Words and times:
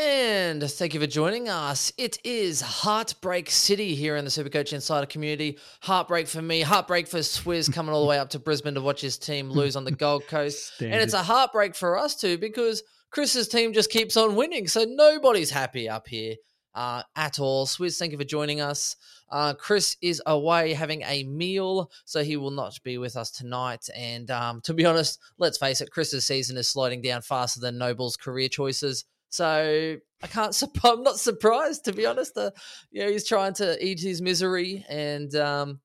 And 0.00 0.62
thank 0.62 0.94
you 0.94 1.00
for 1.00 1.06
joining 1.06 1.50
us. 1.50 1.92
It 1.98 2.18
is 2.24 2.62
Heartbreak 2.62 3.50
City 3.50 3.94
here 3.94 4.16
in 4.16 4.24
the 4.24 4.30
Supercoach 4.30 4.72
Insider 4.72 5.06
community. 5.06 5.58
Heartbreak 5.82 6.26
for 6.26 6.40
me, 6.40 6.62
heartbreak 6.62 7.06
for 7.06 7.18
Swizz 7.18 7.70
coming 7.74 7.94
all 7.94 8.00
the 8.00 8.08
way 8.08 8.18
up 8.18 8.30
to 8.30 8.38
Brisbane 8.38 8.74
to 8.74 8.80
watch 8.80 9.02
his 9.02 9.18
team 9.18 9.50
lose 9.50 9.76
on 9.76 9.84
the 9.84 9.90
Gold 9.90 10.26
Coast. 10.26 10.72
And 10.80 10.94
it's 10.94 11.12
a 11.12 11.22
heartbreak 11.22 11.74
for 11.74 11.98
us 11.98 12.16
too 12.16 12.38
because 12.38 12.82
Chris's 13.10 13.46
team 13.46 13.74
just 13.74 13.90
keeps 13.90 14.16
on 14.16 14.36
winning. 14.36 14.68
So 14.68 14.84
nobody's 14.88 15.50
happy 15.50 15.86
up 15.86 16.08
here 16.08 16.36
uh, 16.74 17.02
at 17.14 17.38
all. 17.38 17.66
Swizz, 17.66 17.98
thank 17.98 18.12
you 18.12 18.18
for 18.18 18.24
joining 18.24 18.62
us. 18.62 18.96
Uh, 19.30 19.52
Chris 19.52 19.98
is 20.00 20.22
away 20.24 20.72
having 20.72 21.02
a 21.02 21.24
meal, 21.24 21.90
so 22.06 22.24
he 22.24 22.38
will 22.38 22.50
not 22.50 22.78
be 22.82 22.96
with 22.96 23.16
us 23.16 23.30
tonight. 23.30 23.86
And 23.94 24.30
um, 24.30 24.62
to 24.62 24.72
be 24.72 24.86
honest, 24.86 25.18
let's 25.38 25.58
face 25.58 25.82
it, 25.82 25.90
Chris's 25.90 26.26
season 26.26 26.56
is 26.56 26.68
sliding 26.68 27.02
down 27.02 27.20
faster 27.20 27.60
than 27.60 27.76
Noble's 27.76 28.16
career 28.16 28.48
choices. 28.48 29.04
So 29.30 29.96
I 30.22 30.26
can't. 30.26 30.62
I'm 30.84 31.02
not 31.02 31.18
surprised, 31.18 31.84
to 31.86 31.92
be 31.92 32.06
honest. 32.06 32.36
Uh, 32.36 32.50
you 32.90 33.02
know, 33.02 33.10
he's 33.10 33.26
trying 33.26 33.54
to 33.54 33.82
eat 33.84 34.00
his 34.00 34.20
misery, 34.20 34.84
and 34.88 35.34
um, 35.36 35.80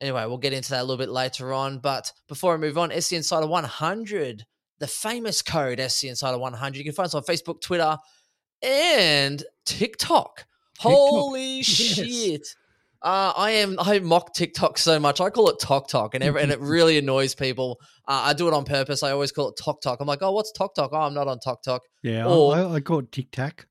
anyway, 0.00 0.24
we'll 0.26 0.38
get 0.38 0.52
into 0.52 0.70
that 0.70 0.80
a 0.80 0.84
little 0.84 0.96
bit 0.96 1.10
later 1.10 1.52
on. 1.52 1.78
But 1.78 2.12
before 2.26 2.54
I 2.54 2.56
move 2.56 2.78
on, 2.78 2.90
SC 3.00 3.12
Insider 3.12 3.46
100, 3.46 4.44
the 4.78 4.86
famous 4.86 5.42
code 5.42 5.80
SC 5.80 6.04
Insider 6.04 6.38
100. 6.38 6.76
You 6.76 6.84
can 6.84 6.92
find 6.92 7.06
us 7.06 7.14
on 7.14 7.22
Facebook, 7.22 7.60
Twitter, 7.60 7.96
and 8.62 9.42
TikTok. 9.64 10.46
Holy 10.78 11.56
Yes. 11.58 11.64
shit! 11.66 12.48
Uh, 13.00 13.32
I 13.36 13.50
am 13.52 13.76
I 13.78 14.00
mock 14.00 14.34
TikTok 14.34 14.76
so 14.76 14.98
much. 14.98 15.20
I 15.20 15.30
call 15.30 15.48
it 15.50 15.60
Tok 15.60 15.88
Tok, 15.88 16.14
and 16.14 16.24
every, 16.24 16.42
and 16.42 16.50
it 16.50 16.58
really 16.60 16.98
annoys 16.98 17.34
people. 17.34 17.78
Uh, 18.06 18.22
I 18.26 18.32
do 18.32 18.48
it 18.48 18.54
on 18.54 18.64
purpose. 18.64 19.02
I 19.02 19.12
always 19.12 19.30
call 19.30 19.48
it 19.50 19.54
Tok 19.56 19.80
Tok. 19.80 20.00
I'm 20.00 20.06
like, 20.08 20.22
oh, 20.22 20.32
what's 20.32 20.50
Tok 20.50 20.74
Tok? 20.74 20.90
Oh, 20.92 21.02
I'm 21.02 21.14
not 21.14 21.28
on 21.28 21.38
Tok 21.38 21.62
Tok. 21.62 21.82
Yeah, 22.02 22.26
Or- 22.26 22.54
I, 22.54 22.62
I 22.64 22.76
it 22.78 23.12
Tic 23.12 23.30
Tac. 23.30 23.66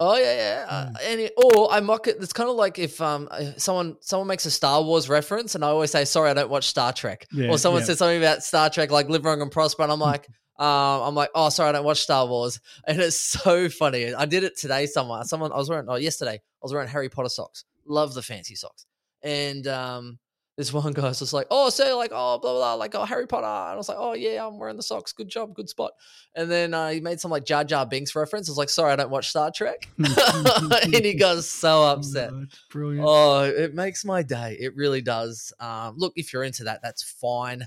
Oh 0.00 0.16
yeah, 0.16 0.34
yeah. 0.34 0.66
Uh, 0.68 0.92
and 1.04 1.20
it, 1.20 1.32
or 1.36 1.70
I 1.70 1.78
mock 1.78 2.08
it. 2.08 2.16
It's 2.20 2.32
kind 2.32 2.50
of 2.50 2.56
like 2.56 2.78
if 2.78 3.00
um 3.00 3.28
uh, 3.30 3.52
someone 3.56 3.96
someone 4.00 4.26
makes 4.26 4.44
a 4.46 4.50
Star 4.50 4.82
Wars 4.82 5.08
reference, 5.08 5.54
and 5.54 5.64
I 5.64 5.68
always 5.68 5.92
say, 5.92 6.04
"Sorry, 6.04 6.28
I 6.28 6.34
don't 6.34 6.50
watch 6.50 6.66
Star 6.66 6.92
Trek." 6.92 7.26
Yeah, 7.30 7.50
or 7.50 7.58
someone 7.58 7.82
yeah. 7.82 7.86
says 7.86 7.98
something 7.98 8.18
about 8.18 8.42
Star 8.42 8.68
Trek, 8.68 8.90
like 8.90 9.08
Live 9.08 9.24
Long 9.24 9.40
and 9.42 9.52
Prosper, 9.52 9.84
and 9.84 9.92
I'm 9.92 10.00
like, 10.00 10.26
um, 10.58 10.66
I'm 10.66 11.14
like, 11.14 11.30
"Oh, 11.36 11.50
sorry, 11.50 11.68
I 11.68 11.72
don't 11.72 11.84
watch 11.84 12.00
Star 12.00 12.26
Wars." 12.26 12.58
And 12.84 13.00
it's 13.00 13.16
so 13.16 13.68
funny. 13.68 14.12
I 14.12 14.24
did 14.24 14.42
it 14.42 14.58
today. 14.58 14.86
Someone, 14.86 15.24
someone, 15.24 15.52
I 15.52 15.56
was 15.56 15.68
wearing, 15.68 15.86
oh, 15.88 15.94
yesterday, 15.94 16.34
I 16.34 16.62
was 16.62 16.72
wearing 16.72 16.88
Harry 16.88 17.08
Potter 17.08 17.28
socks. 17.28 17.64
Love 17.86 18.14
the 18.14 18.22
fancy 18.22 18.54
socks. 18.54 18.86
And 19.22 19.66
um, 19.66 20.18
this 20.56 20.72
one 20.72 20.92
guy's 20.92 21.18
just 21.18 21.32
like, 21.32 21.46
"Oh, 21.50 21.70
so 21.70 21.96
like, 21.96 22.10
oh, 22.12 22.38
blah 22.38 22.52
blah, 22.52 22.58
blah 22.58 22.74
like, 22.74 22.94
oh, 22.94 23.04
Harry 23.04 23.26
Potter." 23.26 23.46
And 23.46 23.74
I 23.74 23.76
was 23.76 23.88
like, 23.88 23.98
"Oh 23.98 24.12
yeah, 24.12 24.46
I'm 24.46 24.58
wearing 24.58 24.76
the 24.76 24.82
socks. 24.82 25.12
Good 25.12 25.28
job, 25.28 25.54
good 25.54 25.68
spot." 25.68 25.92
And 26.34 26.50
then 26.50 26.74
uh, 26.74 26.90
he 26.90 27.00
made 27.00 27.20
some 27.20 27.30
like 27.30 27.44
Jar 27.44 27.64
Jar 27.64 27.86
Binks 27.86 28.14
reference. 28.14 28.48
I 28.48 28.52
was 28.52 28.58
like, 28.58 28.68
"Sorry, 28.70 28.92
I 28.92 28.96
don't 28.96 29.10
watch 29.10 29.28
Star 29.30 29.50
Trek." 29.54 29.88
and 29.98 30.94
he 30.94 31.14
got 31.14 31.42
so 31.44 31.82
upset. 31.92 32.30
Oh. 32.32 32.44
Oh, 32.74 33.42
it 33.44 33.74
makes 33.74 34.04
my 34.04 34.22
day. 34.22 34.56
It 34.60 34.76
really 34.76 35.00
does. 35.00 35.52
Um, 35.60 35.94
look, 35.96 36.12
if 36.16 36.32
you're 36.32 36.44
into 36.44 36.64
that, 36.64 36.80
that's 36.82 37.02
fine. 37.02 37.66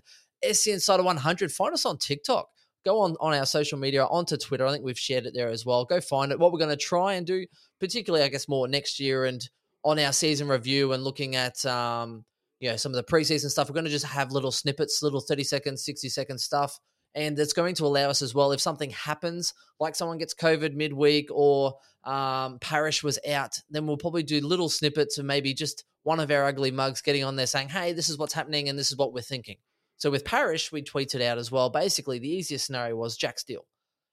SC 0.51 0.67
Insider 0.67 1.03
100, 1.03 1.51
find 1.51 1.73
us 1.73 1.85
on 1.85 1.97
TikTok. 1.97 2.49
Go 2.83 2.99
on 2.99 3.15
on 3.19 3.33
our 3.33 3.47
social 3.47 3.79
media, 3.79 4.05
onto 4.05 4.37
Twitter. 4.37 4.65
I 4.65 4.71
think 4.71 4.83
we've 4.83 4.99
shared 4.99 5.25
it 5.25 5.33
there 5.33 5.49
as 5.49 5.65
well. 5.65 5.85
Go 5.85 5.99
find 5.99 6.31
it. 6.31 6.37
What 6.37 6.51
we're 6.51 6.59
going 6.59 6.69
to 6.69 6.75
try 6.75 7.13
and 7.13 7.25
do, 7.25 7.47
particularly, 7.79 8.23
I 8.23 8.27
guess, 8.27 8.47
more 8.47 8.67
next 8.67 8.99
year 8.99 9.25
and 9.25 9.41
on 9.85 9.99
our 9.99 10.11
season 10.11 10.47
review 10.47 10.91
and 10.91 11.03
looking 11.03 11.35
at, 11.35 11.63
um, 11.65 12.25
you 12.59 12.69
know, 12.69 12.75
some 12.75 12.91
of 12.91 12.97
the 12.97 13.03
preseason 13.03 13.49
stuff. 13.49 13.69
We're 13.69 13.75
going 13.75 13.85
to 13.85 13.91
just 13.91 14.05
have 14.05 14.31
little 14.31 14.51
snippets, 14.51 15.03
little 15.03 15.21
30 15.21 15.43
second, 15.43 15.79
60 15.79 16.09
second 16.09 16.39
stuff. 16.39 16.79
And 17.13 17.39
it's 17.39 17.53
going 17.53 17.75
to 17.75 17.85
allow 17.85 18.09
us 18.09 18.21
as 18.21 18.35
well, 18.35 18.51
if 18.51 18.59
something 18.59 18.89
happens, 18.89 19.53
like 19.79 19.95
someone 19.95 20.17
gets 20.17 20.33
COVID 20.33 20.73
midweek 20.73 21.29
or 21.31 21.75
um, 22.03 22.59
Parish 22.59 23.03
was 23.03 23.19
out, 23.29 23.57
then 23.69 23.87
we'll 23.87 23.95
probably 23.95 24.23
do 24.23 24.41
little 24.41 24.67
snippets 24.67 25.17
of 25.17 25.23
maybe 25.23 25.53
just 25.53 25.85
one 26.03 26.19
of 26.19 26.29
our 26.29 26.43
ugly 26.45 26.71
mugs 26.71 27.01
getting 27.01 27.23
on 27.23 27.37
there 27.37 27.47
saying, 27.47 27.69
hey, 27.69 27.93
this 27.93 28.09
is 28.09 28.17
what's 28.17 28.33
happening 28.33 28.67
and 28.67 28.77
this 28.77 28.91
is 28.91 28.97
what 28.97 29.13
we're 29.13 29.21
thinking. 29.21 29.55
So 29.97 30.11
with 30.11 30.25
Parish, 30.25 30.73
we 30.73 30.81
tweeted 30.81 31.21
out 31.21 31.37
as 31.37 31.51
well. 31.51 31.69
Basically, 31.69 32.19
the 32.19 32.29
easiest 32.29 32.65
scenario 32.65 32.97
was 32.97 33.15
Jack 33.15 33.39
Steele. 33.39 33.65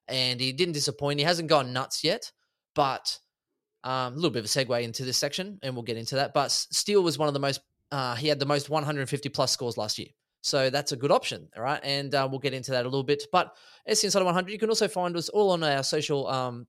And 0.06 0.40
he 0.40 0.52
didn't 0.52 0.74
disappoint. 0.74 1.18
He 1.18 1.24
hasn't 1.24 1.48
gone 1.48 1.72
nuts 1.72 2.04
yet, 2.04 2.30
but 2.74 3.18
um, 3.84 4.12
a 4.12 4.16
little 4.16 4.31
bit 4.31 4.41
of 4.41 4.44
a 4.44 4.48
segue 4.48 4.82
into 4.82 5.04
this 5.04 5.16
section, 5.16 5.59
and 5.62 5.75
we'll 5.75 5.82
get 5.82 5.97
into 5.97 6.16
that. 6.16 6.34
But 6.34 6.50
Steele 6.50 7.03
was 7.03 7.19
one 7.19 7.28
of 7.28 7.34
the 7.34 7.41
most, 7.41 7.60
uh, 7.91 8.15
he 8.15 8.28
had 8.28 8.38
the 8.38 8.47
most 8.47 8.70
150 8.70 9.28
plus 9.31 9.53
scores 9.53 9.76
last 9.76 9.98
year. 9.98 10.09
So 10.43 10.70
that's 10.70 10.93
a 10.93 10.97
good 10.97 11.12
option, 11.12 11.48
all 11.56 11.62
right? 11.62 11.81
And 11.84 12.15
uh, 12.15 12.26
we'll 12.31 12.41
get 12.41 12.53
into 12.53 12.72
that 12.72 12.84
a 12.84 12.88
little 12.88 13.04
bit. 13.04 13.25
But 13.31 13.54
SC 13.93 14.04
Insider 14.04 14.25
100, 14.25 14.50
you 14.50 14.59
can 14.59 14.69
also 14.69 14.88
find 14.88 15.16
us 15.16 15.28
all 15.28 15.50
on 15.50 15.62
our 15.62 15.84
social 15.84 16.26
um, 16.26 16.66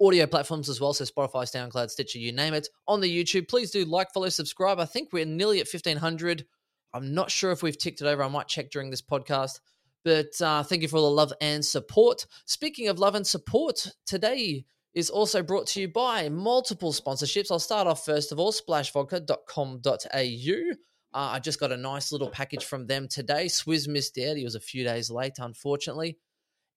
audio 0.00 0.26
platforms 0.26 0.68
as 0.68 0.80
well. 0.80 0.92
So 0.92 1.04
Spotify, 1.04 1.44
SoundCloud, 1.44 1.90
Stitcher, 1.90 2.20
you 2.20 2.32
name 2.32 2.54
it. 2.54 2.68
On 2.86 3.00
the 3.00 3.24
YouTube, 3.24 3.48
please 3.48 3.72
do 3.72 3.84
like, 3.84 4.12
follow, 4.12 4.28
subscribe. 4.28 4.78
I 4.78 4.84
think 4.84 5.12
we're 5.12 5.24
nearly 5.26 5.60
at 5.60 5.68
1,500. 5.72 6.46
I'm 6.94 7.12
not 7.12 7.30
sure 7.30 7.50
if 7.50 7.62
we've 7.62 7.76
ticked 7.78 8.00
it 8.00 8.06
over. 8.06 8.22
I 8.22 8.28
might 8.28 8.48
check 8.48 8.70
during 8.70 8.90
this 8.90 9.02
podcast. 9.02 9.60
But 10.04 10.40
uh, 10.40 10.62
thank 10.62 10.82
you 10.82 10.88
for 10.88 10.96
all 10.96 11.10
the 11.10 11.16
love 11.16 11.32
and 11.40 11.64
support. 11.64 12.26
Speaking 12.46 12.88
of 12.88 12.98
love 12.98 13.14
and 13.16 13.26
support, 13.26 13.86
today 14.06 14.64
is 14.94 15.10
also 15.10 15.42
brought 15.42 15.66
to 15.68 15.80
you 15.80 15.88
by 15.88 16.28
multiple 16.28 16.92
sponsorships. 16.92 17.50
I'll 17.50 17.58
start 17.58 17.86
off 17.86 18.04
first 18.04 18.32
of 18.32 18.38
all, 18.38 18.52
splashvodka.com.au. 18.52 20.74
Uh, 21.12 21.32
I 21.32 21.40
just 21.40 21.58
got 21.58 21.72
a 21.72 21.76
nice 21.76 22.12
little 22.12 22.30
package 22.30 22.64
from 22.64 22.86
them 22.86 23.08
today. 23.08 23.46
Swizz 23.46 23.88
missed 23.88 24.18
out. 24.18 24.36
He 24.36 24.44
was 24.44 24.54
a 24.54 24.60
few 24.60 24.84
days 24.84 25.10
late, 25.10 25.38
unfortunately. 25.38 26.18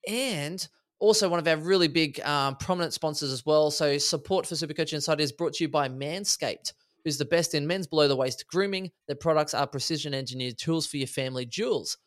And 0.07 0.66
also 1.00 1.29
one 1.29 1.40
of 1.40 1.47
our 1.47 1.57
really 1.57 1.88
big 1.88 2.19
um, 2.22 2.56
prominent 2.56 2.94
sponsors 2.94 3.31
as 3.31 3.46
well. 3.46 3.69
So 3.69 3.97
support 3.97 4.47
for 4.47 4.56
Supercoach 4.56 4.94
Insider 4.94 5.22
is 5.22 5.31
brought 5.31 5.53
to 5.53 5.63
you 5.63 5.68
by 5.68 5.90
Manscaped, 5.90 6.74
who's 7.03 7.18
the 7.18 7.25
best 7.25 7.53
in 7.53 7.68
men's 7.68 7.88
below 7.88 8.07
the 8.07 8.16
waist 8.16 8.45
grooming. 8.47 8.90
Their 9.07 9.16
products 9.16 9.53
are 9.53 9.68
precision 9.68 10.13
engineered 10.13 10.57
tools 10.57 10.88
for 10.88 10.97
your 10.97 11.07
family 11.07 11.45
jewels. 11.45 11.97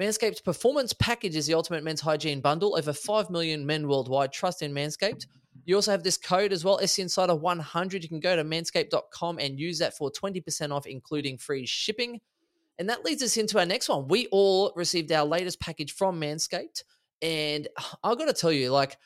Manscaped's 0.00 0.40
performance 0.40 0.92
package 0.92 1.36
is 1.36 1.46
the 1.46 1.54
ultimate 1.54 1.82
men's 1.82 2.00
hygiene 2.00 2.40
bundle. 2.40 2.76
Over 2.76 2.92
5 2.92 3.30
million 3.30 3.66
men 3.66 3.88
worldwide 3.88 4.32
trust 4.32 4.62
in 4.62 4.72
Manscaped. 4.72 5.26
You 5.64 5.76
also 5.76 5.90
have 5.90 6.02
this 6.02 6.16
code 6.16 6.52
as 6.52 6.64
well, 6.64 6.84
SC 6.86 7.00
Insider 7.00 7.34
100. 7.34 8.02
You 8.02 8.08
can 8.08 8.20
go 8.20 8.36
to 8.36 8.44
manscaped.com 8.44 9.38
and 9.38 9.58
use 9.58 9.78
that 9.78 9.96
for 9.96 10.10
20% 10.10 10.72
off, 10.72 10.86
including 10.86 11.38
free 11.38 11.66
shipping. 11.66 12.20
And 12.78 12.88
that 12.88 13.04
leads 13.04 13.22
us 13.22 13.36
into 13.36 13.58
our 13.58 13.66
next 13.66 13.88
one. 13.88 14.08
We 14.08 14.26
all 14.26 14.72
received 14.76 15.10
our 15.12 15.24
latest 15.24 15.60
package 15.60 15.92
from 15.92 16.20
Manscaped. 16.20 16.82
And 17.22 17.68
I've 18.04 18.18
got 18.18 18.26
to 18.26 18.32
tell 18.32 18.52
you, 18.52 18.70
like, 18.70 18.96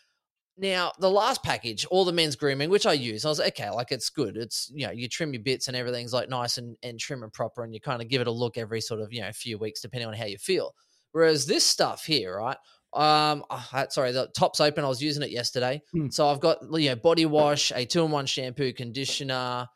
now 0.61 0.93
the 0.99 1.11
last 1.11 1.43
package, 1.43 1.87
all 1.87 2.05
the 2.05 2.13
men's 2.13 2.37
grooming, 2.37 2.69
which 2.69 2.87
I 2.87 2.93
use, 2.93 3.25
I 3.25 3.29
was 3.31 3.39
like, 3.39 3.59
okay, 3.59 3.71
like 3.71 3.93
it's 3.93 4.11
good. 4.11 4.37
It's 4.37 4.71
you 4.75 4.87
know, 4.87 4.93
you 4.93 5.09
trim 5.09 5.33
your 5.33 5.43
bits 5.43 5.69
and 5.69 5.77
everything's 5.77 6.13
like 6.13 6.29
nice 6.29 6.59
and, 6.59 6.77
and 6.83 7.01
trim 7.01 7.23
and 7.23 7.33
proper, 7.33 7.65
and 7.65 7.73
you 7.73 7.81
kind 7.81 8.03
of 8.03 8.09
give 8.09 8.21
it 8.21 8.27
a 8.27 8.33
look 8.33 8.59
every 8.59 8.81
sort 8.81 9.01
of, 9.01 9.13
you 9.13 9.23
know, 9.23 9.33
few 9.33 9.57
weeks, 9.59 9.81
depending 9.81 10.09
on 10.09 10.15
how 10.15 10.27
you 10.27 10.37
feel. 10.37 10.75
Whereas 11.13 11.47
this 11.47 11.67
stuff 11.67 12.05
here, 12.05 12.37
right? 12.37 12.59
Um, 12.93 13.45
sorry, 13.91 14.13
the 14.13 14.29
top's 14.37 14.61
open. 14.61 14.85
I 14.85 14.89
was 14.89 15.01
using 15.03 15.23
it 15.23 15.31
yesterday, 15.31 15.83
Hmm. 15.93 16.09
so 16.11 16.29
I've 16.29 16.41
got 16.41 16.59
you 16.73 16.89
know 16.91 16.97
body 16.97 17.27
wash, 17.27 17.71
a 17.73 17.85
two-in-one 17.85 18.27
shampoo, 18.27 18.73
conditioner, 18.73 19.69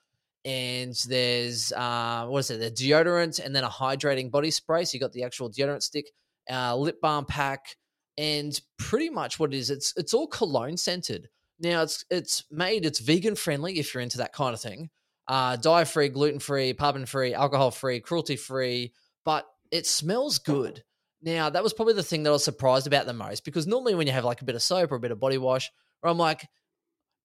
and 0.44 0.94
there's 1.09 1.72
uh, 1.72 2.27
what 2.27 2.41
is 2.41 2.50
it? 2.50 2.59
The 2.60 2.71
deodorant, 2.71 3.39
and 3.44 3.54
then 3.54 3.65
a 3.65 3.68
hydrating 3.68 4.30
body 4.30 4.50
spray. 4.50 4.84
So 4.84 4.94
you 4.94 5.00
got 5.00 5.12
the 5.12 5.22
actual 5.22 5.50
deodorant 5.50 5.83
stick, 5.83 6.10
uh, 6.50 6.77
lip 6.77 7.00
balm 7.00 7.24
pack, 7.24 7.77
and 8.18 8.59
pretty 8.78 9.10
much 9.10 9.39
what 9.39 9.54
it 9.54 9.56
is, 9.59 9.71
it's 9.71 9.92
it's 9.97 10.12
all 10.15 10.27
cologne 10.27 10.77
scented. 10.77 11.28
Now 11.60 11.83
it's 11.83 12.04
it's 12.10 12.44
made, 12.50 12.84
it's 12.84 12.98
vegan 12.98 13.36
friendly 13.36 13.78
if 13.78 13.94
you're 13.94 14.03
into 14.03 14.18
that 14.18 14.33
kind 14.33 14.54
of 14.54 14.60
thing. 14.60 14.91
Uh, 15.28 15.56
dye 15.56 15.84
free, 15.84 16.09
gluten 16.09 16.41
free, 16.41 16.74
paraben 16.74 17.09
free, 17.09 17.33
alcohol 17.33 17.71
free, 17.71 18.00
cruelty 18.00 18.36
free, 18.36 18.92
but 19.24 19.47
it 19.71 19.86
smells 19.86 20.39
good. 20.39 20.83
Now 21.24 21.48
that 21.50 21.62
was 21.62 21.72
probably 21.72 21.94
the 21.94 22.03
thing 22.03 22.22
that 22.22 22.30
I 22.30 22.34
was 22.34 22.44
surprised 22.44 22.86
about 22.86 23.06
the 23.06 23.15
most 23.15 23.44
because 23.47 23.66
normally 23.66 23.94
when 23.94 24.06
you 24.06 24.12
have 24.12 24.26
like 24.26 24.42
a 24.42 24.44
bit 24.44 24.54
of 24.56 24.62
soap 24.62 24.92
or 24.92 24.97
a 24.97 25.00
bit 25.00 25.10
of 25.10 25.18
body 25.18 25.38
wash, 25.38 25.71
or 26.03 26.10
I'm 26.10 26.18
like, 26.18 26.47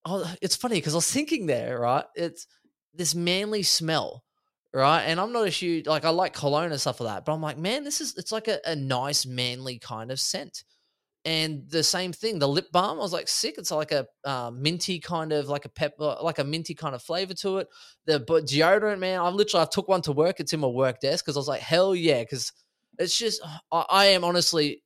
oh, 0.05 0.33
it's 0.41 0.55
funny 0.55 0.75
because 0.77 0.93
I 0.93 0.97
was 0.97 1.11
thinking 1.11 1.45
there, 1.47 1.79
right? 1.79 2.05
It's 2.15 2.47
this 2.93 3.13
manly 3.13 3.61
smell, 3.63 4.23
right? 4.73 5.03
And 5.03 5.19
I'm 5.19 5.33
not 5.33 5.47
a 5.47 5.49
huge 5.49 5.85
like 5.85 6.05
I 6.05 6.09
like 6.11 6.33
cologne 6.33 6.71
and 6.71 6.79
stuff 6.79 7.01
like 7.01 7.13
that, 7.13 7.25
but 7.25 7.33
I'm 7.33 7.41
like, 7.41 7.57
man, 7.57 7.83
this 7.83 7.99
is 7.99 8.15
it's 8.17 8.31
like 8.31 8.47
a, 8.47 8.59
a 8.65 8.75
nice 8.75 9.25
manly 9.25 9.79
kind 9.79 10.11
of 10.11 10.19
scent. 10.19 10.63
and 11.25 11.69
the 11.69 11.83
same 11.83 12.13
thing, 12.13 12.39
the 12.39 12.47
lip 12.47 12.71
balm. 12.71 12.97
I 12.97 13.01
was 13.01 13.13
like, 13.13 13.27
sick. 13.27 13.55
It's 13.57 13.71
like 13.71 13.91
a 13.91 14.07
uh, 14.23 14.51
minty 14.53 14.99
kind 14.99 15.33
of 15.33 15.47
like 15.49 15.65
a 15.65 15.69
pepper, 15.69 16.15
like 16.21 16.39
a 16.39 16.43
minty 16.43 16.73
kind 16.73 16.95
of 16.95 17.03
flavor 17.03 17.33
to 17.35 17.57
it. 17.59 17.67
The 18.05 18.19
but 18.21 18.45
deodorant, 18.45 18.99
man, 18.99 19.19
I 19.19 19.29
literally 19.29 19.63
I 19.63 19.67
took 19.69 19.87
one 19.89 20.01
to 20.03 20.13
work. 20.13 20.39
It's 20.39 20.53
in 20.53 20.61
my 20.61 20.67
work 20.67 20.99
desk 21.01 21.25
because 21.25 21.35
I 21.35 21.39
was 21.39 21.47
like, 21.47 21.61
hell 21.61 21.93
yeah, 21.93 22.21
because 22.21 22.51
it's 22.99 23.17
just 23.17 23.41
I, 23.71 23.85
I 23.89 24.05
am 24.07 24.23
honestly 24.23 24.83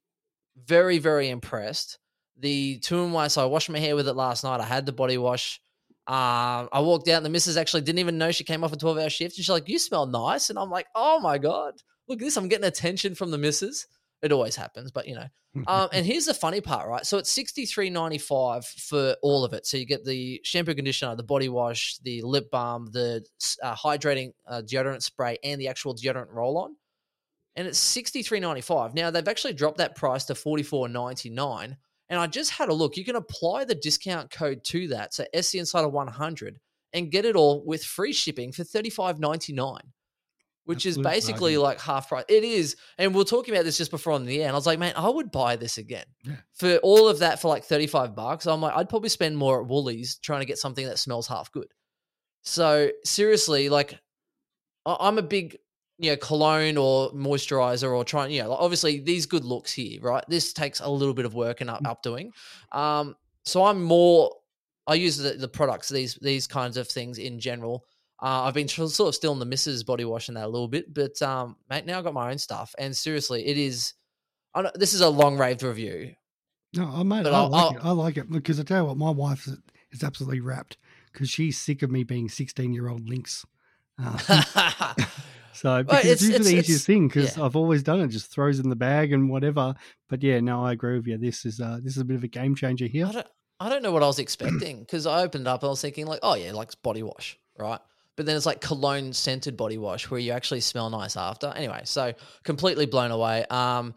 very 0.66 1.00
very 1.00 1.30
impressed. 1.30 2.00
The 2.38 2.80
two 2.80 3.04
in 3.04 3.12
one, 3.12 3.30
so 3.30 3.44
I 3.44 3.46
washed 3.46 3.70
my 3.70 3.80
hair 3.80 3.96
with 3.96 4.08
it 4.08 4.14
last 4.14 4.44
night. 4.44 4.60
I 4.60 4.66
had 4.66 4.86
the 4.86 4.92
body 4.92 5.18
wash. 5.18 5.60
Um, 6.06 6.68
I 6.74 6.80
walked 6.82 7.08
out 7.08 7.18
and 7.18 7.26
the 7.26 7.30
missus 7.30 7.56
actually 7.58 7.82
didn't 7.82 8.00
even 8.00 8.18
know 8.18 8.32
she 8.32 8.44
came 8.44 8.64
off 8.64 8.74
a 8.74 8.78
12 8.78 8.98
hour 8.98 9.10
shift. 9.10 9.38
and 9.38 9.46
She's 9.46 9.50
like, 9.50 9.70
You 9.70 9.80
smell 9.80 10.06
nice. 10.06 10.50
And 10.50 10.60
I'm 10.60 10.70
like, 10.70 10.88
Oh 10.96 11.20
my 11.20 11.38
God, 11.38 11.76
look 12.08 12.20
at 12.20 12.26
this. 12.26 12.36
I'm 12.36 12.48
getting 12.50 12.66
attention 12.66 13.16
from 13.16 13.32
the 13.32 13.38
missus. 13.38 13.88
It 14.22 14.32
always 14.32 14.56
happens, 14.56 14.92
but 14.92 15.08
you 15.08 15.16
know. 15.16 15.28
Um, 15.68 15.90
and 15.94 16.06
here's 16.06 16.26
the 16.26 16.34
funny 16.34 16.62
part, 16.62 16.88
right? 16.90 17.06
So 17.06 17.20
it's 17.20 17.30
sixty 17.30 17.66
three 17.66 17.90
ninety 17.90 18.18
five 18.18 18.66
for 18.66 19.16
all 19.22 19.46
of 19.46 19.54
it. 19.54 19.66
So 19.68 19.78
you 19.78 19.86
get 19.86 20.04
the 20.04 20.42
shampoo, 20.44 20.74
conditioner, 20.74 21.16
the 21.16 21.24
body 21.24 21.48
wash, 21.50 21.98
the 22.04 22.22
lip 22.24 22.50
balm, 22.50 22.90
the 22.92 23.24
uh, 23.62 23.76
hydrating 23.76 24.32
uh, 24.48 24.62
deodorant 24.66 25.04
spray, 25.04 25.38
and 25.44 25.62
the 25.62 25.68
actual 25.68 25.94
deodorant 25.94 26.32
roll 26.32 26.58
on. 26.58 26.76
And 27.56 27.68
it's 27.68 27.78
sixty 27.80 28.24
three 28.24 28.40
ninety 28.40 28.62
five. 28.62 28.94
Now 28.96 29.12
they've 29.12 29.28
actually 29.28 29.54
dropped 29.54 29.78
that 29.78 29.96
price 29.96 30.26
to 30.26 30.36
forty 30.36 30.64
four 30.64 30.88
ninety 30.90 31.30
nine. 31.30 31.78
And 32.10 32.20
I 32.20 32.28
just 32.28 32.52
had 32.52 32.70
a 32.70 32.74
look. 32.74 32.98
You 32.98 33.06
can 33.06 33.16
apply 33.16 33.66
the 33.66 33.76
discount 33.76 34.30
code 34.32 34.64
to 34.66 34.88
that, 34.90 35.14
so 35.14 35.26
SC 35.40 35.56
Insider 35.56 35.88
one 35.88 36.08
hundred, 36.08 36.60
and 36.94 37.12
get 37.12 37.26
it 37.26 37.36
all 37.36 37.64
with 37.66 37.84
free 37.84 38.14
shipping 38.14 38.52
for 38.52 38.64
thirty 38.64 38.90
five 38.90 39.20
ninety 39.20 39.54
nine 39.54 39.82
which 40.66 40.86
Absolute 40.86 41.06
is 41.06 41.12
basically 41.12 41.56
bargain. 41.56 41.62
like 41.62 41.82
half 41.82 42.08
price. 42.08 42.24
It 42.30 42.46
is, 42.46 42.78
and 42.98 43.14
we 43.14 43.20
are 43.22 43.26
talking 43.26 43.54
about 43.54 43.66
this 43.66 43.78
just 43.78 43.92
before 43.92 44.14
on 44.14 44.26
the 44.26 44.40
air, 44.40 44.48
and 44.48 44.54
I 44.54 44.58
was 44.58 44.66
like, 44.66 44.80
man, 44.80 44.94
I 44.96 45.10
would 45.10 45.30
buy 45.30 45.58
this 45.58 45.78
again 45.78 46.06
Yeah. 46.24 46.36
for 46.54 46.78
all 46.78 47.10
of 47.10 47.20
that 47.20 47.42
for 47.42 47.50
like 47.50 47.66
thirty 47.66 47.86
five 47.86 48.16
bucks. 48.16 48.46
I'm 48.48 48.62
like, 48.62 48.74
I'd 48.74 48.88
probably 48.88 49.10
spend 49.10 49.36
more 49.38 49.62
at 49.62 49.68
Woolies 49.68 50.20
trying 50.20 50.40
to 50.40 50.46
get 50.46 50.58
something 50.58 50.86
that 50.86 51.00
smells 51.00 51.28
half 51.28 51.52
good. 51.52 51.68
So 52.44 52.92
seriously, 53.04 53.68
like, 53.68 54.00
I'm 54.86 55.18
a 55.18 55.22
big 55.22 55.58
you 56.04 56.12
know 56.12 56.18
cologne 56.18 56.78
or 56.78 57.12
moisturizer 57.12 57.92
or 57.96 58.04
trying 58.04 58.32
you 58.32 58.42
know 58.44 58.50
like 58.50 58.60
obviously 58.60 59.00
these 59.00 59.26
good 59.26 59.46
looks 59.46 59.72
here 59.72 60.00
right 60.02 60.24
this 60.28 60.54
takes 60.54 60.80
a 60.80 60.90
little 60.90 61.14
bit 61.14 61.26
of 61.26 61.34
work 61.34 61.62
and 61.62 61.70
up, 61.70 61.82
updoing 61.84 62.30
um 62.72 63.16
so 63.44 63.64
i'm 63.66 63.82
more 63.84 64.36
i 64.88 64.94
use 64.96 65.18
the, 65.18 65.32
the 65.34 65.48
products 65.48 65.90
these 65.90 66.16
these 66.22 66.46
kinds 66.48 66.78
of 66.78 66.88
things 66.88 67.18
in 67.18 67.40
general 67.40 67.84
uh, 68.22 68.44
I've 68.44 68.54
been 68.54 68.68
tr- 68.68 68.86
sort 68.86 69.10
of 69.10 69.16
still 69.16 69.34
in 69.34 69.40
the 69.40 69.46
missus 69.46 69.84
body 69.84 70.06
washing 70.06 70.36
that 70.36 70.46
a 70.46 70.48
little 70.48 70.70
bit, 70.70 70.94
but 70.94 71.22
um, 71.22 71.58
mate, 71.70 71.86
now 71.86 71.98
I've 71.98 72.06
got 72.06 72.14
my 72.14 72.32
own 72.32 72.38
stuff, 72.38 72.74
and 72.78 72.96
seriously, 72.96 73.46
it 73.46 73.58
is. 73.58 73.96
I 74.56 74.62
know, 74.62 74.72
this 74.76 74.94
is 74.94 75.02
a 75.02 75.10
long 75.10 75.38
raved 75.38 75.62
review. 75.62 76.14
No, 76.74 76.86
I 76.86 77.04
mate, 77.04 77.24
But 77.24 77.34
I 77.34 77.42
like 77.42 77.62
I'll- 77.62 77.76
it. 77.76 77.80
I 77.84 77.92
like 77.92 78.16
it 78.16 78.32
because 78.32 78.62
I 78.62 78.64
tell 78.64 78.78
you 78.78 78.86
what, 78.86 78.96
my 78.98 79.10
wife 79.10 79.46
is, 79.48 79.58
is 79.92 80.04
absolutely 80.06 80.40
wrapped 80.40 80.78
because 81.12 81.30
she's 81.30 81.58
sick 81.60 81.82
of 81.82 81.92
me 81.92 82.06
being 82.06 82.30
sixteen 82.30 82.72
year 82.72 82.88
old 82.88 83.10
Lynx. 83.10 83.46
Uh, 84.02 84.94
so 85.54 85.84
because 85.84 86.00
it's- 86.06 86.12
it's, 86.14 86.22
usually 86.22 86.36
it's- 86.36 86.46
the 86.46 86.52
it's- 86.58 86.66
easiest 86.66 86.86
thing 86.86 87.08
because 87.08 87.38
yeah. 87.38 87.44
I've 87.46 87.56
always 87.56 87.84
done 87.84 88.02
it, 88.02 88.08
just 88.10 88.32
throws 88.32 88.60
in 88.60 88.70
the 88.70 88.76
bag 88.76 89.14
and 89.14 89.30
whatever. 89.30 89.76
But 90.10 90.22
yeah, 90.24 90.40
no, 90.40 90.64
I 90.66 90.72
agree 90.74 90.98
with 90.98 91.08
you. 91.08 91.18
This 91.18 91.46
is 91.46 91.60
uh, 91.60 91.80
this 91.82 91.96
is 91.96 92.02
a 92.02 92.06
bit 92.06 92.16
of 92.16 92.24
a 92.24 92.28
game 92.28 92.56
changer 92.56 92.86
here. 92.88 93.06
I 93.08 93.12
don't, 93.12 93.28
I 93.60 93.70
don't 93.70 93.84
know 93.84 93.92
what 93.92 94.04
I 94.04 94.08
was 94.08 94.20
expecting 94.20 94.80
because 94.80 95.06
I 95.08 95.22
opened 95.24 95.48
it 95.48 95.50
up 95.50 95.62
and 95.64 95.68
I 95.68 95.72
was 95.72 95.82
thinking 95.82 96.06
like, 96.06 96.20
oh 96.24 96.36
yeah, 96.36 96.52
like 96.52 96.70
body 96.82 97.04
wash, 97.04 97.38
right? 97.58 97.80
But 98.16 98.26
then 98.28 98.36
it's 98.38 98.46
like 98.46 98.62
cologne 98.62 99.14
scented 99.14 99.58
body 99.58 99.78
wash 99.78 100.10
where 100.12 100.20
you 100.20 100.34
actually 100.34 100.60
smell 100.62 100.90
nice 100.90 101.18
after. 101.18 101.52
Anyway, 101.56 101.82
so 101.86 102.14
completely 102.44 102.86
blown 102.86 103.10
away. 103.12 103.46
Um, 103.50 103.96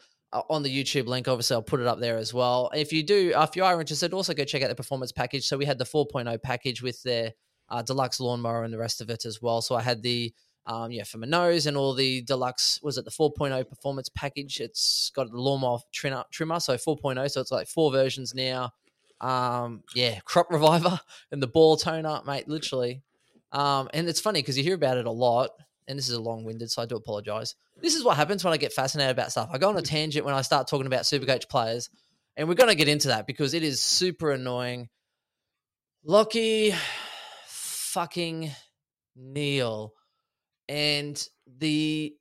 on 0.50 0.62
the 0.62 0.70
YouTube 0.70 1.06
link, 1.06 1.28
obviously 1.28 1.54
I'll 1.54 1.62
put 1.62 1.80
it 1.80 1.86
up 1.86 1.98
there 2.00 2.16
as 2.16 2.32
well. 2.34 2.70
If 2.74 2.92
you 2.92 3.02
do, 3.02 3.32
uh, 3.34 3.44
if 3.48 3.56
you 3.56 3.64
are 3.64 3.78
interested, 3.80 4.12
also 4.14 4.34
go 4.34 4.44
check 4.44 4.62
out 4.62 4.68
the 4.68 4.74
performance 4.74 5.12
package. 5.12 5.46
So 5.46 5.56
we 5.56 5.64
had 5.64 5.78
the 5.78 5.84
4.0 5.84 6.42
package 6.42 6.82
with 6.82 7.02
their 7.02 7.32
uh, 7.68 7.82
deluxe 7.82 8.20
lawnmower 8.20 8.64
and 8.64 8.72
the 8.72 8.78
rest 8.78 9.00
of 9.00 9.08
it 9.10 9.24
as 9.24 9.40
well. 9.42 9.60
So 9.62 9.74
I 9.74 9.82
had 9.82 10.02
the 10.02 10.32
um, 10.66 10.90
yeah, 10.90 11.04
for 11.04 11.18
my 11.18 11.28
nose 11.28 11.66
and 11.66 11.76
all 11.76 11.94
the 11.94 12.22
deluxe 12.22 12.80
was 12.82 12.98
it 12.98 13.04
the 13.04 13.10
4.0 13.10 13.68
performance 13.68 14.08
package? 14.08 14.60
It's 14.60 15.12
got 15.14 15.30
the 15.30 15.40
lawnmower 15.40 15.78
trimmer, 15.92 16.60
so 16.60 16.74
4.0. 16.74 17.30
So 17.30 17.40
it's 17.40 17.52
like 17.52 17.68
four 17.68 17.92
versions 17.92 18.34
now. 18.34 18.72
Um, 19.20 19.84
yeah, 19.94 20.18
crop 20.24 20.50
reviver 20.50 21.00
and 21.30 21.40
the 21.40 21.46
ball 21.46 21.76
toner, 21.76 22.20
mate, 22.26 22.48
literally. 22.48 23.02
Um, 23.52 23.88
and 23.94 24.08
it's 24.08 24.20
funny 24.20 24.40
because 24.40 24.58
you 24.58 24.64
hear 24.64 24.74
about 24.74 24.98
it 24.98 25.06
a 25.06 25.10
lot, 25.10 25.50
and 25.86 25.96
this 25.96 26.08
is 26.08 26.16
a 26.16 26.20
long 26.20 26.44
winded, 26.44 26.70
so 26.70 26.82
I 26.82 26.86
do 26.86 26.96
apologize. 26.96 27.54
This 27.80 27.94
is 27.94 28.02
what 28.02 28.16
happens 28.16 28.42
when 28.42 28.52
I 28.52 28.56
get 28.56 28.72
fascinated 28.72 29.12
about 29.12 29.30
stuff. 29.30 29.48
I 29.52 29.58
go 29.58 29.68
on 29.68 29.76
a 29.76 29.82
tangent 29.82 30.26
when 30.26 30.34
I 30.34 30.42
start 30.42 30.66
talking 30.66 30.86
about 30.86 31.02
Supercoach 31.02 31.48
players, 31.48 31.88
and 32.36 32.48
we're 32.48 32.54
going 32.54 32.70
to 32.70 32.74
get 32.74 32.88
into 32.88 33.08
that 33.08 33.26
because 33.26 33.54
it 33.54 33.62
is 33.62 33.80
super 33.80 34.32
annoying. 34.32 34.88
Lachie 36.06 36.74
fucking 37.46 38.50
Neale 39.14 39.92
and 40.68 41.28
the 41.58 42.14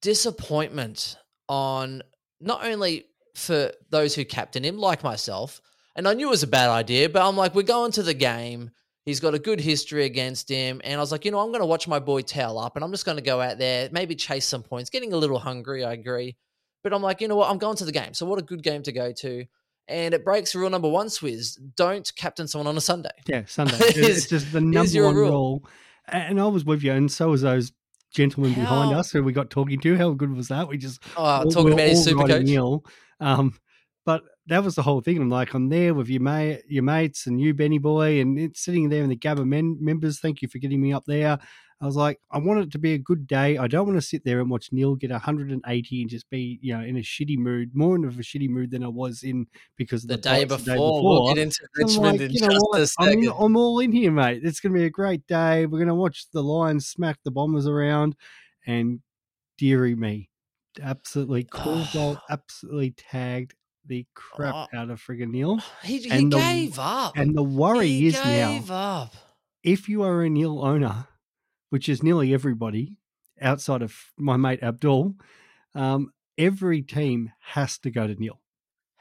disappointment 0.00 1.16
on 1.48 2.02
not 2.40 2.64
only 2.64 3.06
for 3.34 3.72
those 3.90 4.14
who 4.14 4.24
captain 4.24 4.64
him, 4.64 4.78
like 4.78 5.02
myself, 5.02 5.60
and 5.94 6.08
I 6.08 6.14
knew 6.14 6.28
it 6.28 6.30
was 6.30 6.42
a 6.42 6.48
bad 6.48 6.70
idea, 6.70 7.08
but 7.08 7.26
I'm 7.26 7.36
like, 7.36 7.54
we're 7.54 7.62
going 7.62 7.92
to 7.92 8.02
the 8.02 8.14
game. 8.14 8.70
He's 9.04 9.20
got 9.20 9.34
a 9.34 9.38
good 9.38 9.60
history 9.60 10.04
against 10.04 10.48
him. 10.48 10.80
And 10.84 10.94
I 10.94 10.98
was 10.98 11.12
like, 11.12 11.24
you 11.24 11.30
know, 11.30 11.40
I'm 11.40 11.48
going 11.48 11.60
to 11.60 11.66
watch 11.66 11.88
my 11.88 11.98
boy 11.98 12.22
tail 12.22 12.58
up 12.58 12.76
and 12.76 12.84
I'm 12.84 12.92
just 12.92 13.04
going 13.04 13.16
to 13.18 13.22
go 13.22 13.40
out 13.40 13.58
there, 13.58 13.88
maybe 13.92 14.14
chase 14.14 14.46
some 14.46 14.62
points. 14.62 14.90
Getting 14.90 15.12
a 15.12 15.16
little 15.16 15.38
hungry, 15.38 15.84
I 15.84 15.92
agree. 15.92 16.36
But 16.82 16.94
I'm 16.94 17.02
like, 17.02 17.20
you 17.20 17.28
know 17.28 17.36
what? 17.36 17.50
I'm 17.50 17.58
going 17.58 17.76
to 17.76 17.84
the 17.84 17.92
game. 17.92 18.14
So 18.14 18.26
what 18.26 18.38
a 18.38 18.42
good 18.42 18.62
game 18.62 18.82
to 18.84 18.92
go 18.92 19.12
to. 19.12 19.44
And 19.88 20.14
it 20.14 20.24
breaks 20.24 20.54
rule 20.54 20.70
number 20.70 20.88
one, 20.88 21.08
Swizz. 21.08 21.58
Don't 21.76 22.10
captain 22.16 22.46
someone 22.46 22.68
on 22.68 22.76
a 22.76 22.80
Sunday. 22.80 23.10
Yeah, 23.26 23.42
Sunday. 23.46 23.76
It's 23.78 24.26
just 24.26 24.52
the 24.52 24.60
number 24.60 25.04
one 25.04 25.14
rule. 25.14 25.30
rule. 25.30 25.68
And 26.12 26.40
I 26.40 26.46
was 26.46 26.64
with 26.64 26.82
you, 26.82 26.92
and 26.92 27.10
so 27.10 27.30
was 27.30 27.42
those 27.42 27.72
gentlemen 28.14 28.52
behind 28.54 28.94
us 28.94 29.10
who 29.10 29.22
we 29.22 29.32
got 29.32 29.48
talking 29.50 29.80
to. 29.80 29.96
How 29.96 30.10
good 30.10 30.32
was 30.34 30.48
that? 30.48 30.68
We 30.68 30.76
just 30.78 31.02
Oh, 31.16 31.22
all- 31.24 31.50
talking 31.50 31.72
about 31.72 31.88
his 31.88 32.04
super 32.04 32.26
coach. 32.26 32.42
Neale. 32.44 32.84
Um, 33.20 33.54
but 34.04 34.22
that 34.46 34.62
was 34.64 34.74
the 34.74 34.82
whole 34.82 35.00
thing. 35.00 35.18
I'm 35.18 35.30
like, 35.30 35.54
I'm 35.54 35.68
there 35.68 35.94
with 35.94 36.08
your 36.08 36.20
mate, 36.20 36.62
your 36.68 36.82
mates, 36.82 37.26
and 37.26 37.40
you, 37.40 37.54
Benny 37.54 37.78
boy, 37.78 38.20
and 38.20 38.38
it's 38.38 38.64
sitting 38.64 38.88
there 38.88 39.02
in 39.04 39.08
the 39.10 39.16
Gabba 39.16 39.46
men- 39.46 39.78
members. 39.80 40.18
Thank 40.20 40.42
you 40.42 40.48
for 40.48 40.58
getting 40.58 40.80
me 40.82 40.92
up 40.92 41.04
there. 41.06 41.38
I 41.82 41.84
was 41.86 41.96
like, 41.96 42.20
I 42.30 42.38
want 42.38 42.60
it 42.60 42.70
to 42.70 42.78
be 42.78 42.92
a 42.94 42.98
good 42.98 43.26
day. 43.26 43.58
I 43.58 43.66
don't 43.66 43.86
want 43.86 43.98
to 44.00 44.06
sit 44.06 44.24
there 44.24 44.38
and 44.40 44.48
watch 44.48 44.68
Neale 44.70 44.94
get 44.94 45.10
180 45.10 46.00
and 46.00 46.08
just 46.08 46.30
be, 46.30 46.60
you 46.62 46.72
know, 46.78 46.84
in 46.84 46.96
a 46.96 47.00
shitty 47.00 47.36
mood, 47.36 47.74
more 47.74 47.96
in 47.96 48.04
of 48.04 48.16
a 48.20 48.22
shitty 48.22 48.48
mood 48.48 48.70
than 48.70 48.84
I 48.84 48.88
was 48.88 49.24
in 49.24 49.48
because 49.76 50.02
The, 50.04 50.14
the, 50.14 50.22
day 50.22 50.44
fights 50.46 50.62
before, 50.62 51.02
we'll 51.02 51.34
get 51.34 51.38
into 51.42 51.58
Richmond 51.76 52.20
like, 52.20 52.30
in 52.30 52.36
just 52.36 52.56
what? 52.60 52.78
a 52.78 52.82
I'm, 53.00 53.08
second. 53.08 53.32
I'm 53.36 53.56
all 53.56 53.80
in 53.80 53.90
here, 53.90 54.12
mate. 54.12 54.42
It's 54.44 54.60
going 54.60 54.72
to 54.72 54.78
be 54.78 54.84
a 54.84 54.90
great 54.90 55.26
day. 55.26 55.66
We're 55.66 55.78
going 55.78 55.88
to 55.88 55.94
watch 55.96 56.26
the 56.32 56.40
Lions 56.42 56.86
smack 56.86 57.18
the 57.24 57.32
Bombers 57.32 57.66
around, 57.66 58.14
and 58.64 59.00
dearie 59.58 59.96
me, 59.96 60.30
absolutely 60.80 61.42
cool 61.50 61.84
goal, 61.92 62.16
absolutely 62.30 62.92
tagged 62.92 63.54
the 63.86 64.06
crap 64.14 64.54
Oh. 64.72 64.78
out 64.78 64.90
of 64.90 65.02
friggin' 65.02 65.30
Neale. 65.32 65.58
He, 65.82 65.98
he 65.98 66.10
and 66.10 66.32
the- 66.32 66.38
gave 66.38 66.78
up. 66.78 67.16
And 67.16 67.36
the 67.36 67.42
worry 67.42 67.88
he 67.88 68.06
is 68.06 68.14
now, 68.14 68.62
up. 68.70 69.14
if 69.64 69.88
you 69.88 70.04
are 70.04 70.22
a 70.22 70.30
Neale 70.30 70.60
owner, 70.64 71.08
which 71.72 71.88
is 71.88 72.02
nearly 72.02 72.34
everybody 72.34 72.98
outside 73.40 73.80
of 73.80 73.96
my 74.18 74.36
mate 74.36 74.62
Abdul, 74.62 75.14
um, 75.74 76.12
every 76.36 76.82
team 76.82 77.32
has 77.40 77.78
to 77.78 77.90
go 77.90 78.06
to 78.06 78.14
Neale. 78.14 78.38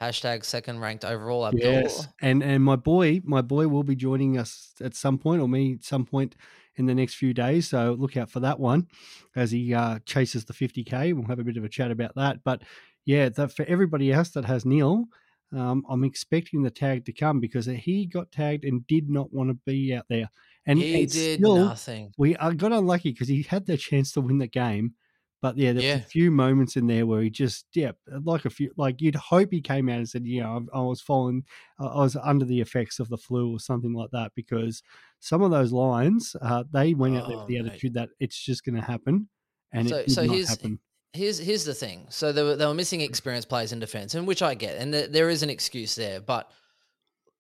Hashtag 0.02 0.46
second 0.46 0.80
ranked 0.80 1.04
overall. 1.04 1.46
Abdul. 1.46 1.70
Yes, 1.70 2.08
and 2.22 2.42
and 2.42 2.64
my 2.64 2.78
boy, 2.78 3.20
my 3.26 3.42
boy 3.42 3.68
will 3.68 3.84
be 3.84 3.98
joining 3.98 4.38
us 4.38 4.72
at 4.80 4.96
some 4.96 5.18
point, 5.18 5.42
or 5.42 5.50
me 5.50 5.74
at 5.74 5.84
some 5.84 6.06
point 6.06 6.38
in 6.78 6.86
the 6.86 6.96
next 6.96 7.16
few 7.16 7.34
days. 7.34 7.68
So 7.68 7.98
look 8.00 8.16
out 8.16 8.32
for 8.32 8.40
that 8.40 8.58
one 8.58 8.88
as 9.36 9.52
he 9.52 9.74
uh, 9.74 10.00
chases 10.06 10.46
the 10.46 10.54
50k. 10.54 11.14
We'll 11.14 11.28
have 11.28 11.40
a 11.40 11.44
bit 11.44 11.58
of 11.58 11.66
a 11.66 11.70
chat 11.70 11.92
about 11.92 12.16
that. 12.16 12.38
But 12.46 12.62
yeah, 13.04 13.28
that 13.28 13.54
for 13.54 13.66
everybody 13.66 14.14
else 14.14 14.30
that 14.30 14.46
has 14.46 14.66
Neale, 14.66 15.08
um, 15.54 15.84
I'm 15.90 16.06
expecting 16.06 16.64
the 16.64 16.72
tag 16.72 17.04
to 17.06 17.12
come 17.12 17.42
because 17.42 17.66
he 17.66 18.06
got 18.06 18.32
tagged 18.32 18.64
and 18.64 18.88
did 18.88 19.10
not 19.10 19.34
want 19.34 19.50
to 19.50 19.60
be 19.66 19.94
out 19.94 20.06
there. 20.10 20.30
And 20.66 20.78
he 20.80 21.02
and 21.04 21.12
did 21.12 21.40
still, 21.40 21.56
nothing. 21.58 22.14
we 22.18 22.36
I 22.38 22.54
got 22.54 22.72
unlucky 22.72 23.12
because 23.12 23.28
he 23.28 23.42
had 23.44 23.66
the 23.66 23.78
chance 23.78 24.12
to 24.14 24.22
win 24.22 24.38
the 24.38 24.48
game. 24.48 24.94
But 25.42 25.58
yeah, 25.58 25.72
there's 25.74 25.84
Yeah. 25.84 25.96
a 25.96 26.02
few 26.02 26.30
moments 26.30 26.76
in 26.76 26.86
there 26.86 27.08
where 27.08 27.24
he 27.24 27.32
just, 27.32 27.66
yeah, 27.74 27.94
like 28.24 28.46
a 28.46 28.50
few, 28.52 28.72
like 28.78 29.02
you'd 29.02 29.16
hope 29.16 29.50
he 29.52 29.60
came 29.60 29.90
out 29.90 29.98
and 29.98 30.08
said, 30.08 30.24
you 30.24 30.42
know, 30.44 30.68
I, 30.72 30.78
I 30.78 30.82
was 30.84 31.02
falling, 31.02 31.44
I 31.80 31.96
was 32.04 32.16
under 32.16 32.46
the 32.46 32.62
effects 32.62 33.00
of 33.00 33.10
the 33.10 33.18
flu 33.18 33.52
or 33.52 33.60
something 33.60 33.92
like 33.92 34.12
that, 34.12 34.34
because 34.36 34.84
some 35.20 35.42
of 35.42 35.50
those 35.50 35.72
lines, 35.72 36.36
uh, 36.44 36.64
they 36.72 36.94
went 36.94 37.18
out 37.18 37.28
there 37.28 37.38
with 37.38 37.46
Oh, 37.46 37.48
the 37.48 37.60
mate. 37.60 37.70
attitude 37.72 37.96
that 37.96 38.10
it's 38.20 38.38
just 38.38 38.64
going 38.64 38.76
to 38.76 38.82
happen, 38.84 39.30
and 39.72 39.90
So- 39.90 39.96
it 39.98 40.06
did 40.08 40.14
so 40.14 40.26
not 40.26 40.36
here's- 40.36 40.50
happen. 40.50 40.80
Here's 41.14 41.40
here's 41.40 41.66
the 41.66 41.74
thing. 41.74 42.06
So 42.10 42.32
they 42.32 42.42
were 42.44 42.56
they 42.56 42.66
were 42.68 42.74
missing 42.76 43.02
experienced 43.02 43.50
players 43.50 43.74
in 43.74 43.80
defense, 43.80 44.14
and 44.16 44.26
which 44.28 44.42
I 44.44 44.54
get, 44.54 44.78
and 44.78 44.94
th- 44.94 45.10
there 45.10 45.30
is 45.30 45.42
an 45.44 45.50
excuse 45.50 45.94
there, 45.96 46.22
but 46.22 46.50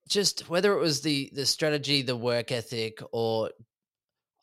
just 0.07 0.49
whether 0.49 0.73
it 0.73 0.79
was 0.79 1.01
the 1.01 1.31
the 1.33 1.45
strategy, 1.45 2.01
the 2.01 2.15
work 2.15 2.51
ethic, 2.51 2.99
or 3.11 3.51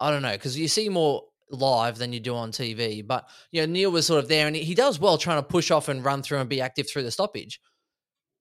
I 0.00 0.10
don't 0.10 0.22
know, 0.22 0.32
because 0.32 0.58
you 0.58 0.68
see 0.68 0.88
more 0.88 1.24
live 1.50 1.98
than 1.98 2.12
you 2.12 2.20
do 2.20 2.34
on 2.34 2.52
TV. 2.52 3.06
But 3.06 3.28
you 3.52 3.60
know, 3.62 3.72
Neale 3.72 3.90
was 3.90 4.06
sort 4.06 4.22
of 4.22 4.28
there, 4.28 4.46
and 4.46 4.56
he, 4.56 4.62
he 4.64 4.74
does 4.74 4.98
well 4.98 5.18
trying 5.18 5.38
to 5.42 5.48
push 5.48 5.70
off 5.70 5.88
and 5.88 6.04
run 6.04 6.22
through 6.22 6.38
and 6.38 6.48
be 6.48 6.60
active 6.60 6.88
through 6.88 7.04
the 7.04 7.10
stoppage. 7.10 7.60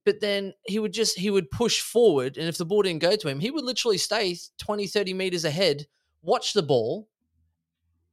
but 0.06 0.22
then 0.22 0.54
he 0.66 0.80
would 0.80 0.94
just 0.94 1.18
he 1.20 1.30
would 1.30 1.52
push 1.52 1.82
forward 1.82 2.38
and 2.38 2.48
if 2.48 2.58
the 2.58 2.66
ball 2.66 2.82
didn't 2.82 3.02
go 3.02 3.16
to 3.16 3.28
him 3.28 3.40
he 3.42 3.52
would 3.52 3.66
literally 3.66 3.98
stay 3.98 4.38
20 4.60 4.88
30 4.88 5.14
meters 5.14 5.44
ahead 5.46 5.86
watch 6.22 6.54
the 6.54 6.64
ball 6.64 7.10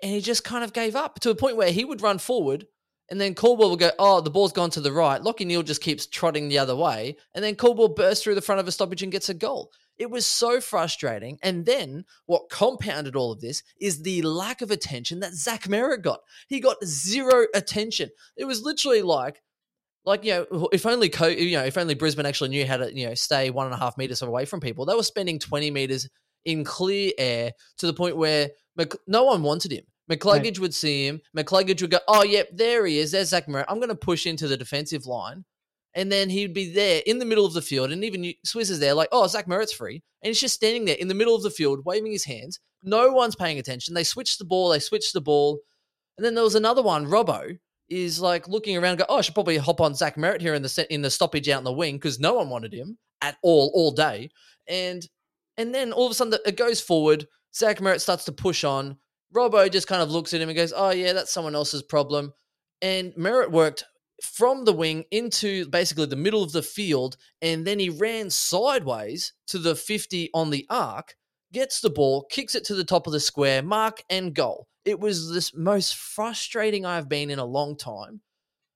and 0.02 0.10
he 0.12 0.20
just 0.20 0.42
kind 0.42 0.64
of 0.64 0.72
gave 0.72 0.96
up 0.96 1.20
to 1.20 1.30
a 1.30 1.34
point 1.36 1.56
where 1.56 1.70
he 1.70 1.84
would 1.84 2.02
run 2.02 2.18
forward 2.18 2.66
and 3.10 3.20
then 3.20 3.34
Caldwell 3.34 3.70
will 3.70 3.76
go, 3.76 3.90
Oh, 3.98 4.20
the 4.20 4.30
ball's 4.30 4.52
gone 4.52 4.70
to 4.70 4.80
the 4.80 4.92
right. 4.92 5.20
Lachie 5.20 5.46
Neale 5.46 5.62
just 5.62 5.82
keeps 5.82 6.06
trotting 6.06 6.48
the 6.48 6.58
other 6.58 6.76
way. 6.76 7.16
And 7.34 7.44
then 7.44 7.54
Caldwell 7.54 7.88
bursts 7.88 8.24
through 8.24 8.34
the 8.34 8.42
front 8.42 8.60
of 8.60 8.68
a 8.68 8.72
stoppage 8.72 9.02
and 9.02 9.12
gets 9.12 9.28
a 9.28 9.34
goal. 9.34 9.70
It 9.96 10.10
was 10.10 10.26
so 10.26 10.60
frustrating. 10.60 11.38
And 11.42 11.66
then 11.66 12.04
what 12.26 12.50
compounded 12.50 13.14
all 13.14 13.32
of 13.32 13.40
this 13.40 13.62
is 13.80 14.02
the 14.02 14.22
lack 14.22 14.62
of 14.62 14.70
attention 14.70 15.20
that 15.20 15.34
Zach 15.34 15.64
Merrett 15.64 16.02
got. 16.02 16.20
He 16.48 16.60
got 16.60 16.82
zero 16.84 17.46
attention. 17.54 18.10
It 18.36 18.46
was 18.46 18.62
literally 18.62 19.02
like, 19.02 19.40
like 20.04 20.24
you 20.24 20.32
know, 20.50 20.68
if 20.72 20.86
only 20.86 21.08
Co- 21.08 21.28
you 21.28 21.56
know, 21.56 21.64
if 21.64 21.78
only 21.78 21.94
Brisbane 21.94 22.26
actually 22.26 22.50
knew 22.50 22.66
how 22.66 22.78
to 22.78 22.94
you 22.94 23.06
know 23.06 23.14
stay 23.14 23.50
one 23.50 23.66
and 23.66 23.74
a 23.74 23.78
half 23.78 23.96
meters 23.96 24.22
away 24.22 24.44
from 24.44 24.60
people, 24.60 24.84
they 24.84 24.94
were 24.94 25.02
spending 25.02 25.38
twenty 25.38 25.70
meters 25.70 26.08
in 26.44 26.64
clear 26.64 27.12
air 27.16 27.52
to 27.78 27.86
the 27.86 27.94
point 27.94 28.16
where 28.16 28.50
Mc- 28.76 28.96
no 29.06 29.24
one 29.24 29.42
wanted 29.42 29.72
him. 29.72 29.84
McCluggage 30.10 30.58
would 30.58 30.74
see 30.74 31.06
him. 31.06 31.20
McCluggage 31.36 31.80
would 31.80 31.90
go, 31.90 32.00
"Oh, 32.08 32.22
yep, 32.24 32.48
there 32.52 32.84
he 32.86 32.98
is. 32.98 33.12
There's 33.12 33.28
Zach 33.30 33.46
Merrett. 33.46 33.64
I'm 33.68 33.78
going 33.78 33.88
to 33.88 33.94
push 33.94 34.26
into 34.26 34.46
the 34.48 34.56
defensive 34.56 35.06
line." 35.06 35.44
And 35.94 36.10
then 36.10 36.28
he'd 36.28 36.52
be 36.52 36.72
there 36.72 37.02
in 37.06 37.20
the 37.20 37.24
middle 37.24 37.46
of 37.46 37.52
the 37.52 37.62
field, 37.62 37.92
and 37.92 38.04
even 38.04 38.24
you- 38.24 38.34
Swizz 38.46 38.70
is 38.70 38.80
there, 38.80 38.94
like, 38.94 39.08
"Oh, 39.12 39.26
Zach 39.28 39.46
Merrett's 39.46 39.72
free," 39.72 40.02
and 40.22 40.28
he's 40.28 40.40
just 40.40 40.54
standing 40.54 40.84
there 40.84 40.96
in 40.96 41.08
the 41.08 41.14
middle 41.14 41.34
of 41.36 41.42
the 41.42 41.50
field, 41.50 41.84
waving 41.84 42.12
his 42.12 42.24
hands. 42.24 42.58
No 42.82 43.12
one's 43.12 43.36
paying 43.36 43.58
attention. 43.58 43.94
They 43.94 44.04
switched 44.04 44.38
the 44.38 44.44
ball. 44.44 44.68
They 44.70 44.80
switched 44.80 45.12
the 45.12 45.20
ball, 45.20 45.60
and 46.18 46.24
then 46.24 46.34
there 46.34 46.44
was 46.44 46.56
another 46.56 46.82
one. 46.82 47.06
Robbo 47.06 47.58
is 47.88 48.20
like 48.20 48.48
looking 48.48 48.76
around, 48.76 48.98
go, 48.98 49.04
"Oh, 49.08 49.18
I 49.18 49.20
should 49.20 49.34
probably 49.34 49.56
hop 49.56 49.80
on 49.80 49.94
Zach 49.94 50.16
Merrett 50.16 50.40
here 50.40 50.54
in 50.54 50.62
the 50.62 50.86
in 50.90 51.02
the 51.02 51.10
stoppage 51.10 51.48
out 51.48 51.58
in 51.58 51.64
the 51.64 51.72
wing 51.72 51.96
because 51.96 52.18
no 52.18 52.34
one 52.34 52.50
wanted 52.50 52.72
him 52.74 52.98
at 53.22 53.38
all 53.42 53.70
all 53.74 53.92
day." 53.92 54.30
And 54.66 55.08
and 55.56 55.74
then 55.74 55.92
all 55.92 56.06
of 56.06 56.12
a 56.12 56.14
sudden 56.14 56.38
it 56.44 56.56
goes 56.56 56.80
forward. 56.80 57.28
Zach 57.54 57.78
Merrett 57.78 58.00
starts 58.00 58.24
to 58.24 58.32
push 58.32 58.64
on. 58.64 58.98
Robbo 59.34 59.70
just 59.70 59.88
kind 59.88 60.02
of 60.02 60.10
looks 60.10 60.32
at 60.32 60.40
him 60.40 60.48
and 60.48 60.56
goes, 60.56 60.72
"Oh 60.74 60.90
yeah, 60.90 61.12
that's 61.12 61.32
someone 61.32 61.54
else's 61.54 61.82
problem." 61.82 62.32
And 62.80 63.12
Merrett 63.14 63.50
worked 63.50 63.84
from 64.22 64.64
the 64.64 64.72
wing 64.72 65.04
into 65.10 65.66
basically 65.68 66.06
the 66.06 66.16
middle 66.16 66.42
of 66.42 66.52
the 66.52 66.62
field, 66.62 67.16
and 67.42 67.66
then 67.66 67.78
he 67.78 67.90
ran 67.90 68.30
sideways 68.30 69.32
to 69.48 69.58
the 69.58 69.74
50 69.74 70.30
on 70.32 70.50
the 70.50 70.66
arc, 70.70 71.16
gets 71.52 71.80
the 71.80 71.90
ball, 71.90 72.26
kicks 72.30 72.54
it 72.54 72.64
to 72.64 72.74
the 72.74 72.84
top 72.84 73.06
of 73.06 73.12
the 73.12 73.20
square, 73.20 73.62
mark 73.62 74.02
and 74.08 74.34
goal. 74.34 74.68
It 74.84 75.00
was 75.00 75.32
this 75.32 75.54
most 75.54 75.96
frustrating 75.96 76.86
I've 76.86 77.08
been 77.08 77.30
in 77.30 77.38
a 77.38 77.44
long 77.44 77.76
time. 77.76 78.20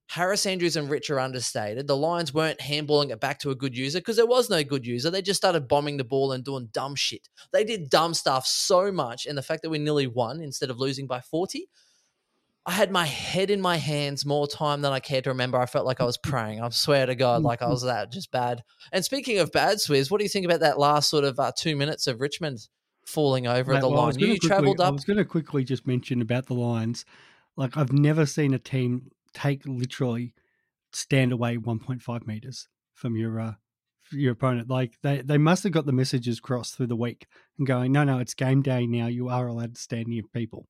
Harris 0.08 0.46
Andrews 0.46 0.76
and 0.76 0.88
Rich 0.88 1.10
are 1.10 1.20
understated. 1.20 1.86
The 1.86 1.96
Lions 1.96 2.32
weren't 2.32 2.58
handballing 2.60 3.10
it 3.10 3.20
back 3.20 3.38
to 3.40 3.50
a 3.50 3.54
good 3.54 3.76
user 3.76 3.98
because 3.98 4.16
there 4.16 4.26
was 4.26 4.48
no 4.48 4.64
good 4.64 4.86
user. 4.86 5.10
They 5.10 5.20
just 5.20 5.36
started 5.36 5.68
bombing 5.68 5.98
the 5.98 6.04
ball 6.04 6.32
and 6.32 6.42
doing 6.42 6.70
dumb 6.72 6.94
shit. 6.94 7.28
They 7.52 7.62
did 7.62 7.90
dumb 7.90 8.14
stuff 8.14 8.46
so 8.46 8.90
much, 8.90 9.26
and 9.26 9.36
the 9.36 9.42
fact 9.42 9.62
that 9.62 9.70
we 9.70 9.78
nearly 9.78 10.06
won 10.06 10.40
instead 10.40 10.70
of 10.70 10.78
losing 10.78 11.06
by 11.06 11.20
40, 11.20 11.68
I 12.64 12.72
had 12.72 12.90
my 12.90 13.04
head 13.04 13.50
in 13.50 13.60
my 13.60 13.76
hands 13.76 14.24
more 14.24 14.46
time 14.46 14.80
than 14.80 14.92
I 14.92 15.00
care 15.00 15.20
to 15.20 15.28
remember. 15.28 15.58
I 15.58 15.66
felt 15.66 15.84
like 15.84 16.00
I 16.00 16.04
was 16.04 16.16
praying. 16.16 16.62
I 16.62 16.68
swear 16.70 17.04
to 17.04 17.14
God, 17.14 17.42
like 17.42 17.60
I 17.60 17.68
was 17.68 17.82
that 17.84 18.10
just 18.10 18.30
bad. 18.30 18.64
And 18.92 19.04
speaking 19.04 19.38
of 19.40 19.52
bad, 19.52 19.76
Swizz, 19.76 20.10
what 20.10 20.18
do 20.18 20.24
you 20.24 20.30
think 20.30 20.46
about 20.46 20.60
that 20.60 20.78
last 20.78 21.10
sort 21.10 21.24
of 21.24 21.38
uh, 21.38 21.52
two 21.54 21.76
minutes 21.76 22.06
of 22.06 22.22
Richmond 22.22 22.66
falling 23.04 23.46
over 23.46 23.74
at 23.74 23.82
the 23.82 23.88
well, 23.88 24.04
line? 24.04 24.18
You 24.18 24.28
quickly- 24.28 24.48
travelled 24.48 24.80
I 24.80 24.88
was 24.88 25.04
going 25.04 25.18
to 25.18 25.26
quickly 25.26 25.64
just 25.64 25.86
mention 25.86 26.22
about 26.22 26.46
the 26.46 26.54
Lions. 26.54 27.04
Like 27.56 27.76
I've 27.76 27.92
never 27.92 28.24
seen 28.24 28.54
a 28.54 28.58
team 28.58 29.10
take 29.35 29.62
literally 29.66 30.35
stand 30.92 31.32
away 31.32 31.56
1.5 31.56 32.26
meters 32.26 32.68
from 32.94 33.16
your 33.16 33.40
uh, 33.40 33.52
your 34.12 34.32
opponent. 34.32 34.68
Like 34.68 34.94
they 35.02 35.23
they 35.23 35.38
must 35.38 35.62
have 35.64 35.73
got 35.73 35.87
the 35.87 35.92
messages 35.92 36.40
crossed 36.40 36.76
through 36.76 36.88
the 36.88 36.97
week 36.97 37.26
and 37.58 37.66
going, 37.66 37.92
no, 37.92 38.04
no, 38.04 38.18
it's 38.18 38.35
game 38.35 38.62
day 38.62 38.87
now. 38.87 39.06
You 39.06 39.28
are 39.28 39.47
allowed 39.47 39.75
to 39.75 39.80
stand 39.80 40.08
near 40.08 40.23
people. 40.32 40.68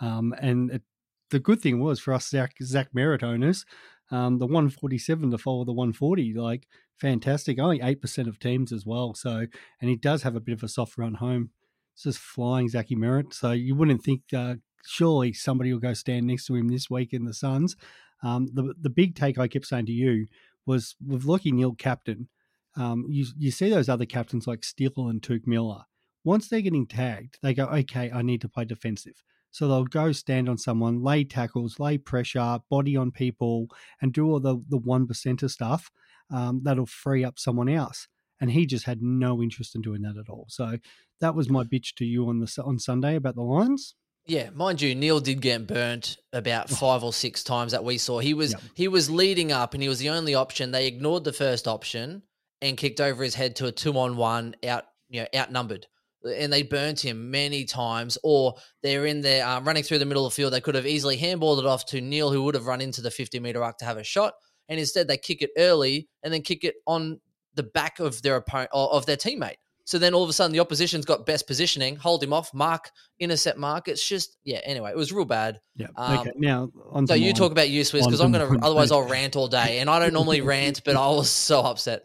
Um, 0.00 0.34
and 0.40 0.70
it, 0.70 0.82
the 1.30 1.38
good 1.38 1.60
thing 1.60 1.80
was 1.80 2.00
for 2.00 2.14
us 2.14 2.28
Zach 2.28 2.54
Zach 2.62 2.88
owners, 2.94 3.64
um, 4.10 4.38
the 4.38 4.46
147 4.46 5.30
to 5.30 5.38
follow 5.38 5.64
the 5.64 5.72
140, 5.72 6.34
like 6.34 6.66
fantastic. 6.96 7.58
Only 7.58 7.80
eight 7.82 8.00
percent 8.00 8.28
of 8.28 8.38
teams 8.38 8.72
as 8.72 8.84
well. 8.84 9.14
So 9.14 9.46
and 9.80 9.90
he 9.90 9.96
does 9.96 10.22
have 10.22 10.36
a 10.36 10.40
bit 10.40 10.54
of 10.54 10.62
a 10.62 10.68
soft 10.68 10.98
run 10.98 11.14
home. 11.14 11.50
It's 11.94 12.04
just 12.04 12.18
flying 12.18 12.68
Zachy 12.68 12.96
Merrett. 12.96 13.34
So 13.34 13.52
you 13.52 13.74
wouldn't 13.74 14.02
think 14.02 14.22
uh, 14.34 14.54
surely 14.86 15.32
somebody 15.32 15.72
will 15.72 15.80
go 15.80 15.94
stand 15.94 16.26
next 16.26 16.46
to 16.46 16.54
him 16.54 16.68
this 16.68 16.90
week 16.90 17.12
in 17.12 17.24
the 17.24 17.34
Suns. 17.34 17.76
Um, 18.22 18.48
the 18.52 18.74
the 18.80 18.90
big 18.90 19.14
take 19.14 19.38
I 19.38 19.48
kept 19.48 19.66
saying 19.66 19.86
to 19.86 19.92
you 19.92 20.26
was 20.66 20.94
with 21.04 21.24
Lachie 21.24 21.52
Neale 21.52 21.74
captain. 21.74 22.28
Um, 22.76 23.06
you 23.08 23.26
you 23.36 23.50
see 23.50 23.70
those 23.70 23.88
other 23.88 24.06
captains 24.06 24.46
like 24.46 24.64
Steele 24.64 25.08
and 25.08 25.22
Touk 25.22 25.46
Miller. 25.46 25.84
Once 26.22 26.48
they're 26.48 26.60
getting 26.60 26.86
tagged, 26.86 27.38
they 27.42 27.54
go, 27.54 27.64
okay, 27.64 28.10
I 28.12 28.22
need 28.22 28.42
to 28.42 28.48
play 28.48 28.66
defensive. 28.66 29.22
So 29.50 29.66
they'll 29.66 29.84
go 29.84 30.12
stand 30.12 30.48
on 30.48 30.58
someone, 30.58 31.02
lay 31.02 31.24
tackles, 31.24 31.80
lay 31.80 31.98
pressure, 31.98 32.58
body 32.70 32.96
on 32.96 33.10
people, 33.10 33.68
and 34.00 34.12
do 34.12 34.26
all 34.26 34.40
the 34.40 34.62
the 34.68 34.78
one 34.78 35.06
percenter 35.06 35.50
stuff. 35.50 35.90
Um, 36.30 36.60
that'll 36.62 36.86
free 36.86 37.24
up 37.24 37.38
someone 37.38 37.68
else. 37.68 38.06
And 38.40 38.52
he 38.52 38.64
just 38.64 38.86
had 38.86 39.02
no 39.02 39.42
interest 39.42 39.74
in 39.74 39.82
doing 39.82 40.00
that 40.02 40.16
at 40.16 40.30
all. 40.30 40.46
So 40.48 40.78
that 41.20 41.34
was 41.34 41.50
my 41.50 41.64
bitch 41.72 41.94
to 41.96 42.04
you 42.04 42.28
on 42.28 42.40
the 42.40 42.62
on 42.64 42.78
Sunday 42.78 43.16
about 43.16 43.34
the 43.34 43.42
Lions. 43.42 43.94
Yeah, 44.30 44.50
mind 44.50 44.80
you, 44.80 44.94
Neale 44.94 45.18
did 45.18 45.40
get 45.40 45.66
burnt 45.66 46.16
about 46.32 46.70
five 46.82 47.02
or 47.02 47.12
six 47.12 47.42
times 47.42 47.72
that 47.72 47.82
we 47.82 47.98
saw. 47.98 48.20
He 48.20 48.32
was 48.32 48.52
Yep. 48.52 48.62
he 48.74 48.86
was 48.86 49.10
leading 49.10 49.50
up, 49.50 49.74
and 49.74 49.82
he 49.82 49.88
was 49.88 49.98
the 49.98 50.10
only 50.10 50.36
option. 50.36 50.70
They 50.70 50.86
ignored 50.86 51.24
the 51.24 51.32
first 51.32 51.66
option 51.66 52.22
and 52.62 52.76
kicked 52.76 53.00
over 53.00 53.24
his 53.24 53.34
head 53.34 53.56
to 53.56 53.66
a 53.66 53.72
two 53.72 53.98
on 53.98 54.16
one, 54.16 54.54
out 54.64 54.84
you 55.08 55.22
know 55.22 55.26
outnumbered, 55.34 55.88
and 56.24 56.52
they 56.52 56.62
burnt 56.62 57.04
him 57.04 57.32
many 57.32 57.64
times. 57.64 58.18
Or 58.22 58.54
they're 58.84 59.04
in 59.04 59.20
there 59.20 59.44
um, 59.44 59.64
running 59.64 59.82
through 59.82 59.98
the 59.98 60.06
middle 60.06 60.24
of 60.24 60.32
the 60.32 60.36
field. 60.36 60.52
They 60.52 60.60
could 60.60 60.76
have 60.76 60.86
easily 60.86 61.18
handballed 61.18 61.58
it 61.58 61.66
off 61.66 61.86
to 61.86 62.00
Neale, 62.00 62.30
who 62.30 62.44
would 62.44 62.54
have 62.54 62.68
run 62.68 62.80
into 62.80 63.00
the 63.02 63.10
fifty 63.10 63.40
meter 63.40 63.64
arc 63.64 63.78
to 63.78 63.84
have 63.84 63.96
a 63.96 64.04
shot, 64.04 64.34
and 64.68 64.78
instead 64.78 65.08
they 65.08 65.18
kick 65.18 65.42
it 65.42 65.50
early 65.58 66.08
and 66.22 66.32
then 66.32 66.42
kick 66.42 66.62
it 66.62 66.76
on 66.86 67.20
the 67.54 67.64
back 67.64 67.98
of 67.98 68.22
their 68.22 68.36
opponent 68.36 68.70
of 68.72 69.06
their 69.06 69.16
teammate. 69.16 69.56
So 69.90 69.98
then 69.98 70.14
all 70.14 70.22
of 70.22 70.30
a 70.30 70.32
sudden 70.32 70.52
the 70.52 70.60
opposition's 70.60 71.04
got 71.04 71.26
best 71.26 71.48
positioning, 71.48 71.96
hold 71.96 72.22
him 72.22 72.32
off, 72.32 72.54
mark, 72.54 72.92
intercept 73.18 73.58
mark. 73.58 73.88
It's 73.88 74.06
just 74.06 74.36
yeah. 74.44 74.60
Anyway, 74.62 74.88
it 74.92 74.96
was 74.96 75.12
real 75.12 75.24
bad. 75.24 75.60
Yeah. 75.74 75.88
Um, 75.96 76.18
okay. 76.20 76.30
Now 76.36 76.70
on 76.92 77.08
So 77.08 77.14
you 77.14 77.32
talk 77.32 77.50
about 77.50 77.70
you, 77.70 77.82
Swizz, 77.82 78.04
because 78.04 78.20
I'm 78.20 78.30
gonna 78.30 78.56
otherwise 78.62 78.92
I'll 78.92 79.02
rant 79.08 79.34
all 79.34 79.48
day, 79.48 79.80
and 79.80 79.90
I 79.90 79.98
don't 79.98 80.12
normally 80.12 80.42
rant, 80.42 80.82
but 80.84 80.94
I 80.94 81.08
was 81.08 81.28
so 81.28 81.62
upset. 81.62 82.04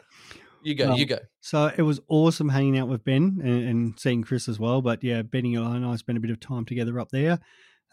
You 0.64 0.74
go, 0.74 0.88
Well, 0.88 0.98
you 0.98 1.06
go. 1.06 1.20
So 1.42 1.72
it 1.78 1.84
was 1.84 2.00
awesome 2.08 2.50
hanging 2.50 2.80
out 2.80 2.88
with 2.88 3.06
Ben 3.06 3.40
and, 3.44 3.70
and 3.70 4.00
seeing 4.00 4.24
Chris 4.24 4.50
as 4.50 4.60
well. 4.60 4.82
But 4.82 5.04
yeah, 5.04 5.22
Benny 5.22 5.54
and 5.54 5.86
I 5.86 5.96
spent 5.98 6.18
a 6.18 6.22
bit 6.22 6.32
of 6.32 6.40
time 6.40 6.66
together 6.66 7.00
up 7.00 7.10
there. 7.12 7.38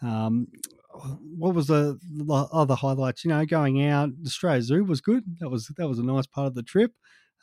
Um, 0.01 0.47
what 1.37 1.53
was 1.53 1.67
the, 1.67 1.99
the 2.11 2.33
other 2.51 2.73
highlights? 2.73 3.23
You 3.23 3.29
know, 3.29 3.45
going 3.45 3.85
out, 3.85 4.09
Australia 4.25 4.63
Zoo 4.63 4.83
was 4.85 5.01
good. 5.01 5.23
That 5.39 5.49
was 5.49 5.71
that 5.77 5.87
was 5.87 5.99
a 5.99 6.03
nice 6.03 6.25
part 6.25 6.47
of 6.47 6.55
the 6.55 6.63
trip. 6.63 6.93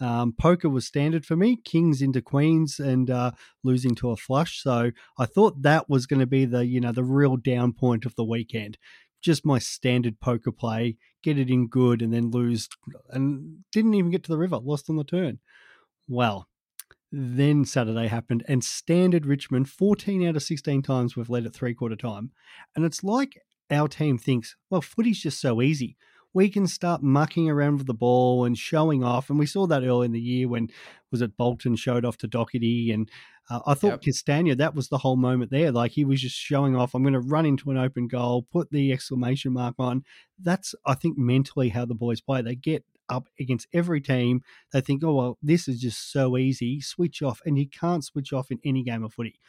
Um, 0.00 0.32
poker 0.32 0.68
was 0.68 0.86
standard 0.86 1.26
for 1.26 1.36
me. 1.36 1.56
Kings 1.56 2.00
into 2.00 2.22
queens 2.22 2.80
and 2.80 3.10
uh, 3.10 3.32
losing 3.62 3.94
to 3.96 4.10
a 4.10 4.16
flush. 4.16 4.62
So 4.62 4.90
I 5.18 5.26
thought 5.26 5.62
that 5.62 5.88
was 5.88 6.06
going 6.06 6.20
to 6.20 6.26
be 6.26 6.44
the 6.46 6.66
you 6.66 6.80
know 6.80 6.92
the 6.92 7.04
real 7.04 7.36
down 7.36 7.72
point 7.72 8.06
of 8.06 8.14
the 8.16 8.24
weekend. 8.24 8.78
Just 9.20 9.44
my 9.44 9.58
standard 9.58 10.18
poker 10.18 10.50
play, 10.50 10.96
get 11.22 11.38
it 11.38 11.50
in 11.50 11.68
good, 11.68 12.00
and 12.00 12.12
then 12.12 12.30
lose, 12.30 12.68
and 13.10 13.58
didn't 13.70 13.94
even 13.94 14.10
get 14.10 14.24
to 14.24 14.32
the 14.32 14.38
river. 14.38 14.56
Lost 14.56 14.88
on 14.88 14.96
the 14.96 15.04
turn. 15.04 15.40
Well, 16.08 16.48
then 17.12 17.64
Saturday 17.64 18.06
happened, 18.06 18.44
and 18.48 18.64
standard 18.64 19.26
Richmond, 19.26 19.68
14 19.68 20.26
out 20.26 20.36
of 20.36 20.42
16 20.42 20.82
times 20.82 21.16
we've 21.16 21.28
led 21.28 21.44
at 21.44 21.52
three 21.52 21.74
quarter 21.74 21.96
time. 21.96 22.30
And 22.74 22.84
it's 22.84 23.04
like 23.04 23.38
our 23.70 23.88
team 23.88 24.16
thinks, 24.16 24.56
well, 24.70 24.80
footy's 24.80 25.20
just 25.20 25.40
so 25.40 25.60
easy. 25.60 25.96
We 26.32 26.48
can 26.48 26.66
start 26.66 27.02
mucking 27.02 27.50
around 27.50 27.78
with 27.78 27.86
the 27.86 27.94
ball 27.94 28.44
and 28.44 28.56
showing 28.56 29.02
off. 29.02 29.30
And 29.30 29.38
we 29.38 29.46
saw 29.46 29.66
that 29.66 29.82
early 29.82 30.06
in 30.06 30.12
the 30.12 30.20
year 30.20 30.48
when 30.48 30.68
was 31.10 31.22
it 31.22 31.36
Bolton 31.36 31.74
showed 31.74 32.04
off 32.04 32.18
to 32.18 32.28
Doherty. 32.28 32.92
And 32.92 33.10
uh, 33.50 33.60
I 33.66 33.74
thought 33.74 34.02
Castagna, 34.02 34.54
that 34.54 34.76
was 34.76 34.88
the 34.88 34.98
whole 34.98 35.16
moment 35.16 35.50
there. 35.50 35.72
Like 35.72 35.90
he 35.90 36.04
was 36.04 36.20
just 36.20 36.36
showing 36.36 36.76
off, 36.76 36.94
I'm 36.94 37.02
going 37.02 37.14
to 37.14 37.20
run 37.20 37.46
into 37.46 37.70
an 37.72 37.78
open 37.78 38.06
goal, 38.06 38.46
put 38.52 38.70
the 38.70 38.92
exclamation 38.92 39.52
mark 39.52 39.74
on. 39.78 40.04
That's, 40.40 40.74
I 40.86 40.94
think, 40.94 41.18
mentally 41.18 41.70
how 41.70 41.84
the 41.84 41.96
boys 41.96 42.20
play. 42.20 42.42
They 42.42 42.54
get 42.54 42.84
up 43.08 43.26
against 43.40 43.66
every 43.72 44.00
team. 44.00 44.42
They 44.72 44.80
think, 44.80 45.02
oh, 45.02 45.14
well, 45.14 45.38
this 45.42 45.66
is 45.66 45.80
just 45.80 46.12
so 46.12 46.36
easy. 46.36 46.80
Switch 46.80 47.22
off. 47.22 47.40
And 47.44 47.58
you 47.58 47.68
can't 47.68 48.04
switch 48.04 48.32
off 48.32 48.52
in 48.52 48.60
any 48.64 48.84
game 48.84 49.02
of 49.02 49.12
footy. 49.12 49.40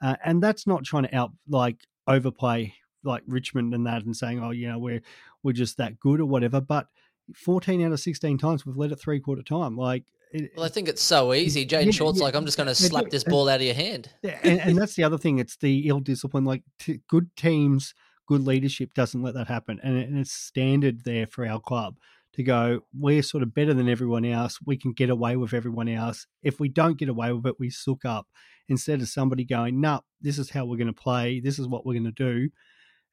Uh, 0.00 0.14
and 0.24 0.40
that's 0.40 0.68
not 0.68 0.84
trying 0.84 1.02
to 1.02 1.16
out, 1.16 1.32
like, 1.48 1.88
overplay 2.06 2.74
like 3.04 3.22
Richmond 3.26 3.74
and 3.74 3.86
that 3.86 4.04
and 4.04 4.16
saying, 4.16 4.42
oh, 4.42 4.50
you 4.50 4.68
know, 4.68 4.78
we're, 4.78 5.00
we're 5.42 5.52
just 5.52 5.76
that 5.78 5.98
good 6.00 6.20
or 6.20 6.26
whatever. 6.26 6.60
But 6.60 6.86
14 7.34 7.84
out 7.84 7.92
of 7.92 8.00
16 8.00 8.38
times 8.38 8.64
we've 8.64 8.76
led 8.76 8.92
it 8.92 9.00
three 9.00 9.20
quarter 9.20 9.42
time. 9.42 9.76
Like, 9.76 10.04
it, 10.32 10.52
Well, 10.56 10.66
I 10.66 10.68
think 10.68 10.88
it's 10.88 11.02
so 11.02 11.32
easy. 11.32 11.66
Jayden 11.66 11.86
Yeah, 11.86 11.90
Short's 11.92 12.18
yeah, 12.18 12.24
like, 12.24 12.34
I'm 12.34 12.44
just 12.44 12.56
going 12.56 12.66
to 12.66 12.74
slap 12.74 13.04
do. 13.04 13.10
this 13.10 13.24
ball 13.24 13.48
out 13.48 13.56
of 13.56 13.62
your 13.62 13.74
hand. 13.74 14.10
Yeah, 14.22 14.38
and, 14.42 14.60
and 14.60 14.78
that's 14.78 14.94
the 14.94 15.04
other 15.04 15.18
thing. 15.18 15.38
It's 15.38 15.56
the 15.56 15.88
ill 15.88 16.00
discipline. 16.00 16.44
Like 16.44 16.62
t- 16.78 17.00
good 17.08 17.34
teams, 17.36 17.94
good 18.26 18.42
leadership 18.42 18.94
doesn't 18.94 19.22
let 19.22 19.34
that 19.34 19.48
happen, 19.48 19.80
and, 19.82 19.96
and 19.96 20.18
it's 20.18 20.32
standard 20.32 21.04
there 21.04 21.26
for 21.26 21.46
our 21.46 21.60
club 21.60 21.96
to 22.38 22.44
go, 22.44 22.80
we're 22.96 23.22
sort 23.22 23.42
of 23.42 23.52
better 23.52 23.74
than 23.74 23.88
everyone 23.88 24.24
else. 24.24 24.60
We 24.64 24.76
can 24.76 24.92
get 24.92 25.10
away 25.10 25.36
with 25.36 25.52
everyone 25.52 25.88
else. 25.88 26.26
If 26.42 26.60
we 26.60 26.68
don't 26.68 26.96
get 26.96 27.08
away 27.08 27.32
with 27.32 27.44
it, 27.46 27.58
we 27.58 27.68
sook 27.68 28.04
up. 28.04 28.28
Instead 28.68 29.00
of 29.00 29.08
somebody 29.08 29.44
going, 29.44 29.80
nah, 29.80 30.00
this 30.20 30.38
is 30.38 30.50
how 30.50 30.64
we're 30.64 30.76
going 30.76 30.86
to 30.86 30.92
play. 30.92 31.40
This 31.40 31.58
is 31.58 31.66
what 31.66 31.84
we're 31.84 31.94
going 31.94 32.04
to 32.04 32.12
do. 32.12 32.48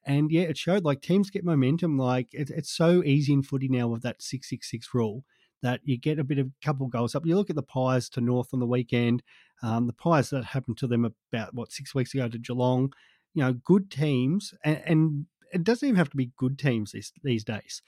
And 0.06 0.32
yeah, 0.32 0.44
it 0.44 0.58
showed 0.58 0.86
like 0.86 1.02
teams 1.02 1.30
get 1.30 1.44
momentum. 1.44 1.98
Like 1.98 2.28
it, 2.32 2.50
it's 2.50 2.72
so 2.72 3.04
easy 3.04 3.34
in 3.34 3.42
footy 3.44 3.68
now 3.68 3.88
with 3.88 4.04
that 4.04 4.22
666 4.22 4.94
rule 4.94 5.24
that 5.66 5.82
you 5.84 5.98
get 5.98 6.20
a 6.20 6.24
bit 6.24 6.38
of 6.38 6.48
a 6.48 6.66
couple 6.66 6.88
goals 6.88 7.16
up. 7.16 7.26
You 7.26 7.36
look 7.36 7.50
at 7.50 7.56
the 7.56 7.64
Pies 7.64 8.08
to 8.10 8.22
North 8.22 8.54
on 8.54 8.60
the 8.60 8.68
weekend, 8.68 9.24
um, 9.64 9.88
the 9.88 9.94
Pies 9.94 10.30
that 10.30 10.44
happened 10.44 10.78
to 10.78 10.88
them 10.88 11.12
about 11.32 11.56
what 11.56 11.72
six 11.72 11.96
weeks 11.96 12.14
ago 12.14 12.28
to 12.28 12.38
Geelong. 12.38 12.94
You 13.34 13.44
know, 13.44 13.54
good 13.54 13.90
teams, 13.90 14.54
and, 14.64 14.82
and 14.86 15.26
it 15.52 15.64
doesn't 15.64 15.88
even 15.88 15.98
have 15.98 16.12
to 16.12 16.18
be 16.18 16.32
good 16.38 16.60
teams 16.60 16.92
these, 16.92 17.12
these 17.24 17.44
days. 17.44 17.82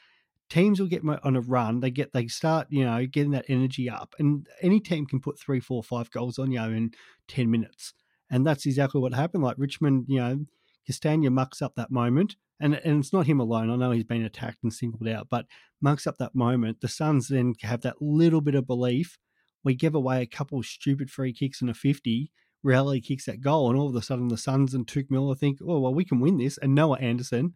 Teams 0.49 0.79
will 0.79 0.87
get 0.87 1.03
on 1.23 1.35
a 1.35 1.41
run. 1.41 1.79
They 1.79 1.91
get 1.91 2.13
they 2.13 2.27
start 2.27 2.67
you 2.69 2.83
know 2.83 3.05
getting 3.05 3.31
that 3.31 3.45
energy 3.47 3.89
up, 3.89 4.15
and 4.17 4.47
any 4.61 4.79
team 4.79 5.05
can 5.05 5.19
put 5.19 5.39
three, 5.39 5.59
four, 5.59 5.83
five 5.83 6.09
goals 6.09 6.39
on 6.39 6.51
you 6.51 6.61
in 6.61 6.91
ten 7.27 7.51
minutes, 7.51 7.93
and 8.29 8.45
that's 8.45 8.65
exactly 8.65 8.99
what 8.99 9.13
happened. 9.13 9.43
Like 9.43 9.57
Richmond, 9.59 10.05
you 10.07 10.19
know, 10.19 10.45
Castagna 10.87 11.29
mucks 11.29 11.61
up 11.61 11.75
that 11.75 11.91
moment, 11.91 12.37
and 12.59 12.75
and 12.75 12.99
it's 12.99 13.13
not 13.13 13.27
him 13.27 13.39
alone. 13.39 13.69
I 13.69 13.75
know 13.75 13.91
he's 13.91 14.05
been 14.05 14.23
attacked 14.23 14.63
and 14.63 14.73
singled 14.73 15.07
out, 15.07 15.27
but 15.29 15.45
mucks 15.81 16.07
up 16.07 16.17
that 16.17 16.33
moment. 16.33 16.81
The 16.81 16.87
Suns 16.87 17.27
then 17.27 17.53
have 17.61 17.81
that 17.81 18.01
little 18.01 18.41
bit 18.41 18.55
of 18.55 18.65
belief. 18.65 19.17
We 19.63 19.75
give 19.75 19.93
away 19.93 20.21
a 20.21 20.25
couple 20.25 20.63
stupid 20.63 21.11
free 21.11 21.33
kicks 21.33 21.61
and 21.61 21.69
a 21.69 21.73
fifty. 21.73 22.31
Rowell 22.63 22.99
kicks 23.01 23.25
that 23.25 23.41
goal, 23.41 23.69
and 23.69 23.77
all 23.77 23.89
of 23.89 23.95
a 23.95 24.01
sudden 24.01 24.29
the 24.29 24.37
Suns 24.37 24.73
and 24.73 24.87
Touk 24.87 25.11
Miller 25.11 25.35
think, 25.35 25.59
oh 25.61 25.79
well, 25.79 25.93
we 25.93 26.05
can 26.05 26.19
win 26.19 26.37
this. 26.37 26.57
And 26.57 26.73
Noah 26.73 26.99
Anderson, 26.99 27.53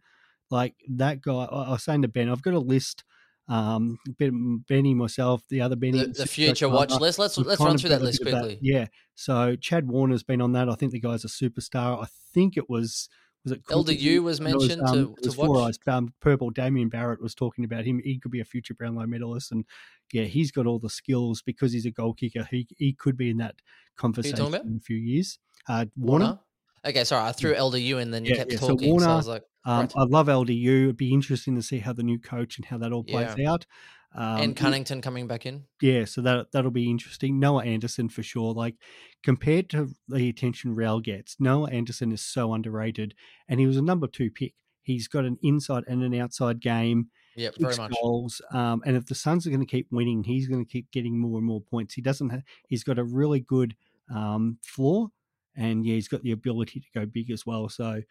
like 0.50 0.74
that 0.88 1.22
guy, 1.22 1.44
I 1.44 1.70
was 1.70 1.82
saying 1.82 2.02
to 2.02 2.08
Ben, 2.08 2.28
I've 2.28 2.42
got 2.42 2.54
a 2.54 2.60
list. 2.60 3.04
Um, 3.48 3.98
Benny, 4.18 4.94
myself, 4.94 5.42
the 5.48 5.60
other 5.60 5.76
Benny, 5.76 5.98
the, 5.98 6.06
the 6.06 6.26
future 6.26 6.68
watch 6.68 6.92
list. 6.92 7.18
Let's 7.18 7.36
let's 7.38 7.60
run 7.60 7.76
through 7.76 7.90
that 7.90 8.02
list 8.02 8.22
quickly. 8.22 8.54
That. 8.54 8.58
Yeah, 8.62 8.86
so 9.14 9.56
Chad 9.56 9.88
Warner's 9.88 10.22
been 10.22 10.40
on 10.40 10.52
that. 10.52 10.68
I 10.68 10.74
think 10.74 10.92
the 10.92 11.00
guy's 11.00 11.24
a 11.24 11.28
superstar. 11.28 12.02
I 12.02 12.06
think 12.32 12.56
it 12.56 12.70
was 12.70 13.08
was 13.44 13.52
it 13.52 13.64
LDU 13.64 14.22
was 14.22 14.40
mentioned 14.40 14.82
was, 14.82 14.90
um, 14.90 15.14
to, 15.22 15.30
to 15.30 15.40
watch. 15.40 15.76
Um, 15.86 16.14
Purple 16.20 16.50
Damien 16.50 16.88
Barrett 16.88 17.20
was 17.20 17.34
talking 17.34 17.64
about 17.64 17.84
him. 17.84 18.00
He 18.04 18.18
could 18.18 18.30
be 18.30 18.40
a 18.40 18.44
future 18.44 18.74
Brownlow 18.74 19.06
medalist, 19.06 19.50
and 19.52 19.64
yeah, 20.12 20.24
he's 20.24 20.52
got 20.52 20.66
all 20.66 20.78
the 20.78 20.90
skills 20.90 21.42
because 21.42 21.72
he's 21.72 21.86
a 21.86 21.90
goal 21.90 22.14
kicker. 22.14 22.46
He 22.50 22.66
he 22.76 22.92
could 22.92 23.16
be 23.16 23.30
in 23.30 23.38
that 23.38 23.56
conversation 23.96 24.54
in 24.54 24.76
a 24.76 24.84
few 24.84 24.96
years. 24.96 25.38
Uh, 25.68 25.86
Warner? 25.96 26.24
Warner. 26.24 26.38
Okay, 26.84 27.04
sorry, 27.04 27.28
I 27.28 27.32
threw 27.32 27.54
LDU 27.54 28.00
in, 28.00 28.10
then 28.10 28.24
you 28.24 28.30
yeah, 28.30 28.38
kept 28.38 28.52
yeah. 28.52 28.58
talking. 28.58 28.78
So, 28.80 28.88
Warner, 28.88 29.04
so 29.04 29.10
I 29.10 29.16
was 29.16 29.28
like, 29.28 29.42
um. 29.64 29.88
I 29.96 30.04
love 30.04 30.26
LDU. 30.26 30.84
It'd 30.84 30.96
be 30.96 31.12
interesting 31.12 31.54
to 31.54 31.62
see 31.62 31.78
how 31.78 31.92
the 31.92 32.02
new 32.02 32.18
coach 32.18 32.58
and 32.58 32.64
how 32.64 32.78
that 32.78 32.92
all 32.92 33.04
plays 33.04 33.34
yeah. 33.38 33.52
out. 33.52 33.66
Um, 34.14 34.40
and 34.40 34.56
Cunnington 34.56 35.00
coming 35.00 35.26
back 35.26 35.46
in. 35.46 35.64
Yeah, 35.80 36.04
so 36.04 36.20
that 36.22 36.52
that'll 36.52 36.70
be 36.70 36.90
interesting. 36.90 37.38
Noah 37.38 37.64
Anderson 37.64 38.08
for 38.08 38.22
sure. 38.22 38.52
Like 38.52 38.74
compared 39.22 39.70
to 39.70 39.90
the 40.08 40.28
attention 40.28 40.74
Rail 40.74 41.00
gets, 41.00 41.36
Noah 41.40 41.70
Anderson 41.70 42.12
is 42.12 42.20
so 42.20 42.52
underrated, 42.52 43.14
and 43.48 43.58
he 43.58 43.66
was 43.66 43.76
a 43.76 43.82
number 43.82 44.06
two 44.06 44.30
pick. 44.30 44.54
He's 44.82 45.08
got 45.08 45.24
an 45.24 45.38
inside 45.42 45.84
and 45.86 46.02
an 46.02 46.14
outside 46.14 46.60
game. 46.60 47.08
Yeah, 47.36 47.50
very 47.58 47.76
much. 47.76 47.94
Goals, 48.02 48.42
um, 48.52 48.82
and 48.84 48.96
if 48.96 49.06
the 49.06 49.14
Suns 49.14 49.46
are 49.46 49.50
going 49.50 49.60
to 49.60 49.66
keep 49.66 49.86
winning, 49.90 50.24
he's 50.24 50.48
going 50.48 50.62
to 50.62 50.70
keep 50.70 50.90
getting 50.90 51.18
more 51.18 51.38
and 51.38 51.46
more 51.46 51.62
points. 51.62 51.94
He 51.94 52.02
doesn't. 52.02 52.28
Have, 52.28 52.42
he's 52.68 52.84
got 52.84 52.98
a 52.98 53.04
really 53.04 53.40
good 53.40 53.74
um, 54.14 54.58
floor, 54.62 55.08
and 55.56 55.84
yeah, 55.86 55.94
he's 55.94 56.08
got 56.08 56.22
the 56.22 56.32
ability 56.32 56.80
to 56.80 56.86
go 56.94 57.06
big 57.06 57.30
as 57.30 57.44
well. 57.46 57.68
So 57.68 58.02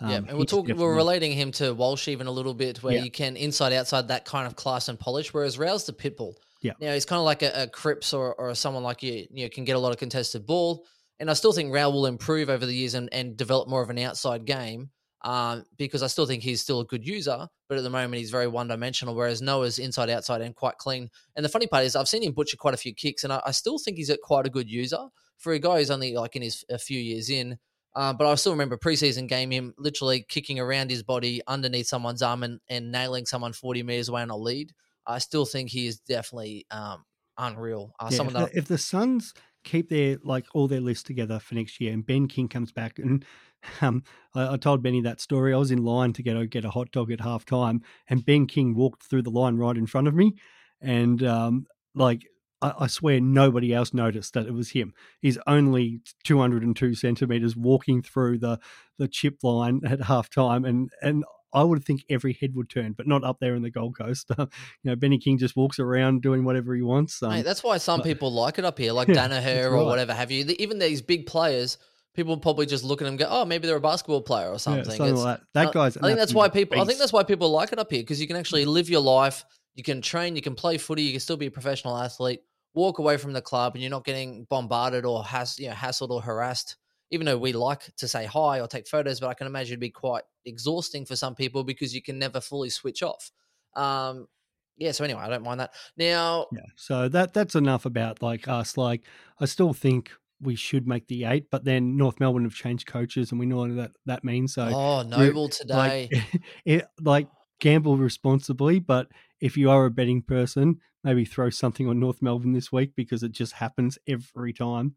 um, 0.00 0.10
yeah, 0.10 0.16
and 0.16 0.38
we're 0.38 0.44
talking, 0.44 0.76
we're 0.76 0.94
relating 0.94 1.32
him 1.32 1.52
to 1.52 1.74
Walsh 1.74 2.08
even 2.08 2.26
a 2.26 2.30
little 2.30 2.54
bit, 2.54 2.82
where 2.82 2.94
yeah. 2.94 3.02
you 3.02 3.10
can 3.10 3.36
inside 3.36 3.72
outside 3.72 4.08
that 4.08 4.24
kind 4.24 4.46
of 4.46 4.56
class 4.56 4.88
and 4.88 4.98
polish, 4.98 5.34
whereas 5.34 5.58
Rowell's 5.58 5.84
the 5.84 5.92
pitbull. 5.92 6.34
Yeah, 6.62 6.72
now 6.80 6.92
he's 6.92 7.04
kind 7.04 7.18
of 7.18 7.24
like 7.24 7.42
a, 7.42 7.64
a 7.64 7.66
Cripps 7.66 8.14
or, 8.14 8.34
or 8.34 8.54
someone 8.54 8.82
like 8.82 9.02
you, 9.02 9.26
you 9.30 9.44
know, 9.44 9.50
can 9.50 9.64
get 9.64 9.76
a 9.76 9.78
lot 9.78 9.92
of 9.92 9.98
contested 9.98 10.46
ball, 10.46 10.86
and 11.18 11.30
I 11.30 11.34
still 11.34 11.52
think 11.52 11.72
Rowell 11.72 11.92
will 11.92 12.06
improve 12.06 12.48
over 12.48 12.64
the 12.64 12.74
years 12.74 12.94
and, 12.94 13.08
and 13.12 13.36
develop 13.36 13.68
more 13.68 13.82
of 13.82 13.90
an 13.90 13.98
outside 13.98 14.46
game, 14.46 14.90
um, 15.22 15.66
because 15.76 16.02
I 16.02 16.06
still 16.06 16.24
think 16.24 16.42
he's 16.42 16.62
still 16.62 16.80
a 16.80 16.86
good 16.86 17.06
user, 17.06 17.46
but 17.68 17.76
at 17.76 17.84
the 17.84 17.90
moment 17.90 18.14
he's 18.14 18.30
very 18.30 18.46
one 18.46 18.68
dimensional, 18.68 19.14
whereas 19.14 19.42
Noah's 19.42 19.78
inside 19.78 20.08
outside 20.08 20.40
and 20.40 20.54
quite 20.54 20.78
clean. 20.78 21.10
And 21.36 21.44
the 21.44 21.50
funny 21.50 21.66
part 21.66 21.84
is 21.84 21.94
I've 21.94 22.08
seen 22.08 22.22
him 22.22 22.32
butcher 22.32 22.56
quite 22.56 22.74
a 22.74 22.78
few 22.78 22.94
kicks, 22.94 23.24
and 23.24 23.32
I, 23.32 23.42
I 23.44 23.50
still 23.50 23.78
think 23.78 23.98
he's 23.98 24.10
a 24.10 24.16
quite 24.16 24.46
a 24.46 24.50
good 24.50 24.70
user 24.70 25.08
for 25.40 25.52
a 25.52 25.58
guy 25.58 25.78
who's 25.78 25.90
only 25.90 26.14
like 26.14 26.36
in 26.36 26.42
his 26.42 26.64
a 26.70 26.78
few 26.78 27.00
years 27.00 27.30
in. 27.30 27.58
Uh, 27.96 28.12
but 28.12 28.26
I 28.26 28.34
still 28.36 28.52
remember 28.52 28.76
preseason 28.76 29.26
game 29.26 29.50
him 29.50 29.74
literally 29.76 30.24
kicking 30.28 30.60
around 30.60 30.90
his 30.90 31.02
body 31.02 31.40
underneath 31.48 31.88
someone's 31.88 32.22
arm 32.22 32.44
and, 32.44 32.60
and 32.68 32.92
nailing 32.92 33.26
someone 33.26 33.52
40 33.52 33.82
meters 33.82 34.08
away 34.08 34.22
on 34.22 34.30
a 34.30 34.36
lead. 34.36 34.72
I 35.06 35.18
still 35.18 35.44
think 35.44 35.70
he 35.70 35.88
is 35.88 35.98
definitely 35.98 36.66
um, 36.70 37.04
unreal. 37.36 37.92
Uh, 37.98 38.08
yeah, 38.10 38.16
someone 38.16 38.36
if, 38.36 38.42
that... 38.42 38.52
the, 38.52 38.58
if 38.58 38.68
the 38.68 38.78
Suns 38.78 39.34
keep 39.64 39.88
their 39.88 40.18
like 40.22 40.46
all 40.54 40.68
their 40.68 40.80
lists 40.80 41.02
together 41.02 41.38
for 41.38 41.54
next 41.54 41.80
year 41.80 41.92
and 41.92 42.06
Ben 42.06 42.28
King 42.28 42.48
comes 42.48 42.70
back 42.70 42.98
and 42.98 43.24
um, 43.80 44.04
I, 44.34 44.54
I, 44.54 44.56
told 44.56 44.82
Benny 44.82 45.02
that 45.02 45.20
story. 45.20 45.52
I 45.52 45.58
was 45.58 45.70
in 45.70 45.84
line 45.84 46.12
to 46.14 46.22
get 46.22 46.36
a, 46.36 46.46
get 46.46 46.64
a 46.64 46.70
hot 46.70 46.92
dog 46.92 47.10
at 47.10 47.20
half 47.20 47.44
time 47.44 47.82
and 48.08 48.24
Ben 48.24 48.46
King 48.46 48.74
walked 48.74 49.02
through 49.02 49.22
the 49.22 49.30
line 49.30 49.56
right 49.56 49.76
in 49.76 49.86
front 49.86 50.08
of 50.08 50.14
me 50.14 50.36
and 50.80 51.22
um, 51.24 51.66
like 51.94 52.26
I, 52.62 52.74
I 52.80 52.86
swear 52.86 53.20
nobody 53.20 53.72
else 53.72 53.94
noticed 53.94 54.34
that 54.34 54.46
it 54.46 54.52
was 54.52 54.70
him. 54.70 54.92
He's 55.20 55.38
only 55.46 56.00
202 56.24 56.94
centimeters 56.94 57.56
walking 57.56 58.02
through 58.02 58.38
the 58.38 58.58
the 58.98 59.08
chip 59.08 59.38
line 59.42 59.80
at 59.84 60.00
halftime, 60.00 60.68
and 60.68 60.90
and 61.02 61.24
I 61.52 61.62
would 61.64 61.84
think 61.84 62.04
every 62.08 62.34
head 62.34 62.54
would 62.54 62.68
turn, 62.68 62.92
but 62.92 63.06
not 63.06 63.24
up 63.24 63.38
there 63.40 63.54
in 63.54 63.62
the 63.62 63.70
Gold 63.70 63.96
Coast. 63.98 64.30
you 64.38 64.46
know, 64.84 64.96
Benny 64.96 65.18
King 65.18 65.38
just 65.38 65.56
walks 65.56 65.78
around 65.78 66.22
doing 66.22 66.44
whatever 66.44 66.74
he 66.74 66.82
wants. 66.82 67.22
Um, 67.22 67.30
Mate, 67.30 67.44
that's 67.44 67.64
why 67.64 67.78
some 67.78 68.00
but, 68.00 68.04
people 68.04 68.32
like 68.32 68.58
it 68.58 68.64
up 68.64 68.78
here, 68.78 68.92
like 68.92 69.08
yeah, 69.08 69.28
Daniher 69.28 69.72
or 69.72 69.84
whatever 69.84 70.14
have 70.14 70.30
you. 70.30 70.44
Even 70.58 70.78
these 70.78 71.02
big 71.02 71.26
players, 71.26 71.78
people 72.14 72.36
probably 72.36 72.66
just 72.66 72.84
look 72.84 73.00
at 73.00 73.04
them 73.04 73.14
and 73.14 73.18
go, 73.18 73.26
"Oh, 73.28 73.44
maybe 73.44 73.66
they're 73.66 73.76
a 73.76 73.80
basketball 73.80 74.22
player 74.22 74.50
or 74.50 74.58
something." 74.58 74.84
Yeah, 74.84 74.96
something 74.96 75.16
like 75.16 75.40
that. 75.40 75.46
that 75.54 75.72
guy's. 75.72 75.96
I 75.96 76.00
think 76.08 76.18
that's 76.18 76.34
why 76.34 76.48
people. 76.48 76.76
Beast. 76.76 76.84
I 76.84 76.86
think 76.86 76.98
that's 76.98 77.12
why 77.12 77.22
people 77.22 77.50
like 77.50 77.72
it 77.72 77.78
up 77.78 77.90
here 77.90 78.02
because 78.02 78.20
you 78.20 78.26
can 78.26 78.36
actually 78.36 78.64
live 78.64 78.88
your 78.88 79.00
life. 79.00 79.44
You 79.74 79.82
can 79.82 80.02
train. 80.02 80.36
You 80.36 80.42
can 80.42 80.54
play 80.54 80.78
footy. 80.78 81.02
You 81.02 81.12
can 81.12 81.20
still 81.20 81.36
be 81.36 81.46
a 81.46 81.50
professional 81.50 81.96
athlete 81.96 82.42
walk 82.74 82.98
away 82.98 83.16
from 83.16 83.32
the 83.32 83.42
club 83.42 83.74
and 83.74 83.82
you're 83.82 83.90
not 83.90 84.04
getting 84.04 84.46
bombarded 84.48 85.04
or 85.04 85.24
has 85.24 85.58
you 85.58 85.68
know 85.68 85.74
hassled 85.74 86.10
or 86.10 86.22
harassed 86.22 86.76
even 87.10 87.26
though 87.26 87.38
we 87.38 87.52
like 87.52 87.94
to 87.96 88.06
say 88.06 88.24
hi 88.24 88.60
or 88.60 88.66
take 88.66 88.86
photos 88.86 89.20
but 89.20 89.28
i 89.28 89.34
can 89.34 89.46
imagine 89.46 89.72
it'd 89.72 89.80
be 89.80 89.90
quite 89.90 90.22
exhausting 90.44 91.04
for 91.04 91.16
some 91.16 91.34
people 91.34 91.64
because 91.64 91.94
you 91.94 92.02
can 92.02 92.18
never 92.18 92.40
fully 92.40 92.70
switch 92.70 93.02
off 93.02 93.32
um 93.74 94.28
yeah 94.76 94.92
so 94.92 95.04
anyway 95.04 95.20
i 95.20 95.28
don't 95.28 95.42
mind 95.42 95.60
that 95.60 95.72
now 95.96 96.46
yeah 96.52 96.60
so 96.76 97.08
that 97.08 97.32
that's 97.34 97.54
enough 97.54 97.84
about 97.86 98.22
like 98.22 98.46
us 98.46 98.76
like 98.76 99.02
i 99.40 99.44
still 99.44 99.72
think 99.72 100.10
we 100.42 100.54
should 100.54 100.88
make 100.88 101.06
the 101.06 101.24
eight, 101.24 101.50
but 101.50 101.64
then 101.64 101.96
North 101.96 102.18
Melbourne 102.18 102.44
have 102.44 102.54
changed 102.54 102.86
coaches, 102.86 103.30
and 103.30 103.38
we 103.38 103.46
know 103.46 103.58
what 103.58 103.76
that 103.76 103.92
that 104.06 104.24
means. 104.24 104.54
So, 104.54 104.62
oh, 104.62 105.02
Noble 105.02 105.48
today, 105.48 106.08
like, 106.10 106.42
it, 106.64 106.86
like 107.00 107.28
gamble 107.60 107.96
responsibly, 107.96 108.78
but 108.78 109.08
if 109.40 109.56
you 109.56 109.70
are 109.70 109.84
a 109.84 109.90
betting 109.90 110.22
person, 110.22 110.80
maybe 111.04 111.24
throw 111.24 111.50
something 111.50 111.88
on 111.88 112.00
North 112.00 112.22
Melbourne 112.22 112.52
this 112.52 112.70
week 112.70 112.92
because 112.96 113.22
it 113.22 113.32
just 113.32 113.54
happens 113.54 113.98
every 114.06 114.52
time. 114.52 114.96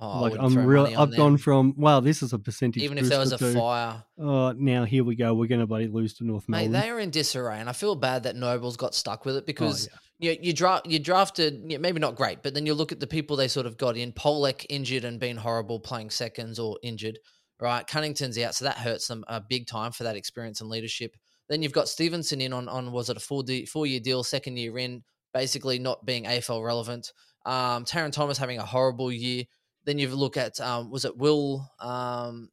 Oh, 0.00 0.20
like 0.20 0.34
I'm 0.38 0.54
real. 0.56 0.86
I've 0.86 1.10
them. 1.10 1.16
gone 1.16 1.36
from 1.38 1.74
wow, 1.76 1.98
this 1.98 2.22
is 2.22 2.32
a 2.32 2.38
percentage. 2.38 2.82
Even 2.84 2.98
if 2.98 3.08
there 3.08 3.18
was 3.18 3.32
a 3.32 3.38
to, 3.38 3.52
fire. 3.52 4.04
Oh, 4.16 4.52
now 4.52 4.84
here 4.84 5.02
we 5.02 5.16
go. 5.16 5.34
We're 5.34 5.48
going 5.48 5.60
to 5.60 5.66
bloody 5.66 5.88
lose 5.88 6.14
to 6.14 6.24
North 6.24 6.48
Melbourne. 6.48 6.70
Mate, 6.70 6.80
they 6.80 6.88
are 6.88 7.00
in 7.00 7.10
disarray, 7.10 7.58
and 7.58 7.68
I 7.68 7.72
feel 7.72 7.96
bad 7.96 8.22
that 8.22 8.36
Nobles 8.36 8.76
got 8.76 8.94
stuck 8.94 9.24
with 9.24 9.34
it 9.34 9.44
because 9.44 9.88
oh, 9.88 9.98
yeah. 10.20 10.32
you 10.32 10.38
you, 10.40 10.52
draft 10.52 10.86
you 10.86 11.00
drafted 11.00 11.64
maybe 11.64 11.98
not 11.98 12.14
great, 12.14 12.44
but 12.44 12.54
then 12.54 12.64
you 12.64 12.74
look 12.74 12.92
at 12.92 13.00
the 13.00 13.08
people 13.08 13.36
they 13.36 13.48
sort 13.48 13.66
of 13.66 13.76
got 13.76 13.96
in. 13.96 14.12
Polec 14.12 14.64
injured 14.68 15.04
and 15.04 15.18
been 15.18 15.36
horrible 15.36 15.80
playing 15.80 16.10
seconds 16.10 16.60
or 16.60 16.78
injured. 16.82 17.18
Right, 17.60 17.84
Cunnington's 17.84 18.38
out, 18.38 18.54
so 18.54 18.66
that 18.66 18.78
hurts 18.78 19.08
them 19.08 19.24
uh, 19.26 19.40
big 19.48 19.66
time 19.66 19.90
for 19.90 20.04
that 20.04 20.14
experience 20.14 20.60
and 20.60 20.70
leadership. 20.70 21.16
Then 21.48 21.60
you've 21.60 21.72
got 21.72 21.88
Stephenson 21.88 22.40
in 22.40 22.52
on 22.52 22.68
on 22.68 22.92
was 22.92 23.10
it 23.10 23.16
a 23.16 23.20
four 23.20 23.42
de- 23.42 23.66
four 23.66 23.84
year 23.84 23.98
deal, 23.98 24.22
second 24.22 24.58
year 24.58 24.78
in, 24.78 25.02
basically 25.38 25.78
not 25.78 26.04
being 26.04 26.24
AFL 26.24 26.64
relevant. 26.64 27.12
Um, 27.46 27.84
Tarryn 27.84 28.10
Thomas 28.10 28.38
having 28.38 28.58
a 28.58 28.64
horrible 28.64 29.12
year. 29.12 29.44
Then 29.84 29.96
you 29.96 30.08
look 30.08 30.36
at 30.36 30.60
um, 30.60 30.90
was 30.90 31.04
it 31.04 31.16
Will 31.16 31.70
um, 31.78 32.50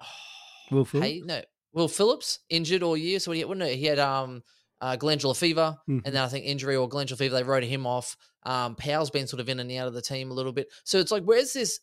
Will 0.70 0.84
Phillips? 0.84 1.08
Hey, 1.08 1.22
no, 1.24 1.42
Will 1.72 1.88
Phillips 1.88 2.38
injured 2.48 2.84
all 2.84 2.96
year. 2.96 3.18
So 3.18 3.32
he, 3.32 3.44
well, 3.44 3.58
he 3.58 3.84
had 3.84 3.98
um, 3.98 4.44
uh, 4.80 4.94
glandular 4.94 5.34
fever, 5.34 5.76
mm-hmm. 5.88 6.06
and 6.06 6.14
then 6.14 6.22
I 6.22 6.28
think 6.28 6.46
injury 6.46 6.76
or 6.76 6.88
glandular 6.88 7.16
fever. 7.16 7.34
They 7.34 7.42
wrote 7.42 7.64
him 7.64 7.84
off. 7.84 8.16
Um, 8.44 8.76
Powell's 8.76 9.10
been 9.10 9.26
sort 9.26 9.40
of 9.40 9.48
in 9.48 9.58
and 9.58 9.72
out 9.72 9.88
of 9.88 9.94
the 9.94 10.00
team 10.00 10.30
a 10.30 10.34
little 10.34 10.52
bit. 10.52 10.68
So 10.84 10.98
it's 10.98 11.10
like, 11.10 11.24
where's 11.24 11.52
this 11.52 11.80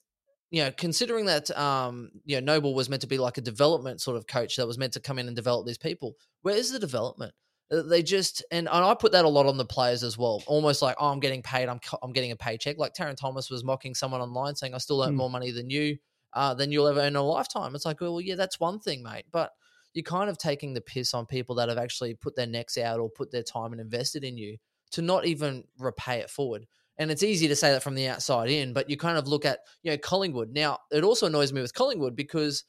you 0.49 0.63
know, 0.63 0.71
considering 0.71 1.25
that 1.25 1.51
um, 1.57 2.11
you 2.23 2.39
know 2.39 2.53
Noble 2.53 2.73
was 2.73 2.89
meant 2.89 3.01
to 3.01 3.07
be 3.07 3.17
like 3.17 3.37
a 3.37 3.41
development 3.41 3.99
sort 3.99 4.15
of 4.15 4.27
coach 4.27 4.55
that 4.55 4.67
was 4.67 4.77
meant 4.77 4.93
to 4.93 5.01
come 5.01 5.19
in 5.19 5.27
and 5.27 5.35
develop 5.35 5.65
these 5.67 5.77
people, 5.77 6.15
where's 6.41 6.71
the 6.71 6.79
development? 6.79 7.33
Uh, 7.71 7.81
they 7.83 8.03
just 8.03 8.43
and, 8.51 8.67
and 8.71 8.85
I 8.85 8.93
put 8.93 9.11
that 9.13 9.25
a 9.25 9.29
lot 9.29 9.45
on 9.45 9.57
the 9.57 9.65
players 9.65 10.03
as 10.03 10.17
well. 10.17 10.43
Almost 10.47 10.81
like, 10.81 10.95
oh, 10.99 11.07
I'm 11.09 11.19
getting 11.19 11.41
paid, 11.41 11.69
I'm 11.69 11.79
I'm 12.03 12.11
getting 12.11 12.31
a 12.31 12.35
paycheck. 12.35 12.77
Like 12.77 12.93
Tarryn 12.93 13.15
Thomas 13.15 13.49
was 13.49 13.63
mocking 13.63 13.95
someone 13.95 14.21
online 14.21 14.55
saying, 14.55 14.73
I 14.73 14.77
still 14.79 15.03
earn 15.03 15.13
mm. 15.13 15.17
more 15.17 15.29
money 15.29 15.51
than 15.51 15.69
you, 15.69 15.97
uh, 16.33 16.53
than 16.53 16.71
you'll 16.71 16.87
ever 16.87 16.99
earn 16.99 17.07
in 17.07 17.15
a 17.15 17.23
lifetime. 17.23 17.75
It's 17.75 17.85
like, 17.85 18.01
well, 18.01 18.21
yeah, 18.21 18.35
that's 18.35 18.59
one 18.59 18.79
thing, 18.79 19.03
mate, 19.03 19.25
but 19.31 19.51
you're 19.93 20.03
kind 20.03 20.29
of 20.29 20.37
taking 20.37 20.73
the 20.73 20.81
piss 20.81 21.13
on 21.13 21.25
people 21.25 21.55
that 21.55 21.69
have 21.69 21.77
actually 21.77 22.13
put 22.13 22.35
their 22.35 22.47
necks 22.47 22.77
out 22.77 22.99
or 22.99 23.09
put 23.09 23.31
their 23.31 23.43
time 23.43 23.71
and 23.71 23.81
invested 23.81 24.23
in 24.23 24.37
you 24.37 24.57
to 24.91 25.01
not 25.01 25.25
even 25.25 25.63
repay 25.77 26.19
it 26.19 26.29
forward. 26.29 26.65
And 26.97 27.09
it's 27.09 27.23
easy 27.23 27.47
to 27.47 27.55
say 27.55 27.71
that 27.71 27.83
from 27.83 27.95
the 27.95 28.07
outside 28.07 28.49
in, 28.49 28.73
but 28.73 28.89
you 28.89 28.97
kind 28.97 29.17
of 29.17 29.27
look 29.27 29.45
at, 29.45 29.59
you 29.81 29.91
know, 29.91 29.97
Collingwood. 29.97 30.51
Now, 30.53 30.79
it 30.91 31.03
also 31.03 31.25
annoys 31.25 31.51
me 31.51 31.61
with 31.61 31.73
Collingwood 31.73 32.15
because, 32.15 32.63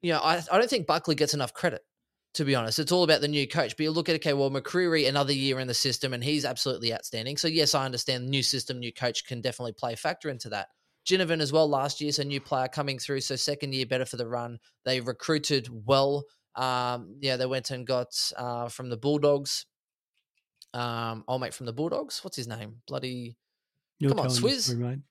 you 0.00 0.12
know, 0.12 0.20
I, 0.20 0.42
I 0.50 0.58
don't 0.58 0.70
think 0.70 0.86
Buckley 0.86 1.14
gets 1.16 1.34
enough 1.34 1.52
credit, 1.52 1.82
to 2.36 2.44
be 2.44 2.54
honest. 2.54 2.78
It's 2.78 2.92
all 2.92 3.02
about 3.02 3.22
the 3.22 3.28
new 3.28 3.48
coach. 3.48 3.76
But 3.76 3.84
you 3.84 3.90
look 3.90 4.08
at, 4.08 4.14
okay, 4.16 4.34
well, 4.34 4.50
McCreery, 4.50 5.08
another 5.08 5.32
year 5.32 5.58
in 5.58 5.66
the 5.66 5.74
system, 5.74 6.12
and 6.12 6.22
he's 6.22 6.44
absolutely 6.44 6.92
outstanding. 6.92 7.36
So, 7.36 7.48
yes, 7.48 7.74
I 7.74 7.84
understand 7.84 8.28
new 8.28 8.42
system, 8.42 8.78
new 8.78 8.92
coach 8.92 9.24
can 9.24 9.40
definitely 9.40 9.72
play 9.72 9.94
a 9.94 9.96
factor 9.96 10.28
into 10.28 10.50
that. 10.50 10.68
Ginnivan 11.06 11.40
as 11.40 11.52
well 11.52 11.68
last 11.68 12.00
year, 12.00 12.12
so 12.12 12.22
new 12.22 12.40
player 12.40 12.68
coming 12.68 12.98
through. 12.98 13.20
So, 13.22 13.36
second 13.36 13.74
year 13.74 13.86
better 13.86 14.04
for 14.04 14.16
the 14.16 14.28
run. 14.28 14.58
They 14.84 15.00
recruited 15.00 15.68
well. 15.86 16.24
Um, 16.54 17.16
yeah, 17.20 17.36
they 17.36 17.46
went 17.46 17.70
and 17.70 17.86
got 17.86 18.14
uh, 18.36 18.68
from 18.68 18.90
the 18.90 18.96
Bulldogs. 18.96 19.66
Um, 20.74 21.24
old 21.26 21.40
mate 21.40 21.54
from 21.54 21.66
the 21.66 21.72
Bulldogs. 21.72 22.22
What's 22.22 22.36
his 22.36 22.48
name? 22.48 22.82
Bloody 22.86 23.36
You're 23.98 24.10
Come 24.10 24.20
on, 24.20 24.28
Swizz. 24.28 25.02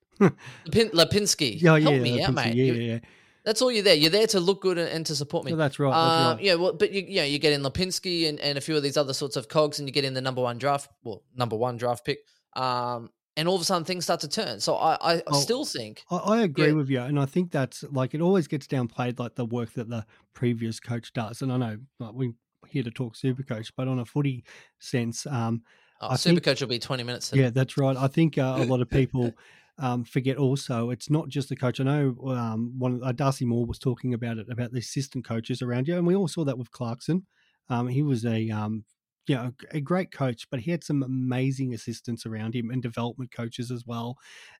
Lipinski. 0.69 1.59
Yeah, 1.61 1.75
yeah, 1.75 1.89
Help 1.89 2.01
me 2.01 2.19
yeah, 2.19 2.27
out, 2.27 2.33
mate. 2.33 2.55
Yeah, 2.55 2.73
yeah, 2.73 2.93
yeah. 2.93 2.99
That's 3.45 3.61
all 3.61 3.71
you're 3.71 3.83
there. 3.83 3.95
You're 3.95 4.09
there 4.09 4.27
to 4.27 4.39
look 4.39 4.61
good 4.61 4.77
and, 4.77 4.89
and 4.89 5.05
to 5.05 5.15
support 5.15 5.45
me. 5.45 5.53
That's 5.53 5.79
right. 5.79 5.91
That's 5.91 6.17
Um, 6.17 6.35
right. 6.35 6.43
yeah, 6.43 6.55
well, 6.55 6.73
but 6.73 6.91
you, 6.91 7.03
you 7.07 7.15
know, 7.17 7.23
you 7.23 7.39
get 7.39 7.53
in 7.53 7.61
Lipinski 7.61 8.27
and, 8.27 8.39
and 8.39 8.57
a 8.57 8.61
few 8.61 8.75
of 8.75 8.83
these 8.83 8.97
other 8.97 9.13
sorts 9.13 9.35
of 9.35 9.47
cogs, 9.47 9.79
and 9.79 9.87
you 9.87 9.93
get 9.93 10.03
in 10.03 10.13
the 10.13 10.21
number 10.21 10.41
one 10.41 10.57
draft, 10.57 10.89
well, 11.03 11.23
number 11.35 11.55
one 11.55 11.77
draft 11.77 12.03
pick, 12.05 12.19
um, 12.55 13.09
and 13.37 13.47
all 13.47 13.55
of 13.55 13.61
a 13.61 13.63
sudden 13.65 13.83
things 13.85 14.03
start 14.05 14.19
to 14.21 14.27
turn. 14.27 14.59
So 14.59 14.75
I, 14.75 15.15
I 15.17 15.21
Oh, 15.27 15.39
still 15.39 15.63
think, 15.65 16.03
I, 16.09 16.15
I 16.17 16.41
agree 16.41 16.67
Yeah. 16.67 16.73
with 16.73 16.89
you, 16.89 17.01
and 17.01 17.19
I 17.19 17.25
think 17.25 17.51
that's 17.51 17.83
like 17.91 18.13
it 18.15 18.21
always 18.21 18.47
gets 18.47 18.65
downplayed, 18.65 19.19
like 19.19 19.35
the 19.35 19.45
work 19.45 19.73
that 19.73 19.89
the 19.89 20.05
previous 20.33 20.79
coach 20.79 21.13
does. 21.13 21.41
And 21.41 21.51
I 21.51 21.57
know 21.57 21.77
like, 21.99 22.13
we're 22.13 22.31
here 22.67 22.83
to 22.83 22.91
talk 22.91 23.15
super 23.15 23.43
coach, 23.43 23.71
but 23.77 23.87
on 23.87 23.99
a 23.99 24.05
footy 24.05 24.43
sense, 24.79 25.27
um, 25.27 25.61
oh, 26.01 26.15
Super 26.15 26.39
Coach 26.39 26.61
will 26.61 26.67
be 26.67 26.79
20 26.79 27.03
minutes. 27.03 27.29
today. 27.29 27.43
yeah, 27.43 27.49
that's 27.51 27.77
right. 27.77 27.95
I 27.95 28.07
think 28.07 28.37
uh, 28.39 28.55
a 28.57 28.63
lot 28.63 28.81
of 28.81 28.89
people 28.89 29.33
um, 29.77 30.03
forget 30.03 30.37
also 30.37 30.89
it's 30.89 31.09
not 31.09 31.27
just 31.29 31.49
the 31.49 31.55
coach. 31.55 31.79
I 31.79 31.83
know 31.83 32.15
um, 32.27 32.73
one 32.77 33.01
uh, 33.03 33.11
Darcy 33.11 33.45
Moore 33.45 33.65
was 33.65 33.79
talking 33.79 34.13
about 34.13 34.37
it 34.37 34.47
about 34.49 34.71
the 34.71 34.79
assistant 34.79 35.25
coaches 35.25 35.61
around 35.61 35.87
you, 35.87 35.97
and 35.97 36.07
we 36.07 36.15
all 36.15 36.27
saw 36.27 36.45
that 36.45 36.57
with 36.57 36.71
Clarkson. 36.71 37.25
Um, 37.69 37.87
he 37.87 38.03
was 38.03 38.25
a 38.25 38.49
um, 38.49 38.85
you 39.27 39.35
know, 39.35 39.51
a 39.71 39.81
great 39.81 40.11
coach, 40.11 40.47
but 40.51 40.59
he 40.59 40.71
had 40.71 40.83
some 40.83 41.01
amazing 41.03 41.73
assistants 41.73 42.25
around 42.25 42.53
him 42.53 42.69
and 42.69 42.81
development 42.81 43.31
coaches 43.31 43.71
as 43.71 43.85
well. 43.85 44.17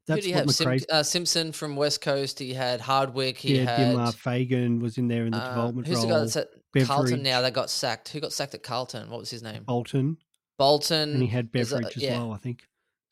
That's 0.07 0.23
do 0.23 0.29
you 0.29 0.35
what 0.35 0.45
have? 0.45 0.55
Sim, 0.55 0.79
uh, 0.89 1.03
Simpson 1.03 1.51
from 1.51 1.75
West 1.75 2.01
Coast. 2.01 2.39
He 2.39 2.53
had 2.53 2.81
Hardwick. 2.81 3.37
He 3.37 3.57
yeah, 3.57 3.77
had. 3.77 3.95
Uh, 3.95 4.11
Fagan 4.11 4.79
was 4.79 4.97
in 4.97 5.07
there 5.07 5.25
in 5.25 5.31
the 5.31 5.37
uh, 5.37 5.49
development 5.49 5.87
who's 5.87 5.97
role. 5.97 6.07
the 6.07 6.13
guy 6.13 6.19
that's 6.19 6.35
at 6.35 6.87
Carlton 6.87 7.21
now? 7.21 7.41
That 7.41 7.53
got 7.53 7.69
sacked. 7.69 8.09
Who 8.09 8.19
got 8.19 8.33
sacked 8.33 8.55
at 8.55 8.63
Carlton? 8.63 9.09
What 9.09 9.19
was 9.19 9.29
his 9.29 9.43
name? 9.43 9.63
Bolton, 9.63 10.17
Bolton. 10.57 11.13
and 11.13 11.21
he 11.21 11.27
had 11.27 11.49
is 11.53 11.69
that- 11.69 11.77
Beveridge 11.77 11.97
as 11.97 12.03
yeah. 12.03 12.19
well, 12.19 12.31
I 12.33 12.37
think. 12.37 12.63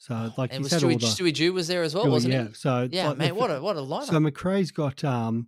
So 0.03 0.33
like 0.37 0.53
and 0.53 0.65
he's 0.65 0.73
was 0.73 0.83
Stewie, 0.83 0.99
the 0.99 1.05
Stewie 1.05 1.33
Dew 1.33 1.53
was 1.53 1.69
there 1.69 1.81
as 1.81 1.95
well, 1.95 2.07
Oh, 2.07 2.09
wasn't 2.09 2.33
yeah. 2.33 2.47
he? 2.49 2.53
So 2.55 2.89
Yeah, 2.91 3.09
like, 3.09 3.19
man, 3.19 3.35
what 3.37 3.49
a 3.49 3.61
what 3.61 3.77
a 3.77 3.79
lineup. 3.79 4.07
So 4.07 4.15
McRae's 4.15 4.69
got, 4.69 5.01
um, 5.05 5.47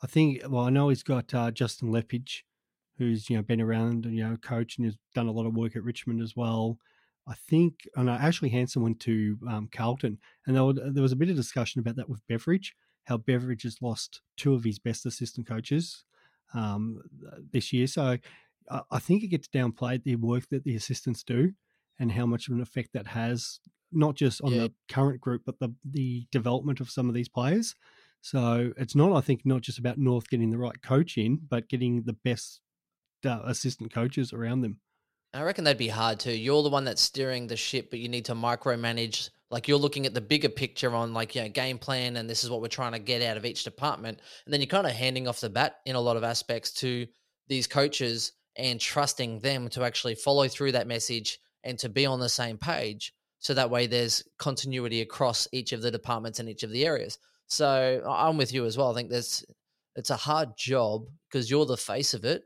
I 0.00 0.06
think, 0.06 0.42
well, 0.48 0.62
I 0.62 0.70
know 0.70 0.90
he's 0.90 1.02
got 1.02 1.34
uh, 1.34 1.50
Justin 1.50 1.88
Leppitsch, 1.88 2.42
who's 2.98 3.28
you 3.28 3.36
know 3.36 3.42
been 3.42 3.60
around, 3.60 4.06
and 4.06 4.14
you 4.14 4.22
know, 4.22 4.36
coach 4.36 4.76
and 4.76 4.86
has 4.86 4.96
done 5.16 5.26
a 5.26 5.32
lot 5.32 5.44
of 5.44 5.54
work 5.54 5.74
at 5.74 5.82
Richmond 5.82 6.22
as 6.22 6.36
well. 6.36 6.78
I 7.26 7.34
think, 7.34 7.88
and 7.96 8.08
uh, 8.08 8.12
Ashley 8.12 8.48
Hansen 8.48 8.80
went 8.80 9.00
to 9.00 9.36
um, 9.50 9.68
Carlton, 9.72 10.18
and 10.46 10.54
there, 10.54 10.62
were, 10.62 10.74
there 10.74 11.02
was 11.02 11.10
a 11.10 11.16
bit 11.16 11.28
of 11.28 11.34
discussion 11.34 11.80
about 11.80 11.96
that 11.96 12.08
with 12.08 12.24
Beveridge, 12.28 12.76
how 13.06 13.16
Beveridge 13.16 13.64
has 13.64 13.82
lost 13.82 14.20
two 14.36 14.54
of 14.54 14.62
his 14.62 14.78
best 14.78 15.04
assistant 15.04 15.48
coaches 15.48 16.04
um, 16.54 17.02
this 17.52 17.72
year. 17.72 17.88
So 17.88 18.18
I 18.70 18.82
I 18.88 19.00
think 19.00 19.24
it 19.24 19.28
gets 19.28 19.48
downplayed 19.48 20.04
the 20.04 20.14
work 20.14 20.48
that 20.50 20.62
the 20.62 20.76
assistants 20.76 21.24
do 21.24 21.54
and 21.98 22.12
how 22.12 22.26
much 22.26 22.48
of 22.48 22.54
an 22.54 22.60
effect 22.60 22.90
that 22.92 23.06
has, 23.08 23.60
not 23.92 24.14
just 24.16 24.40
on 24.42 24.52
Yeah. 24.52 24.62
the 24.64 24.72
current 24.88 25.20
group, 25.20 25.42
but 25.46 25.58
the 25.58 25.74
the 25.84 26.26
development 26.30 26.80
of 26.80 26.90
some 26.90 27.08
of 27.08 27.14
these 27.14 27.28
players. 27.28 27.74
So 28.22 28.72
it's 28.76 28.94
not, 28.96 29.12
I 29.16 29.20
think, 29.20 29.46
not 29.46 29.62
just 29.62 29.78
about 29.78 29.98
North 29.98 30.28
getting 30.28 30.50
the 30.50 30.58
right 30.58 30.80
coach 30.82 31.16
in, 31.16 31.36
but 31.48 31.68
getting 31.68 32.02
the 32.02 32.12
best 32.12 32.60
uh, 33.24 33.40
assistant 33.44 33.92
coaches 33.92 34.32
around 34.32 34.62
them. 34.62 34.80
I 35.32 35.42
reckon 35.42 35.64
that'd 35.64 35.78
be 35.78 35.88
hard 35.88 36.18
too. 36.18 36.32
You're 36.36 36.62
the 36.62 36.68
one 36.70 36.84
that's 36.84 37.02
steering 37.02 37.46
the 37.46 37.56
ship, 37.56 37.90
but 37.90 37.98
you 37.98 38.08
need 38.08 38.24
to 38.26 38.34
micromanage. 38.34 39.30
Like 39.50 39.68
you're 39.68 39.78
looking 39.78 40.06
at 40.06 40.14
the 40.14 40.20
bigger 40.20 40.48
picture 40.48 40.92
on 40.94 41.14
like 41.14 41.34
you 41.34 41.42
know 41.42 41.48
game 41.48 41.78
plan, 41.78 42.16
and 42.16 42.28
this 42.28 42.42
is 42.42 42.50
what 42.50 42.60
we're 42.60 42.68
trying 42.68 42.92
to 42.92 42.98
get 42.98 43.22
out 43.22 43.36
of 43.36 43.44
each 43.44 43.62
department, 43.64 44.20
and 44.44 44.52
then 44.52 44.60
you're 44.60 44.66
kind 44.66 44.86
of 44.86 44.92
handing 44.92 45.28
off 45.28 45.40
the 45.40 45.48
bat 45.50 45.78
in 45.86 45.94
a 45.94 46.00
lot 46.00 46.16
of 46.16 46.24
aspects 46.24 46.72
to 46.72 47.06
these 47.48 47.66
coaches 47.68 48.32
and 48.56 48.80
trusting 48.80 49.38
them 49.40 49.68
to 49.68 49.84
actually 49.84 50.14
follow 50.16 50.48
through 50.48 50.72
that 50.72 50.86
message 50.88 51.38
and 51.66 51.78
to 51.80 51.88
be 51.88 52.06
on 52.06 52.20
the 52.20 52.28
same 52.28 52.56
page. 52.56 53.12
So 53.40 53.52
that 53.54 53.70
way, 53.70 53.86
there's 53.86 54.24
continuity 54.38 55.02
across 55.02 55.46
each 55.52 55.72
of 55.72 55.82
the 55.82 55.90
departments 55.90 56.38
and 56.38 56.48
each 56.48 56.62
of 56.62 56.70
the 56.70 56.86
areas. 56.86 57.18
So 57.46 58.02
I'm 58.08 58.38
with 58.38 58.52
you 58.52 58.64
as 58.64 58.78
well. 58.78 58.90
I 58.90 58.94
think 58.94 59.10
there's 59.10 59.44
it's 59.94 60.10
a 60.10 60.16
hard 60.16 60.50
job 60.56 61.06
because 61.30 61.50
you're 61.50 61.66
the 61.66 61.76
face 61.76 62.14
of 62.14 62.24
it 62.24 62.44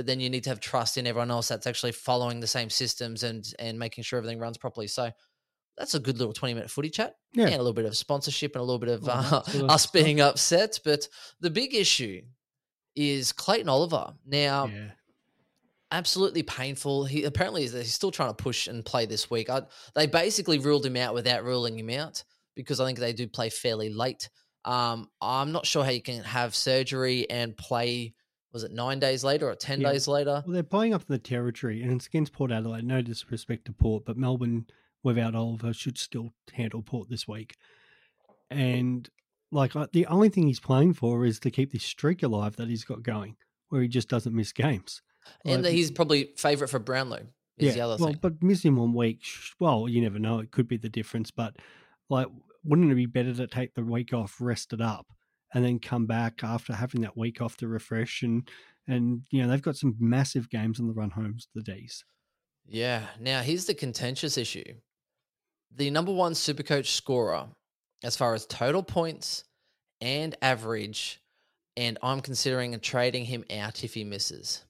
but 0.00 0.06
then 0.06 0.18
you 0.18 0.30
need 0.30 0.44
to 0.44 0.48
have 0.48 0.60
trust 0.60 0.96
in 0.96 1.06
everyone 1.06 1.30
else 1.30 1.48
that's 1.48 1.66
actually 1.66 1.92
following 1.92 2.40
the 2.40 2.46
same 2.46 2.70
systems 2.70 3.22
and 3.22 3.52
and 3.58 3.78
making 3.78 4.02
sure 4.02 4.16
everything 4.16 4.38
runs 4.38 4.56
properly. 4.56 4.86
So 4.86 5.10
that's 5.76 5.94
a 5.94 6.00
good 6.00 6.16
little 6.16 6.32
twenty 6.32 6.54
minute 6.54 6.70
footy 6.70 6.88
chat. 6.88 7.16
Yeah. 7.34 7.44
and 7.44 7.56
a 7.56 7.58
little 7.58 7.74
bit 7.74 7.84
of 7.84 7.94
sponsorship 7.94 8.54
and 8.54 8.62
a 8.62 8.64
little 8.64 8.78
bit 8.78 8.88
of 8.88 9.06
uh, 9.06 9.42
that 9.46 9.70
us 9.70 9.84
being 9.86 10.22
upset. 10.22 10.80
But 10.86 11.06
the 11.40 11.50
big 11.50 11.74
issue 11.74 12.22
is 12.96 13.32
Clayton 13.32 13.68
Oliver. 13.68 14.14
Now, 14.24 14.68
yeah. 14.68 14.90
Absolutely 15.92 16.42
painful. 16.42 17.04
He 17.04 17.24
apparently 17.24 17.64
is 17.64 17.72
he's 17.72 17.92
still 17.94 18.10
trying 18.10 18.30
to 18.30 18.34
push 18.34 18.66
and 18.66 18.84
play 18.84 19.06
this 19.06 19.30
week. 19.30 19.50
I, 19.50 19.62
they 19.94 20.06
basically 20.06 20.58
ruled 20.58 20.86
him 20.86 20.96
out 20.96 21.14
without 21.14 21.44
ruling 21.44 21.78
him 21.78 21.90
out 21.90 22.22
because 22.54 22.80
I 22.80 22.86
think 22.86 22.98
they 22.98 23.12
do 23.12 23.26
play 23.26 23.50
fairly 23.50 23.90
late. 23.90 24.28
Um, 24.64 25.08
I'm 25.22 25.52
not 25.52 25.66
sure 25.66 25.84
how 25.84 25.90
you 25.90 26.02
can 26.02 26.22
have 26.22 26.54
surgery 26.54 27.28
and 27.30 27.56
play. 27.56 28.14
Was 28.52 28.64
it 28.64 28.72
nine 28.72 28.98
days 28.98 29.22
later 29.24 29.48
or 29.48 29.54
ten 29.54 29.80
Yeah. 29.80 29.92
days 29.92 30.08
later? 30.08 30.42
Well, 30.44 30.54
they're 30.54 30.62
playing 30.62 30.92
up 30.92 31.02
in 31.02 31.06
the 31.08 31.18
territory, 31.18 31.82
and 31.82 31.92
it's 31.92 32.06
against 32.06 32.32
Port 32.32 32.50
Adelaide. 32.50 32.84
No 32.84 33.00
disrespect 33.00 33.64
to 33.66 33.72
Port, 33.72 34.04
but 34.04 34.16
Melbourne, 34.16 34.66
without 35.02 35.34
Oliver, 35.34 35.72
should 35.72 35.96
still 35.98 36.34
handle 36.52 36.82
Port 36.82 37.08
this 37.08 37.26
week. 37.28 37.56
And 38.50 39.08
like 39.52 39.72
the 39.92 40.06
only 40.06 40.28
thing 40.28 40.46
he's 40.46 40.60
playing 40.60 40.94
for 40.94 41.24
is 41.24 41.38
to 41.40 41.50
keep 41.50 41.72
this 41.72 41.84
streak 41.84 42.22
alive 42.22 42.56
that 42.56 42.68
he's 42.68 42.84
got 42.84 43.02
going, 43.02 43.36
where 43.68 43.82
he 43.82 43.88
just 43.88 44.08
doesn't 44.08 44.34
miss 44.34 44.52
games. 44.52 45.00
And 45.44 45.62
Like, 45.62 45.72
he's 45.72 45.90
probably 45.90 46.30
favourite 46.36 46.70
for 46.70 46.78
Brownlow 46.78 47.26
is 47.58 47.74
the 47.74 47.80
other 47.80 47.96
well, 47.98 48.10
thing. 48.10 48.18
but 48.20 48.42
missing 48.42 48.76
one 48.76 48.94
week, 48.94 49.22
well, 49.58 49.88
you 49.88 50.00
never 50.00 50.18
know. 50.18 50.38
It 50.38 50.50
could 50.50 50.68
be 50.68 50.76
the 50.76 50.88
difference, 50.88 51.30
but 51.30 51.56
like, 52.08 52.26
wouldn't 52.64 52.90
it 52.90 52.94
be 52.96 53.06
better 53.06 53.34
to 53.34 53.46
take 53.46 53.74
the 53.74 53.84
week 53.84 54.12
off, 54.12 54.36
rest 54.40 54.72
it 54.72 54.80
up, 54.80 55.06
and 55.54 55.64
then 55.64 55.78
come 55.78 56.06
back 56.06 56.42
after 56.42 56.74
having 56.74 57.02
that 57.02 57.16
week 57.16 57.40
off 57.40 57.56
to 57.58 57.68
refresh 57.68 58.22
and 58.22 58.48
and 58.86 59.22
you 59.30 59.42
know 59.42 59.48
they've 59.48 59.62
got 59.62 59.76
some 59.76 59.94
massive 59.98 60.48
games 60.50 60.80
on 60.80 60.86
the 60.86 60.92
run 60.94 61.10
homes, 61.10 61.48
the 61.54 61.62
D's. 61.62 62.04
Yeah. 62.66 63.06
Now 63.18 63.42
here's 63.42 63.66
the 63.66 63.74
contentious 63.74 64.36
issue. 64.36 64.74
The 65.74 65.90
number 65.90 66.12
one 66.12 66.32
supercoach 66.32 66.86
scorer, 66.86 67.46
as 68.02 68.16
far 68.16 68.34
as 68.34 68.46
total 68.46 68.82
points 68.82 69.44
and 70.00 70.34
average, 70.42 71.20
and 71.76 71.98
I'm 72.02 72.20
considering 72.20 72.78
trading 72.80 73.24
him 73.26 73.44
out 73.52 73.84
if 73.84 73.94
he 73.94 74.02
misses. 74.02 74.64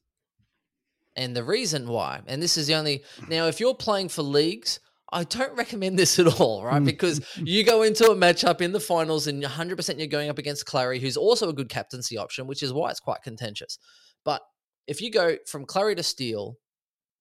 And 1.16 1.36
the 1.36 1.44
reason 1.44 1.88
why, 1.88 2.20
and 2.26 2.42
this 2.42 2.56
is 2.56 2.66
the 2.66 2.74
only 2.74 3.02
now, 3.28 3.46
if 3.46 3.60
you're 3.60 3.74
playing 3.74 4.08
for 4.08 4.22
leagues, 4.22 4.80
I 5.12 5.24
don't 5.24 5.56
recommend 5.56 5.98
this 5.98 6.18
at 6.18 6.40
all, 6.40 6.64
right? 6.64 6.80
Mm. 6.82 6.86
Because 6.86 7.20
you 7.36 7.64
go 7.64 7.82
into 7.82 8.10
a 8.10 8.16
matchup 8.16 8.60
in 8.60 8.72
the 8.72 8.80
finals 8.80 9.26
and 9.26 9.42
100% 9.42 9.98
you're 9.98 10.06
going 10.06 10.30
up 10.30 10.38
against 10.38 10.66
Clary, 10.66 11.00
who's 11.00 11.16
also 11.16 11.48
a 11.48 11.52
good 11.52 11.68
captaincy 11.68 12.16
option, 12.16 12.46
which 12.46 12.62
is 12.62 12.72
why 12.72 12.90
it's 12.90 13.00
quite 13.00 13.22
contentious. 13.22 13.78
But 14.24 14.42
if 14.86 15.00
you 15.00 15.10
go 15.10 15.36
from 15.46 15.66
Clary 15.66 15.94
to 15.96 16.02
Steele, 16.02 16.56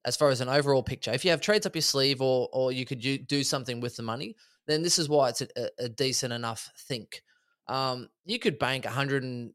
as 0.04 0.16
far 0.16 0.30
as 0.30 0.40
an 0.40 0.48
overall 0.48 0.82
picture, 0.82 1.12
if 1.12 1.24
you 1.24 1.30
have 1.30 1.40
trades 1.40 1.66
up 1.66 1.74
your 1.74 1.82
sleeve 1.82 2.22
or 2.22 2.48
or 2.52 2.72
you 2.72 2.86
could 2.86 3.00
do, 3.00 3.18
do 3.18 3.44
something 3.44 3.80
with 3.80 3.96
the 3.96 4.02
money, 4.02 4.34
then 4.66 4.82
this 4.82 4.98
is 4.98 5.08
why 5.08 5.28
it's 5.28 5.42
a, 5.42 5.48
a, 5.78 5.88
decent 5.88 6.32
enough 6.32 6.70
think. 6.88 7.22
Um, 7.68 8.08
you 8.24 8.38
could 8.38 8.58
bank 8.58 8.84
150, 8.84 9.54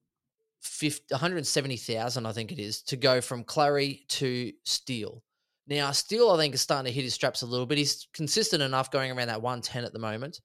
170,000, 1.10 2.25
I 2.25 2.32
think 2.32 2.51
it 2.51 2.60
is, 2.60 2.82
to 2.84 2.97
go 2.97 3.21
from 3.21 3.43
Clary 3.43 4.06
to 4.10 4.51
Steele. 4.63 5.23
Now, 5.67 5.91
Steele, 5.91 6.30
I 6.30 6.38
think, 6.38 6.54
is 6.54 6.62
starting 6.62 6.91
to 6.91 6.95
hit 6.95 7.04
his 7.04 7.13
straps 7.13 7.41
a 7.41 7.47
little 7.47 7.65
bit. 7.65 7.78
He's 7.78 8.08
consistent 8.13 8.62
enough 8.62 8.91
going 8.91 9.12
around 9.12 9.28
that 9.28 9.41
110 9.41 9.84
at 9.84 9.93
the 9.93 9.99
moment. 9.99 10.41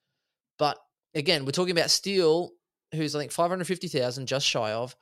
But 0.59 0.79
again, 1.15 1.45
we're 1.45 1.53
talking 1.53 1.77
about 1.77 1.91
Steele, 1.91 2.51
who's, 2.95 3.15
I 3.15 3.19
think, 3.19 3.33
550,000, 3.33 4.27
just 4.27 4.47
shy 4.47 4.73
of. 4.73 4.97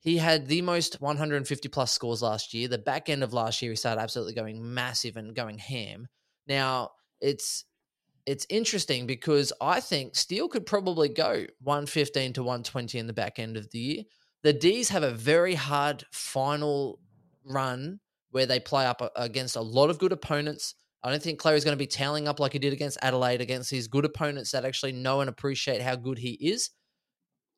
He 0.00 0.18
had 0.18 0.46
the 0.46 0.62
most 0.62 1.00
150 1.00 1.68
plus 1.68 1.90
scores 1.90 2.22
last 2.22 2.54
year. 2.54 2.68
The 2.68 2.78
back 2.78 3.08
end 3.08 3.24
of 3.24 3.32
last 3.32 3.60
year, 3.60 3.72
he 3.72 3.76
started 3.76 4.00
absolutely 4.00 4.34
going 4.34 4.74
massive 4.74 5.16
and 5.16 5.34
going 5.34 5.58
ham. 5.58 6.06
Now, 6.46 6.90
it's 7.20 7.64
it's 8.26 8.46
interesting 8.50 9.06
because 9.06 9.52
I 9.60 9.80
think 9.80 10.16
Steele 10.16 10.48
could 10.48 10.66
probably 10.66 11.08
go 11.08 11.46
115 11.62 12.34
to 12.34 12.42
120 12.42 12.98
in 12.98 13.06
the 13.06 13.12
back 13.12 13.38
end 13.38 13.56
of 13.56 13.70
the 13.70 13.78
year. 13.78 14.02
The 14.46 14.52
D's 14.52 14.90
have 14.90 15.02
a 15.02 15.10
very 15.10 15.56
hard 15.56 16.04
final 16.12 17.00
run 17.44 17.98
where 18.30 18.46
they 18.46 18.60
play 18.60 18.86
up 18.86 19.02
against 19.16 19.56
a 19.56 19.60
lot 19.60 19.90
of 19.90 19.98
good 19.98 20.12
opponents, 20.12 20.76
I 21.02 21.10
don't 21.10 21.20
think 21.20 21.40
Clary's 21.40 21.64
going 21.64 21.76
to 21.76 21.82
be 21.82 21.88
tailing 21.88 22.28
up 22.28 22.38
like 22.38 22.52
he 22.52 22.60
did 22.60 22.72
against 22.72 22.96
Adelaide, 23.02 23.40
against 23.40 23.72
these 23.72 23.88
good 23.88 24.04
opponents 24.04 24.52
that 24.52 24.64
actually 24.64 24.92
know 24.92 25.20
and 25.20 25.28
appreciate 25.28 25.82
how 25.82 25.96
good 25.96 26.16
he 26.16 26.34
is. 26.34 26.70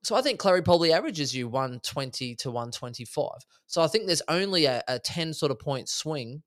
So 0.03 0.17
I 0.17 0.23
think 0.23 0.39
Clary 0.39 0.63
probably 0.63 0.95
averages 0.95 1.37
you 1.37 1.47
120 1.47 2.35
to 2.37 2.51
125. 2.51 3.33
So 3.67 3.83
I 3.83 3.87
think 3.87 4.07
there's 4.07 4.23
only 4.27 4.65
a, 4.65 4.83
a 4.89 4.99
10 4.99 5.35
sort 5.35 5.53
of 5.53 5.59
point 5.59 5.91
swing, 5.91 6.43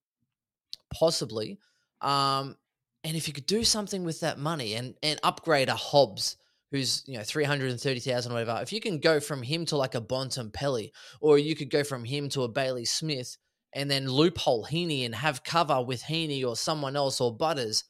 possibly. 0.91 1.59
Um, 2.01 2.55
and 3.03 3.15
if 3.15 3.27
you 3.27 3.33
could 3.35 3.45
do 3.45 3.63
something 3.63 4.03
with 4.05 4.21
that 4.21 4.39
money 4.39 4.73
and 4.73 4.95
and 5.03 5.19
upgrade 5.21 5.69
a 5.69 5.75
Hobbs 5.75 6.37
who's 6.71 7.03
you 7.05 7.17
know 7.17 7.23
330,000 7.23 8.31
or 8.31 8.35
whatever, 8.35 8.59
if 8.61 8.73
you 8.73 8.79
can 8.79 8.99
go 8.99 9.19
from 9.19 9.43
him 9.43 9.65
to 9.65 9.77
like 9.77 9.95
a 9.95 10.01
Bontempelli, 10.01 10.91
or 11.19 11.37
you 11.37 11.55
could 11.55 11.69
go 11.69 11.83
from 11.83 12.03
him 12.03 12.29
to 12.29 12.43
a 12.43 12.49
Bailey 12.49 12.85
Smith 12.85 13.37
and 13.73 13.89
then 13.89 14.09
loophole 14.09 14.65
Heaney 14.65 15.05
and 15.05 15.15
have 15.15 15.43
cover 15.43 15.81
with 15.81 16.03
Heaney 16.03 16.45
or 16.45 16.55
someone 16.55 16.95
else 16.95 17.21
or 17.21 17.35
Butters, 17.35 17.85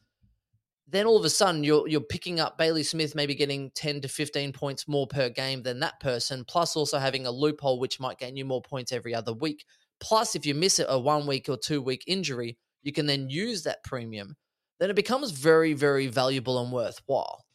then 0.88 1.06
all 1.06 1.18
of 1.18 1.26
a 1.26 1.30
sudden 1.30 1.64
you're 1.64 1.88
you're 1.88 2.02
picking 2.02 2.40
up 2.40 2.58
Bailey 2.58 2.84
Smith 2.84 3.16
maybe 3.16 3.36
getting 3.36 3.72
10 3.72 4.02
to 4.02 4.08
15 4.08 4.52
points 4.52 4.88
more 4.88 5.08
per 5.08 5.30
game 5.30 5.64
than 5.64 5.80
that 5.80 6.00
person, 6.00 6.44
plus 6.46 6.76
also 6.76 7.00
having 7.00 7.26
a 7.26 7.32
loophole 7.32 7.80
which 7.80 8.00
might 8.00 8.20
gain 8.20 8.36
you 8.36 8.46
more 8.46 8.62
points 8.62 8.92
every 8.92 9.14
other 9.16 9.34
week. 9.34 9.64
Plus, 10.00 10.36
if 10.36 10.48
you 10.48 10.56
miss 10.56 10.80
a 10.86 11.00
one 11.00 11.28
week 11.28 11.48
or 11.48 11.58
two 11.58 11.82
week 11.82 12.04
injury, 12.08 12.58
you 12.82 12.92
can 12.92 13.06
then 13.06 13.30
use 13.30 13.64
that 13.64 13.84
premium. 13.84 14.36
Then 14.80 14.90
it 14.90 14.96
becomes 14.96 15.30
very, 15.30 15.74
very 15.74 16.08
valuable 16.08 16.60
and 16.60 16.74
worthwhile. 16.74 17.46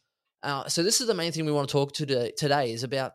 Uh, 0.47 0.65
so 0.69 0.81
this 0.81 1.01
is 1.01 1.07
the 1.07 1.13
main 1.13 1.33
thing 1.33 1.45
we 1.45 1.51
want 1.51 1.67
to 1.67 1.71
talk 1.73 1.91
to 1.91 2.05
today, 2.05 2.31
today 2.37 2.71
is 2.71 2.83
about 2.83 3.11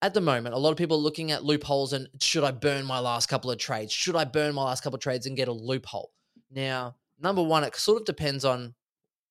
at 0.00 0.14
the 0.14 0.22
moment, 0.22 0.54
a 0.54 0.58
lot 0.58 0.70
of 0.70 0.78
people 0.78 0.96
are 0.96 1.00
looking 1.00 1.30
at 1.30 1.44
loopholes 1.44 1.92
and 1.92 2.08
should 2.18 2.44
I 2.44 2.50
burn 2.50 2.86
my 2.86 2.98
last 2.98 3.28
couple 3.28 3.50
of 3.50 3.58
trades? 3.58 3.92
Should 3.92 4.16
I 4.16 4.24
burn 4.24 4.54
my 4.54 4.64
last 4.64 4.82
couple 4.82 4.94
of 4.94 5.02
trades 5.02 5.26
and 5.26 5.36
get 5.36 5.48
a 5.48 5.52
loophole? 5.52 6.12
Now, 6.50 6.96
number 7.20 7.42
one, 7.42 7.62
it 7.62 7.76
sort 7.76 8.00
of 8.00 8.06
depends 8.06 8.46
on 8.46 8.74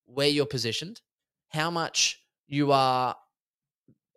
where 0.06 0.28
you're 0.28 0.46
positioned, 0.46 1.02
how 1.50 1.72
much 1.72 2.22
you 2.48 2.72
are 2.72 3.16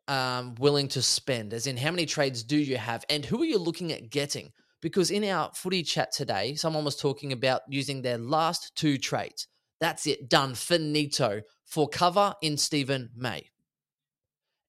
um, 0.06 0.54
willing 0.56 0.88
to 0.88 1.00
spend, 1.00 1.54
as 1.54 1.66
in 1.66 1.78
how 1.78 1.92
many 1.92 2.04
trades 2.04 2.42
do 2.42 2.58
you 2.58 2.76
have, 2.76 3.06
and 3.08 3.24
who 3.24 3.40
are 3.40 3.46
you 3.46 3.58
looking 3.58 3.90
at 3.90 4.10
getting? 4.10 4.52
Because 4.82 5.10
in 5.10 5.24
our 5.24 5.50
footy 5.54 5.82
chat 5.82 6.12
today, 6.12 6.56
someone 6.56 6.84
was 6.84 6.96
talking 6.96 7.32
about 7.32 7.62
using 7.68 8.02
their 8.02 8.18
last 8.18 8.76
two 8.76 8.98
trades. 8.98 9.48
That's 9.80 10.06
it, 10.06 10.28
done, 10.28 10.54
finito 10.54 11.40
for 11.64 11.88
cover 11.88 12.34
in 12.42 12.56
Steven 12.56 13.10
May. 13.16 13.50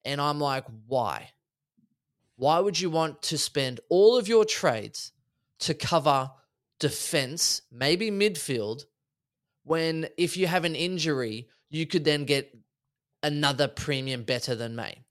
And 0.04 0.20
I'm 0.20 0.40
like, 0.40 0.64
why? 0.86 1.30
Why 2.36 2.58
would 2.58 2.78
you 2.78 2.90
want 2.90 3.22
to 3.22 3.38
spend 3.38 3.80
all 3.88 4.16
of 4.16 4.28
your 4.28 4.44
trades 4.44 5.12
to 5.60 5.74
cover 5.74 6.30
defense, 6.78 7.62
maybe 7.72 8.10
midfield, 8.10 8.84
when 9.64 10.08
if 10.16 10.36
you 10.36 10.46
have 10.46 10.64
an 10.64 10.74
injury, 10.74 11.48
you 11.70 11.86
could 11.86 12.04
then 12.04 12.24
get 12.24 12.56
another 13.22 13.68
premium 13.68 14.22
better 14.22 14.54
than 14.54 14.76
May? 14.76 15.04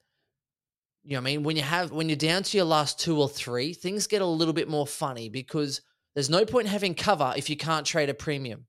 You 1.04 1.12
know 1.12 1.18
what 1.18 1.22
I 1.22 1.32
mean? 1.32 1.44
When 1.44 1.56
you 1.56 1.64
have 1.64 1.92
when 1.92 2.10
you're 2.10 2.16
down 2.16 2.44
to 2.44 2.58
your 2.58 2.66
last 2.66 3.00
two 3.00 3.20
or 3.20 3.30
three, 3.30 3.74
things 3.74 4.08
get 4.08 4.22
a 4.22 4.26
little 4.26 4.54
bit 4.54 4.70
more 4.70 4.88
funny 4.88 5.30
because 5.30 5.82
there's 6.14 6.30
no 6.30 6.46
point 6.46 6.68
having 6.68 6.96
cover 6.96 7.34
if 7.36 7.50
you 7.50 7.58
can't 7.58 7.86
trade 7.86 8.10
a 8.10 8.14
premium. 8.14 8.66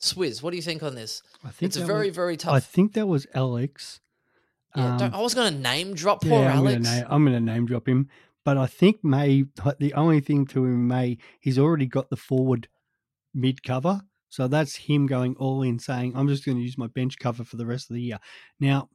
Swizz, 0.00 0.42
what 0.42 0.50
do 0.50 0.56
you 0.56 0.62
think 0.62 0.82
on 0.82 0.94
this? 0.94 1.22
I 1.44 1.50
think 1.50 1.68
It's 1.68 1.76
very, 1.76 2.06
was- 2.08 2.16
very 2.16 2.36
tough. 2.36 2.52
I 2.54 2.60
think 2.60 2.94
that 2.94 3.06
was 3.06 3.26
Alex. 3.34 4.00
yeah, 4.74 4.96
don't, 4.98 5.12
um, 5.14 5.20
I 5.20 5.22
was 5.22 5.34
going 5.34 5.52
to 5.52 5.58
name 5.58 5.94
drop 5.94 6.24
Yeah, 6.24 6.30
poor 6.30 6.44
I'm 6.46 6.56
Alex. 6.58 6.84
Gonna 6.84 6.96
name, 6.96 7.06
I'm 7.10 7.24
going 7.24 7.34
to 7.46 7.52
name 7.52 7.66
drop 7.66 7.86
him, 7.88 8.08
but 8.44 8.56
I 8.56 8.66
think 8.66 9.04
May. 9.04 9.44
The 9.78 9.92
only 9.94 10.20
thing 10.20 10.46
to 10.46 10.64
him, 10.64 10.88
May, 10.88 11.18
he's 11.40 11.58
already 11.58 11.86
got 11.86 12.08
the 12.10 12.16
forward 12.16 12.68
mid 13.34 13.62
cover, 13.62 14.00
so 14.30 14.48
that's 14.48 14.74
him 14.76 15.06
going 15.06 15.34
all 15.36 15.62
in, 15.62 15.78
saying, 15.78 16.14
"I'm 16.16 16.28
just 16.28 16.44
going 16.46 16.56
to 16.56 16.62
use 16.64 16.78
my 16.78 16.86
bench 16.86 17.18
cover 17.18 17.44
for 17.44 17.56
the 17.56 17.66
rest 17.66 17.90
of 17.90 17.94
the 17.96 18.02
year." 18.02 18.18
Now, 18.58 18.88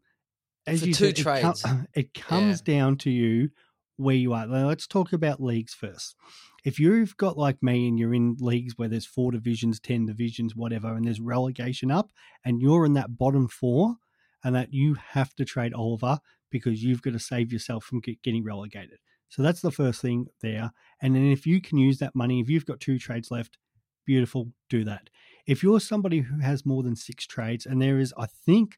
as 0.65 0.79
For 0.81 0.87
you 0.87 0.93
two 0.93 1.05
said, 1.13 1.19
it 1.19 1.23
com- 1.23 1.41
trades. 1.53 1.63
it 1.93 2.13
comes 2.15 2.61
down 2.61 2.97
to 2.99 3.11
you 3.11 3.49
where 3.97 4.15
you 4.15 4.33
are. 4.33 4.47
Now, 4.47 4.67
let's 4.67 4.87
talk 4.87 5.13
about 5.13 5.41
leagues 5.41 5.73
first. 5.73 6.15
If 6.63 6.79
you've 6.79 7.15
got 7.17 7.37
like 7.37 7.61
me 7.61 7.87
and 7.87 7.99
you're 7.99 8.13
in 8.13 8.37
leagues 8.39 8.73
where 8.77 8.89
there's 8.89 9.05
four 9.05 9.31
divisions, 9.31 9.79
ten 9.79 10.05
divisions, 10.05 10.55
whatever, 10.55 10.93
and 10.93 11.05
there's 11.05 11.21
relegation 11.21 11.91
up, 11.91 12.09
and 12.43 12.61
you're 12.61 12.85
in 12.85 12.93
that 12.93 13.17
bottom 13.17 13.47
four, 13.47 13.95
and 14.43 14.55
that 14.55 14.73
you 14.73 14.95
have 14.95 15.33
to 15.35 15.45
trade 15.45 15.73
Oliver 15.73 16.19
because 16.51 16.83
you've 16.83 17.01
got 17.01 17.13
to 17.13 17.19
save 17.19 17.51
yourself 17.51 17.83
from 17.83 17.99
get, 17.99 18.21
getting 18.21 18.43
relegated. 18.43 18.99
So 19.29 19.41
that's 19.41 19.61
the 19.61 19.71
first 19.71 20.01
thing 20.01 20.27
there. 20.41 20.71
And 21.01 21.15
then 21.15 21.31
if 21.31 21.45
you 21.45 21.61
can 21.61 21.77
use 21.77 21.97
that 21.99 22.15
money, 22.15 22.39
if 22.39 22.49
you've 22.49 22.65
got 22.65 22.79
two 22.79 22.99
trades 22.99 23.31
left, 23.31 23.57
beautiful, 24.05 24.51
do 24.69 24.83
that. 24.85 25.09
If 25.47 25.63
you're 25.63 25.79
somebody 25.79 26.19
who 26.19 26.39
has 26.39 26.65
more 26.65 26.83
than 26.83 26.95
six 26.95 27.25
trades, 27.25 27.65
and 27.65 27.81
there 27.81 27.99
is, 27.99 28.13
I 28.17 28.27
think, 28.27 28.77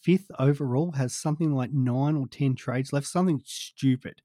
fifth 0.00 0.30
overall 0.38 0.92
has 0.92 1.14
something 1.14 1.52
like 1.54 1.72
nine 1.72 2.16
or 2.16 2.26
ten 2.28 2.54
trades 2.54 2.92
left, 2.92 3.06
something 3.06 3.42
stupid. 3.44 4.22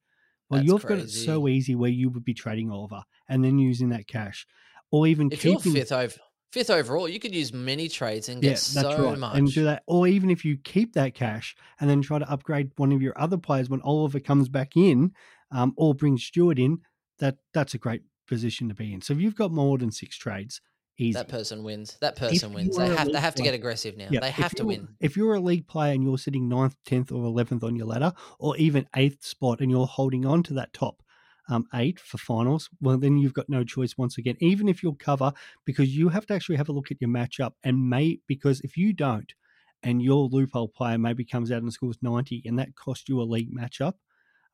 Well, 0.50 0.60
That's 0.60 0.72
you've 0.72 0.86
got 0.86 0.98
it 0.98 1.10
so 1.10 1.48
easy 1.48 1.76
where 1.76 1.92
you 1.92 2.10
would 2.10 2.26
be 2.26 2.34
trading 2.34 2.72
Oliver 2.72 3.04
and 3.28 3.44
then 3.44 3.60
using 3.60 3.90
that 3.90 4.08
cash, 4.08 4.48
or 4.92 5.08
even 5.08 5.30
If 5.32 5.42
keeping 5.42 5.74
you're 5.74 5.82
fifth 5.82 5.92
over, 5.92 6.16
fifth 6.52 6.70
overall, 6.70 7.08
you 7.08 7.20
could 7.20 7.36
use 7.36 7.54
many 7.54 7.88
trades 7.88 8.30
and 8.30 8.44
yeah, 8.44 8.52
get 8.52 8.72
that's 8.74 8.96
so 8.96 9.10
right. 9.10 9.18
much. 9.18 9.38
And 9.38 9.52
do 9.54 9.64
that. 9.66 9.84
Or 9.86 10.08
even 10.08 10.32
if 10.32 10.44
you 10.44 10.58
keep 10.58 10.94
that 10.94 11.14
cash 11.14 11.56
and 11.80 11.90
then 11.90 12.02
try 12.02 12.18
to 12.20 12.30
upgrade 12.30 12.72
one 12.78 12.92
of 12.92 13.02
your 13.02 13.20
other 13.20 13.38
players 13.38 13.70
when 13.70 13.82
Oliver 13.82 14.20
comes 14.20 14.50
back 14.50 14.76
in, 14.76 15.12
um, 15.52 15.74
or 15.78 15.94
bring 15.94 16.18
Stewart 16.18 16.58
in, 16.58 16.80
that 17.20 17.38
that's 17.54 17.74
a 17.74 17.78
great 17.78 18.02
position 18.28 18.70
to 18.70 18.76
be 18.76 18.94
in. 18.94 19.02
So 19.02 19.14
if 19.14 19.20
you've 19.20 19.36
got 19.36 19.52
more 19.52 19.78
than 19.78 19.92
six 19.92 20.18
trades, 20.18 20.62
easy. 21.00 21.14
That 21.14 21.28
person 21.28 21.64
wins. 21.64 21.98
That 22.02 22.16
person 22.16 22.54
wins. 22.54 22.78
They 22.78 22.88
have. 22.88 23.08
They 23.08 23.14
league 23.14 23.22
have 23.22 23.36
to 23.36 23.44
get 23.44 23.54
aggressive 23.54 23.98
now. 23.98 24.08
Yeah, 24.10 24.20
they 24.20 24.32
have 24.32 24.56
to 24.56 24.66
win. 24.66 24.90
If 25.00 25.18
you're 25.18 25.36
a 25.36 25.40
league 25.40 25.68
player 25.68 25.94
and 25.94 26.04
you're 26.04 26.18
sitting 26.18 26.48
ninth, 26.50 26.76
tenth, 26.86 27.12
or 27.12 27.24
eleventh 27.24 27.64
on 27.64 27.76
your 27.76 27.88
ladder, 27.88 28.14
or 28.40 28.58
even 28.58 28.88
eighth 28.96 29.24
spot, 29.24 29.62
and 29.62 29.72
you're 29.72 29.88
holding 29.88 30.26
on 30.26 30.44
to 30.44 30.54
that 30.56 30.74
top 30.74 31.02
um, 31.50 31.66
eight 31.74 32.00
for 32.00 32.18
finals, 32.18 32.70
well, 32.80 32.98
then 32.98 33.18
you've 33.18 33.34
got 33.34 33.50
no 33.50 33.64
choice 33.64 33.98
once 33.98 34.18
again. 34.18 34.38
Even 34.40 34.70
if 34.70 34.84
you'll 34.84 34.96
cover, 34.96 35.34
because 35.66 35.96
you 35.96 36.10
have 36.10 36.26
to 36.28 36.34
actually 36.34 36.58
have 36.58 36.70
a 36.70 36.74
look 36.74 36.92
at 36.92 37.02
your 37.02 37.10
matchup, 37.10 37.54
and 37.64 37.90
may 37.90 38.20
because 38.28 38.62
if 38.62 38.78
you 38.78 38.94
don't, 38.94 39.34
and 39.82 40.02
your 40.02 40.28
loophole 40.28 40.68
player 40.68 40.98
maybe 40.98 41.26
comes 41.26 41.52
out 41.52 41.62
and 41.62 41.74
scores 41.74 41.98
ninety, 42.02 42.44
and 42.46 42.60
that 42.60 42.76
costs 42.76 43.10
you 43.10 43.22
a 43.22 43.24
league 43.24 43.54
matchup. 43.54 43.94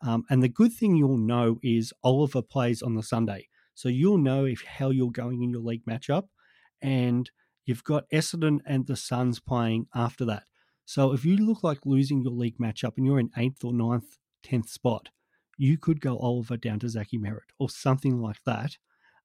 Um, 0.02 0.24
and 0.30 0.44
the 0.44 0.50
good 0.50 0.74
thing 0.74 0.96
you'll 0.96 1.18
know 1.18 1.58
is 1.64 1.94
Oliver 2.04 2.42
plays 2.42 2.82
on 2.82 2.96
the 2.96 3.04
Sunday, 3.04 3.48
so 3.74 3.90
you'll 3.90 4.18
know 4.18 4.46
if 4.46 4.62
how 4.62 4.92
you're 4.92 5.12
going 5.12 5.42
in 5.42 5.50
your 5.50 5.62
league 5.62 5.86
matchup, 5.86 6.28
and 6.86 7.32
you've 7.66 7.84
got 7.84 8.08
Essendon 8.12 8.60
and 8.64 8.86
the 8.86 8.96
Suns 8.96 9.40
playing 9.40 9.88
after 9.96 10.24
that. 10.26 10.44
So 10.86 11.14
if 11.14 11.26
you 11.26 11.36
look 11.36 11.64
like 11.64 11.80
losing 11.84 12.22
your 12.22 12.32
league 12.32 12.60
matchup 12.60 12.94
and 12.96 13.08
you're 13.08 13.20
in 13.20 13.32
eighth 13.36 13.66
or 13.66 13.74
ninth, 13.74 14.20
tenth 14.44 14.70
spot, 14.70 15.10
you 15.58 15.80
could 15.80 16.00
go 16.00 16.20
Oliver 16.20 16.58
down 16.58 16.78
to 16.80 16.90
Zachy 16.90 17.18
Merrett 17.18 17.50
or 17.58 17.72
something 17.72 18.22
like 18.22 18.44
that, 18.46 18.78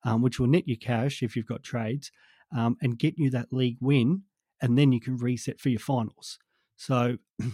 um, 0.04 0.22
which 0.22 0.40
will 0.40 0.46
net 0.46 0.66
you 0.66 0.78
cash 0.78 1.22
if 1.22 1.36
you've 1.36 1.46
got 1.46 1.62
trades 1.62 2.10
um, 2.56 2.78
and 2.80 2.98
get 2.98 3.18
you 3.18 3.28
that 3.28 3.52
league 3.52 3.76
win, 3.78 4.22
and 4.62 4.78
then 4.78 4.90
you 4.90 5.00
can 5.00 5.18
reset 5.18 5.60
for 5.60 5.68
your 5.68 5.80
finals. 5.80 6.38
So 6.76 7.18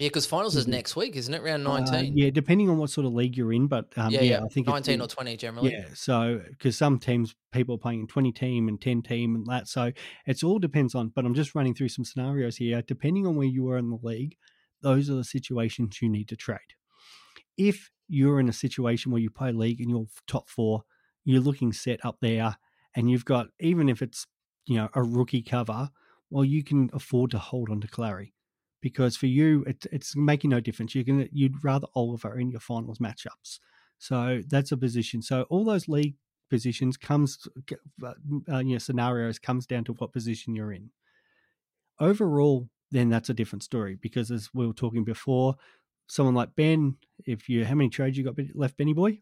Yeah, 0.00 0.08
because 0.08 0.24
finals 0.24 0.56
is 0.56 0.64
Mhm. 0.64 0.70
next 0.70 0.96
week, 0.96 1.14
isn't 1.14 1.32
it? 1.34 1.42
Round 1.42 1.66
uh, 1.66 1.74
nineteen. 1.78 2.16
yeah, 2.16 2.30
depending 2.30 2.70
on 2.70 2.78
what 2.78 2.88
sort 2.88 3.06
of 3.06 3.12
league 3.12 3.36
you're 3.36 3.52
in, 3.52 3.66
but 3.66 3.92
um, 3.98 4.10
yeah, 4.10 4.22
yeah, 4.22 4.30
yeah. 4.38 4.44
I 4.44 4.48
think 4.48 4.66
nineteen 4.66 4.94
in- 4.94 5.02
or 5.02 5.06
twenty 5.06 5.36
generally. 5.36 5.72
yeah, 5.72 5.88
so 5.92 6.40
because 6.48 6.76
some 6.78 6.98
teams 6.98 7.34
people 7.52 7.74
are 7.74 7.78
playing 7.78 8.00
in 8.00 8.06
twenty 8.06 8.32
team 8.32 8.66
and 8.66 8.80
ten 8.80 9.02
team 9.02 9.34
and 9.34 9.46
that, 9.46 9.68
so 9.68 9.92
it's 10.26 10.42
all 10.42 10.58
depends 10.58 10.94
on. 10.94 11.08
But 11.10 11.26
I'm 11.26 11.34
just 11.34 11.54
running 11.54 11.74
through 11.74 11.90
some 11.90 12.04
scenarios 12.06 12.56
here. 12.56 12.80
Depending 12.80 13.26
on 13.26 13.36
where 13.36 13.46
you 13.46 13.68
are 13.68 13.76
in 13.76 13.90
the 13.90 13.98
league, 14.02 14.36
those 14.80 15.10
are 15.10 15.14
the 15.16 15.22
situations 15.24 16.00
you 16.00 16.08
need 16.08 16.28
to 16.28 16.36
trade. 16.36 16.58
If 17.58 17.90
you're 18.08 18.40
in 18.40 18.48
a 18.48 18.54
situation 18.54 19.12
where 19.12 19.20
you 19.20 19.28
play 19.30 19.52
league 19.52 19.82
and 19.82 19.90
you're 19.90 20.06
top 20.26 20.48
four, 20.48 20.84
you're 21.24 21.42
looking 21.42 21.74
set 21.74 22.02
up 22.06 22.16
there, 22.22 22.56
and 22.96 23.10
you've 23.10 23.26
got 23.26 23.48
even 23.60 23.90
if 23.90 24.00
it's 24.00 24.26
you 24.64 24.76
know 24.76 24.88
a 24.94 25.02
rookie 25.02 25.42
cover, 25.42 25.90
well, 26.30 26.44
you 26.44 26.64
can 26.64 26.88
afford 26.94 27.30
to 27.32 27.38
hold 27.38 27.68
on 27.68 27.82
to 27.82 27.86
Clary 27.86 28.32
because 28.80 29.16
for 29.16 29.26
you 29.26 29.64
it, 29.66 29.86
it's 29.92 30.16
making 30.16 30.50
no 30.50 30.60
difference. 30.60 30.94
You 30.94 31.04
can 31.04 31.28
you'd 31.32 31.62
rather 31.64 31.86
Oliver 31.94 32.38
in 32.38 32.50
your 32.50 32.60
finals 32.60 32.98
matchups. 32.98 33.58
So 33.98 34.40
that's 34.48 34.72
a 34.72 34.76
position. 34.76 35.22
So 35.22 35.42
all 35.50 35.64
those 35.64 35.88
league 35.88 36.16
positions 36.48 36.96
comes, 36.96 37.46
uh, 38.02 38.58
you 38.58 38.72
know, 38.72 38.78
scenarios 38.78 39.38
comes 39.38 39.66
down 39.66 39.84
to 39.84 39.92
what 39.94 40.12
position 40.12 40.54
you're 40.54 40.72
in. 40.72 40.90
Overall, 41.98 42.68
then 42.90 43.08
that's 43.08 43.28
a 43.28 43.34
different 43.34 43.62
story 43.62 43.96
because 44.00 44.30
as 44.30 44.48
we 44.54 44.66
were 44.66 44.72
talking 44.72 45.04
before, 45.04 45.56
someone 46.08 46.34
like 46.34 46.56
Ben, 46.56 46.96
if 47.24 47.48
you 47.48 47.64
how 47.64 47.74
many 47.74 47.88
trades 47.90 48.18
you 48.18 48.24
got 48.24 48.34
left, 48.54 48.76
Benny 48.76 48.94
boy? 48.94 49.20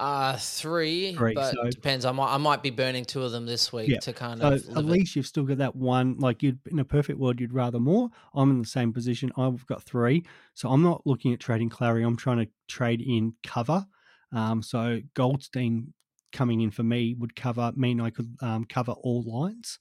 Uh 0.00 0.36
three, 0.36 1.12
Three, 1.14 1.34
but 1.34 1.52
so- 1.54 1.70
depends. 1.70 2.04
I 2.04 2.12
might 2.12 2.32
I 2.32 2.36
might 2.36 2.62
be 2.62 2.70
burning 2.70 3.04
two 3.04 3.22
of 3.24 3.32
them 3.32 3.46
this 3.46 3.72
week 3.72 3.88
Yeah, 3.88 3.98
to 3.98 4.12
kind 4.12 4.40
So 4.40 4.46
of 4.46 4.52
at 4.54 4.66
live 4.68 4.84
it. 4.84 4.88
least 4.90 5.16
you've 5.16 5.26
still 5.26 5.42
got 5.42 5.58
that 5.58 5.74
one. 5.74 6.16
Like 6.18 6.42
you'd 6.42 6.60
in 6.70 6.78
a 6.78 6.84
perfect 6.84 7.18
world, 7.18 7.40
you'd 7.40 7.52
rather 7.52 7.80
more. 7.80 8.08
I'm 8.34 8.50
in 8.50 8.60
the 8.62 8.68
same 8.68 8.92
position. 8.92 9.32
I've 9.36 9.66
got 9.66 9.82
three, 9.82 10.24
so 10.54 10.68
I'm 10.68 10.82
not 10.82 11.02
looking 11.04 11.32
at 11.32 11.40
trading 11.40 11.68
Clary. 11.68 12.04
I'm 12.04 12.16
trying 12.16 12.38
to 12.38 12.48
trade 12.68 13.00
in 13.00 13.34
cover. 13.42 13.84
Um, 14.30 14.62
so 14.62 15.00
Goldstein 15.14 15.92
coming 16.32 16.60
in 16.60 16.70
for 16.70 16.82
me 16.84 17.14
would 17.18 17.34
cover 17.34 17.72
mean 17.74 18.00
I 18.00 18.10
could 18.10 18.36
um, 18.40 18.66
cover 18.66 18.92
all 18.92 19.22
lines 19.22 19.78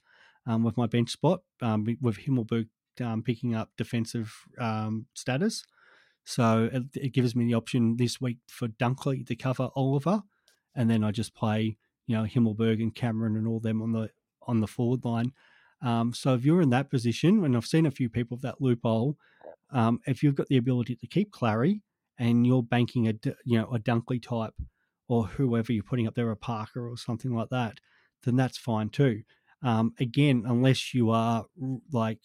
um, 0.48 0.64
with 0.64 0.78
my 0.78 0.88
bench 0.88 1.12
spot 1.12 1.42
um, 1.62 1.86
with 2.02 2.18
Himmelberg 2.18 2.70
um, 3.02 3.22
picking 3.22 3.54
up 3.54 3.70
defensive 3.78 4.34
um, 4.58 5.06
status. 5.14 5.64
So 6.28 6.70
it, 6.74 6.84
it, 6.94 7.13
gives 7.13 7.38
me 7.38 7.46
the 7.46 7.54
option 7.54 7.96
this 7.96 8.20
week 8.20 8.40
for 8.50 8.68
Dunkley 8.68 9.26
to 9.28 9.36
cover 9.38 9.70
Oliver, 9.78 10.24
and 10.76 10.90
then 10.90 11.02
I 11.02 11.12
just 11.12 11.34
play 11.34 11.78
you 12.06 12.18
know 12.18 12.24
Himmelberg 12.24 12.82
and 12.82 12.94
Cameron 12.94 13.38
and 13.38 13.48
all 13.48 13.62
them 13.62 13.82
on 13.82 13.94
the 13.94 14.10
on 14.42 14.60
the 14.60 14.68
forward 14.68 15.06
line. 15.06 15.32
Um, 15.82 16.12
so 16.13 16.34
if 16.34 16.44
you're 16.44 16.62
in 16.62 16.70
that 16.72 16.90
position, 16.90 17.46
and 17.46 17.56
I've 17.56 17.66
seen 17.66 17.86
a 17.86 17.92
few 17.92 18.10
people 18.10 18.36
of 18.36 18.42
that 18.42 18.60
loophole, 18.60 19.16
um, 19.72 20.02
if 20.06 20.22
you've 20.22 20.36
got 20.36 20.48
the 20.48 20.58
ability 20.58 20.98
to 20.98 21.08
keep 21.08 21.32
Clary 21.32 21.82
and 22.20 22.46
you're 22.46 22.62
banking 22.62 23.08
a 23.08 23.13
you 23.46 23.60
know 23.60 23.74
a 23.74 23.80
Dunkley 23.80 24.22
type 24.22 24.54
or 25.08 25.28
whoever 25.28 25.72
you're 25.72 25.82
putting 25.82 26.08
up 26.08 26.16
there, 26.16 26.30
a 26.30 26.36
Parker 26.36 26.90
or 26.90 26.98
something 26.98 27.34
like 27.34 27.50
that, 27.52 27.78
then 28.24 28.36
that's 28.36 28.58
fine 28.58 28.90
too. 28.90 29.22
Um, 29.63 29.94
again, 29.98 30.44
unless 30.46 30.94
you 30.94 31.10
are 31.10 31.46
like, 31.94 32.20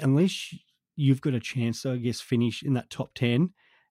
unless 0.00 0.54
you've 0.96 1.20
got 1.20 1.34
a 1.34 1.40
chance 1.40 1.82
to, 1.82 1.92
I 1.92 1.96
guess, 1.98 2.20
finish 2.20 2.62
in 2.62 2.74
that 2.74 2.90
top 2.90 3.14
10 3.14 3.50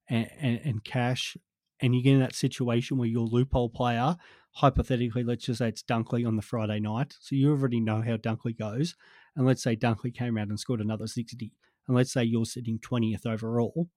and, 0.09 0.29
and, 0.39 0.59
and 0.63 0.83
cash, 0.83 1.37
and 1.79 1.95
you 1.95 2.01
get 2.01 2.13
in 2.13 2.19
that 2.19 2.35
situation 2.35 2.97
where 2.97 3.07
your 3.07 3.25
loophole 3.25 3.69
player, 3.69 4.15
hypothetically, 4.53 5.23
let's 5.23 5.45
just 5.45 5.59
say 5.59 5.67
it's 5.67 5.83
Dunkley 5.83 6.25
on 6.25 6.35
the 6.35 6.41
Friday 6.41 6.79
night. 6.79 7.15
So 7.19 7.35
you 7.35 7.51
already 7.51 7.79
know 7.79 8.01
how 8.01 8.17
Dunkley 8.17 8.57
goes. 8.57 8.95
And 9.35 9.45
let's 9.45 9.61
say 9.61 9.75
Dunkley 9.75 10.13
came 10.13 10.37
out 10.37 10.47
and 10.47 10.59
scored 10.59 10.81
another 10.81 11.07
60. 11.07 11.51
And 11.87 11.95
let's 11.95 12.13
say 12.13 12.23
you're 12.23 12.45
sitting 12.45 12.79
20th 12.79 13.25
overall. 13.25 13.89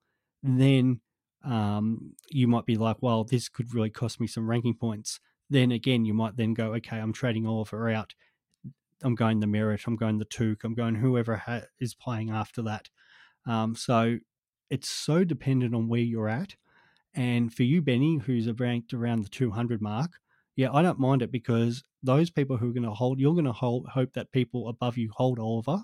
Then 0.43 1.01
um, 1.45 2.15
you 2.31 2.49
might 2.49 2.67
be 2.67 2.77
like, 2.77 2.97
well, 3.01 3.25
this 3.25 3.49
could 3.49 3.73
really 3.73 3.91
cost 3.91 4.21
me 4.21 4.27
some 4.27 4.51
ranking 4.51 4.75
points. 4.75 5.21
Then 5.49 5.71
again, 5.71 6.05
you 6.05 6.13
might 6.13 6.37
then 6.37 6.55
go, 6.55 6.75
okay, 6.75 6.99
I'm 6.99 7.13
trading 7.13 7.47
Oliver 7.47 7.89
out. 7.89 8.15
I'm 9.03 9.15
going 9.15 9.39
the 9.39 9.47
Merrett, 9.47 9.87
I'm 9.87 9.97
going 9.97 10.19
the 10.19 10.25
Touk, 10.25 10.65
I'm 10.65 10.75
going 10.75 10.97
whoever 10.97 11.37
ha- 11.37 11.63
is 11.79 11.95
playing 11.95 12.31
after 12.31 12.63
that. 12.63 12.89
Um, 13.49 13.75
so 13.75 14.19
it's 14.71 14.91
so 14.91 15.25
dependent 15.25 15.75
on 15.75 15.89
where 15.89 16.01
you're 16.01 16.29
at. 16.29 16.55
And 17.15 17.53
for 17.53 17.63
you, 17.63 17.81
Benny, 17.83 18.19
who's 18.19 18.49
ranked 18.53 18.93
around 18.93 19.25
the 19.25 19.31
200 19.31 19.81
mark, 19.81 20.13
yeah, 20.55 20.71
I 20.73 20.83
don't 20.83 21.01
mind 21.01 21.23
it 21.23 21.33
because 21.33 21.83
those 22.03 22.31
people 22.31 22.57
who 22.57 22.71
are 22.71 22.75
going 22.75 22.83
to 22.83 22.91
hold, 22.91 23.19
you're 23.19 23.33
going 23.33 23.45
to 23.47 23.53
hold, 23.53 23.89
hope 23.89 24.13
that 24.15 24.31
people 24.33 24.69
above 24.69 24.99
you 24.99 25.11
hold 25.15 25.39
over. 25.41 25.83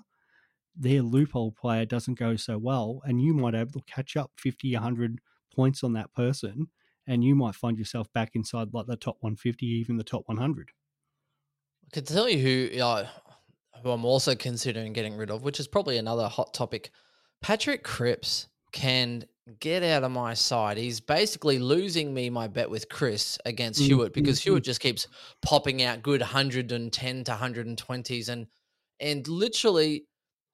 Their 0.77 1.01
loophole 1.01 1.51
player 1.51 1.85
doesn't 1.85 2.19
go 2.19 2.35
so 2.35 2.57
well, 2.57 3.01
and 3.05 3.21
you 3.21 3.33
might 3.33 3.55
able 3.55 3.79
to 3.79 3.85
catch 3.91 4.15
up 4.15 4.31
50, 4.37 4.73
100 4.73 5.19
points 5.55 5.83
on 5.83 5.93
that 5.93 6.13
person, 6.13 6.67
and 7.07 7.23
you 7.23 7.33
might 7.35 7.55
find 7.55 7.79
yourself 7.79 8.11
back 8.13 8.31
inside 8.35 8.73
like 8.73 8.85
the 8.85 8.97
top 8.97 9.17
150, 9.21 9.65
even 9.65 9.97
the 9.97 10.03
top 10.03 10.23
100. 10.25 10.69
I 11.85 11.95
can 11.95 12.03
tell 12.03 12.29
you 12.29 12.39
who 12.39 12.81
uh, 12.81 13.07
who 13.81 13.91
I'm 13.91 14.03
also 14.05 14.35
considering 14.35 14.91
getting 14.91 15.15
rid 15.15 15.31
of, 15.31 15.43
which 15.43 15.59
is 15.59 15.67
probably 15.67 15.97
another 15.97 16.27
hot 16.27 16.53
topic. 16.53 16.91
Patrick 17.45 17.83
Cripps 17.83 18.47
can 18.71 19.23
get 19.59 19.83
out 19.83 20.03
of 20.03 20.09
my 20.09 20.33
side. 20.33 20.77
He's 20.77 20.99
basically 20.99 21.59
losing 21.59 22.11
me 22.11 22.31
my 22.31 22.47
bet 22.47 22.71
with 22.71 22.89
Chris 22.89 23.37
against 23.45 23.83
mm, 23.83 23.85
Hewitt 23.85 24.13
because 24.13 24.39
mm-hmm. 24.39 24.49
Hewitt 24.49 24.63
just 24.63 24.79
keeps 24.79 25.07
popping 25.43 25.83
out 25.83 26.01
good 26.01 26.21
110 26.21 27.23
to 27.23 27.31
120s 27.31 28.29
and 28.29 28.47
and 28.99 29.27
literally 29.27 30.07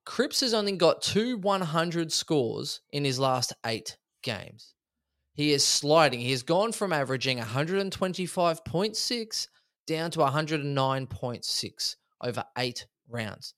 Cripps 0.05 0.41
has 0.41 0.53
only 0.53 0.73
got 0.73 1.01
two 1.01 1.37
100 1.37 2.11
scores 2.11 2.81
in 2.91 3.05
his 3.05 3.17
last 3.17 3.53
8 3.65 3.97
games. 4.21 4.73
He 5.33 5.53
is 5.53 5.65
sliding. 5.65 6.19
He 6.19 6.31
has 6.31 6.43
gone 6.43 6.73
from 6.73 6.91
averaging 6.91 7.37
125.6 7.37 9.47
down 9.87 10.11
to 10.11 10.19
109.6 10.19 11.95
over 12.21 12.43
eight 12.57 12.85
rounds. 13.07 13.53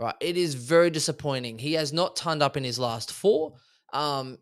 Right. 0.00 0.14
It 0.20 0.38
is 0.38 0.54
very 0.54 0.88
disappointing. 0.88 1.58
He 1.58 1.74
has 1.74 1.92
not 1.92 2.16
turned 2.16 2.42
up 2.42 2.56
in 2.56 2.64
his 2.64 2.78
last 2.78 3.12
four. 3.12 3.54
Um, 3.92 4.38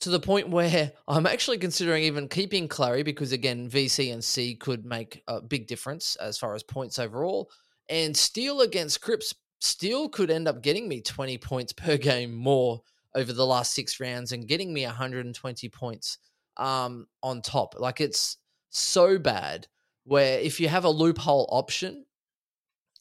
to 0.00 0.10
the 0.10 0.20
point 0.20 0.48
where 0.50 0.92
I'm 1.08 1.26
actually 1.26 1.58
considering 1.58 2.04
even 2.04 2.28
keeping 2.28 2.68
Clary 2.68 3.02
because 3.02 3.32
again, 3.32 3.70
VC 3.70 4.12
and 4.12 4.22
C 4.22 4.54
could 4.54 4.84
make 4.84 5.22
a 5.28 5.40
big 5.40 5.66
difference 5.66 6.16
as 6.16 6.38
far 6.38 6.54
as 6.54 6.62
points 6.62 6.98
overall. 6.98 7.50
And 7.88 8.16
Steele 8.16 8.60
against 8.60 9.00
Cripps, 9.00 9.34
Steele 9.60 10.08
could 10.08 10.30
end 10.30 10.48
up 10.48 10.62
getting 10.62 10.88
me 10.88 11.00
20 11.00 11.38
points 11.38 11.72
per 11.72 11.96
game 11.98 12.34
more 12.34 12.82
over 13.14 13.32
the 13.32 13.46
last 13.46 13.74
six 13.74 13.98
rounds 14.00 14.32
and 14.32 14.46
getting 14.46 14.72
me 14.72 14.84
120 14.84 15.68
points 15.70 16.18
um, 16.56 17.06
on 17.22 17.42
top. 17.42 17.74
Like 17.78 18.00
it's 18.00 18.36
so 18.68 19.18
bad 19.18 19.66
where 20.04 20.38
if 20.38 20.60
you 20.60 20.68
have 20.68 20.84
a 20.84 20.90
loophole 20.90 21.48
option, 21.50 22.04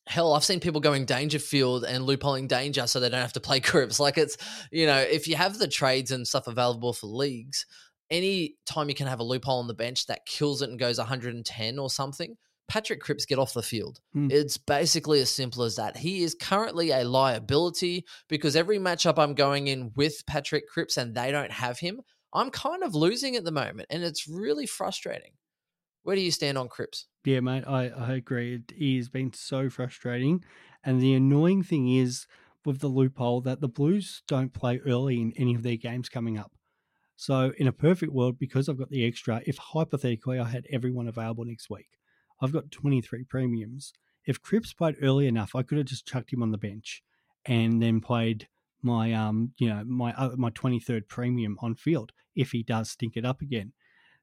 hell, 0.09 0.33
I've 0.33 0.43
seen 0.43 0.59
people 0.59 0.81
going 0.81 1.05
Danger 1.05 1.37
Dangerfield 1.37 1.83
and 1.83 2.03
loopholing 2.03 2.47
danger 2.47 2.87
so 2.87 2.99
they 2.99 3.09
don't 3.09 3.21
have 3.21 3.33
to 3.33 3.39
play 3.39 3.59
Cripps. 3.59 3.99
Like 3.99 4.17
it's, 4.17 4.37
you 4.71 4.87
know, 4.87 4.97
if 4.97 5.27
you 5.27 5.35
have 5.35 5.59
the 5.59 5.67
trades 5.67 6.09
and 6.11 6.27
stuff 6.27 6.47
available 6.47 6.93
for 6.93 7.05
leagues, 7.05 7.67
any 8.09 8.55
time 8.65 8.89
you 8.89 8.95
can 8.95 9.05
have 9.05 9.19
a 9.19 9.23
loophole 9.23 9.59
on 9.59 9.67
the 9.67 9.75
bench 9.75 10.07
that 10.07 10.25
kills 10.25 10.63
it 10.63 10.69
and 10.69 10.79
goes 10.79 10.97
110 10.97 11.77
or 11.77 11.89
something, 11.91 12.35
Patrick 12.67 13.01
Cripps 13.01 13.27
get 13.27 13.37
off 13.37 13.53
the 13.53 13.61
field. 13.61 13.99
Mm. 14.15 14.31
It's 14.31 14.57
basically 14.57 15.21
as 15.21 15.29
simple 15.29 15.61
as 15.61 15.75
that. 15.75 15.95
He 15.95 16.23
is 16.23 16.35
currently 16.35 16.89
a 16.89 17.03
liability 17.03 18.05
because 18.27 18.55
every 18.55 18.79
matchup 18.79 19.19
I'm 19.19 19.35
going 19.35 19.67
in 19.67 19.91
with 19.95 20.23
Patrick 20.25 20.67
Cripps 20.67 20.97
and 20.97 21.13
they 21.13 21.31
don't 21.31 21.51
have 21.51 21.77
him, 21.77 22.01
I'm 22.33 22.49
kind 22.49 22.83
of 22.83 22.95
losing 22.95 23.35
at 23.35 23.43
the 23.43 23.51
moment. 23.51 23.87
And 23.91 24.03
it's 24.03 24.27
really 24.27 24.65
frustrating. 24.65 25.33
Where 26.09 26.15
do 26.15 26.23
you 26.23 26.31
stand 26.31 26.57
on 26.57 26.69
Cripps? 26.69 27.05
Yeah, 27.23 27.39
mate, 27.41 27.65
I, 27.67 27.89
I 27.89 28.13
agree. 28.13 28.63
It 28.67 28.97
has 28.97 29.09
been 29.09 29.31
so 29.31 29.69
frustrating. 29.69 30.43
And 30.83 30.99
the 30.99 31.13
annoying 31.13 31.61
thing 31.61 31.87
is 31.87 32.25
with 32.65 32.79
the 32.79 32.87
loophole 32.87 33.41
that 33.41 33.61
the 33.61 33.67
Blues 33.67 34.23
don't 34.27 34.51
play 34.51 34.79
early 34.87 35.21
in 35.21 35.33
any 35.37 35.53
of 35.53 35.61
their 35.61 35.75
games 35.75 36.09
coming 36.09 36.35
up. 36.35 36.51
So, 37.15 37.53
in 37.59 37.67
a 37.67 37.71
perfect 37.71 38.11
world, 38.11 38.39
because 38.39 38.67
I've 38.67 38.79
got 38.79 38.89
the 38.89 39.05
extra, 39.05 39.43
if 39.45 39.59
hypothetically 39.59 40.39
I 40.39 40.45
had 40.45 40.65
everyone 40.71 41.07
available 41.07 41.45
next 41.45 41.69
week, 41.69 41.89
I've 42.41 42.53
got 42.53 42.71
23 42.71 43.25
premiums. 43.25 43.93
If 44.25 44.41
Cripps 44.41 44.73
played 44.73 44.95
early 45.03 45.27
enough, 45.27 45.53
I 45.53 45.61
could 45.61 45.77
have 45.77 45.85
just 45.85 46.07
chucked 46.07 46.33
him 46.33 46.41
on 46.41 46.49
the 46.49 46.57
bench 46.57 47.03
and 47.45 47.83
then 47.83 48.01
played 48.01 48.47
my 48.81 49.13
um 49.13 49.53
you 49.59 49.69
know 49.69 49.83
my 49.85 50.11
uh, 50.13 50.35
my 50.37 50.49
23rd 50.49 51.07
premium 51.07 51.55
on 51.61 51.75
field 51.75 52.13
if 52.35 52.49
he 52.49 52.63
does 52.63 52.89
stink 52.89 53.15
it 53.15 53.25
up 53.25 53.41
again. 53.41 53.73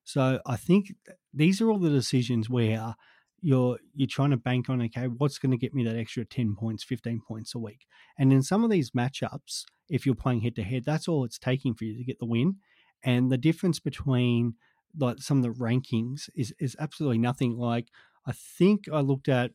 So 0.07 0.41
I 0.47 0.57
think 0.57 0.95
these 1.35 1.61
are 1.61 1.71
all 1.71 1.79
the 1.79 1.91
decisions 1.91 2.49
where 2.49 2.95
you're 3.43 3.79
you're 3.95 4.09
trying 4.09 4.31
to 4.31 4.37
bank 4.37 4.71
on 4.71 4.81
okay 4.81 5.09
what's 5.09 5.39
going 5.39 5.51
to 5.51 5.59
get 5.59 5.75
me 5.75 5.85
that 5.85 5.95
extra 5.95 6.25
10 6.25 6.57
points 6.57 6.83
15 6.83 7.21
points 7.29 7.55
a 7.55 7.59
week 7.59 7.87
and 8.19 8.33
in 8.33 8.43
some 8.43 8.65
of 8.65 8.71
these 8.71 8.93
matchups 8.93 9.65
if 9.91 10.07
you're 10.07 10.15
playing 10.15 10.41
head 10.41 10.57
to 10.57 10.63
head 10.63 10.85
that's 10.87 11.07
all 11.07 11.23
it's 11.23 11.39
taking 11.39 11.75
for 11.75 11.85
you 11.85 11.95
to 11.99 12.03
get 12.03 12.19
the 12.19 12.25
win 12.25 12.57
and 13.05 13.31
the 13.31 13.37
difference 13.37 13.79
between 13.79 14.55
like 14.99 15.19
some 15.19 15.39
of 15.39 15.43
the 15.43 15.65
rankings 15.65 16.29
is 16.35 16.55
is 16.59 16.77
absolutely 16.79 17.19
nothing. 17.19 17.57
Like 17.57 17.89
I 18.27 18.33
think 18.33 18.85
I 18.93 19.01
looked 19.01 19.29
at, 19.29 19.53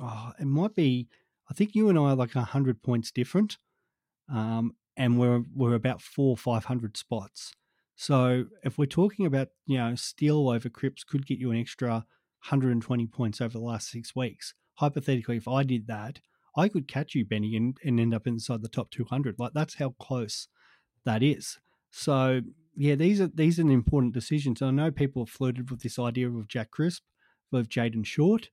oh, 0.00 0.32
it 0.38 0.46
might 0.46 0.74
be. 0.74 1.08
I 1.50 1.54
think 1.54 1.74
you 1.74 1.88
and 1.88 1.98
I 1.98 2.02
are 2.02 2.14
like 2.14 2.32
hundred 2.32 2.82
points 2.82 3.10
different, 3.10 3.58
um, 4.32 4.72
and 4.96 5.18
we're 5.18 5.42
we're 5.54 5.74
about 5.74 6.00
four 6.02 6.36
five 6.36 6.64
hundred 6.66 6.96
spots. 6.96 7.52
So 7.96 8.46
if 8.62 8.76
we're 8.76 8.86
talking 8.86 9.26
about 9.26 9.48
you 9.66 9.78
know 9.78 9.94
Steele 9.94 10.48
over 10.48 10.68
Cripps 10.68 11.04
could 11.04 11.26
get 11.26 11.38
you 11.38 11.50
an 11.50 11.58
extra 11.58 12.04
120 12.44 13.06
points 13.06 13.40
over 13.40 13.52
the 13.52 13.64
last 13.64 13.90
six 13.90 14.14
weeks. 14.14 14.52
Hypothetically, 14.74 15.38
if 15.38 15.48
I 15.48 15.62
did 15.62 15.86
that, 15.86 16.20
I 16.56 16.68
could 16.68 16.86
catch 16.86 17.14
you, 17.14 17.24
Benny, 17.24 17.56
and, 17.56 17.76
and 17.82 17.98
end 17.98 18.14
up 18.14 18.26
inside 18.26 18.60
the 18.60 18.68
top 18.68 18.90
200. 18.90 19.36
Like 19.38 19.52
that's 19.54 19.76
how 19.76 19.94
close 19.98 20.48
that 21.04 21.22
is. 21.22 21.58
So 21.90 22.42
yeah, 22.76 22.96
these 22.96 23.20
are 23.20 23.28
these 23.28 23.58
are 23.58 23.70
important 23.70 24.12
decisions. 24.12 24.60
I 24.60 24.70
know 24.72 24.90
people 24.90 25.24
have 25.24 25.32
flirted 25.32 25.70
with 25.70 25.80
this 25.80 25.98
idea 25.98 26.28
of 26.28 26.48
Jack 26.48 26.70
Crisp, 26.70 27.02
of 27.52 27.68
Jayden 27.68 28.04
Short, 28.04 28.50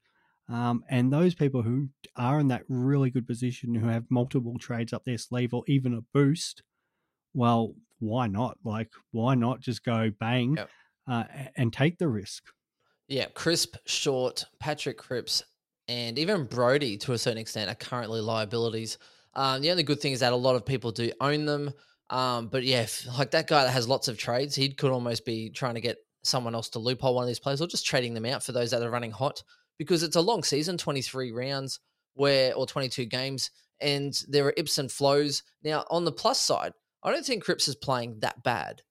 um, 0.48 0.84
and 0.90 1.12
those 1.12 1.36
people 1.36 1.64
who 1.64 1.90
are 2.16 2.40
in 2.40 2.48
that 2.48 2.64
really 2.70 3.10
good 3.10 3.28
position, 3.28 3.76
who 3.76 3.88
have 3.88 4.06
multiple 4.10 4.58
trades 4.58 4.94
up 4.94 5.04
their 5.04 5.18
sleeve 5.18 5.54
or 5.54 5.64
even 5.68 5.94
a 5.94 6.02
boost. 6.14 6.64
Well, 7.34 7.76
why 8.02 8.28
not? 8.28 8.58
Like, 8.64 8.90
why 9.12 9.36
not 9.36 9.62
just 9.62 9.84
go 9.84 10.12
bang 10.20 10.56
yep. 10.58 10.70
uh, 11.08 11.24
and 11.56 11.72
take 11.72 11.98
the 11.98 12.08
risk? 12.08 12.44
Yeah, 13.08 13.26
Crisp, 13.34 13.76
Short, 13.86 14.46
Patrick 14.60 14.98
Cripps, 14.98 15.44
and 15.88 16.18
even 16.18 16.46
Brody 16.46 16.98
to 16.98 17.14
a 17.14 17.18
certain 17.18 17.38
extent 17.40 17.70
are 17.70 17.76
currently 17.76 18.22
liabilities. 18.22 18.98
Um, 19.34 19.62
the 19.62 19.72
only 19.72 19.84
good 19.84 20.00
thing 20.00 20.14
is 20.14 20.20
that 20.22 20.34
a 20.34 20.38
lot 20.38 20.56
of 20.56 20.66
people 20.66 20.92
do 20.92 21.12
own 21.20 21.46
them. 21.46 21.72
Um, 22.10 22.48
but 22.48 22.64
yeah, 22.64 22.82
if, 22.82 23.08
like 23.18 23.32
that 23.32 23.48
guy 23.48 23.64
that 23.64 23.72
has 23.72 23.88
lots 23.88 24.08
of 24.08 24.18
trades, 24.18 24.56
he 24.56 24.70
could 24.74 24.92
almost 24.92 25.26
be 25.26 25.50
trying 25.50 25.76
to 25.76 25.82
get 25.82 25.98
someone 26.24 26.54
else 26.54 26.70
to 26.70 26.80
loophole 26.80 27.16
one 27.16 27.24
of 27.24 27.28
these 27.28 27.40
players 27.40 27.62
or 27.62 27.68
just 27.68 27.86
trading 27.86 28.14
them 28.14 28.26
out 28.26 28.44
for 28.44 28.52
those 28.52 28.72
that 28.72 28.82
are 28.82 28.92
running 28.92 29.12
hot 29.12 29.42
because 29.78 30.04
it's 30.04 30.16
a 30.16 30.22
long 30.22 30.44
season, 30.44 30.78
23 30.78 31.32
rounds 31.32 31.80
where 32.14 32.54
or 32.54 32.68
22 32.68 33.06
games, 33.06 33.50
and 33.80 34.22
there 34.28 34.46
are 34.46 34.54
ips 34.58 34.78
and 34.78 34.92
flows. 34.92 35.44
Now, 35.64 35.86
on 35.90 36.06
the 36.06 36.12
plus 36.12 36.40
side, 36.42 36.74
I 37.04 37.12
don't 37.12 37.26
think 37.26 37.44
Cripps 37.44 37.68
is 37.68 37.76
playing 37.76 38.20
that 38.20 38.44
bad, 38.44 38.82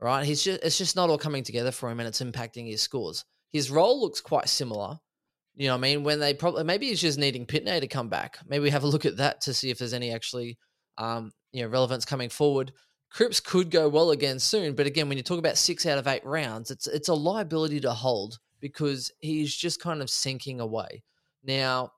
right? 0.00 0.24
He's 0.24 0.42
just 0.42 0.62
it's 0.62 0.78
just 0.78 0.96
not 0.96 1.10
all 1.10 1.18
coming 1.18 1.42
together 1.42 1.70
for 1.70 1.90
him 1.90 2.00
and 2.00 2.08
it's 2.08 2.22
impacting 2.22 2.68
his 2.68 2.82
scores. 2.82 3.24
his 3.50 3.70
role 3.70 4.00
looks 4.00 4.20
quite 4.20 4.48
similar. 4.48 4.98
You 5.54 5.66
know, 5.66 5.74
what 5.74 5.78
I 5.78 5.80
mean, 5.80 6.04
when 6.04 6.20
they 6.20 6.34
probably 6.34 6.64
maybe 6.64 6.86
he's 6.86 7.00
just 7.00 7.18
needing 7.18 7.46
Pittonet 7.46 7.80
to 7.80 7.88
come 7.88 8.08
back. 8.08 8.38
Maybe 8.46 8.62
we 8.62 8.70
have 8.70 8.84
a 8.84 8.88
look 8.88 9.04
at 9.04 9.16
that 9.16 9.40
to 9.42 9.54
see 9.54 9.70
if 9.70 9.78
there's 9.78 9.92
any 9.92 10.12
actually, 10.12 10.56
um, 10.98 11.32
you 11.52 11.62
know, 11.62 11.68
relevance 11.68 12.04
coming 12.04 12.28
forward. 12.28 12.72
Cripps 13.10 13.40
could 13.40 13.70
go 13.70 13.88
well 13.88 14.10
again 14.10 14.38
soon, 14.38 14.74
but 14.74 14.86
again, 14.86 15.08
when 15.08 15.16
you 15.16 15.24
talk 15.24 15.38
about 15.38 15.56
six 15.56 15.86
out 15.86 15.98
of 15.98 16.06
eight 16.06 16.24
rounds, 16.24 16.70
it's 16.70 16.86
it's 16.86 17.08
a 17.08 17.14
liability 17.14 17.80
to 17.80 17.92
hold 17.92 18.38
because 18.60 19.10
he's 19.20 19.54
just 19.54 19.80
kind 19.80 20.02
of 20.02 20.10
sinking 20.10 20.60
away. 20.60 21.02
Now, 21.42 21.92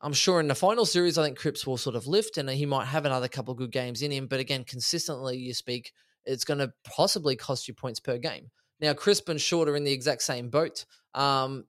I'm 0.00 0.12
sure 0.12 0.38
in 0.40 0.48
the 0.48 0.54
final 0.54 0.86
series, 0.86 1.18
I 1.18 1.24
think 1.24 1.38
Cripps 1.38 1.66
will 1.66 1.76
sort 1.76 1.96
of 1.96 2.06
lift 2.06 2.38
and 2.38 2.48
he 2.48 2.66
might 2.66 2.86
have 2.86 3.04
another 3.04 3.28
couple 3.28 3.54
good 3.54 3.72
games 3.72 4.02
in 4.02 4.12
him. 4.12 4.26
But 4.26 4.40
again, 4.40 4.64
consistently, 4.64 5.38
you 5.38 5.52
speak, 5.54 5.92
it's 6.24 6.44
going 6.44 6.58
to 6.58 6.72
possibly 6.84 7.34
cost 7.34 7.66
you 7.66 7.74
points 7.74 7.98
per 7.98 8.16
game. 8.18 8.50
Now, 8.80 8.94
Crisp 8.94 9.28
and 9.28 9.40
Short 9.40 9.68
are 9.68 9.76
in 9.76 9.84
the 9.84 9.92
exact 9.92 10.22
same 10.22 10.50
boat. 10.50 10.84
Um, 11.14 11.64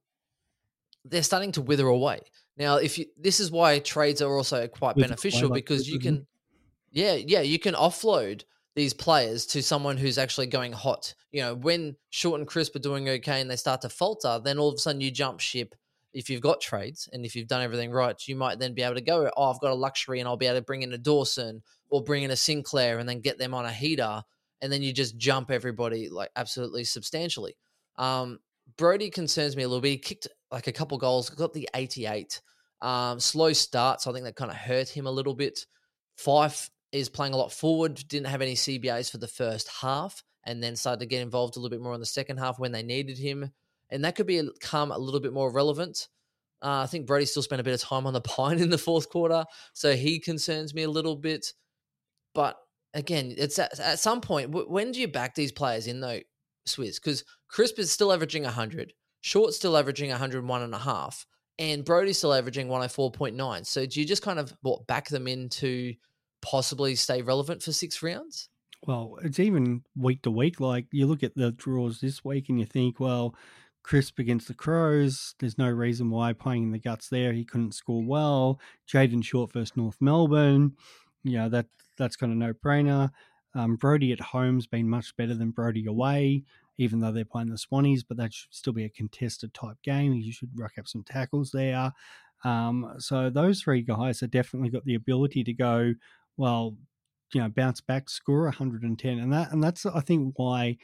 they're 1.06 1.24
starting 1.24 1.52
to 1.54 1.62
wither 1.62 1.88
away. 1.88 2.20
Now, 2.56 2.76
if 2.76 3.00
you, 3.00 3.06
this 3.18 3.40
is 3.40 3.52
why 3.52 3.80
trades 3.80 4.22
are 4.22 4.36
also 4.36 4.68
quite 4.68 4.96
beneficial 4.96 5.50
because 5.50 5.90
you 5.90 5.98
can, 5.98 6.28
yeah, 6.92 7.14
yeah, 7.14 7.42
you 7.42 7.58
can 7.58 7.74
offload 7.74 8.44
these 8.76 8.94
players 8.94 9.46
to 9.48 9.64
someone 9.64 9.98
who's 9.98 10.18
actually 10.18 10.48
going 10.48 10.74
hot. 10.74 11.16
You 11.32 11.42
know, 11.42 11.56
when 11.56 11.96
Short 12.10 12.40
and 12.40 12.48
Crisp 12.48 12.76
are 12.76 12.80
doing 12.80 13.10
okay 13.10 13.42
and 13.42 13.50
they 13.50 13.56
start 13.56 13.82
to 13.82 13.90
falter, 13.90 14.40
then 14.44 14.60
all 14.60 14.70
of 14.70 14.76
a 14.76 14.78
sudden 14.78 15.02
you 15.02 15.10
jump 15.10 15.40
ship. 15.40 15.74
If 16.14 16.30
you've 16.30 16.42
got 16.42 16.62
trades 16.62 17.08
and 17.12 17.26
if 17.26 17.36
you've 17.36 17.48
done 17.48 17.62
everything 17.62 17.92
right, 17.92 18.16
you 18.28 18.36
might 18.36 18.60
then 18.60 18.74
be 18.74 18.82
able 18.82 18.96
to 18.96 19.02
go, 19.02 19.30
oh, 19.38 19.52
I've 19.52 19.60
got 19.60 19.72
a 19.72 19.76
luxury 19.76 20.20
and 20.20 20.28
I'll 20.28 20.38
be 20.38 20.48
able 20.48 20.58
to 20.58 20.66
bring 20.66 20.82
in 20.82 20.94
a 20.94 20.98
Dawson 20.98 21.62
or 21.90 22.04
bring 22.04 22.24
in 22.24 22.32
a 22.32 22.36
Sinclair 22.36 23.00
and 23.00 23.08
then 23.08 23.22
get 23.22 23.38
them 23.38 23.54
on 23.54 23.66
a 23.66 23.72
heater. 23.72 24.24
And 24.62 24.72
then 24.72 24.82
you 24.82 24.92
just 24.92 25.18
jump 25.18 25.52
everybody 25.52 26.10
like 26.10 26.30
absolutely 26.36 26.84
substantially. 26.84 27.56
Um, 27.98 28.40
Brody 28.78 29.10
concerns 29.10 29.56
me 29.56 29.64
a 29.64 29.68
little 29.68 29.82
bit. 29.82 29.90
He 29.90 29.98
kicked 29.98 30.28
like 30.52 30.68
a 30.68 30.72
couple 30.72 30.98
goals, 30.98 31.30
got 31.30 31.54
the 31.54 31.70
88. 31.74 32.42
Um, 32.82 33.20
slow 33.20 33.54
starts, 33.54 34.08
I 34.08 34.14
think 34.14 34.26
that 34.26 34.36
kind 34.36 34.52
of 34.52 34.58
hurt 34.58 34.90
him 34.90 35.06
a 35.06 35.12
little 35.12 35.34
bit. 35.34 35.66
Fyfe 36.18 36.70
is 36.92 37.10
playing 37.10 37.34
a 37.34 37.38
lot 37.38 37.52
forward, 37.52 37.96
didn't 38.08 38.28
have 38.28 38.42
any 38.42 38.56
CBAs 38.56 39.12
for 39.12 39.18
the 39.18 39.28
first 39.28 39.70
half, 39.82 40.24
and 40.46 40.64
then 40.64 40.76
started 40.76 41.02
to 41.02 41.06
get 41.06 41.22
involved 41.22 41.56
a 41.56 41.60
little 41.60 41.76
bit 41.76 41.84
more 41.84 41.94
in 41.94 42.00
the 42.00 42.06
second 42.06 42.38
half 42.38 42.60
when 42.60 42.72
they 42.72 42.84
needed 42.84 43.18
him. 43.18 43.52
And 43.90 44.04
that 44.06 44.16
could 44.16 44.28
become 44.28 44.92
a 44.92 44.98
little 44.98 45.20
bit 45.20 45.34
more 45.34 45.52
relevant. 45.52 46.08
Uh, 46.62 46.82
I 46.84 46.88
think 46.88 47.08
Brody 47.08 47.26
still 47.26 47.42
spent 47.42 47.62
a 47.62 47.64
bit 47.64 47.74
of 47.74 47.82
time 47.82 48.06
on 48.06 48.14
the 48.14 48.22
pine 48.36 48.60
in 48.60 48.70
the 48.70 48.78
fourth 48.78 49.10
quarter, 49.10 49.46
so 49.74 49.96
he 49.96 50.20
concerns 50.20 50.74
me 50.74 50.84
a 50.84 50.90
little 50.90 51.16
bit. 51.16 51.54
But 52.36 52.58
again, 52.94 53.34
it's 53.38 53.58
at, 53.60 53.80
at 53.80 54.00
some 54.00 54.22
point, 54.22 54.52
w- 54.52 54.70
when 54.70 54.92
do 54.92 55.00
you 55.00 55.08
back 55.08 55.36
these 55.36 55.52
players 55.52 55.88
in 55.88 56.02
though, 56.02 56.20
Swizz? 56.68 56.96
Because 56.96 57.24
Crisp 57.48 57.80
is 57.80 57.92
still 57.92 58.12
averaging 58.12 58.44
100, 58.44 58.94
Short's 59.22 59.58
still 59.58 59.78
averaging 59.78 60.10
101 60.10 60.62
and 60.62 60.74
a 60.74 60.80
half, 60.80 61.26
and 61.58 61.84
Brody's 61.84 62.18
still 62.18 62.34
averaging 62.34 62.68
104.9. 62.68 63.66
So 63.66 63.86
do 63.86 64.00
you 64.00 64.06
just 64.06 64.22
kind 64.22 64.40
of 64.40 64.54
what 64.62 64.88
back 64.88 65.10
them 65.10 65.28
in 65.28 65.50
to 65.50 65.94
possibly 66.42 66.96
stay 66.96 67.22
relevant 67.22 67.62
for 67.62 67.72
six 67.72 68.02
rounds? 68.02 68.50
Well, 68.88 69.18
it's 69.24 69.40
even 69.40 69.84
week 69.98 70.22
to 70.22 70.32
week. 70.32 70.60
Like 70.60 70.86
you 70.92 71.06
look 71.06 71.24
at 71.24 71.36
the 71.36 71.52
draws 71.52 72.00
this 72.00 72.24
week 72.24 72.48
and 72.50 72.60
you 72.60 72.66
think, 72.66 73.00
well, 73.00 73.36
Crisp 73.84 74.20
against 74.20 74.48
the 74.48 74.54
Crows, 74.54 75.36
there's 75.40 75.58
no 75.58 75.70
reason 75.70 76.10
why 76.10 76.34
playing 76.34 76.64
in 76.64 76.72
the 76.72 76.80
guts 76.80 77.10
there. 77.10 77.34
He 77.34 77.46
couldn't 77.46 77.74
score 77.74 78.04
well. 78.04 78.60
Jayden 78.88 79.24
Short 79.24 79.52
versus 79.54 79.76
North 79.76 79.98
Melbourne, 80.00 80.74
know, 81.38 81.50
that 81.50 81.68
that's 81.98 82.16
kind 82.16 82.32
of 82.32 82.38
no 82.38 82.54
brainer. 82.54 83.10
Um, 83.56 83.76
Brody 83.76 84.12
at 84.12 84.20
home's 84.20 84.68
been 84.68 84.90
much 84.90 85.16
better 85.18 85.34
than 85.34 85.52
Brody 85.52 85.86
away, 85.86 86.44
even 86.78 87.00
though 87.00 87.12
they're 87.12 87.26
playing 87.26 87.50
the 87.50 87.56
Swannies, 87.56 88.04
but 88.08 88.18
that 88.18 88.34
should 88.34 88.54
still 88.54 88.74
be 88.74 88.86
a 88.86 88.90
contested 88.90 89.54
type 89.54 89.78
game. 89.84 90.14
You 90.14 90.32
should 90.32 90.52
rack 90.56 90.74
up 90.78 90.88
some 90.88 91.04
tackles 91.04 91.52
there. 91.52 91.92
Um, 92.44 92.94
so 93.00 93.30
those 93.30 93.62
three 93.62 93.82
guys 93.82 94.20
have 94.22 94.32
definitely 94.32 94.70
got 94.70 94.86
the 94.86 94.96
ability 94.96 95.44
to 95.44 95.54
go, 95.54 95.94
well, 96.38 96.76
you 97.34 97.42
know, 97.42 97.50
bounce 97.50 97.82
back, 97.82 98.10
score 98.10 98.44
110. 98.44 99.20
And 99.20 99.34
that 99.34 99.52
and 99.52 99.64
that's 99.64 99.86
I 99.86 100.00
think 100.02 100.34
why 100.38 100.78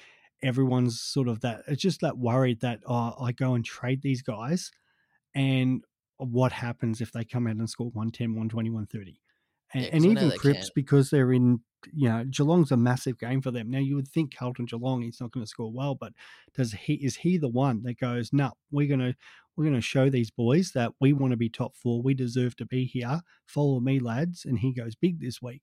everyone's 0.45 1.01
sort 1.01 1.27
of 1.27 1.41
that 1.41 1.63
it's 1.67 1.81
just 1.81 2.01
that 2.01 2.17
worried 2.17 2.61
that 2.61 2.79
oh, 2.85 3.15
I 3.19 3.31
go 3.31 3.55
and 3.55 3.65
trade 3.65 4.01
these 4.01 4.21
guys 4.21 4.71
and 5.33 5.83
what 6.17 6.51
happens 6.51 7.01
if 7.01 7.11
they 7.11 7.25
come 7.25 7.47
out 7.47 7.57
and 7.57 7.69
score 7.69 7.87
110, 7.87 8.29
120, 8.29 8.69
130. 8.69 9.19
And, 9.73 9.83
Yeah, 9.83 9.89
and 9.91 10.05
even 10.05 10.29
they 10.29 10.37
Cripps 10.37 10.69
can. 10.69 10.73
because 10.75 11.09
they're 11.09 11.33
in 11.33 11.59
you 11.93 12.09
know, 12.09 12.25
Geelong's 12.29 12.71
a 12.71 12.77
massive 12.77 13.19
game 13.19 13.41
for 13.41 13.51
them. 13.51 13.69
Now 13.69 13.79
you 13.79 13.95
would 13.95 14.07
think 14.07 14.35
Carlton 14.35 14.65
Geelong 14.65 15.01
he's 15.01 15.21
not 15.21 15.31
going 15.31 15.43
to 15.43 15.49
score 15.49 15.71
well, 15.71 15.95
but 15.95 16.13
does 16.55 16.73
he 16.73 16.93
is 16.95 17.17
he 17.17 17.37
the 17.37 17.49
one 17.49 17.83
that 17.83 17.99
goes, 17.99 18.31
no, 18.33 18.53
we're 18.71 18.87
gonna 18.87 19.15
we're 19.55 19.65
gonna 19.65 19.81
show 19.81 20.09
these 20.09 20.31
boys 20.31 20.71
that 20.73 20.91
we 20.99 21.13
want 21.13 21.31
to 21.31 21.37
be 21.37 21.49
top 21.49 21.75
four, 21.75 22.01
we 22.01 22.13
deserve 22.13 22.55
to 22.57 22.65
be 22.65 22.85
here. 22.85 23.21
Follow 23.45 23.79
me, 23.79 23.99
lads, 23.99 24.45
and 24.45 24.59
he 24.59 24.73
goes 24.73 24.95
big 24.95 25.19
this 25.19 25.41
week. 25.41 25.61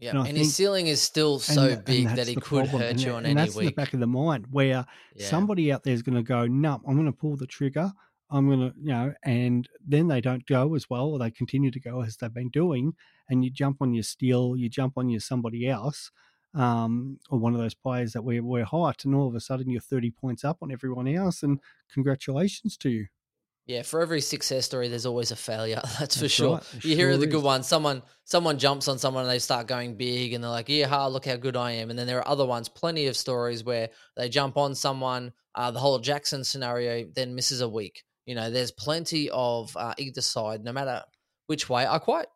Yeah, 0.00 0.10
And 0.18 0.28
and, 0.28 0.36
his 0.38 0.54
ceiling 0.54 0.86
is 0.86 1.00
still 1.00 1.38
so 1.38 1.68
and 1.68 1.84
big 1.84 2.04
that's 2.06 2.16
that 2.16 2.28
he 2.28 2.34
could 2.34 2.44
problem. 2.44 2.80
hurt 2.80 2.90
and, 2.92 3.00
you 3.00 3.10
on 3.12 3.18
and 3.18 3.26
any 3.26 3.34
that's 3.34 3.54
in 3.56 3.64
the 3.64 3.68
week. 3.68 3.76
back 3.76 3.92
of 3.94 4.00
the 4.00 4.06
mind 4.06 4.46
where 4.50 4.86
Yeah. 5.14 5.26
somebody 5.28 5.70
out 5.72 5.82
there 5.84 5.92
is 5.92 6.02
going 6.02 6.16
to 6.16 6.22
go, 6.22 6.46
no, 6.46 6.80
I'm 6.86 6.94
going 6.94 7.06
to 7.06 7.12
pull 7.12 7.36
the 7.36 7.46
trigger. 7.46 7.92
I'm 8.30 8.46
going 8.46 8.60
to, 8.60 8.74
you 8.78 8.92
know, 8.92 9.12
and 9.24 9.68
then 9.86 10.06
they 10.08 10.20
don't 10.20 10.46
go 10.46 10.74
as 10.74 10.88
well, 10.88 11.08
or 11.08 11.18
they 11.18 11.30
continue 11.32 11.70
to 11.72 11.80
go 11.80 12.00
as 12.02 12.16
they've 12.16 12.32
been 12.32 12.48
doing, 12.50 12.94
and 13.28 13.44
you 13.44 13.50
jump 13.50 13.78
on 13.82 13.92
your 13.92 14.04
Steele, 14.04 14.56
you 14.56 14.68
jump 14.68 14.94
on 14.96 15.08
your 15.08 15.18
somebody 15.20 15.68
else, 15.68 16.12
um, 16.54 17.18
or 17.28 17.38
one 17.40 17.54
of 17.54 17.60
those 17.60 17.74
players 17.74 18.12
that 18.12 18.22
we're, 18.22 18.42
we're 18.42 18.64
hot, 18.64 19.04
and 19.04 19.14
all 19.16 19.26
of 19.28 19.34
a 19.34 19.40
sudden 19.40 19.68
you're 19.68 19.80
30 19.80 20.12
points 20.12 20.44
up 20.44 20.58
on 20.62 20.70
everyone 20.70 21.08
else, 21.08 21.42
and 21.42 21.58
congratulations 21.92 22.76
to 22.78 22.88
you. 22.88 23.06
Yeah, 23.70 23.82
for 23.82 24.00
every 24.00 24.20
success 24.20 24.64
story, 24.66 24.88
there's 24.88 25.06
always 25.06 25.30
a 25.30 25.36
failure. 25.36 25.80
That's 26.00 26.16
for 26.16 26.22
That's 26.22 26.34
sure. 26.34 26.54
right, 26.56 26.84
You 26.84 26.96
hear 26.96 27.12
sure 27.12 27.18
the 27.18 27.28
good 27.28 27.44
ones. 27.44 27.68
Someone 27.68 28.02
someone 28.24 28.58
jumps 28.58 28.88
on 28.88 28.98
someone 28.98 29.22
and 29.22 29.30
they 29.30 29.38
start 29.38 29.68
going 29.68 29.94
big, 29.94 30.32
and 30.32 30.42
they're 30.42 30.50
like, 30.50 30.68
"Yeah, 30.68 30.88
ha, 30.88 31.06
look 31.06 31.24
how 31.24 31.36
good 31.36 31.56
I 31.56 31.70
am." 31.72 31.88
And 31.88 31.96
then 31.96 32.08
there 32.08 32.18
are 32.18 32.26
other 32.26 32.44
ones, 32.44 32.68
plenty 32.68 33.06
of 33.06 33.16
stories 33.16 33.62
where 33.62 33.90
they 34.16 34.28
jump 34.28 34.56
on 34.56 34.74
someone. 34.74 35.32
Uh, 35.54 35.70
the 35.70 35.78
whole 35.78 36.00
Jackson 36.00 36.42
scenario 36.42 37.06
then 37.14 37.36
misses 37.36 37.60
a 37.60 37.68
week. 37.68 38.02
You 38.26 38.34
know, 38.34 38.50
there's 38.50 38.72
plenty 38.72 39.30
of 39.30 39.76
uh, 39.76 39.94
either 39.98 40.20
side, 40.20 40.64
no 40.64 40.72
matter 40.72 41.04
which 41.46 41.68
way. 41.68 41.86
I 41.86 42.00
quite 42.00 42.26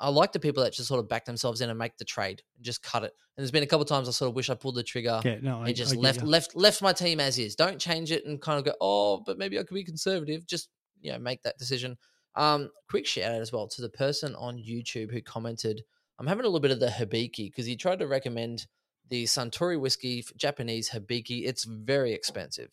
I 0.00 0.08
like 0.08 0.32
the 0.32 0.40
people 0.40 0.62
that 0.62 0.72
just 0.72 0.88
sort 0.88 1.00
of 1.00 1.08
back 1.08 1.24
themselves 1.24 1.60
in 1.60 1.70
and 1.70 1.78
make 1.78 1.96
the 1.96 2.04
trade 2.04 2.42
and 2.56 2.64
just 2.64 2.82
cut 2.82 3.04
it. 3.04 3.12
And 3.36 3.42
there's 3.42 3.50
been 3.50 3.62
a 3.62 3.66
couple 3.66 3.82
of 3.82 3.88
times 3.88 4.08
I 4.08 4.12
sort 4.12 4.30
of 4.30 4.34
wish 4.36 4.50
I 4.50 4.54
pulled 4.54 4.76
the 4.76 4.82
trigger 4.82 5.20
Yeah, 5.24 5.38
no, 5.42 5.62
I 5.62 5.68
and 5.68 5.76
just 5.76 5.94
I 5.94 5.98
left 5.98 6.22
left 6.22 6.56
left 6.56 6.82
my 6.82 6.92
team 6.92 7.20
as 7.20 7.38
is. 7.38 7.54
Don't 7.54 7.78
change 7.78 8.12
it 8.12 8.24
and 8.26 8.40
kind 8.40 8.58
of 8.58 8.64
go, 8.64 8.74
oh, 8.80 9.22
but 9.24 9.38
maybe 9.38 9.58
I 9.58 9.62
could 9.62 9.74
be 9.74 9.84
conservative. 9.84 10.46
Just 10.46 10.68
you 11.00 11.12
know, 11.12 11.18
make 11.18 11.42
that 11.42 11.58
decision. 11.58 11.96
Um, 12.34 12.70
quick 12.88 13.06
shout 13.06 13.32
out 13.32 13.40
as 13.40 13.52
well 13.52 13.66
to 13.68 13.82
the 13.82 13.88
person 13.88 14.34
on 14.36 14.58
YouTube 14.58 15.12
who 15.12 15.20
commented. 15.20 15.82
I'm 16.18 16.26
having 16.26 16.44
a 16.44 16.48
little 16.48 16.60
bit 16.60 16.70
of 16.70 16.80
the 16.80 16.88
Hibiki 16.88 17.46
because 17.50 17.66
he 17.66 17.76
tried 17.76 18.00
to 18.00 18.06
recommend 18.06 18.66
the 19.08 19.24
Suntory 19.24 19.80
whiskey, 19.80 20.24
Japanese 20.36 20.90
Hibiki. 20.90 21.46
It's 21.46 21.64
very 21.64 22.12
expensive. 22.12 22.70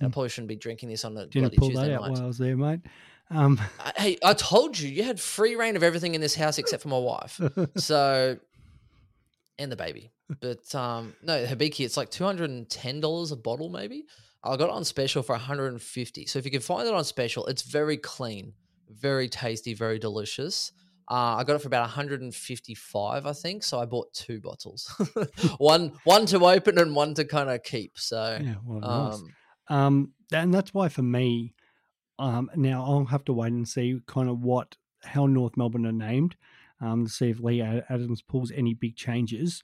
And 0.00 0.08
I 0.08 0.10
probably 0.10 0.28
shouldn't 0.28 0.48
be 0.48 0.56
drinking 0.56 0.90
this 0.90 1.04
on 1.04 1.16
a 1.16 1.26
Didn't 1.26 1.56
pull 1.56 1.68
Tuesday 1.68 1.88
that 1.88 1.94
out 1.94 2.02
night. 2.02 2.10
while 2.12 2.22
I 2.22 2.26
was 2.26 2.38
there, 2.38 2.56
mate. 2.56 2.80
Um, 3.30 3.60
hey, 3.96 4.18
I 4.24 4.34
told 4.34 4.78
you 4.78 4.88
you 4.88 5.02
had 5.02 5.18
free 5.18 5.56
reign 5.56 5.74
of 5.76 5.82
everything 5.82 6.14
in 6.14 6.20
this 6.20 6.34
house 6.34 6.58
except 6.58 6.82
for 6.82 6.88
my 6.88 6.98
wife. 6.98 7.40
So, 7.76 8.36
and 9.58 9.72
the 9.72 9.76
baby. 9.76 10.12
But 10.40 10.72
um, 10.74 11.14
no, 11.22 11.44
Hibiki, 11.44 11.84
it's 11.84 11.96
like 11.96 12.10
two 12.10 12.24
hundred 12.24 12.50
and 12.50 12.68
ten 12.68 13.00
dollars 13.00 13.32
a 13.32 13.36
bottle, 13.36 13.68
maybe. 13.68 14.04
I 14.44 14.56
got 14.56 14.68
it 14.68 14.70
on 14.70 14.84
special 14.84 15.22
for 15.22 15.32
one 15.32 15.40
hundred 15.40 15.72
and 15.72 15.82
fifty. 15.82 16.26
So 16.26 16.38
if 16.38 16.44
you 16.44 16.50
can 16.50 16.60
find 16.60 16.86
it 16.86 16.94
on 16.94 17.04
special, 17.04 17.46
it's 17.46 17.62
very 17.62 17.96
clean, 17.96 18.52
very 18.90 19.28
tasty, 19.28 19.74
very 19.74 19.98
delicious. 19.98 20.72
Uh, 21.08 21.36
I 21.38 21.44
got 21.44 21.54
it 21.54 21.60
for 21.60 21.68
about 21.68 21.82
155, 21.82 23.26
I 23.26 23.32
think. 23.32 23.62
So 23.62 23.78
I 23.78 23.84
bought 23.84 24.12
two 24.12 24.40
bottles, 24.40 24.92
one 25.58 25.92
one 26.02 26.26
to 26.26 26.44
open 26.44 26.78
and 26.78 26.94
one 26.96 27.14
to 27.14 27.24
kind 27.24 27.48
of 27.48 27.62
keep. 27.62 27.96
So, 27.96 28.38
yeah, 28.42 28.54
well, 28.64 28.80
nice. 28.80 29.14
um, 29.14 29.76
Um, 29.76 30.12
and 30.32 30.52
that's 30.52 30.74
why 30.74 30.88
for 30.88 31.02
me, 31.02 31.54
um, 32.18 32.50
now 32.54 32.84
I'll 32.84 33.04
have 33.06 33.24
to 33.26 33.32
wait 33.32 33.52
and 33.52 33.68
see 33.68 34.00
kind 34.06 34.28
of 34.28 34.42
what 34.42 34.76
how 35.02 35.26
North 35.26 35.56
Melbourne 35.56 35.86
are 35.86 35.92
named, 35.92 36.36
um, 36.80 37.04
to 37.06 37.10
see 37.10 37.30
if 37.30 37.40
Leigh 37.40 37.60
Adams 37.60 38.22
pulls 38.22 38.50
any 38.50 38.74
big 38.74 38.96
changes. 38.96 39.62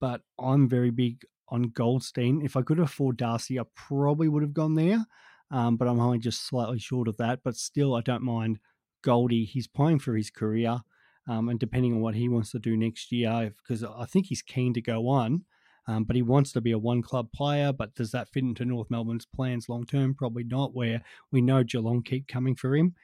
But 0.00 0.22
I'm 0.38 0.68
very 0.68 0.90
big 0.90 1.24
on 1.48 1.64
Goldstein. 1.64 2.42
If 2.42 2.56
I 2.56 2.62
could 2.62 2.78
afford 2.78 3.16
Darcy, 3.16 3.58
I 3.58 3.64
probably 3.74 4.28
would 4.28 4.42
have 4.42 4.54
gone 4.54 4.74
there. 4.74 5.06
Um, 5.50 5.76
but 5.76 5.88
I'm 5.88 6.00
only 6.00 6.18
just 6.18 6.46
slightly 6.46 6.78
short 6.78 7.06
of 7.08 7.16
that. 7.18 7.40
But 7.44 7.56
still, 7.56 7.94
I 7.94 8.00
don't 8.00 8.22
mind 8.22 8.58
Goldie. 9.02 9.44
He's 9.44 9.66
playing 9.66 10.00
for 10.00 10.16
his 10.16 10.30
career, 10.30 10.80
um, 11.28 11.48
and 11.48 11.58
depending 11.60 11.92
on 11.92 12.00
what 12.00 12.14
he 12.14 12.28
wants 12.28 12.50
to 12.52 12.58
do 12.58 12.76
next 12.76 13.12
year, 13.12 13.54
because 13.62 13.84
I 13.84 14.06
think 14.06 14.26
he's 14.26 14.42
keen 14.42 14.74
to 14.74 14.80
go 14.80 15.08
on. 15.08 15.44
Um, 15.86 16.04
but 16.04 16.16
he 16.16 16.22
wants 16.22 16.52
to 16.52 16.60
be 16.60 16.70
a 16.72 16.78
one 16.78 17.02
club 17.02 17.30
player. 17.32 17.72
But 17.72 17.94
does 17.94 18.10
that 18.12 18.28
fit 18.30 18.42
into 18.44 18.64
North 18.64 18.90
Melbourne's 18.90 19.26
plans 19.26 19.68
long 19.68 19.84
term? 19.84 20.14
Probably 20.14 20.44
not. 20.44 20.74
Where 20.74 21.02
we 21.30 21.40
know 21.42 21.62
Geelong 21.62 22.02
keep 22.02 22.26
coming 22.28 22.54
for 22.54 22.74
him. 22.74 22.94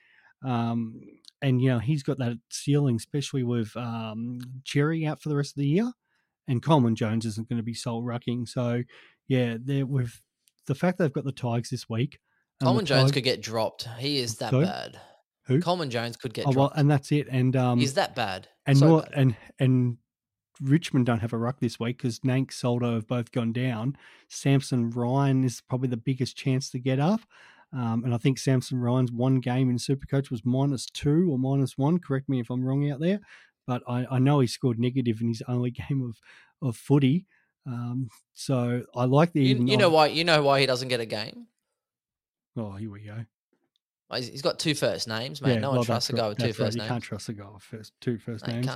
Um, 0.45 1.01
and, 1.43 1.61
you 1.61 1.71
know, 1.71 1.79
he's 1.79 2.03
got 2.03 2.19
that 2.19 2.39
ceiling, 2.51 2.97
especially 2.97 3.43
with 3.43 3.75
um, 3.77 4.39
Cherry 4.65 5.07
out 5.07 5.21
for 5.23 5.29
the 5.29 5.37
rest 5.37 5.53
of 5.53 5.61
the 5.61 5.69
year. 5.69 5.91
And 6.49 6.63
Coleman 6.63 6.95
Jones 6.97 7.27
isn't 7.27 7.49
going 7.49 7.59
to 7.59 7.63
be 7.63 7.75
sole 7.75 8.03
rucking. 8.03 8.49
So, 8.49 8.83
yeah, 9.29 9.57
they're 9.63 9.87
with 9.87 10.21
the 10.67 10.75
fact 10.75 10.99
they've 10.99 11.13
got 11.13 11.25
the 11.25 11.33
Tigers 11.33 11.71
this 11.71 11.89
week. 11.89 12.19
Coleman 12.63 12.85
Jones 12.85 13.03
Tigers- 13.03 13.13
could 13.13 13.25
get 13.25 13.41
dropped. 13.43 13.89
He 13.99 14.19
is 14.19 14.37
that 14.37 14.51
Sorry? 14.51 14.65
bad. 14.65 15.01
Who? 15.47 15.61
Coleman 15.61 15.91
Jones 15.91 16.17
could 16.17 16.35
get 16.35 16.47
Oh 16.47 16.51
well, 16.51 16.55
dropped. 16.69 16.79
and 16.79 16.91
that's 16.91 17.11
it. 17.13 17.27
And 17.31 17.57
um, 17.57 17.79
He's 17.79 17.95
that 17.95 18.15
bad. 18.15 18.49
and 18.67 18.77
So 18.79 19.01
bad. 19.01 19.11
and 19.15 19.37
and 19.59 19.97
Richmond 20.63 21.07
don't 21.07 21.21
have 21.21 21.33
a 21.33 21.39
ruck 21.39 21.61
this 21.61 21.81
week 21.81 21.99
because 21.99 22.21
Nank 22.21 22.53
Soldo 22.53 22.95
have 22.95 23.07
both 23.07 23.33
gone 23.33 23.53
down. 23.53 23.97
Samson 24.29 24.91
Ryan 24.91 25.45
is 25.45 25.61
probably 25.61 25.89
the 25.89 25.97
biggest 25.97 26.37
chance 26.37 26.71
to 26.71 26.79
get 26.79 26.99
up. 27.01 27.21
Um, 27.73 28.03
and 28.05 28.13
I 28.13 28.19
think 28.19 28.39
Samson 28.39 28.79
Ryan's 28.81 29.13
one 29.13 29.41
game 29.41 29.71
in 29.71 29.77
Supercoach 29.77 30.31
was 30.31 30.45
minus 30.45 30.87
two 30.87 31.31
or 31.31 31.39
minus 31.39 31.79
one. 31.79 31.99
Correct 31.99 32.29
me 32.29 32.41
if 32.41 32.51
I'm 32.51 32.65
wrong 32.65 32.91
out 32.91 32.99
there, 33.01 33.21
but 33.67 33.83
I, 33.89 34.07
I 34.11 34.19
know 34.19 34.41
he 34.41 34.47
scored 34.49 34.79
negative 34.79 35.21
in 35.21 35.29
his 35.29 35.43
only 35.49 35.71
game 35.89 36.03
of 36.03 36.19
of 36.69 36.77
footy. 36.77 37.27
Um, 37.67 38.09
so 38.35 38.83
I 38.95 39.05
like 39.05 39.33
the 39.33 39.43
you, 39.43 39.65
you 39.65 39.77
know 39.77 39.91
why? 39.91 40.09
You 40.09 40.25
know 40.25 40.43
why 40.43 40.61
he 40.61 40.67
doesn't 40.67 40.89
get 40.89 41.01
a 41.01 41.07
game? 41.07 41.47
Oh, 42.57 42.73
here 42.73 42.91
we 42.91 43.01
go. 43.01 43.25
He's- 44.13 44.43
got 44.43 44.59
two 44.59 44.75
first 44.75 45.07
names, 45.07 45.41
mate. 45.41 45.61
no 45.61 45.69
one 45.69 45.77
well, 45.77 45.85
trusts 45.85 46.11
a 46.11 46.15
guy 46.15 46.29
with 46.29 46.39
two 46.39 46.47
That's 46.47 46.59
right. 46.59 46.67
first 46.67 46.77
You 46.77 46.81
names. 46.83 46.91
can't 46.91 47.05
trust 47.05 47.29
a 47.29 47.33
guy 47.33 47.49
with 47.55 47.63
first 47.63 47.93
two 48.01 48.19
first 48.19 48.47
No, 48.49 48.55
names. 48.55 48.69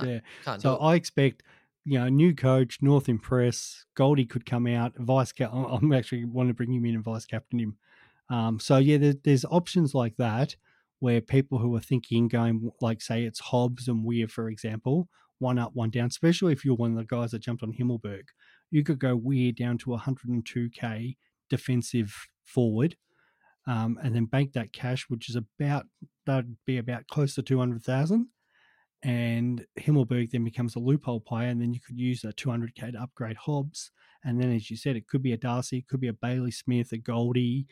Yeah. 0.45 0.57
So. 0.59 0.77
I 0.77 0.95
expect, 0.95 1.43
you 1.85 1.99
know, 1.99 2.09
new 2.09 2.33
coach, 2.33 2.79
North 2.81 3.07
Impress, 3.07 3.85
Goldie 3.95 4.25
could 4.25 4.45
come 4.45 4.65
out, 4.65 4.93
vice 4.97 5.31
cap. 5.31 5.51
I'm 5.53 5.93
actually 5.93 6.25
want 6.25 6.49
to 6.49 6.53
bring 6.53 6.73
him 6.73 6.85
in 6.85 6.95
and 6.95 7.03
vice 7.03 7.25
captain 7.25 7.59
him. 7.59 7.77
Um, 8.29 8.59
so 8.59 8.77
yeah, 8.77 8.97
there, 8.97 9.13
there's 9.23 9.45
options 9.45 9.93
like 9.93 10.17
that 10.17 10.55
where 10.99 11.21
people 11.21 11.59
who 11.59 11.75
are 11.75 11.81
thinking 11.81 12.27
going 12.27 12.71
like 12.81 13.01
say 13.01 13.23
it's 13.23 13.39
Hobbs 13.39 13.87
and 13.87 14.03
Weir, 14.03 14.27
for 14.27 14.49
example, 14.49 15.07
one 15.37 15.59
up, 15.59 15.75
one 15.75 15.91
down. 15.91 16.07
Especially 16.07 16.51
if 16.51 16.65
you're 16.65 16.75
one 16.75 16.91
of 16.91 16.97
the 16.97 17.03
guys 17.03 17.31
that 17.31 17.39
jumped 17.39 17.61
on 17.61 17.73
Himmelberg, 17.73 18.23
you 18.71 18.83
could 18.83 18.97
go 18.97 19.15
Weir 19.15 19.51
down 19.51 19.77
to 19.79 19.91
102k 19.91 21.15
defensive 21.49 22.27
forward. 22.43 22.95
Um, 23.67 23.99
and 24.03 24.15
then 24.15 24.25
bank 24.25 24.53
that 24.53 24.73
cash, 24.73 25.05
which 25.07 25.29
is 25.29 25.35
about 25.35 25.85
that'd 26.25 26.55
be 26.65 26.77
about 26.77 27.07
close 27.07 27.35
to 27.35 27.43
two 27.43 27.59
hundred 27.59 27.83
thousand, 27.83 28.27
and 29.03 29.65
Himmelberg 29.79 30.31
then 30.31 30.43
becomes 30.43 30.75
a 30.75 30.79
loophole 30.79 31.19
player, 31.19 31.49
and 31.49 31.61
then 31.61 31.73
you 31.73 31.79
could 31.79 31.99
use 31.99 32.21
that 32.21 32.37
200k 32.37 32.93
to 32.93 33.01
upgrade 33.01 33.37
Hobbs. 33.37 33.91
And 34.23 34.41
then, 34.41 34.51
as 34.51 34.71
you 34.71 34.77
said, 34.77 34.95
it 34.95 35.07
could 35.07 35.21
be 35.21 35.33
a 35.33 35.37
Darcy, 35.37 35.77
it 35.79 35.87
could 35.87 36.01
be 36.01 36.07
a 36.07 36.13
Bailey 36.13 36.51
Smith, 36.51 36.91
a 36.91 36.97
Goldie, 36.97 37.67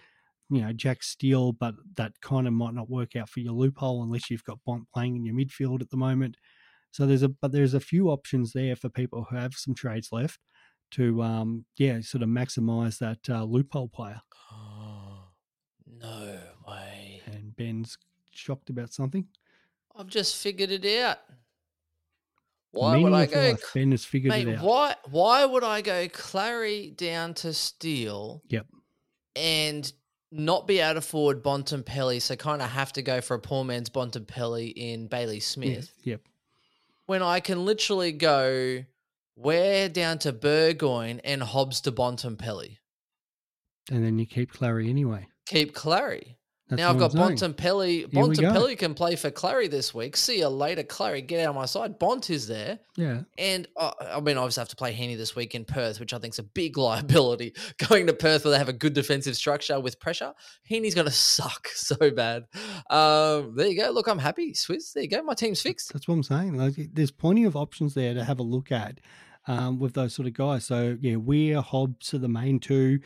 you 0.50 0.62
know, 0.62 0.72
Jack 0.74 1.02
Steele, 1.02 1.52
but 1.52 1.74
that 1.96 2.14
kind 2.22 2.48
of 2.48 2.54
might 2.54 2.76
not 2.76 2.90
work 2.90 3.16
out 3.16 3.30
for 3.30 3.40
your 3.40 3.54
loophole 3.54 4.04
unless 4.04 4.30
you've 4.30 4.44
got 4.44 4.60
Bont 4.66 4.84
playing 4.94 5.16
in 5.16 5.26
your 5.26 5.36
midfield 5.36 5.82
at 5.82 5.90
the 5.90 5.98
moment. 5.98 6.38
So 6.92 7.08
there's 7.08 7.24
a 7.24 7.30
but 7.30 7.52
there's 7.52 7.74
a 7.74 7.80
few 7.80 8.10
options 8.10 8.54
there 8.54 8.76
for 8.76 8.88
people 8.88 9.26
who 9.28 9.36
have 9.36 9.56
some 9.56 9.74
trades 9.74 10.10
left 10.12 10.40
to 10.92 11.24
um 11.24 11.66
yeah 11.78 12.00
sort 12.02 12.22
of 12.22 12.30
maximize 12.30 13.00
that 13.00 13.18
uh, 13.28 13.44
loophole 13.44 13.88
player. 13.88 14.22
Oh, 14.52 15.30
no 15.88 16.40
way. 16.68 17.22
And 17.26 17.56
Ben's 17.56 17.98
shocked 18.32 18.70
about 18.70 18.94
something. 18.94 19.26
I've 19.96 20.08
just 20.08 20.38
figured 20.38 20.72
it 20.72 20.86
out. 21.02 21.20
Why 22.72 22.94
meaning 22.94 23.12
would 23.12 23.14
I 23.14 23.26
go? 23.28 23.50
life. 23.52 23.72
Ben 23.74 23.92
has 23.92 24.04
figured 24.04 24.32
Mate, 24.32 24.48
it 24.48 24.58
out. 24.58 24.66
why 24.66 24.96
why 25.12 25.46
would 25.46 25.64
I 25.64 25.82
go 25.82 26.08
Clary 26.10 26.92
down 26.96 27.36
to 27.36 27.54
Steele? 27.54 28.42
Yep. 28.50 28.66
And 29.36 29.94
not 30.32 30.66
be 30.66 30.80
able 30.80 30.94
to 30.94 30.98
afford 31.00 31.44
Bontempelli, 31.44 32.20
so 32.20 32.36
kind 32.36 32.62
of 32.62 32.70
have 32.70 32.92
to 32.94 33.04
go 33.04 33.22
for 33.22 33.36
a 33.36 33.40
poor 33.40 33.64
man's 33.64 33.90
Bontempelli 33.90 34.74
in 34.76 35.08
Bailey 35.08 35.40
Smith. 35.40 35.94
Yep. 36.04 36.22
When 37.06 37.22
I 37.22 37.40
can 37.40 37.66
literally 37.66 38.12
go 38.12 38.84
Weir 39.36 39.90
down 39.90 40.20
to 40.20 40.32
Burgoyne 40.32 41.20
and 41.24 41.42
Hobbs 41.42 41.82
to 41.82 41.92
Bontempelli. 41.92 42.78
And 43.92 44.04
then 44.04 44.20
you 44.20 44.26
keep 44.26 44.52
Clary 44.52 44.90
anyway. 44.90 45.28
Keep 45.48 45.74
Clary. 45.74 46.38
That's 46.70 46.80
now 46.80 46.90
I've 46.90 46.98
got. 46.98 47.12
Bontempelli. 47.12 48.10
Bontempelli 48.10 48.78
can 48.78 48.94
play 48.94 49.16
for 49.16 49.30
Clary 49.30 49.68
this 49.68 49.94
week. 49.94 50.16
See 50.16 50.40
you 50.40 50.48
later, 50.48 50.84
Clary. 50.84 51.22
Get 51.22 51.46
out 51.46 51.50
of 51.50 51.56
my 51.56 51.66
side. 51.66 52.00
Bont 52.00 52.30
is 52.30 52.48
there. 52.48 52.80
Yeah. 52.96 53.22
And 53.38 53.68
uh, 53.76 53.92
I 54.00 54.22
mean, 54.22 54.38
obviously, 54.38 54.62
I 54.62 54.64
have 54.64 54.70
to 54.70 54.76
play 54.76 54.94
Heaney 54.94 55.18
this 55.18 55.36
week 55.36 55.56
in 55.56 55.66
Perth, 55.66 56.00
which 56.00 56.14
I 56.14 56.20
think 56.20 56.34
is 56.34 56.40
a 56.40 56.44
big 56.44 56.78
liability. 56.78 57.54
Going 57.90 58.08
to 58.08 58.14
Perth 58.14 58.46
where 58.46 58.52
they 58.52 58.58
have 58.58 58.70
a 58.70 58.74
good 58.74 58.94
defensive 58.94 59.36
structure 59.36 59.80
with 59.80 60.00
pressure, 60.00 60.34
Heaney's 60.70 60.96
going 60.96 61.08
to 61.08 61.14
suck 61.14 61.68
so 61.74 62.12
bad. 62.12 62.46
Um, 62.90 63.56
there 63.56 63.68
you 63.68 63.78
go. 63.82 63.92
Look, 63.92 64.08
I'm 64.08 64.20
happy, 64.20 64.54
Swizz. 64.54 64.94
There 64.94 65.04
you 65.04 65.10
go. 65.10 65.22
My 65.22 65.34
team's 65.34 65.62
fixed. 65.62 65.92
That's 65.92 66.08
what 66.08 66.16
I'm 66.16 66.24
saying. 66.24 66.56
Like, 66.56 66.76
there's 66.94 67.12
plenty 67.12 67.44
of 67.44 67.56
options 67.56 67.94
there 67.94 68.14
to 68.14 68.24
have 68.24 68.40
a 68.40 68.44
look 68.44 68.72
at 68.72 69.00
um, 69.48 69.80
with 69.80 69.94
those 69.94 70.14
sort 70.14 70.28
of 70.28 70.34
guys. 70.34 70.66
So 70.66 70.98
yeah, 71.02 71.18
Weir, 71.18 71.62
Hobbs 71.62 72.14
are 72.14 72.20
the 72.20 72.30
main 72.30 72.60
two. 72.60 73.00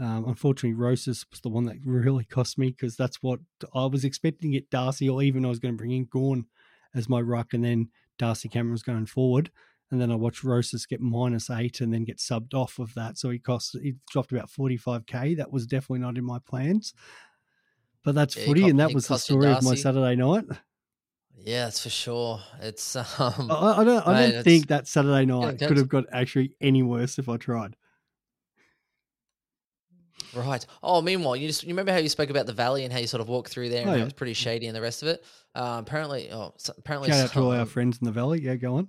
Um, 0.00 0.28
unfortunately, 0.28 0.74
Rosas 0.74 1.26
was 1.30 1.40
the 1.40 1.48
one 1.48 1.64
that 1.64 1.76
really 1.84 2.24
cost 2.24 2.58
me 2.58 2.68
because 2.68 2.96
that's 2.96 3.22
what 3.22 3.40
I 3.74 3.86
was 3.86 4.04
expecting 4.04 4.52
to 4.52 4.58
get 4.58 4.70
Darcy, 4.70 5.08
or 5.08 5.22
even 5.22 5.44
I 5.44 5.48
was 5.48 5.58
going 5.58 5.74
to 5.74 5.78
bring 5.78 5.92
in 5.92 6.06
Gawn 6.06 6.46
as 6.94 7.08
my 7.08 7.20
ruck, 7.20 7.52
and 7.52 7.64
then 7.64 7.90
Darcy 8.18 8.48
Cameron's 8.48 8.82
going 8.82 9.06
forward. 9.06 9.50
And 9.90 10.00
then 10.00 10.10
I 10.12 10.16
watched 10.16 10.44
Rosas 10.44 10.84
get 10.84 11.00
minus 11.00 11.48
eight 11.48 11.80
and 11.80 11.94
then 11.94 12.04
get 12.04 12.18
subbed 12.18 12.52
off 12.52 12.78
of 12.78 12.92
that. 12.94 13.16
So 13.16 13.30
he 13.30 13.38
cost 13.38 13.74
he 13.82 13.94
dropped 14.10 14.32
about 14.32 14.50
45k. 14.50 15.34
That 15.34 15.50
was 15.50 15.66
definitely 15.66 16.00
not 16.00 16.18
in 16.18 16.24
my 16.24 16.38
plans. 16.40 16.92
But 18.04 18.14
that's 18.14 18.34
Yeah, 18.34 18.44
footy, 18.44 18.68
and 18.68 18.78
that 18.80 18.92
was 18.92 19.08
the 19.08 19.16
story 19.16 19.50
of 19.50 19.62
my 19.62 19.74
Saturday 19.74 20.16
night. 20.16 20.44
Yeah, 21.36 21.64
that's 21.64 21.82
for 21.82 21.90
sure. 21.90 22.40
It's 22.60 22.96
um, 23.20 23.50
I, 23.50 23.80
I 23.80 23.84
don't. 23.84 24.06
I 24.06 24.12
Mate, 24.12 24.34
don't 24.34 24.42
think 24.44 24.68
that 24.68 24.86
Saturday 24.86 25.24
night 25.24 25.54
intense. 25.54 25.62
could 25.64 25.76
have 25.76 25.88
got 25.88 26.04
actually 26.12 26.54
any 26.60 26.82
worse 26.82 27.18
if 27.18 27.28
I 27.28 27.36
tried. 27.36 27.76
Right. 30.34 30.64
Oh, 30.82 31.00
meanwhile, 31.02 31.36
you 31.36 31.46
just 31.48 31.62
you 31.62 31.70
remember 31.70 31.92
how 31.92 31.98
you 31.98 32.08
spoke 32.08 32.30
about 32.30 32.46
the 32.46 32.52
valley 32.52 32.84
and 32.84 32.92
how 32.92 32.98
you 32.98 33.06
sort 33.06 33.20
of 33.20 33.28
walked 33.28 33.50
through 33.50 33.68
there 33.70 33.82
and 33.82 33.90
Oh, 33.90 33.94
yeah. 33.94 34.00
it 34.02 34.04
was 34.04 34.12
pretty 34.12 34.34
shady 34.34 34.66
and 34.66 34.76
the 34.76 34.80
rest 34.82 35.02
of 35.02 35.08
it. 35.08 35.24
Um, 35.54 35.78
apparently, 35.80 36.30
oh, 36.32 36.54
so- 36.56 36.74
apparently, 36.78 37.08
Shout 37.10 37.24
out 37.24 37.32
to 37.32 37.40
all 37.40 37.52
our 37.52 37.66
friends 37.66 37.98
in 38.00 38.04
the 38.04 38.12
valley. 38.12 38.40
Yeah, 38.40 38.56
go 38.56 38.76
on. 38.76 38.88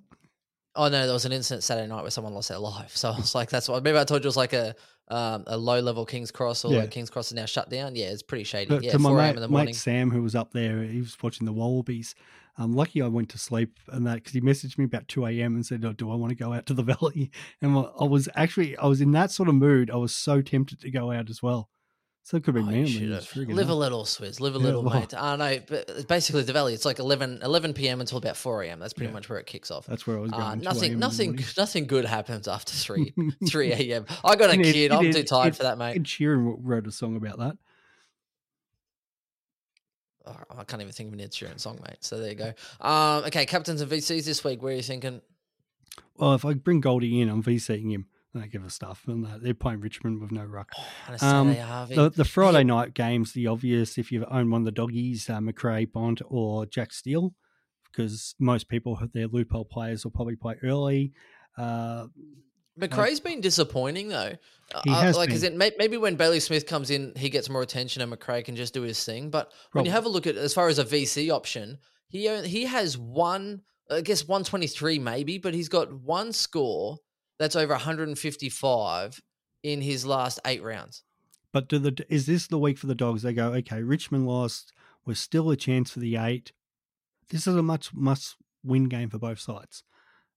Oh 0.76 0.88
no, 0.88 1.06
there 1.06 1.14
was 1.14 1.26
an 1.26 1.32
incident 1.32 1.64
Saturday 1.64 1.88
night 1.88 2.02
where 2.02 2.12
someone 2.12 2.34
lost 2.34 2.50
their 2.50 2.60
life. 2.60 2.96
So 2.96 3.10
I 3.14 3.16
was 3.18 3.34
like, 3.36 3.50
that's 3.50 3.68
what. 3.68 3.84
Maybe 3.84 3.98
I 3.98 4.04
told 4.04 4.22
you 4.22 4.26
it 4.26 4.30
was 4.30 4.38
like 4.38 4.54
a 4.54 4.76
um, 5.08 5.44
a 5.48 5.58
low 5.58 5.80
level 5.80 6.06
King's 6.06 6.30
Cross 6.30 6.66
or 6.66 6.72
Yeah. 6.74 6.82
like 6.82 6.92
King's 6.92 7.10
Cross 7.10 7.28
is 7.28 7.34
now 7.34 7.46
shut 7.46 7.70
down. 7.70 7.96
Yeah, 7.96 8.08
it's 8.08 8.22
pretty 8.22 8.44
shady. 8.44 8.78
To, 8.78 8.84
yeah, 8.86 8.92
to 8.92 9.00
my 9.00 9.12
mate, 9.12 9.36
in 9.36 9.42
the 9.42 9.50
mate. 9.50 9.76
Sam, 9.76 10.12
who 10.12 10.22
was 10.22 10.36
up 10.36 10.52
there, 10.54 10.84
he 10.84 11.00
was 11.00 11.18
watching 11.24 11.46
the 11.46 11.54
Wallabies. 11.54 12.14
Um, 12.60 12.74
lucky 12.74 13.02
I 13.02 13.08
went 13.08 13.30
to 13.30 13.38
sleep 13.38 13.80
and 13.88 14.06
that 14.06 14.16
because 14.16 14.34
he 14.34 14.42
messaged 14.42 14.78
me 14.78 14.84
about 14.84 15.08
two 15.08 15.26
a.m. 15.26 15.56
and 15.56 15.66
said, 15.66 15.84
oh, 15.86 15.94
"Do 15.94 16.12
I 16.12 16.16
want 16.16 16.30
to 16.32 16.36
go 16.36 16.52
out 16.54 16.66
to 16.68 16.74
the 16.74 16.84
valley?" 16.94 17.32
And 17.62 17.76
I 17.76 18.04
was 18.04 18.28
actually 18.36 18.76
I 18.78 18.86
was 18.86 19.00
in 19.02 19.12
that 19.14 19.32
sort 19.32 19.48
of 19.50 19.56
mood. 19.56 19.90
I 19.90 19.96
was 19.96 20.14
so 20.14 20.42
tempted 20.42 20.82
to 20.82 20.92
go 20.92 21.10
out 21.12 21.30
as 21.30 21.42
well. 21.42 21.70
So 22.24 22.38
it 22.38 22.44
could 22.44 22.56
have 22.56 22.66
Oh, 22.66 22.68
been 22.68 22.76
you 22.76 22.84
me. 22.84 22.90
I 22.90 22.92
should 22.92 23.02
mean, 23.02 23.12
have. 23.14 23.24
it's 23.24 23.34
friggin' 23.34 23.54
Live 23.56 23.70
a 23.70 23.74
little, 23.74 24.04
Swizz. 24.04 24.40
Live 24.40 24.56
a 24.56 24.60
Yeah, 24.60 24.66
little, 24.66 24.84
well. 24.84 25.00
mate. 25.00 25.14
I 25.18 25.36
know, 25.38 25.60
but 25.68 26.08
basically 26.08 26.44
the 26.44 26.54
valley. 26.54 26.74
It's 26.76 26.86
like 26.86 27.00
11, 27.00 27.40
11 27.42 27.74
p.m. 27.74 28.02
until 28.02 28.18
about 28.20 28.36
four 28.38 28.62
a.m. 28.62 28.78
That's 28.78 28.94
pretty 28.94 29.08
Yeah. 29.10 29.14
much 29.14 29.30
where 29.30 29.40
it 29.40 29.46
kicks 29.48 29.72
off. 29.72 29.88
That's 29.88 30.06
where 30.06 30.18
I 30.18 30.20
was 30.20 30.32
going. 30.32 30.44
Uh, 30.44 30.56
2 30.58 30.62
nothing, 30.62 31.00
nothing, 31.00 31.40
nothing 31.58 31.88
good 31.88 32.06
happens 32.06 32.48
after 32.48 32.74
three, 32.74 33.14
three 33.48 33.72
a.m. 33.72 34.06
I 34.24 34.36
got 34.36 34.52
a 34.52 34.60
It 34.60 34.64
kid. 34.64 34.76
it 34.76 34.92
I'm 34.92 35.06
is- 35.06 35.16
too 35.16 35.24
tired 35.24 35.54
it- 35.54 35.56
for 35.56 35.64
that, 35.64 35.78
mate. 35.80 35.96
And 35.96 36.06
Sheeran 36.06 36.58
wrote 36.60 36.86
a 36.86 36.92
song 36.92 37.16
about 37.16 37.40
that. 37.40 37.58
Oh, 40.30 40.36
I 40.60 40.64
can't 40.64 40.82
even 40.82 40.94
think 40.94 41.08
of 41.08 41.14
an 41.14 41.22
Ed 41.22 41.32
Sheeran 41.32 41.60
song, 41.60 41.80
mate. 41.88 41.98
So 42.02 42.20
there 42.20 42.30
you 42.30 42.36
go. 42.36 42.54
Um, 42.82 43.24
okay, 43.26 43.46
captains 43.46 43.82
and 43.82 43.92
VCs 43.92 44.26
this 44.26 44.44
week. 44.44 44.62
Where 44.62 44.74
are 44.74 44.76
you 44.76 44.84
thinking? 44.84 45.22
Well, 46.18 46.34
if 46.34 46.46
I 46.46 46.54
bring 46.54 46.82
Goldie 46.82 47.22
in, 47.22 47.30
I'm 47.30 47.44
VCing 47.44 47.92
him. 47.92 48.08
They 48.36 48.48
give 48.48 48.64
us 48.64 48.76
stuff. 48.76 49.04
And 49.08 49.26
they're 49.42 49.54
playing 49.56 49.82
Richmond 49.82 50.22
with 50.22 50.32
no 50.32 50.44
ruck. 50.44 50.72
A 51.08 51.26
Um, 51.26 51.56
The, 51.96 52.12
the 52.16 52.26
Friday 52.26 52.64
night 52.76 52.94
games, 52.94 53.34
the 53.34 53.48
obvious, 53.48 53.98
if 53.98 54.12
you 54.12 54.26
own 54.30 54.52
one 54.52 54.62
of 54.62 54.66
the 54.66 54.72
doggies, 54.72 55.30
uh, 55.30 55.40
McRae, 55.40 55.92
Bont, 55.92 56.22
or 56.28 56.66
Jack 56.68 56.94
Steele, 56.94 57.34
because 57.92 58.36
most 58.40 58.70
people, 58.70 59.00
their 59.14 59.28
loophole 59.28 59.66
players, 59.66 60.04
will 60.04 60.12
probably 60.12 60.36
play 60.36 60.56
early. 60.64 61.12
Uh, 61.58 62.08
McRae's 62.80 63.20
been 63.20 63.42
disappointing 63.42 64.10
though. 64.10 64.34
He 64.84 64.92
Uh, 64.92 65.02
has 65.02 65.18
like, 65.18 65.32
is 65.32 65.42
been. 65.42 65.54
it 65.54 65.58
may, 65.58 65.72
maybe 65.80 65.98
when 65.98 66.16
Bailey 66.16 66.40
Smith 66.40 66.68
comes 66.68 66.92
in, 66.92 67.14
he 67.16 67.30
gets 67.30 67.50
more 67.50 67.62
attention, 67.64 68.02
and 68.04 68.12
McRae 68.12 68.46
can 68.46 68.56
just 68.56 68.74
do 68.74 68.84
his 68.84 69.04
thing. 69.04 69.30
But 69.32 69.52
when 69.72 69.86
you 69.86 69.92
have 69.92 70.06
a 70.06 70.10
look 70.10 70.28
at 70.28 70.36
as 70.36 70.54
far 70.54 70.68
as 70.68 70.78
a 70.80 70.86
VC 70.86 71.32
option, 71.32 71.80
he 72.08 72.28
he 72.46 72.66
has 72.66 72.98
one, 72.98 73.62
I 73.90 74.02
guess 74.02 74.28
one 74.28 74.44
twenty 74.44 74.68
three 74.68 75.00
maybe, 75.00 75.38
but 75.40 75.54
he's 75.56 75.70
got 75.70 75.92
one 75.92 76.32
score 76.34 76.98
that's 77.40 77.56
over 77.56 77.74
one 77.74 77.82
hundred 77.82 78.10
and 78.10 78.20
fifty 78.20 78.50
five 78.50 79.20
in 79.64 79.82
his 79.82 80.06
last 80.06 80.40
eight 80.46 80.62
rounds. 80.64 81.04
but 81.52 81.68
do 81.68 81.80
the 81.80 82.06
is 82.08 82.28
this 82.28 82.46
the 82.48 82.60
week 82.60 82.78
for 82.78 82.86
the 82.88 82.96
dogs? 82.96 83.24
They 83.24 83.34
go, 83.34 83.52
okay, 83.54 83.82
Richmond 83.82 84.28
lost. 84.28 84.72
We're 85.06 85.16
still 85.16 85.50
a 85.50 85.56
chance 85.58 85.90
for 85.90 86.00
the 86.00 86.16
eight. 86.18 86.52
This 87.30 87.48
is 87.48 87.56
a 87.56 87.64
much 87.64 87.92
must 87.94 88.36
win 88.64 88.88
game 88.88 89.10
for 89.10 89.18
both 89.18 89.40
sides. 89.40 89.84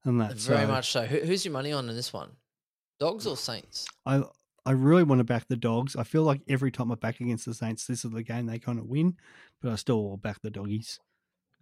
And 0.05 0.21
that 0.21 0.35
Very 0.35 0.63
so 0.63 0.67
much 0.67 0.91
so. 0.93 1.05
Who, 1.07 1.19
who's 1.19 1.45
your 1.45 1.53
money 1.53 1.73
on 1.73 1.89
in 1.89 1.95
this 1.95 2.13
one? 2.13 2.31
Dogs 2.99 3.27
or 3.27 3.37
Saints? 3.37 3.87
I 4.07 4.23
I 4.65 4.73
really 4.73 5.03
want 5.03 5.19
to 5.21 5.25
back 5.25 5.49
the 5.49 5.57
dogs. 5.57 5.97
I 5.97 6.05
feel 6.05 6.23
like 6.23 6.41
every 6.49 6.71
time 6.71 6.91
I 6.93 6.95
back 6.95 7.21
against 7.21 7.47
the 7.47 7.55
Saints, 7.55 7.87
this 7.87 8.05
is 8.05 8.11
the 8.13 8.23
game 8.23 8.47
they 8.47 8.59
kind 8.59 8.79
of 8.79 8.87
win, 8.87 9.17
but 9.61 9.73
I 9.73 9.77
still 9.77 10.03
will 10.03 10.17
back 10.17 10.41
the 10.43 10.51
doggies. 10.51 11.01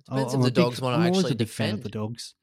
Depends 0.06 0.34
I'm 0.34 0.40
if 0.40 0.44
the 0.44 0.50
big- 0.50 0.54
dogs 0.64 0.80
want 0.80 1.00
to 1.02 1.06
actually 1.06 1.32
a 1.32 1.34
big 1.34 1.48
fan 1.48 1.70
of 1.70 1.76
defend. 1.76 1.82
the 1.84 1.88
dogs. 1.90 2.34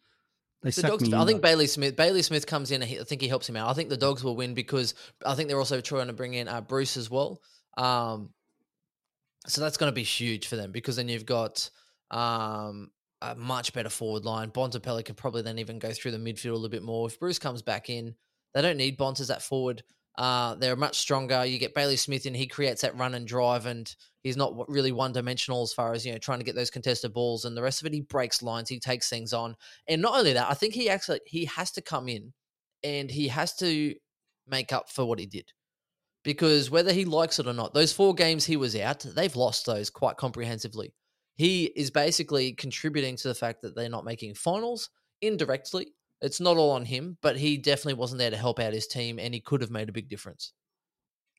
They 0.63 0.69
The 0.69 0.81
suck 0.81 0.89
dogs. 0.91 1.09
me 1.09 1.13
I 1.17 1.25
think. 1.25 1.41
Bailey 1.41 1.67
Smith. 1.67 1.95
Bailey 1.95 2.21
Smith 2.23 2.47
comes 2.47 2.71
in. 2.71 2.81
I 2.81 3.03
think 3.03 3.21
he 3.21 3.27
helps 3.27 3.47
him 3.47 3.55
out. 3.55 3.69
I 3.69 3.73
think 3.73 3.89
the 3.89 3.97
dogs 3.97 4.23
will 4.23 4.35
win 4.35 4.53
because 4.55 4.95
I 5.25 5.35
think 5.35 5.49
they're 5.49 5.59
also 5.59 5.81
trying 5.81 6.07
to 6.07 6.13
bring 6.13 6.33
in 6.33 6.47
uh, 6.47 6.61
Bruce 6.61 6.97
as 6.97 7.09
well. 7.11 7.39
Um, 7.77 8.29
So 9.47 9.61
that's 9.61 9.77
going 9.77 9.91
to 9.91 9.95
be 9.95 10.03
huge 10.03 10.47
for 10.47 10.55
them 10.55 10.71
because 10.71 10.95
then 10.95 11.07
you've 11.09 11.25
got 11.27 11.69
um, 12.09 12.89
a 13.21 13.35
much 13.35 13.73
better 13.73 13.89
forward 13.89 14.25
line. 14.25 14.51
Bontempelli 14.51 15.03
can 15.03 15.15
probably 15.15 15.41
then 15.41 15.59
even 15.59 15.79
go 15.79 15.91
through 15.91 16.11
the 16.11 16.17
midfield 16.17 16.51
a 16.51 16.53
little 16.53 16.69
bit 16.69 16.83
more. 16.83 17.07
If 17.07 17.19
Bruce 17.19 17.39
comes 17.39 17.61
back 17.61 17.89
in, 17.89 18.15
they 18.53 18.61
don't 18.61 18.77
need 18.77 18.97
Bont 18.97 19.19
as 19.19 19.27
that 19.27 19.41
forward. 19.41 19.83
Uh, 20.17 20.55
they're 20.55 20.75
much 20.75 20.97
stronger. 20.97 21.45
You 21.45 21.59
get 21.59 21.75
Bailey 21.75 21.95
Smith 21.95 22.25
in, 22.25 22.33
he 22.33 22.47
creates 22.47 22.81
that 22.81 22.97
run 22.97 23.13
and 23.13 23.27
drive, 23.27 23.67
and 23.67 23.93
he's 24.23 24.37
not 24.37 24.67
really 24.67 24.91
one 24.91 25.11
dimensional 25.11 25.61
as 25.61 25.73
far 25.73 25.93
as 25.93 26.05
you 26.05 26.11
know 26.11 26.17
trying 26.17 26.39
to 26.39 26.45
get 26.45 26.55
those 26.55 26.71
contested 26.71 27.13
balls 27.13 27.45
and 27.45 27.55
the 27.55 27.61
rest 27.61 27.81
of 27.81 27.85
it. 27.85 27.93
He 27.93 28.01
breaks 28.01 28.41
lines, 28.41 28.67
he 28.67 28.79
takes 28.79 29.09
things 29.09 29.31
on, 29.31 29.55
and 29.87 30.01
not 30.01 30.17
only 30.17 30.33
that, 30.33 30.49
I 30.49 30.55
think 30.55 30.73
he 30.73 30.89
actually 30.89 31.19
he 31.27 31.45
has 31.45 31.69
to 31.73 31.81
come 31.81 32.07
in 32.07 32.33
and 32.83 33.11
he 33.11 33.27
has 33.27 33.55
to 33.57 33.93
make 34.47 34.73
up 34.73 34.89
for 34.89 35.05
what 35.05 35.19
he 35.19 35.27
did 35.27 35.51
because 36.23 36.69
whether 36.69 36.91
he 36.91 37.05
likes 37.05 37.39
it 37.39 37.47
or 37.47 37.53
not, 37.53 37.73
those 37.73 37.93
four 37.93 38.13
games 38.13 38.45
he 38.45 38.57
was 38.57 38.75
out, 38.75 38.99
they've 38.99 39.35
lost 39.35 39.65
those 39.65 39.89
quite 39.89 40.17
comprehensively. 40.17 40.93
He 41.37 41.65
is 41.65 41.91
basically 41.91 42.53
contributing 42.53 43.15
to 43.17 43.27
the 43.27 43.35
fact 43.35 43.61
that 43.61 43.75
they're 43.75 43.89
not 43.89 44.05
making 44.05 44.33
finals 44.33 44.89
indirectly. 45.21 45.93
It's 46.21 46.39
not 46.39 46.57
all 46.57 46.71
on 46.71 46.83
him, 46.83 47.17
but 47.21 47.37
he 47.37 47.57
definitely 47.57 47.93
wasn't 47.93 48.19
there 48.19 48.31
to 48.31 48.37
help 48.37 48.59
out 48.59 48.73
his 48.73 48.87
team, 48.87 49.19
and 49.19 49.33
he 49.33 49.39
could 49.39 49.61
have 49.61 49.69
made 49.69 49.87
a 49.87 49.93
big 49.93 50.09
difference. 50.09 50.53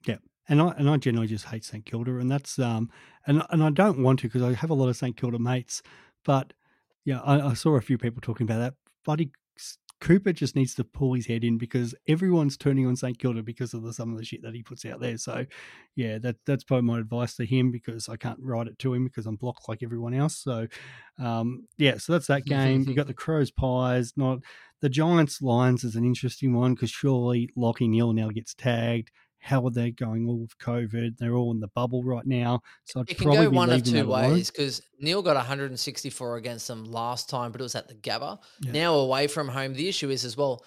Yeah, 0.06 0.18
and 0.48 0.62
I 0.62 0.68
and 0.78 0.88
I 0.88 0.96
generally 0.98 1.26
just 1.26 1.46
hate 1.46 1.64
St 1.64 1.84
Kilda, 1.84 2.18
and 2.18 2.30
that's 2.30 2.58
um 2.60 2.90
and 3.26 3.42
and 3.50 3.62
I 3.62 3.70
don't 3.70 4.02
want 4.02 4.20
to 4.20 4.28
because 4.28 4.42
I 4.42 4.52
have 4.54 4.70
a 4.70 4.74
lot 4.74 4.88
of 4.88 4.96
St 4.96 5.16
Kilda 5.16 5.38
mates, 5.38 5.82
but 6.24 6.52
yeah, 7.04 7.20
I, 7.22 7.50
I 7.50 7.54
saw 7.54 7.74
a 7.74 7.80
few 7.80 7.98
people 7.98 8.20
talking 8.20 8.44
about 8.44 8.58
that. 8.58 8.74
Bloody 9.04 9.32
Cooper 10.00 10.32
just 10.32 10.54
needs 10.54 10.74
to 10.76 10.84
pull 10.84 11.14
his 11.14 11.26
head 11.26 11.42
in 11.42 11.58
because 11.58 11.94
everyone's 12.06 12.56
turning 12.56 12.86
on 12.86 12.96
St 12.96 13.18
Kilda 13.18 13.42
because 13.42 13.74
of 13.74 13.82
the 13.82 13.92
some 13.92 14.12
of 14.12 14.18
the 14.18 14.24
shit 14.24 14.42
that 14.42 14.54
he 14.54 14.62
puts 14.62 14.84
out 14.84 15.00
there. 15.00 15.18
So, 15.18 15.44
yeah, 15.96 16.18
that 16.18 16.36
that's 16.46 16.64
probably 16.64 16.86
my 16.86 16.98
advice 16.98 17.34
to 17.36 17.44
him 17.44 17.72
because 17.72 18.08
I 18.08 18.16
can't 18.16 18.38
write 18.40 18.68
it 18.68 18.78
to 18.80 18.94
him 18.94 19.04
because 19.04 19.26
I'm 19.26 19.36
blocked 19.36 19.68
like 19.68 19.82
everyone 19.82 20.14
else. 20.14 20.36
So, 20.36 20.68
um, 21.18 21.66
yeah, 21.78 21.98
so 21.98 22.12
that's 22.12 22.28
that 22.28 22.44
game. 22.44 22.84
you 22.88 22.94
got 22.94 23.08
the 23.08 23.14
Crows 23.14 23.50
Pies. 23.50 24.12
Not 24.16 24.38
the 24.80 24.88
Giants 24.88 25.42
Lions 25.42 25.82
is 25.82 25.96
an 25.96 26.04
interesting 26.04 26.54
one 26.54 26.74
because 26.74 26.90
surely 26.90 27.50
Lachie 27.56 27.88
Neale 27.88 28.12
now 28.12 28.28
gets 28.28 28.54
tagged 28.54 29.10
how 29.48 29.64
are 29.64 29.70
they 29.70 29.90
going 29.90 30.28
all 30.28 30.38
with 30.38 30.56
COVID? 30.58 31.16
They're 31.16 31.34
all 31.34 31.52
in 31.52 31.60
the 31.60 31.68
bubble 31.68 32.04
right 32.04 32.26
now. 32.26 32.60
So 32.84 33.00
I'd 33.00 33.10
it 33.10 33.16
can 33.16 33.24
probably 33.24 33.46
go 33.46 33.50
one 33.50 33.70
of 33.70 33.82
two 33.82 34.06
ways 34.06 34.50
because 34.50 34.82
Neale 35.00 35.22
got 35.22 35.36
164 35.36 36.36
against 36.36 36.68
them 36.68 36.84
last 36.84 37.30
time, 37.30 37.50
but 37.50 37.62
it 37.62 37.64
was 37.64 37.74
at 37.74 37.88
the 37.88 37.94
Gabba. 37.94 38.38
Yeah. 38.60 38.72
Now 38.72 38.94
away 38.96 39.26
from 39.26 39.48
home, 39.48 39.72
the 39.72 39.88
issue 39.88 40.10
is 40.10 40.26
as 40.26 40.36
well 40.36 40.64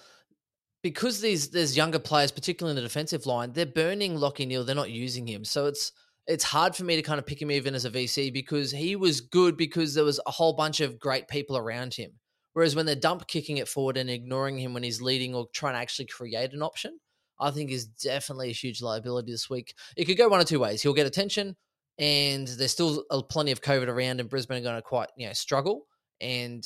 because 0.82 1.20
these 1.20 1.50
there's 1.50 1.76
younger 1.76 2.00
players, 2.00 2.32
particularly 2.32 2.72
in 2.72 2.82
the 2.82 2.88
defensive 2.88 3.24
line, 3.24 3.52
they're 3.52 3.66
burning 3.66 4.16
Lachie 4.16 4.48
Neale. 4.48 4.64
They're 4.64 4.74
not 4.74 4.90
using 4.90 5.28
him, 5.28 5.44
so 5.44 5.66
it's 5.66 5.92
it's 6.26 6.44
hard 6.44 6.74
for 6.74 6.82
me 6.82 6.96
to 6.96 7.02
kind 7.02 7.20
of 7.20 7.26
pick 7.26 7.40
him 7.40 7.52
even 7.52 7.76
as 7.76 7.84
a 7.84 7.90
VC 7.90 8.32
because 8.32 8.72
he 8.72 8.96
was 8.96 9.20
good 9.20 9.56
because 9.56 9.94
there 9.94 10.04
was 10.04 10.20
a 10.26 10.30
whole 10.32 10.54
bunch 10.54 10.80
of 10.80 10.98
great 10.98 11.28
people 11.28 11.56
around 11.56 11.94
him. 11.94 12.10
Whereas 12.52 12.76
when 12.76 12.84
they're 12.84 12.96
dump 12.96 13.28
kicking 13.28 13.58
it 13.58 13.68
forward 13.68 13.96
and 13.96 14.10
ignoring 14.10 14.58
him 14.58 14.74
when 14.74 14.82
he's 14.82 15.00
leading 15.00 15.34
or 15.34 15.46
trying 15.54 15.74
to 15.74 15.78
actually 15.78 16.06
create 16.06 16.52
an 16.52 16.62
option, 16.62 16.98
I 17.42 17.50
think 17.50 17.70
is 17.70 17.86
definitely 17.86 18.50
a 18.50 18.54
huge 18.54 18.80
liability 18.80 19.32
this 19.32 19.50
week. 19.50 19.74
It 19.96 20.04
could 20.04 20.16
go 20.16 20.28
one 20.28 20.40
of 20.40 20.46
two 20.46 20.60
ways. 20.60 20.80
He'll 20.80 20.94
get 20.94 21.06
attention, 21.06 21.56
and 21.98 22.46
there's 22.46 22.72
still 22.72 23.04
a, 23.10 23.22
plenty 23.22 23.52
of 23.52 23.60
COVID 23.60 23.88
around, 23.88 24.20
and 24.20 24.30
Brisbane 24.30 24.58
are 24.58 24.62
going 24.62 24.76
to 24.76 24.82
quite 24.82 25.08
you 25.16 25.26
know 25.26 25.32
struggle, 25.32 25.86
and 26.20 26.64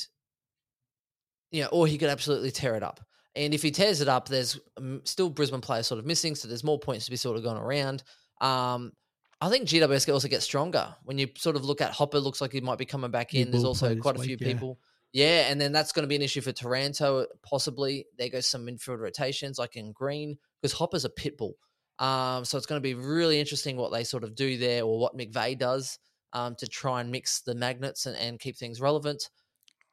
you 1.51 1.63
know, 1.63 1.69
or 1.71 1.87
he 1.87 1.97
could 1.97 2.09
absolutely 2.09 2.51
tear 2.51 2.75
it 2.75 2.83
up. 2.83 2.99
And 3.35 3.53
if 3.53 3.61
he 3.61 3.71
tears 3.71 4.01
it 4.01 4.07
up, 4.07 4.27
there's 4.27 4.59
um, 4.77 5.01
still 5.03 5.29
Brisbane 5.29 5.61
players 5.61 5.87
sort 5.87 5.99
of 5.99 6.05
missing, 6.05 6.35
so 6.35 6.47
there's 6.47 6.63
more 6.63 6.79
points 6.79 7.05
to 7.05 7.11
be 7.11 7.17
sort 7.17 7.37
of 7.37 7.43
gone 7.43 7.57
around. 7.57 8.03
Um, 8.41 8.93
I 9.39 9.49
think 9.49 9.67
GWS 9.67 10.05
can 10.05 10.13
also 10.13 10.27
get 10.27 10.41
stronger 10.41 10.95
when 11.03 11.19
you 11.19 11.27
sort 11.37 11.55
of 11.55 11.63
look 11.63 11.81
at 11.81 11.91
Hopper. 11.91 12.19
Looks 12.19 12.41
like 12.41 12.51
he 12.51 12.61
might 12.61 12.79
be 12.79 12.85
coming 12.85 13.11
back 13.11 13.31
He 13.31 13.41
in. 13.41 13.51
There's 13.51 13.63
also 13.63 13.95
quite 13.95 14.15
a 14.15 14.19
few 14.19 14.37
yeah. 14.39 14.47
people. 14.47 14.79
Yeah, 15.13 15.49
and 15.49 15.61
then 15.61 15.71
that's 15.71 15.91
going 15.91 16.03
to 16.03 16.07
be 16.07 16.15
an 16.15 16.21
issue 16.21 16.41
for 16.41 16.51
Taranto 16.51 17.27
possibly. 17.43 18.05
There 18.17 18.29
goes 18.29 18.47
some 18.47 18.65
midfield 18.65 18.99
rotations, 18.99 19.57
like 19.57 19.75
in 19.75 19.91
Green, 19.91 20.37
because 20.61 20.73
Hopper's 20.73 21.05
a 21.05 21.09
pit 21.09 21.37
bull. 21.37 21.55
Um, 21.99 22.45
so 22.45 22.57
it's 22.57 22.67
going 22.67 22.79
to 22.81 22.83
be 22.83 22.93
really 22.93 23.39
interesting 23.39 23.75
what 23.75 23.91
they 23.91 24.03
sort 24.03 24.23
of 24.23 24.35
do 24.35 24.57
there, 24.57 24.83
or 24.83 24.99
what 24.99 25.17
McVeigh 25.17 25.57
does 25.57 25.97
um, 26.33 26.55
to 26.59 26.67
try 26.67 27.01
and 27.01 27.11
mix 27.11 27.41
the 27.41 27.55
magnets 27.55 28.05
and, 28.05 28.15
and 28.17 28.39
keep 28.39 28.55
things 28.57 28.79
relevant. 28.81 29.29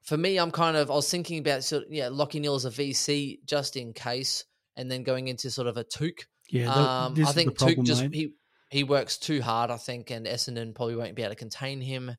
For 0.03 0.19
me, 0.19 0.39
I'm 0.39 0.51
kind 0.51 0.77
of 0.77 0.91
I 0.91 0.95
was 0.95 1.11
thinking 1.11 1.39
about 1.39 1.65
sort 1.65 1.85
of, 1.85 1.93
yeah, 1.93 2.09
Lachie 2.09 2.41
Neale 2.41 2.57
as 2.57 2.67
a 2.67 2.71
VC 2.71 3.39
just 3.47 3.77
in 3.77 3.93
case, 3.95 4.45
and 4.77 4.91
then 4.91 5.03
going 5.03 5.29
into 5.29 5.51
sort 5.51 5.67
of 5.67 5.77
a 5.79 5.85
Touk. 5.85 6.19
Yeah, 6.51 6.67
the- 6.67 6.79
Um, 6.79 7.15
this 7.15 7.27
I 7.27 7.31
is 7.31 7.35
the 7.35 7.41
think 7.45 7.59
Touk 7.59 7.85
just 7.87 8.03
mate. 8.03 8.15
he 8.15 8.35
he 8.71 8.85
works 8.85 9.17
too 9.17 9.41
hard, 9.41 9.71
I 9.71 9.77
think, 9.79 10.11
and 10.11 10.27
Essendon 10.27 10.75
probably 10.75 10.97
won't 10.97 11.15
be 11.15 11.23
able 11.23 11.31
to 11.33 11.37
contain 11.39 11.81
him. 11.81 12.11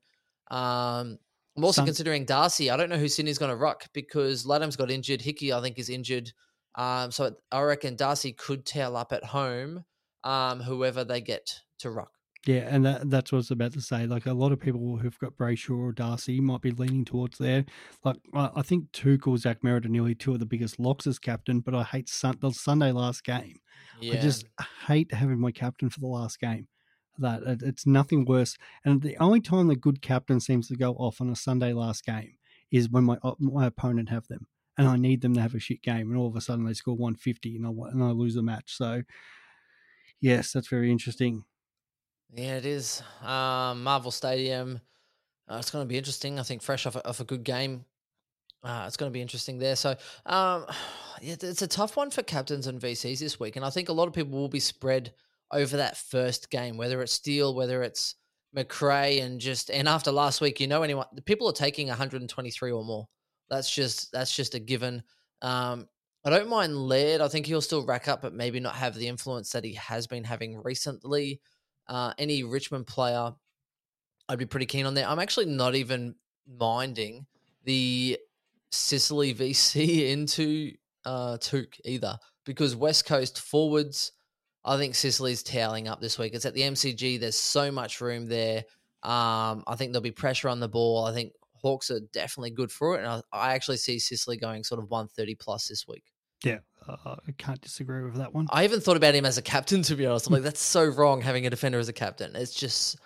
Um, 0.50 1.18
I'm 1.56 1.64
also 1.64 1.80
Some- 1.80 1.86
considering 1.86 2.24
Darcy. 2.24 2.70
I 2.70 2.76
don't 2.76 2.88
know 2.90 2.98
who 2.98 3.08
Sydney's 3.08 3.38
going 3.38 3.50
to 3.50 3.56
ruck 3.56 3.84
because 3.92 4.44
Ladham's 4.46 4.76
got 4.76 4.90
injured. 4.90 5.20
Hickey, 5.20 5.52
I 5.52 5.60
think, 5.60 5.78
is 5.78 5.88
injured. 5.90 6.32
Um, 6.76 7.10
so 7.10 7.34
I 7.50 7.62
reckon 7.62 7.96
Darcy 7.96 8.32
could 8.32 8.64
tail 8.66 8.96
up 8.96 9.12
at 9.12 9.24
home. 9.24 9.84
Um, 10.24 10.60
whoever 10.60 11.04
they 11.04 11.20
get 11.20 11.60
to 11.78 11.90
ruck. 11.90 12.10
Yeah, 12.46 12.68
and 12.68 12.84
that, 12.86 13.10
that's 13.10 13.32
what 13.32 13.36
I 13.36 13.40
was 13.40 13.50
about 13.50 13.72
to 13.72 13.80
say. 13.80 14.06
Like 14.06 14.26
a 14.26 14.32
lot 14.32 14.52
of 14.52 14.60
people 14.60 14.98
who've 14.98 15.18
got 15.18 15.36
Brayshaw 15.36 15.76
or 15.78 15.92
Darcy 15.92 16.40
might 16.40 16.60
be 16.62 16.70
leaning 16.70 17.04
towards 17.04 17.38
there. 17.38 17.64
Like 18.04 18.16
I, 18.34 18.50
I 18.56 18.62
think 18.62 18.92
Tuchel, 18.92 19.36
Zach 19.38 19.62
Merrett 19.62 19.84
are 19.84 19.88
nearly 19.88 20.14
two 20.14 20.32
of 20.32 20.38
the 20.40 20.46
biggest 20.46 20.78
locks 20.78 21.06
as 21.08 21.18
captain, 21.18 21.60
but 21.60 21.74
I 21.74 21.82
hate 21.82 22.08
sun, 22.08 22.36
the 22.40 22.52
Sunday 22.52 22.92
last 22.92 23.24
game. 23.24 23.56
Yeah, 24.00 24.14
I 24.14 24.16
just 24.22 24.44
hate 24.86 25.12
having 25.12 25.40
my 25.40 25.50
captain 25.50 25.90
for 25.90 26.00
the 26.00 26.06
last 26.06 26.38
game. 26.40 26.68
That 27.18 27.42
it- 27.42 27.62
it's 27.62 27.86
nothing 27.86 28.24
worse. 28.24 28.56
And 28.84 29.02
the 29.02 29.16
only 29.18 29.40
time 29.40 29.66
the 29.68 29.76
good 29.76 30.00
captain 30.02 30.38
seems 30.38 30.68
to 30.68 30.76
go 30.76 30.92
off 30.94 31.20
on 31.20 31.30
a 31.30 31.36
Sunday 31.36 31.72
last 31.72 32.04
game 32.04 32.34
is 32.70 32.88
when 32.90 33.04
my 33.04 33.18
my 33.40 33.66
opponent 33.66 34.08
have 34.10 34.28
them, 34.28 34.46
and 34.78 34.88
I 34.88 34.96
need 34.96 35.22
them 35.22 35.34
to 35.34 35.40
have 35.40 35.54
a 35.54 35.58
shit 35.58 35.82
game, 35.82 36.10
and 36.10 36.18
all 36.18 36.28
of 36.28 36.36
a 36.36 36.40
sudden 36.40 36.64
they 36.64 36.74
score 36.74 36.96
150 36.96 37.56
and 37.56 37.66
I 37.66 37.70
and 37.90 38.02
I 38.02 38.10
lose 38.10 38.34
the 38.34 38.42
match. 38.42 38.76
So 38.76 39.02
yes, 40.20 40.52
that's 40.52 40.68
very 40.68 40.90
interesting. 40.90 41.44
yeah, 42.34 42.56
it 42.56 42.66
is. 42.66 43.02
Um, 43.22 43.82
Marvel 43.82 44.10
Stadium. 44.10 44.80
Uh, 45.48 45.56
it's 45.58 45.70
going 45.70 45.84
to 45.84 45.88
be 45.88 45.96
interesting. 45.96 46.40
I 46.40 46.42
think 46.42 46.62
fresh 46.62 46.86
off 46.86 46.96
a, 46.96 47.08
off 47.08 47.20
a 47.20 47.24
good 47.24 47.44
game. 47.44 47.84
Uh, 48.64 48.84
it's 48.86 48.96
going 48.96 49.10
to 49.10 49.14
be 49.14 49.22
interesting 49.22 49.58
there. 49.58 49.76
So, 49.76 49.90
um, 50.26 50.66
yeah, 51.22 51.36
it's 51.40 51.62
a 51.62 51.68
tough 51.68 51.96
one 51.96 52.10
for 52.10 52.22
captains 52.22 52.66
and 52.66 52.80
VCs 52.80 53.20
this 53.20 53.38
week, 53.38 53.56
and 53.56 53.64
I 53.64 53.70
think 53.70 53.88
a 53.88 53.92
lot 53.92 54.08
of 54.08 54.14
people 54.14 54.38
will 54.38 54.48
be 54.48 54.60
spread 54.60 55.12
over 55.52 55.76
that 55.76 55.96
first 55.96 56.50
game, 56.50 56.76
whether 56.76 57.00
it's 57.02 57.12
Steele, 57.12 57.54
whether 57.54 57.82
it's 57.82 58.16
McRae, 58.56 59.22
and 59.22 59.40
just 59.40 59.70
and 59.70 59.88
after 59.88 60.10
last 60.10 60.40
week, 60.40 60.60
you 60.60 60.66
know, 60.66 60.82
anyone 60.82 61.06
the 61.14 61.22
people 61.22 61.48
are 61.48 61.52
taking 61.52 61.88
123 61.88 62.72
or 62.72 62.84
more. 62.84 63.08
That's 63.48 63.72
just 63.72 64.12
that's 64.12 64.34
just 64.34 64.54
a 64.54 64.58
given. 64.58 65.02
Um, 65.42 65.88
I 66.24 66.30
don't 66.30 66.48
mind 66.48 66.76
Laird. 66.76 67.20
I 67.20 67.28
think 67.28 67.46
he'll 67.46 67.60
still 67.60 67.86
rack 67.86 68.08
up, 68.08 68.22
but 68.22 68.34
maybe 68.34 68.58
not 68.58 68.74
have 68.74 68.94
the 68.94 69.06
influence 69.06 69.50
that 69.50 69.64
he 69.64 69.74
has 69.74 70.06
been 70.06 70.24
having 70.24 70.60
recently. 70.62 71.40
Uh, 71.88 72.12
any 72.18 72.42
Richmond 72.42 72.88
player, 72.88 73.32
I'd 74.28 74.38
be 74.38 74.46
pretty 74.46 74.66
keen 74.66 74.86
on 74.86 74.94
there. 74.94 75.06
I'm 75.06 75.20
actually 75.20 75.46
not 75.46 75.76
even 75.76 76.16
minding 76.48 77.26
the 77.64 78.18
Sicily 78.72 79.34
VC 79.34 80.10
into 80.10 80.72
uh, 81.04 81.38
Touk 81.38 81.78
either 81.84 82.18
because 82.44 82.74
West 82.74 83.06
Coast 83.06 83.40
forwards, 83.40 84.12
I 84.64 84.76
think 84.78 84.94
Sicily's 84.94 85.44
toweling 85.44 85.86
up 85.86 86.00
this 86.00 86.18
week. 86.18 86.34
It's 86.34 86.46
at 86.46 86.54
the 86.54 86.62
MCG. 86.62 87.20
There's 87.20 87.36
so 87.36 87.70
much 87.70 88.00
room 88.00 88.26
there. 88.26 88.64
Um, 89.02 89.62
I 89.68 89.76
think 89.76 89.92
there'll 89.92 90.02
be 90.02 90.10
pressure 90.10 90.48
on 90.48 90.58
the 90.58 90.68
ball. 90.68 91.04
I 91.04 91.12
think 91.12 91.32
Hawks 91.66 91.90
are 91.90 92.00
definitely 92.12 92.50
good 92.50 92.70
for 92.72 92.94
it, 92.96 92.98
and 93.04 93.08
I, 93.08 93.22
I 93.32 93.54
actually 93.54 93.76
see 93.78 93.98
Sicily 93.98 94.36
going 94.36 94.64
sort 94.64 94.78
of 94.82 94.88
130 94.90 95.34
plus 95.34 95.68
this 95.68 95.86
week. 95.88 96.04
Yeah, 96.44 96.58
uh, 96.86 97.16
I 97.26 97.32
can't 97.38 97.60
disagree 97.60 98.02
with 98.04 98.14
that 98.16 98.32
one. 98.34 98.46
I 98.50 98.64
even 98.64 98.80
thought 98.80 98.96
about 98.96 99.14
him 99.14 99.24
as 99.24 99.38
a 99.38 99.42
captain, 99.42 99.82
to 99.88 99.96
be 99.96 100.06
honest. 100.06 100.26
I'm 100.26 100.32
like, 100.34 100.42
that's 100.42 100.60
so 100.60 100.84
wrong 100.84 101.20
having 101.22 101.46
a 101.46 101.50
defender 101.50 101.78
as 101.78 101.88
a 101.88 101.92
captain. 101.92 102.36
It's 102.36 102.54
just, 102.54 102.98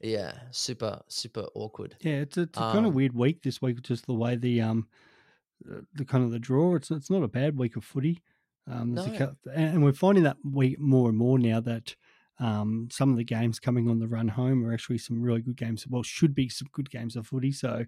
yeah, 0.00 0.32
super, 0.50 1.00
super 1.08 1.46
awkward. 1.54 1.96
Yeah, 2.00 2.20
it's 2.20 2.36
it's 2.38 2.56
a 2.56 2.60
kind 2.60 2.78
of 2.86 2.92
Um, 2.92 2.94
weird 2.94 3.14
week 3.14 3.42
this 3.42 3.60
week, 3.60 3.82
just 3.82 4.06
the 4.06 4.14
way 4.14 4.36
the 4.36 4.60
um 4.62 4.88
the 5.94 6.04
kind 6.04 6.24
of 6.24 6.30
the 6.30 6.38
draw. 6.38 6.74
It's 6.76 6.90
it's 6.90 7.10
not 7.10 7.22
a 7.22 7.28
bad 7.28 7.58
week 7.58 7.76
of 7.76 7.84
footy. 7.84 8.22
Um, 8.68 8.94
there's 8.94 9.06
a 9.08 9.10
No. 9.18 9.36
and 9.54 9.74
and 9.74 9.84
we're 9.84 9.92
finding 9.92 10.24
that 10.24 10.36
we 10.44 10.76
more 10.78 11.08
and 11.08 11.16
more 11.18 11.38
now 11.38 11.60
that 11.60 11.96
um 12.38 12.88
some 12.90 13.10
of 13.10 13.16
the 13.16 13.24
games 13.24 13.58
coming 13.58 13.88
on 13.88 13.98
the 13.98 14.06
run 14.08 14.28
home 14.28 14.64
are 14.66 14.72
actually 14.74 14.98
some 14.98 15.20
really 15.22 15.40
good 15.40 15.56
games. 15.56 15.86
Well, 15.88 16.02
should 16.02 16.34
be 16.34 16.48
some 16.48 16.68
good 16.72 16.90
games 16.90 17.16
of 17.16 17.26
footy. 17.26 17.52
So 17.52 17.84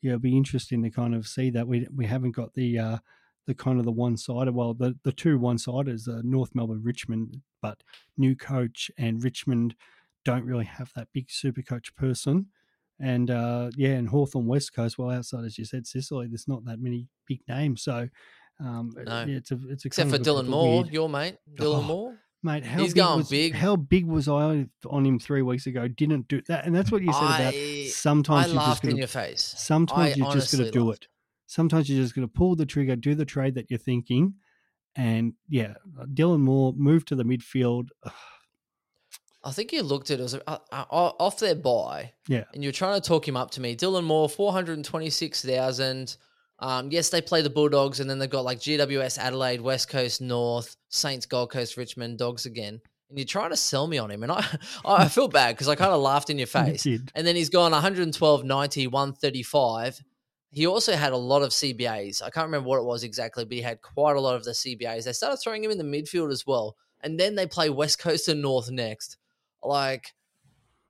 yeah, 0.00 0.10
it'll 0.12 0.20
be 0.20 0.36
interesting 0.36 0.82
to 0.82 0.90
kind 0.90 1.14
of 1.14 1.26
see 1.26 1.50
that 1.50 1.66
we 1.68 1.86
we 1.94 2.06
haven't 2.06 2.32
got 2.32 2.54
the 2.54 2.78
uh 2.78 2.98
the 3.46 3.54
kind 3.54 3.78
of 3.78 3.84
the 3.84 3.92
one 3.92 4.16
sided. 4.16 4.54
Well, 4.54 4.74
the 4.74 4.96
the 5.04 5.12
two 5.12 5.38
one 5.38 5.58
siders, 5.58 6.08
uh, 6.08 6.20
North 6.24 6.54
Melbourne, 6.54 6.82
Richmond, 6.82 7.40
but 7.60 7.82
new 8.16 8.34
coach 8.36 8.90
and 8.98 9.22
Richmond 9.22 9.74
don't 10.24 10.44
really 10.44 10.64
have 10.64 10.92
that 10.94 11.08
big 11.12 11.30
super 11.30 11.62
coach 11.62 11.94
person. 11.96 12.46
And 13.00 13.30
uh, 13.32 13.70
yeah, 13.76 13.90
and 13.94 14.08
Hawthorn 14.08 14.46
West 14.46 14.72
Coast, 14.74 14.96
well, 14.96 15.10
outside 15.10 15.44
as 15.44 15.58
you 15.58 15.64
said, 15.64 15.88
Sicily, 15.88 16.28
there's 16.28 16.46
not 16.46 16.64
that 16.66 16.80
many 16.80 17.08
big 17.26 17.40
names. 17.48 17.82
So 17.82 18.08
um, 18.60 18.92
No. 18.96 19.24
yeah, 19.24 19.36
it's 19.38 19.50
a 19.50 19.58
it's 19.68 19.84
a 19.84 19.88
Except 19.88 20.10
for 20.10 20.18
Dylan 20.18 20.46
Moore, 20.46 20.82
weird- 20.82 20.92
your 20.92 21.08
mate, 21.08 21.36
Dylan 21.54 21.78
Oh, 21.78 21.82
Moore. 21.82 22.18
Mate, 22.44 22.64
how 22.64 22.80
He's 22.80 22.92
big 22.92 23.02
going 23.02 23.18
was, 23.18 23.30
big. 23.30 23.54
How 23.54 23.76
big 23.76 24.06
was 24.06 24.28
I 24.28 24.66
on 24.88 25.06
him 25.06 25.18
three 25.20 25.42
weeks 25.42 25.66
ago? 25.66 25.86
Didn't 25.86 26.26
do 26.26 26.42
that, 26.48 26.66
and 26.66 26.74
that's 26.74 26.90
what 26.90 27.02
you 27.02 27.12
said 27.12 27.22
about 27.22 27.54
I, 27.54 27.84
I 27.84 27.88
sometimes 27.88 28.46
you're 28.46 28.56
just 28.56 28.68
laughed 28.68 28.84
in 28.84 28.90
gonna 28.90 28.98
your 28.98 29.08
face. 29.08 29.54
sometimes 29.56 30.14
I 30.14 30.16
you're 30.16 30.32
just 30.32 30.52
going 30.52 30.64
to 30.64 30.70
do 30.70 30.90
it. 30.90 31.06
Sometimes 31.46 31.88
you're 31.88 32.02
just 32.02 32.14
going 32.14 32.26
to 32.26 32.32
pull 32.32 32.56
the 32.56 32.66
trigger, 32.66 32.96
do 32.96 33.14
the 33.14 33.24
trade 33.24 33.54
that 33.54 33.70
you're 33.70 33.78
thinking, 33.78 34.34
and 34.96 35.34
yeah, 35.48 35.74
Dylan 36.14 36.40
Moore 36.40 36.72
moved 36.76 37.08
to 37.08 37.14
the 37.14 37.24
midfield. 37.24 37.88
I 39.44 39.50
think 39.50 39.72
you 39.72 39.82
looked 39.82 40.10
at 40.10 40.20
it 40.20 40.22
as 40.22 40.34
uh, 40.34 40.58
uh, 40.70 40.84
off 40.90 41.38
their 41.38 41.56
buy. 41.56 42.12
Yeah. 42.28 42.44
And 42.54 42.62
you're 42.62 42.72
trying 42.72 43.00
to 43.00 43.06
talk 43.06 43.26
him 43.26 43.36
up 43.36 43.50
to 43.52 43.60
me. 43.60 43.74
Dylan 43.76 44.04
Moore, 44.04 44.28
426,000. 44.28 46.16
Um, 46.62 46.92
yes, 46.92 47.08
they 47.08 47.20
play 47.20 47.42
the 47.42 47.50
Bulldogs, 47.50 47.98
and 47.98 48.08
then 48.08 48.20
they've 48.20 48.30
got 48.30 48.44
like 48.44 48.60
GWS 48.60 49.18
Adelaide, 49.18 49.60
West 49.60 49.88
Coast 49.88 50.20
North, 50.20 50.76
Saints, 50.90 51.26
Gold 51.26 51.50
Coast, 51.50 51.76
Richmond, 51.76 52.18
Dogs 52.18 52.46
again. 52.46 52.80
And 53.08 53.18
you're 53.18 53.26
trying 53.26 53.50
to 53.50 53.56
sell 53.56 53.88
me 53.88 53.98
on 53.98 54.12
him. 54.12 54.22
And 54.22 54.30
I, 54.30 54.46
I 54.84 55.08
feel 55.08 55.26
bad 55.26 55.56
because 55.56 55.68
I 55.68 55.74
kind 55.74 55.90
of 55.90 56.00
laughed 56.00 56.30
in 56.30 56.38
your 56.38 56.46
face. 56.46 56.86
And 56.86 57.26
then 57.26 57.34
he's 57.34 57.50
gone 57.50 57.72
112, 57.72 58.44
90, 58.44 58.86
135. 58.86 60.00
He 60.52 60.66
also 60.66 60.94
had 60.94 61.12
a 61.12 61.16
lot 61.16 61.42
of 61.42 61.50
CBAs. 61.50 62.22
I 62.22 62.30
can't 62.30 62.46
remember 62.46 62.68
what 62.68 62.78
it 62.78 62.84
was 62.84 63.02
exactly, 63.02 63.44
but 63.44 63.54
he 63.54 63.62
had 63.62 63.82
quite 63.82 64.16
a 64.16 64.20
lot 64.20 64.36
of 64.36 64.44
the 64.44 64.52
CBAs. 64.52 65.04
They 65.04 65.12
started 65.12 65.38
throwing 65.38 65.64
him 65.64 65.72
in 65.72 65.78
the 65.78 65.84
midfield 65.84 66.30
as 66.30 66.46
well. 66.46 66.76
And 67.00 67.18
then 67.18 67.34
they 67.34 67.46
play 67.46 67.70
West 67.70 67.98
Coast 67.98 68.28
and 68.28 68.40
North 68.40 68.70
next. 68.70 69.16
Like, 69.64 70.14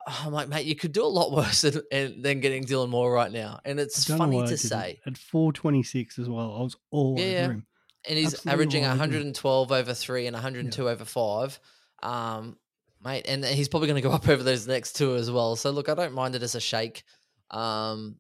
I'm 0.07 0.33
like, 0.33 0.49
mate, 0.49 0.67
you 0.67 0.75
could 0.75 0.93
do 0.93 1.05
a 1.05 1.07
lot 1.07 1.33
worse 1.37 1.63
than, 1.63 1.83
than 1.91 2.41
getting 2.41 2.65
Dylan 2.65 2.89
Moore 2.89 3.13
right 3.13 3.31
now. 3.33 3.61
And 3.65 3.79
it's 3.79 4.05
funny 4.05 4.45
to 4.47 4.57
say. 4.57 5.01
At 5.07 5.17
426 5.17 6.19
as 6.19 6.29
well, 6.29 6.57
I 6.59 6.63
was 6.63 6.77
all 6.91 7.19
Yeah, 7.19 7.43
over 7.45 7.53
him. 7.53 7.67
And 8.09 8.19
he's 8.19 8.35
Absolutely 8.35 8.53
averaging 8.53 8.85
all 8.85 8.93
over 8.93 9.05
him. 9.05 9.11
112 9.11 9.73
over 9.73 9.95
three 9.95 10.27
and 10.27 10.35
102 10.35 10.89
over 10.89 11.05
five. 11.05 11.61
Um, 12.03 12.57
mate, 13.05 13.27
and 13.29 13.45
he's 13.45 13.69
probably 13.69 13.87
going 13.89 14.03
to 14.03 14.09
go 14.09 14.13
up 14.13 14.29
over 14.29 14.43
those 14.43 14.67
next 14.67 14.95
two 14.95 15.15
as 15.15 15.31
well. 15.31 15.55
So, 15.57 15.71
look, 15.71 15.89
I 15.89 15.95
don't 15.95 16.13
mind 16.15 16.35
it 16.35 16.43
as 16.43 16.55
a 16.57 16.61
shake. 16.61 17.05
Um, 17.53 18.17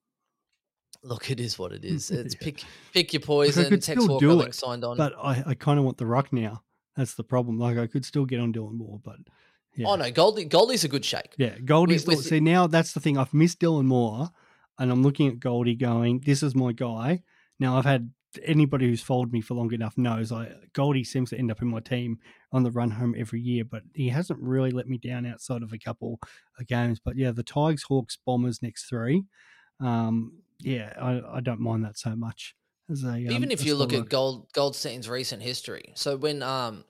look, 1.02 1.30
it 1.30 1.40
is 1.40 1.58
what 1.58 1.72
it 1.72 1.84
is. 1.84 2.10
It's 2.12 2.34
Yeah. 2.34 2.40
pick 2.40 2.64
pick 2.92 3.12
your 3.12 3.20
poison. 3.22 3.64
could 3.68 3.82
Tex 3.82 4.02
still 4.02 4.14
Walker, 4.14 4.26
do 4.26 4.40
it, 4.42 4.54
signed 4.54 4.84
on. 4.84 4.96
But 4.96 5.14
I, 5.20 5.42
I 5.48 5.54
kind 5.54 5.78
of 5.78 5.84
want 5.84 5.98
the 5.98 6.06
ruck 6.06 6.32
now. 6.32 6.62
That's 6.96 7.14
the 7.14 7.24
problem. 7.24 7.58
Like 7.58 7.78
I 7.78 7.86
could 7.86 8.04
still 8.04 8.24
get 8.26 8.38
on 8.38 8.52
Dylan 8.52 8.74
Moore, 8.74 9.00
but 9.02 9.16
yeah. 9.74 9.88
Oh, 9.88 9.96
no, 9.96 10.10
Goldie, 10.10 10.44
Goldie's 10.44 10.84
a 10.84 10.88
good 10.88 11.04
shake. 11.04 11.34
Yeah, 11.38 11.58
Goldie's 11.58 12.06
with- 12.06 12.18
the, 12.18 12.24
see 12.24 12.40
now 12.40 12.66
that's 12.66 12.92
the 12.92 13.00
thing. 13.00 13.16
I've 13.18 13.34
missed 13.34 13.60
Dylan 13.60 13.86
Moore, 13.86 14.30
and 14.78 14.90
I'm 14.90 15.02
looking 15.02 15.28
at 15.28 15.40
Goldie 15.40 15.76
going, 15.76 16.20
"This 16.24 16.42
is 16.42 16.54
my 16.54 16.72
guy." 16.72 17.22
Now 17.58 17.78
I've 17.78 17.84
had 17.84 18.10
anybody 18.44 18.86
who's 18.86 19.02
followed 19.02 19.32
me 19.32 19.40
for 19.40 19.54
long 19.54 19.72
enough 19.72 19.98
knows 19.98 20.32
I 20.32 20.52
Goldie 20.72 21.04
seems 21.04 21.30
to 21.30 21.38
end 21.38 21.50
up 21.50 21.60
in 21.60 21.68
my 21.68 21.80
team 21.80 22.18
on 22.52 22.62
the 22.62 22.70
run 22.70 22.90
home 22.90 23.14
every 23.16 23.40
year, 23.40 23.64
but 23.64 23.82
he 23.94 24.08
hasn't 24.08 24.40
really 24.40 24.70
let 24.70 24.88
me 24.88 24.98
down 24.98 25.26
outside 25.26 25.62
of 25.62 25.72
a 25.72 25.78
couple 25.78 26.18
of 26.58 26.66
games. 26.66 27.00
But 27.02 27.16
yeah, 27.16 27.30
the 27.30 27.42
Tigers, 27.42 27.84
Hawks, 27.84 28.18
Bombers 28.24 28.62
next 28.62 28.88
three. 28.88 29.24
Um, 29.80 30.40
yeah, 30.60 30.92
I, 31.00 31.38
I 31.38 31.40
don't 31.40 31.60
mind 31.60 31.84
that 31.84 31.98
so 31.98 32.14
much. 32.16 32.54
As 32.90 33.04
a 33.04 33.08
um, 33.08 33.30
Even 33.30 33.50
if 33.50 33.64
you 33.64 33.74
look 33.74 33.92
at 33.92 34.08
Gold 34.08 34.52
Goldstein's 34.52 35.08
recent 35.08 35.42
history. 35.42 35.92
So 35.94 36.16
when 36.16 36.42
um 36.42 36.84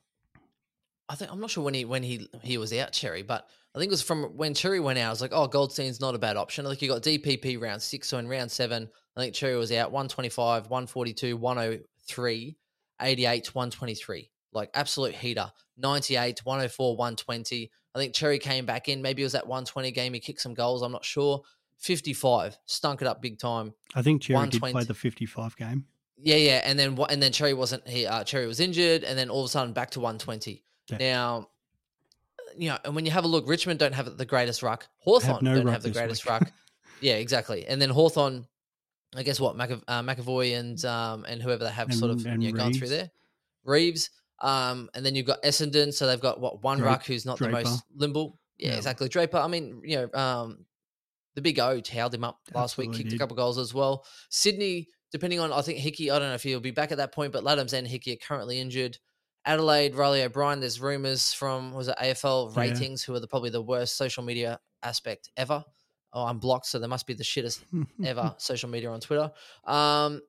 I 1.09 1.15
think 1.15 1.31
I'm 1.31 1.41
not 1.41 1.51
sure 1.51 1.65
when 1.65 1.75
he 1.75 1.85
when 1.85 2.03
he 2.03 2.29
he 2.43 2.59
was 2.59 2.73
out 2.73 2.93
Cherry, 2.93 3.23
but 3.23 3.47
I 3.75 3.79
think 3.79 3.89
it 3.89 3.93
was 3.93 4.03
from 4.03 4.25
when 4.37 4.55
Cherry 4.55 4.81
went 4.81 4.99
out. 4.99 5.09
I 5.09 5.11
was 5.11 5.21
like, 5.21 5.33
oh, 5.33 5.47
Goldstein's 5.47 6.01
not 6.01 6.15
a 6.15 6.19
bad 6.19 6.37
option. 6.37 6.67
I 6.67 6.71
think 6.71 6.83
you 6.83 6.89
got 6.89 7.03
DPP 7.03 7.61
round 7.61 7.83
six, 7.83 8.09
so 8.09 8.19
in 8.19 8.29
round 8.29 8.51
seven, 8.51 8.89
I 9.17 9.21
think 9.21 9.35
Cherry 9.35 9.57
was 9.57 9.73
out 9.73 9.93
125, 9.93 10.71
142, 10.71 11.37
103, 11.37 12.57
88, 13.01 13.55
123. 13.55 14.31
Like 14.53 14.71
absolute 14.75 15.15
heater. 15.15 15.51
98, 15.79 16.45
104, 16.45 16.97
120. 16.97 17.71
I 17.95 17.99
think 17.99 18.15
Cherry 18.15 18.39
came 18.39 18.67
back 18.67 18.89
in. 18.89 19.03
Maybe 19.03 19.23
it 19.23 19.27
was 19.27 19.33
that 19.33 19.47
120 19.47 19.91
game. 19.93 20.13
He 20.15 20.21
kicked 20.21 20.41
some 20.41 20.55
goals. 20.55 20.83
I'm 20.83 20.93
not 20.93 21.05
sure. 21.05 21.43
55, 21.79 22.59
stunk 22.67 23.03
it 23.03 23.09
up 23.09 23.21
big 23.21 23.39
time. 23.39 23.75
I 23.95 24.03
think 24.03 24.23
Cherry 24.23 24.49
did 24.49 24.61
play 24.61 24.85
the 24.85 24.95
55 24.95 25.57
game. 25.57 25.87
Yeah, 26.25 26.37
yeah, 26.37 26.63
and 26.65 26.79
then 26.79 26.97
and 27.11 27.21
then 27.21 27.33
Cherry 27.33 27.53
wasn't 27.53 27.89
he? 27.89 28.07
Uh, 28.07 28.23
Cherry 28.23 28.47
was 28.47 28.61
injured, 28.61 29.03
and 29.03 29.19
then 29.19 29.29
all 29.29 29.41
of 29.41 29.47
a 29.47 29.49
sudden 29.49 29.73
back 29.73 29.91
to 29.91 30.01
120. 30.01 30.63
Yeah. 30.91 30.99
Now, 30.99 31.49
you 32.57 32.69
know, 32.69 32.79
and 32.85 32.95
when 32.95 33.07
you 33.07 33.13
have 33.13 33.25
a 33.25 33.29
look, 33.29 33.49
Richmond 33.49 33.79
don't 33.79 33.95
have 33.95 34.17
the 34.19 34.27
greatest 34.27 34.63
ruck. 34.63 34.87
Hawthorn 34.99 35.45
no 35.45 35.55
don't 35.55 35.65
ruck 35.67 35.73
have 35.75 35.83
the 35.83 35.91
greatest 35.91 36.25
week. 36.25 36.31
ruck. 36.31 36.53
Yeah, 37.01 37.15
exactly. 37.15 37.67
And 37.67 37.83
then 37.83 37.91
Hawthorn, 37.91 38.47
I 39.17 39.25
guess 39.25 39.41
what 39.41 39.57
McAv- 39.57 39.83
uh, 39.89 40.03
McEvoy 40.03 40.57
and 40.57 40.85
um 40.85 41.25
and 41.29 41.43
whoever 41.43 41.65
they 41.65 41.71
have 41.71 41.93
sort 41.93 42.13
of 42.13 42.19
And- 42.19 42.27
and 42.35 42.43
you 42.45 42.53
know, 42.53 42.59
gone 42.59 42.73
through 42.75 42.91
there, 42.91 43.11
Reeves. 43.65 44.11
Um, 44.41 44.89
and 44.95 45.05
then 45.05 45.15
you've 45.17 45.27
got 45.27 45.43
Essendon, 45.43 45.93
so 45.93 46.07
they've 46.07 46.21
got 46.21 46.41
what 46.41 46.63
one 46.63 46.79
Drape- 46.79 46.87
ruck 46.91 47.05
who's 47.07 47.27
not 47.27 47.39
the 47.41 47.49
most 47.49 47.83
limble. 47.97 48.39
Yeah, 48.59 48.69
Yeah. 48.71 48.77
exactly. 48.77 49.09
Draper. 49.09 49.39
I 49.39 49.49
mean, 49.49 49.81
you 49.85 49.97
know, 50.13 50.19
um, 50.21 50.65
the 51.35 51.43
big 51.43 51.59
O 51.59 51.81
held 51.91 52.15
him 52.15 52.23
up 52.25 52.39
last 52.55 52.77
week, 52.79 52.91
Absolutely 52.91 52.99
kicked 53.05 53.09
a 53.09 53.11
did. 53.11 53.19
couple 53.19 53.37
goals 53.37 53.59
as 53.59 53.73
well. 53.75 54.05
Sydney, 54.31 54.89
depending 55.11 55.41
on, 55.41 55.53
I 55.53 55.63
think 55.63 55.79
Hickey, 55.79 56.11
I 56.11 56.19
don't 56.21 56.29
know 56.29 56.35
if 56.35 56.43
he'll 56.45 56.61
be 56.61 56.71
back 56.71 56.93
at 56.93 56.99
that 56.99 57.11
point, 57.13 57.33
but 57.33 57.43
Ladhams 57.43 57.73
and 57.73 57.87
Hickey 57.87 58.13
are 58.13 58.17
currently 58.17 58.61
injured. 58.61 58.99
Adelaide, 59.45 59.95
Riley 59.95 60.23
O'Brien, 60.23 60.61
there's 60.61 60.81
rumours 60.81 61.33
from, 61.33 61.73
was 61.73 61.89
it 61.89 61.97
AFL 62.01 62.55
Yeah. 62.55 62.61
ratings, 62.61 63.03
who 63.03 63.15
are 63.15 63.21
the, 63.21 63.27
probably 63.27 63.51
the 63.51 63.63
worst 63.63 63.97
social 63.97 64.23
media 64.23 64.61
aspect 64.83 65.31
ever. 65.37 65.65
Oh, 66.13 66.25
I'm 66.25 66.39
blocked, 66.39 66.67
so 66.67 66.79
they 66.79 66.87
must 66.87 67.07
be 67.07 67.15
the 67.15 67.25
shittest 67.25 67.61
ever 68.05 68.35
social 68.39 68.69
media 68.69 68.91
on 68.91 69.01
Twitter. 69.01 69.33
Um, 69.65 70.21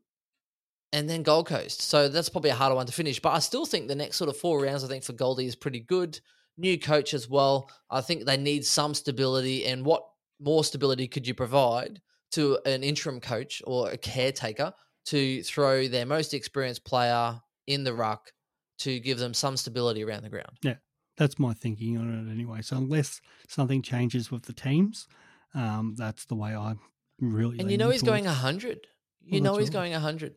and 0.94 1.10
then 1.10 1.24
Gold 1.24 1.48
Coast. 1.48 1.82
So 1.82 2.08
that's 2.08 2.30
probably 2.30 2.52
a 2.52 2.56
harder 2.56 2.76
one 2.76 2.86
to 2.86 2.92
finish. 2.94 3.20
But 3.20 3.34
I 3.34 3.40
still 3.40 3.66
think 3.66 3.88
the 3.88 3.96
next 3.96 4.18
sort 4.18 4.30
of 4.30 4.38
four 4.38 4.62
rounds, 4.62 4.84
I 4.84 4.88
think 4.88 5.04
for 5.04 5.14
Goldie 5.14 5.46
is 5.48 5.56
pretty 5.56 5.80
good. 5.80 6.20
New 6.58 6.80
coach 6.80 7.14
as 7.16 7.28
well. 7.28 7.70
I 7.90 8.02
think 8.02 8.26
they 8.26 8.38
need 8.38 8.64
some 8.66 8.94
stability. 8.94 9.66
And 9.66 9.86
what 9.86 10.04
more 10.40 10.64
stability 10.64 11.08
could 11.08 11.28
you 11.28 11.34
provide 11.34 12.00
to 12.34 12.60
an 12.66 12.84
interim 12.84 13.20
coach 13.20 13.62
or 13.66 13.90
a 13.90 13.98
caretaker 13.98 14.72
to 15.08 15.44
throw 15.44 15.88
their 15.88 16.06
most 16.06 16.34
experienced 16.34 16.86
player 16.86 17.40
in 17.68 17.84
the 17.84 17.94
ruck 17.94 18.32
to 18.80 19.00
give 19.00 19.20
them 19.20 19.34
some 19.34 19.58
stability 19.58 20.04
around 20.04 20.24
the 20.24 20.30
ground? 20.30 20.58
Yeah, 20.62 20.76
that's 21.18 21.40
my 21.40 21.54
thinking 21.54 21.98
on 21.98 22.28
it 22.28 22.32
anyway. 22.32 22.62
So 22.62 22.78
unless 22.78 23.22
something 23.48 23.82
changes 23.82 24.32
with 24.32 24.44
the 24.44 24.54
teams, 24.54 25.08
um, 25.54 25.96
that's 25.98 26.26
the 26.26 26.36
way 26.36 26.56
I 26.56 26.76
really. 27.20 27.60
And 27.60 27.72
you 27.72 27.78
know 27.78 27.90
he's 27.90 28.02
going 28.04 28.24
towards. 28.24 28.38
100. 28.44 28.88
You 29.26 29.42
Well, 29.42 29.54
know 29.54 29.58
he's 29.60 29.70
right. 29.70 29.74
going 29.74 29.92
100. 29.94 30.36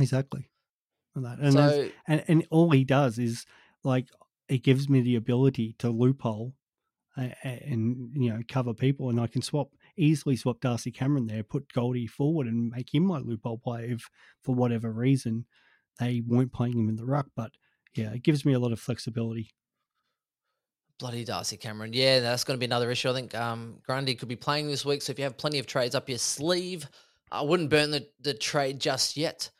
exactly. 0.00 0.50
And 1.14 1.24
that, 1.24 1.38
and, 1.38 1.52
so 1.54 1.88
and 2.06 2.24
and 2.28 2.46
all 2.50 2.70
he 2.70 2.84
does 2.84 3.18
is 3.18 3.46
like 3.82 4.08
it 4.48 4.62
gives 4.62 4.88
me 4.88 5.00
the 5.00 5.16
ability 5.16 5.74
to 5.78 5.88
loophole 5.88 6.52
and, 7.16 7.34
and 7.42 8.10
you 8.14 8.30
know 8.30 8.40
cover 8.48 8.74
people, 8.74 9.08
and 9.08 9.18
I 9.20 9.26
can 9.26 9.40
swap 9.42 9.68
easily 9.96 10.36
swap 10.36 10.60
Darcy 10.60 10.90
Cameron 10.90 11.26
there, 11.26 11.42
put 11.42 11.72
Goldie 11.72 12.06
forward, 12.06 12.46
and 12.46 12.70
make 12.70 12.92
him 12.94 13.06
my 13.06 13.18
loophole 13.18 13.56
player 13.58 13.92
if 13.92 14.10
for 14.42 14.54
whatever 14.54 14.92
reason 14.92 15.46
they 15.98 16.22
weren't 16.26 16.52
playing 16.52 16.78
him 16.78 16.90
in 16.90 16.96
the 16.96 17.06
ruck. 17.06 17.28
But 17.34 17.52
yeah, 17.96 18.12
it 18.12 18.22
gives 18.22 18.44
me 18.44 18.52
a 18.52 18.58
lot 18.58 18.72
of 18.72 18.80
flexibility. 18.80 19.50
Bloody 20.98 21.24
Darcy 21.24 21.56
Cameron. 21.56 21.92
Yeah, 21.92 22.20
that's 22.20 22.44
going 22.44 22.56
to 22.56 22.60
be 22.60 22.66
another 22.66 22.90
issue. 22.90 23.10
I 23.10 23.12
think 23.12 23.34
um, 23.34 23.78
Grundy 23.84 24.14
could 24.14 24.28
be 24.28 24.36
playing 24.36 24.68
this 24.68 24.84
week. 24.84 25.02
So 25.02 25.10
if 25.10 25.18
you 25.18 25.24
have 25.24 25.36
plenty 25.36 25.58
of 25.58 25.66
trades 25.66 25.94
up 25.94 26.08
your 26.08 26.18
sleeve, 26.18 26.88
I 27.30 27.42
wouldn't 27.42 27.70
burn 27.70 27.90
the, 27.90 28.06
the 28.20 28.32
trade 28.32 28.80
just 28.80 29.16
yet 29.16 29.50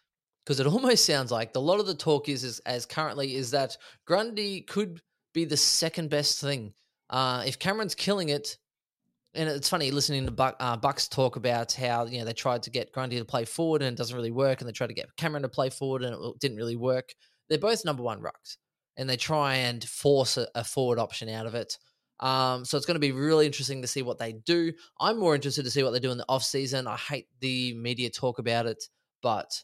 because 0.44 0.60
it 0.60 0.66
almost 0.66 1.04
sounds 1.04 1.30
like 1.30 1.54
a 1.54 1.60
lot 1.60 1.80
of 1.80 1.86
the 1.86 1.94
talk 1.94 2.28
is, 2.28 2.44
is 2.44 2.60
as 2.60 2.86
currently 2.86 3.34
is 3.34 3.50
that 3.50 3.76
Grundy 4.06 4.62
could 4.62 5.02
be 5.34 5.44
the 5.44 5.56
second 5.56 6.08
best 6.08 6.40
thing. 6.40 6.72
Uh, 7.10 7.42
if 7.46 7.58
Cameron's 7.58 7.94
killing 7.94 8.30
it, 8.30 8.56
and 9.34 9.50
it's 9.50 9.68
funny 9.68 9.90
listening 9.90 10.24
to 10.24 10.32
Buck, 10.32 10.56
uh, 10.60 10.76
Bucks 10.76 11.08
talk 11.08 11.36
about 11.36 11.72
how 11.74 12.06
you 12.06 12.18
know 12.18 12.24
they 12.24 12.32
tried 12.32 12.62
to 12.62 12.70
get 12.70 12.92
Grundy 12.92 13.18
to 13.18 13.24
play 13.24 13.44
forward 13.44 13.82
and 13.82 13.92
it 13.92 13.98
doesn't 13.98 14.16
really 14.16 14.30
work, 14.30 14.60
and 14.60 14.68
they 14.68 14.72
tried 14.72 14.86
to 14.86 14.94
get 14.94 15.14
Cameron 15.16 15.42
to 15.42 15.48
play 15.48 15.68
forward 15.68 16.02
and 16.02 16.14
it 16.14 16.40
didn't 16.40 16.56
really 16.56 16.76
work. 16.76 17.12
They're 17.48 17.58
both 17.58 17.84
number 17.84 18.02
one 18.02 18.20
rucks, 18.20 18.56
and 18.96 19.08
they 19.08 19.16
try 19.16 19.56
and 19.56 19.82
force 19.84 20.36
a, 20.36 20.48
a 20.54 20.64
forward 20.64 20.98
option 20.98 21.28
out 21.28 21.46
of 21.46 21.54
it. 21.54 21.78
Um, 22.20 22.64
so 22.64 22.76
it's 22.76 22.86
going 22.86 22.94
to 22.94 23.00
be 23.00 23.12
really 23.12 23.44
interesting 23.44 23.82
to 23.82 23.88
see 23.88 24.02
what 24.02 24.18
they 24.18 24.32
do. 24.32 24.72
I'm 24.98 25.18
more 25.18 25.34
interested 25.34 25.64
to 25.64 25.70
see 25.70 25.82
what 25.82 25.90
they 25.90 26.00
do 26.00 26.10
in 26.10 26.18
the 26.18 26.24
off 26.28 26.42
season. 26.42 26.86
I 26.86 26.96
hate 26.96 27.28
the 27.40 27.74
media 27.74 28.10
talk 28.10 28.38
about 28.38 28.66
it, 28.66 28.82
but 29.22 29.62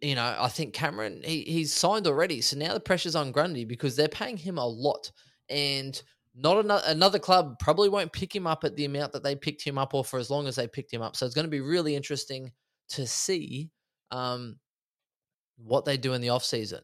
you 0.00 0.14
know 0.14 0.34
I 0.38 0.48
think 0.48 0.72
Cameron 0.74 1.20
he, 1.24 1.42
he's 1.42 1.74
signed 1.74 2.06
already, 2.06 2.40
so 2.40 2.56
now 2.58 2.74
the 2.74 2.80
pressure's 2.80 3.16
on 3.16 3.32
Grundy 3.32 3.64
because 3.64 3.96
they're 3.96 4.08
paying 4.08 4.36
him 4.36 4.58
a 4.58 4.66
lot, 4.66 5.10
and 5.48 6.00
not 6.34 6.64
another, 6.64 6.82
another 6.86 7.18
club 7.18 7.58
probably 7.58 7.88
won't 7.88 8.12
pick 8.12 8.34
him 8.34 8.46
up 8.46 8.64
at 8.64 8.76
the 8.76 8.84
amount 8.84 9.12
that 9.12 9.22
they 9.22 9.34
picked 9.34 9.62
him 9.62 9.78
up 9.78 9.94
or 9.94 10.04
for 10.04 10.18
as 10.18 10.30
long 10.30 10.46
as 10.46 10.56
they 10.56 10.68
picked 10.68 10.92
him 10.92 11.02
up. 11.02 11.16
So 11.16 11.26
it's 11.26 11.34
going 11.34 11.46
to 11.46 11.50
be 11.50 11.60
really 11.60 11.96
interesting 11.96 12.52
to 12.90 13.06
see 13.06 13.70
um, 14.10 14.56
what 15.64 15.84
they 15.84 15.96
do 15.96 16.12
in 16.12 16.20
the 16.20 16.30
off 16.30 16.44
season 16.44 16.80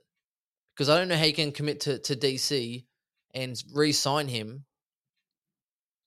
because 0.76 0.90
I 0.90 0.98
don't 0.98 1.08
know 1.08 1.16
how 1.16 1.24
you 1.24 1.32
can 1.32 1.52
commit 1.52 1.80
to, 1.80 1.98
to 1.98 2.14
DC 2.14 2.84
and 3.34 3.62
re-sign 3.72 4.28
him. 4.28 4.64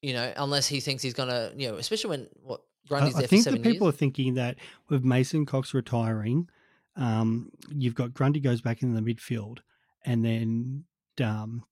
You 0.02 0.14
know, 0.14 0.32
unless 0.38 0.68
he 0.68 0.80
thinks 0.80 1.04
he's 1.04 1.14
gonna, 1.14 1.52
you 1.58 1.68
know, 1.68 1.76
especially 1.76 2.12
when 2.12 2.28
what 2.42 2.62
Grundy's 2.88 3.16
I 3.16 3.20
there 3.20 3.28
think 3.28 3.44
that 3.46 3.64
people 3.64 3.88
years. 3.88 3.96
are 3.96 3.98
thinking 3.98 4.36
that 4.36 4.56
with 4.88 5.04
Mason 5.04 5.46
Cox 5.46 5.74
retiring, 5.74 6.48
um, 6.96 7.52
you've 7.70 7.96
got 7.96 8.14
Grundy 8.14 8.40
goes 8.40 8.62
back 8.62 8.82
in 8.82 8.94
the 8.94 9.02
midfield, 9.02 9.58
and 10.06 10.24
then 10.24 10.86
um, 11.22 11.66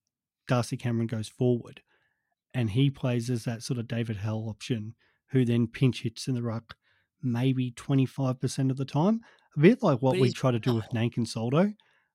Darcy 0.46 0.76
Cameron 0.76 1.06
goes 1.06 1.28
forward, 1.28 1.80
and 2.52 2.70
he 2.70 2.90
plays 2.90 3.30
as 3.30 3.44
that 3.44 3.62
sort 3.62 3.78
of 3.78 3.88
David 3.88 4.18
Hale 4.18 4.46
option, 4.46 4.94
who 5.30 5.46
then 5.46 5.66
pinch 5.66 6.02
hits 6.02 6.28
in 6.28 6.34
the 6.34 6.42
ruck 6.42 6.76
maybe 7.22 7.70
twenty 7.70 8.06
five 8.06 8.40
percent 8.40 8.70
of 8.70 8.76
the 8.76 8.84
time, 8.84 9.22
a 9.56 9.60
bit 9.60 9.82
like 9.82 10.00
what 10.02 10.12
But 10.12 10.20
we 10.20 10.32
try 10.32 10.50
to 10.50 10.58
do 10.58 10.74
with 10.74 10.88
Nank 10.94 11.16
and 11.16 11.28
Soldo. 11.28 11.72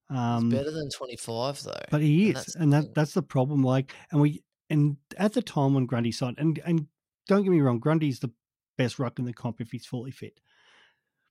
Um, 0.09 0.51
He's 0.51 0.59
better 0.59 0.71
than 0.71 0.89
25 0.89 1.63
though. 1.63 1.71
but 1.89 2.01
he 2.01 2.27
and 2.29 2.37
is, 2.37 2.45
that's 2.45 2.55
and 2.55 2.73
that 2.73 2.93
that's 2.93 3.13
the 3.13 3.21
problem. 3.21 3.63
Like, 3.63 3.93
and 4.11 4.21
we 4.21 4.43
and 4.69 4.97
at 5.17 5.33
the 5.33 5.41
time 5.41 5.73
when 5.73 5.85
Grundy 5.85 6.11
signed, 6.11 6.37
and 6.39 6.59
and 6.65 6.87
don't 7.27 7.43
get 7.43 7.51
me 7.51 7.61
wrong, 7.61 7.79
Grundy's 7.79 8.19
the 8.19 8.31
best 8.77 8.99
ruck 8.99 9.19
in 9.19 9.25
the 9.25 9.33
comp 9.33 9.61
if 9.61 9.71
he's 9.71 9.85
fully 9.85 10.11
fit. 10.11 10.39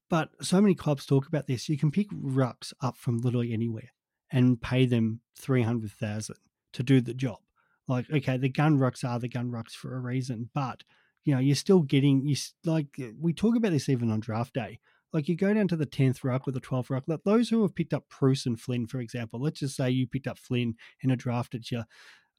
But 0.08 0.30
so 0.40 0.60
many 0.60 0.74
clubs 0.74 1.06
talk 1.06 1.26
about 1.26 1.46
this. 1.46 1.68
You 1.68 1.78
can 1.78 1.90
pick 1.90 2.10
rucks 2.10 2.72
up 2.82 2.96
from 2.96 3.18
literally 3.18 3.52
anywhere 3.52 3.92
and 4.30 4.60
pay 4.60 4.86
them 4.86 5.20
three 5.38 5.62
hundred 5.62 5.92
thousand 5.92 6.36
to 6.72 6.82
do 6.82 7.00
the 7.00 7.14
job. 7.14 7.38
Like, 7.88 8.10
okay, 8.10 8.36
the 8.36 8.48
gun 8.48 8.78
rucks 8.78 9.04
are 9.08 9.18
the 9.18 9.28
gun 9.28 9.50
rucks 9.50 9.72
for 9.72 9.96
a 9.96 10.00
reason, 10.00 10.50
but 10.54 10.84
you 11.24 11.34
know, 11.34 11.40
you're 11.40 11.54
still 11.54 11.82
getting 11.82 12.26
you 12.26 12.36
like 12.64 12.88
we 13.18 13.32
talk 13.32 13.56
about 13.56 13.72
this 13.72 13.88
even 13.88 14.10
on 14.10 14.20
draft 14.20 14.54
day. 14.54 14.80
Like 15.12 15.28
you 15.28 15.36
go 15.36 15.52
down 15.52 15.68
to 15.68 15.76
the 15.76 15.86
tenth 15.86 16.24
ruck 16.24 16.48
or 16.48 16.52
the 16.52 16.60
twelfth 16.60 16.90
ruck. 16.90 17.04
Like 17.06 17.22
those 17.24 17.48
who 17.48 17.62
have 17.62 17.74
picked 17.74 17.92
up 17.92 18.04
Bruce 18.18 18.46
and 18.46 18.58
Flynn, 18.58 18.86
for 18.86 19.00
example. 19.00 19.40
Let's 19.40 19.60
just 19.60 19.76
say 19.76 19.90
you 19.90 20.06
picked 20.06 20.26
up 20.26 20.38
Flynn 20.38 20.74
in 21.02 21.10
a 21.10 21.16
draft 21.16 21.54
at 21.54 21.70
you. 21.70 21.82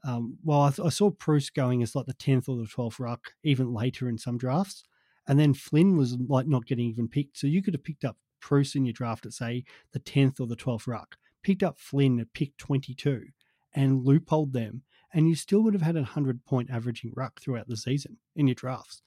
Um, 0.05 0.37
well, 0.43 0.61
I, 0.61 0.69
th- 0.71 0.85
I 0.85 0.89
saw 0.89 1.11
Bruce 1.11 1.49
going 1.49 1.81
as 1.81 1.95
like 1.95 2.07
the 2.07 2.13
tenth 2.13 2.49
or 2.49 2.57
the 2.57 2.65
twelfth 2.65 2.99
ruck, 2.99 3.33
even 3.43 3.73
later 3.73 4.09
in 4.09 4.17
some 4.17 4.37
drafts, 4.37 4.83
and 5.27 5.39
then 5.39 5.53
Flynn 5.53 5.95
was 5.95 6.17
like 6.27 6.47
not 6.47 6.65
getting 6.65 6.89
even 6.89 7.07
picked. 7.07 7.37
So 7.37 7.47
you 7.47 7.61
could 7.61 7.73
have 7.73 7.83
picked 7.83 8.03
up 8.03 8.17
Bruce 8.41 8.75
in 8.75 8.85
your 8.85 8.93
draft 8.93 9.25
at 9.25 9.33
say 9.33 9.63
the 9.93 9.99
tenth 9.99 10.39
or 10.39 10.47
the 10.47 10.55
twelfth 10.55 10.87
ruck, 10.87 11.15
picked 11.41 11.63
up 11.63 11.77
Flynn 11.77 12.19
at 12.19 12.33
pick 12.33 12.57
twenty-two, 12.57 13.27
and 13.73 14.05
loopholed 14.05 14.51
them, 14.51 14.81
and 15.13 15.29
you 15.29 15.35
still 15.35 15.61
would 15.61 15.73
have 15.73 15.83
had 15.83 15.95
a 15.95 16.03
hundred 16.03 16.43
point 16.43 16.69
averaging 16.69 17.13
ruck 17.15 17.39
throughout 17.39 17.67
the 17.67 17.77
season 17.77 18.17
in 18.35 18.47
your 18.47 18.55
drafts. 18.55 19.03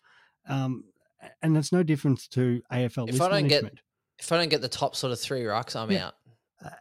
Um, 0.49 0.85
and 1.43 1.55
that's 1.57 1.73
no 1.73 1.83
difference 1.83 2.27
to 2.29 2.63
AFL 2.73 3.09
If 3.09 3.21
I 3.21 3.29
don't 3.29 3.49
get- 3.49 3.65
if 4.19 4.33
I 4.33 4.39
don't 4.39 4.49
get 4.49 4.63
the 4.63 4.69
top 4.69 4.97
sort 4.97 5.13
of 5.13 5.21
three 5.21 5.43
rucks, 5.43 5.77
I'm 5.77 5.91
Yeah. 5.91 6.07
out 6.07 6.15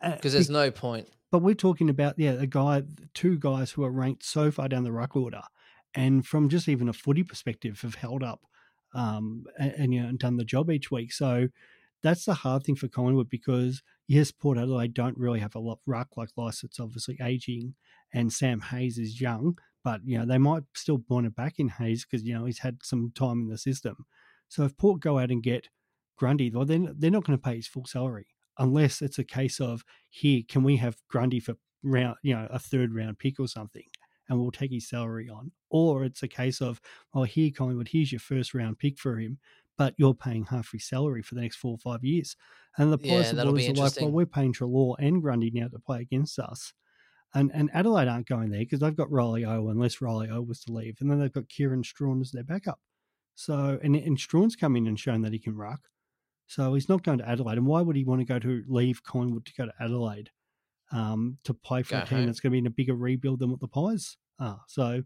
Uh, 0.02 0.16
because 0.16 0.32
there's 0.34 0.50
no 0.50 0.72
point. 0.72 1.08
but 1.32 1.40
we're 1.40 1.54
talking 1.56 1.90
about 1.90 2.18
yeah, 2.18 2.32
a 2.32 2.48
guy, 2.48 2.84
two 3.14 3.38
guys 3.38 3.72
who 3.72 3.84
are 3.84 3.92
ranked 3.92 4.24
so 4.24 4.52
far 4.52 4.70
down 4.70 4.84
the 4.84 4.92
ruck 4.92 5.16
order, 5.18 5.42
and 5.94 6.26
from 6.26 6.48
just 6.50 6.68
even 6.70 6.88
a 6.90 6.94
footy 6.94 7.24
perspective, 7.24 7.82
have 7.82 7.96
held 7.96 8.24
up 8.24 8.42
um, 8.94 9.44
and, 9.60 9.72
and 9.74 9.94
you 9.94 10.02
know 10.02 10.08
and 10.10 10.20
done 10.20 10.38
the 10.38 10.46
job 10.46 10.72
each 10.72 10.90
week. 10.92 11.12
So 11.12 11.50
that's 12.02 12.24
the 12.26 12.36
hard 12.36 12.64
thing 12.64 12.76
for 12.76 12.88
Collingwood 12.88 13.30
because 13.30 13.82
yes, 14.08 14.32
Port 14.32 14.58
Adelaide 14.58 14.94
don't 14.94 15.18
really 15.18 15.40
have 15.42 15.56
a 15.56 15.60
lot 15.60 15.80
ruck 15.86 16.16
like 16.16 16.30
Lycett's 16.38 16.80
obviously 16.80 17.18
aging, 17.22 17.76
and 18.14 18.32
Sam 18.32 18.62
Hayes 18.62 18.98
is 18.98 19.20
young, 19.20 19.58
but 19.84 20.00
you 20.06 20.18
know 20.18 20.26
they 20.26 20.38
might 20.38 20.64
still 20.74 21.04
want 21.10 21.26
it 21.28 21.36
back 21.36 21.60
in 21.60 21.68
Hayes 21.68 22.06
because 22.06 22.26
you 22.26 22.34
know 22.34 22.46
he's 22.46 22.60
had 22.60 22.78
some 22.82 23.12
time 23.14 23.42
in 23.42 23.48
the 23.50 23.58
system. 23.58 24.06
So 24.48 24.64
if 24.64 24.78
Port 24.78 25.02
go 25.02 25.20
out 25.20 25.32
and 25.32 25.44
get 25.44 25.70
Grundy, 26.18 26.50
well 26.52 26.66
then 26.66 26.94
they're 26.98 27.12
not 27.12 27.24
going 27.26 27.38
to 27.38 27.44
pay 27.44 27.58
his 27.58 27.68
full 27.68 27.86
salary 27.86 28.28
unless 28.58 29.02
it's 29.02 29.20
a 29.20 29.24
case 29.24 29.60
of 29.60 29.84
here, 30.10 30.42
can 30.48 30.64
we 30.64 30.78
have 30.78 30.98
Grundy 31.10 31.40
for 31.40 31.56
round, 31.84 32.16
you 32.24 32.34
know, 32.34 32.48
a 32.50 32.60
third 32.60 32.94
round 32.94 33.20
pick 33.20 33.40
or 33.40 33.48
something, 33.48 33.84
and 34.30 34.40
we'll 34.40 34.52
take 34.52 34.72
his 34.72 34.90
salary 34.90 35.30
on, 35.30 35.52
or 35.70 36.04
it's 36.04 36.24
a 36.24 36.28
case 36.28 36.62
of, 36.62 36.82
well, 37.14 37.26
here, 37.26 37.52
Collingwood, 37.56 37.90
here's 37.90 38.12
your 38.12 38.20
first 38.20 38.54
round 38.54 38.80
pick 38.80 38.98
for 38.98 39.20
him, 39.20 39.40
but 39.78 39.94
you're 39.98 40.14
paying 40.14 40.46
half 40.46 40.72
his 40.72 40.88
salary 40.88 41.22
for 41.22 41.36
the 41.36 41.42
next 41.42 41.58
four 41.58 41.74
or 41.74 41.78
five 41.78 42.04
years, 42.04 42.36
and 42.78 42.92
the 42.92 43.00
Yeah, 43.04 43.18
are 43.70 43.74
like, 43.74 44.02
well, 44.02 44.12
we're 44.12 44.26
paying 44.26 44.54
Treloar 44.54 44.96
and 45.00 45.22
Grundy 45.22 45.52
now 45.52 45.68
to 45.68 45.80
play 45.80 46.02
against 46.02 46.40
us. 46.40 46.74
And, 47.34 47.52
and 47.54 47.70
Adelaide 47.74 48.08
aren't 48.08 48.30
going 48.30 48.50
there 48.50 48.62
because 48.62 48.80
they've 48.80 48.96
got 48.96 49.12
Riley 49.12 49.44
O 49.44 49.68
unless 49.68 50.00
Riley 50.00 50.30
O 50.30 50.42
was 50.42 50.62
to 50.62 50.72
leave. 50.72 50.96
And 51.02 51.12
then 51.12 51.20
they've 51.20 51.34
got 51.34 51.50
Kieran 51.50 51.84
Strachan 51.84 52.22
as 52.22 52.32
their 52.32 52.46
backup. 52.46 52.80
So, 53.36 53.80
and, 53.84 53.96
and 53.96 54.18
Strachan's 54.18 54.56
come 54.56 54.76
in 54.76 54.88
and 54.88 55.00
shown 55.00 55.22
that 55.24 55.34
he 55.34 55.40
can 55.40 55.56
ruck. 55.56 55.82
So 56.48 56.74
he's 56.74 56.90
not 56.90 57.04
going 57.04 57.18
to 57.20 57.28
Adelaide. 57.28 57.58
And 57.58 57.66
why 57.68 57.82
would 57.82 57.96
he 57.96 58.04
want 58.06 58.22
to 58.22 58.26
go 58.26 58.40
to 58.40 58.64
leave 58.68 59.04
Collingwood 59.04 59.46
to 59.46 59.54
go 59.58 59.66
to 59.66 59.74
Adelaide 59.80 60.30
um, 60.92 61.38
to 61.44 61.54
play 61.54 61.84
for 61.84 61.96
Go 61.96 62.02
a 62.02 62.06
team 62.06 62.18
home. 62.20 62.26
that's 62.28 62.40
going 62.40 62.52
to 62.52 62.54
be 62.54 62.60
in 62.60 62.68
a 62.68 62.72
bigger 62.72 62.96
rebuild 62.96 63.40
than 63.40 63.50
what 63.50 63.60
the 63.60 63.68
Pies 63.68 64.18
are? 64.40 64.62
So, 64.68 65.04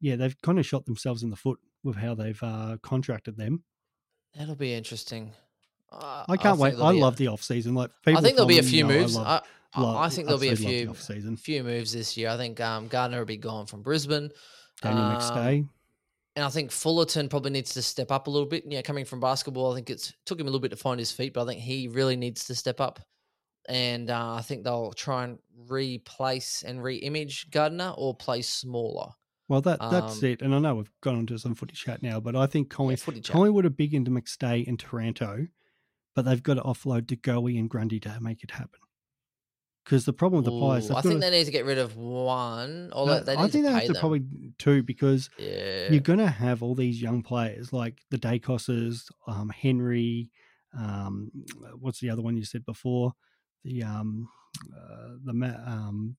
yeah, 0.00 0.16
they've 0.16 0.34
kind 0.42 0.58
of 0.58 0.66
shot 0.66 0.84
themselves 0.86 1.22
in 1.22 1.30
the 1.30 1.36
foot 1.36 1.58
with 1.82 1.96
how 1.96 2.14
they've 2.14 2.42
uh, 2.42 2.78
contracted 2.82 3.36
them. 3.36 3.62
That'll 4.36 4.54
be 4.56 4.72
interesting. 4.74 5.32
Uh, 5.92 6.24
I 6.28 6.36
can't 6.36 6.58
think 6.58 6.76
wait. 6.78 6.82
I 6.84 6.92
be 6.92 6.98
a- 6.98 7.00
love 7.00 7.16
the 7.16 7.28
off 7.28 7.42
season. 7.42 7.74
Like 7.74 7.90
I 8.06 8.20
think 8.20 8.34
there'll 8.34 8.46
be 8.48 8.58
a 8.58 8.62
few 8.64 8.84
know 8.84 8.94
I 8.94 8.98
moves. 8.98 9.16
love- 9.16 9.26
I, 9.26 9.42
I, 9.78 9.80
love- 9.82 9.96
I 9.96 10.08
think 10.08 10.26
there'll 10.26 10.40
be 10.40 10.48
a 10.48 10.56
few 10.56 10.90
off-season. 10.90 11.36
few 11.36 11.62
moves 11.62 11.92
this 11.92 12.16
year. 12.16 12.30
I 12.30 12.36
think 12.36 12.58
um, 12.60 12.88
Gardner 12.88 13.18
will 13.18 13.26
be 13.26 13.36
gone 13.36 13.66
from 13.66 13.82
Brisbane. 13.82 14.30
Daniel 14.82 15.04
Um, 15.04 15.16
McStay. 15.16 15.68
And 16.36 16.44
I 16.44 16.48
think 16.48 16.72
Fullerton 16.72 17.28
probably 17.28 17.52
needs 17.52 17.74
to 17.74 17.82
step 17.82 18.10
up 18.10 18.26
a 18.26 18.30
little 18.30 18.48
bit. 18.48 18.64
Yeah, 18.66 18.82
coming 18.82 19.04
from 19.04 19.20
basketball, 19.20 19.72
I 19.72 19.76
think 19.76 19.90
it's 19.90 20.12
took 20.26 20.40
him 20.40 20.46
a 20.46 20.50
little 20.50 20.60
bit 20.60 20.70
to 20.70 20.76
find 20.76 20.98
his 20.98 21.12
feet, 21.12 21.32
but 21.32 21.42
I 21.42 21.46
think 21.46 21.60
he 21.60 21.88
really 21.88 22.16
needs 22.16 22.44
to 22.46 22.54
step 22.54 22.80
up. 22.80 23.00
And 23.68 24.10
uh, 24.10 24.34
I 24.34 24.42
think 24.42 24.64
they'll 24.64 24.92
try 24.92 25.24
and 25.24 25.38
replace 25.68 26.64
and 26.64 26.82
re-image 26.82 27.50
Gardner 27.50 27.94
or 27.96 28.14
play 28.14 28.42
smaller. 28.42 29.10
Well, 29.48 29.60
that 29.62 29.78
that's 29.78 30.22
um, 30.22 30.28
it. 30.28 30.42
And 30.42 30.54
I 30.54 30.58
know 30.58 30.74
we've 30.74 30.90
gone 31.02 31.16
on 31.16 31.26
to 31.26 31.38
some 31.38 31.54
footy 31.54 31.74
chat 31.74 32.02
now, 32.02 32.18
but 32.18 32.34
I 32.34 32.46
think 32.46 32.72
Yeah, 32.72 32.76
Colling, 32.76 32.96
chat. 32.96 33.26
Collingwood 33.26 33.66
are 33.66 33.70
big 33.70 33.94
into 33.94 34.10
McStay 34.10 34.66
and 34.66 34.78
Taranto, 34.78 35.46
but 36.14 36.24
they've 36.24 36.42
got 36.42 36.54
to 36.54 36.62
offload 36.62 37.08
to 37.08 37.16
Goey 37.16 37.58
and 37.58 37.70
Grundy 37.70 38.00
to 38.00 38.18
make 38.20 38.42
it 38.42 38.50
happen. 38.50 38.80
Because 39.84 40.06
the 40.06 40.14
problem 40.14 40.42
with 40.42 40.46
the 40.46 40.52
Ooh, 40.52 40.80
they've 40.80 40.96
I 40.96 41.02
think 41.02 41.20
they 41.20 41.30
need 41.30 41.44
to 41.44 41.50
get 41.50 41.66
rid 41.66 41.76
of 41.76 41.96
one. 41.96 42.90
Or 42.94 43.06
no, 43.06 43.20
they 43.20 43.34
I 43.34 43.48
think 43.48 43.52
to 43.52 43.62
they 43.62 43.68
pay 43.68 43.74
have 43.74 43.86
to 43.86 43.92
them. 43.92 44.00
probably 44.00 44.22
two 44.58 44.82
because 44.82 45.28
yeah. 45.38 45.90
you're 45.90 46.00
going 46.00 46.20
to 46.20 46.26
have 46.26 46.62
all 46.62 46.74
these 46.74 47.02
young 47.02 47.22
players 47.22 47.70
like 47.70 48.00
the 48.10 48.16
Daicoses, 48.16 49.10
um, 49.26 49.50
Henry, 49.50 50.30
um, 50.78 51.30
what's 51.78 52.00
the 52.00 52.10
other 52.10 52.22
one 52.22 52.36
you 52.36 52.44
said 52.44 52.64
before? 52.64 53.12
The 53.64 53.82
um, 53.82 54.28
uh, 54.74 55.16
the 55.24 55.32
Ma- 55.32 55.46
um, 55.66 56.16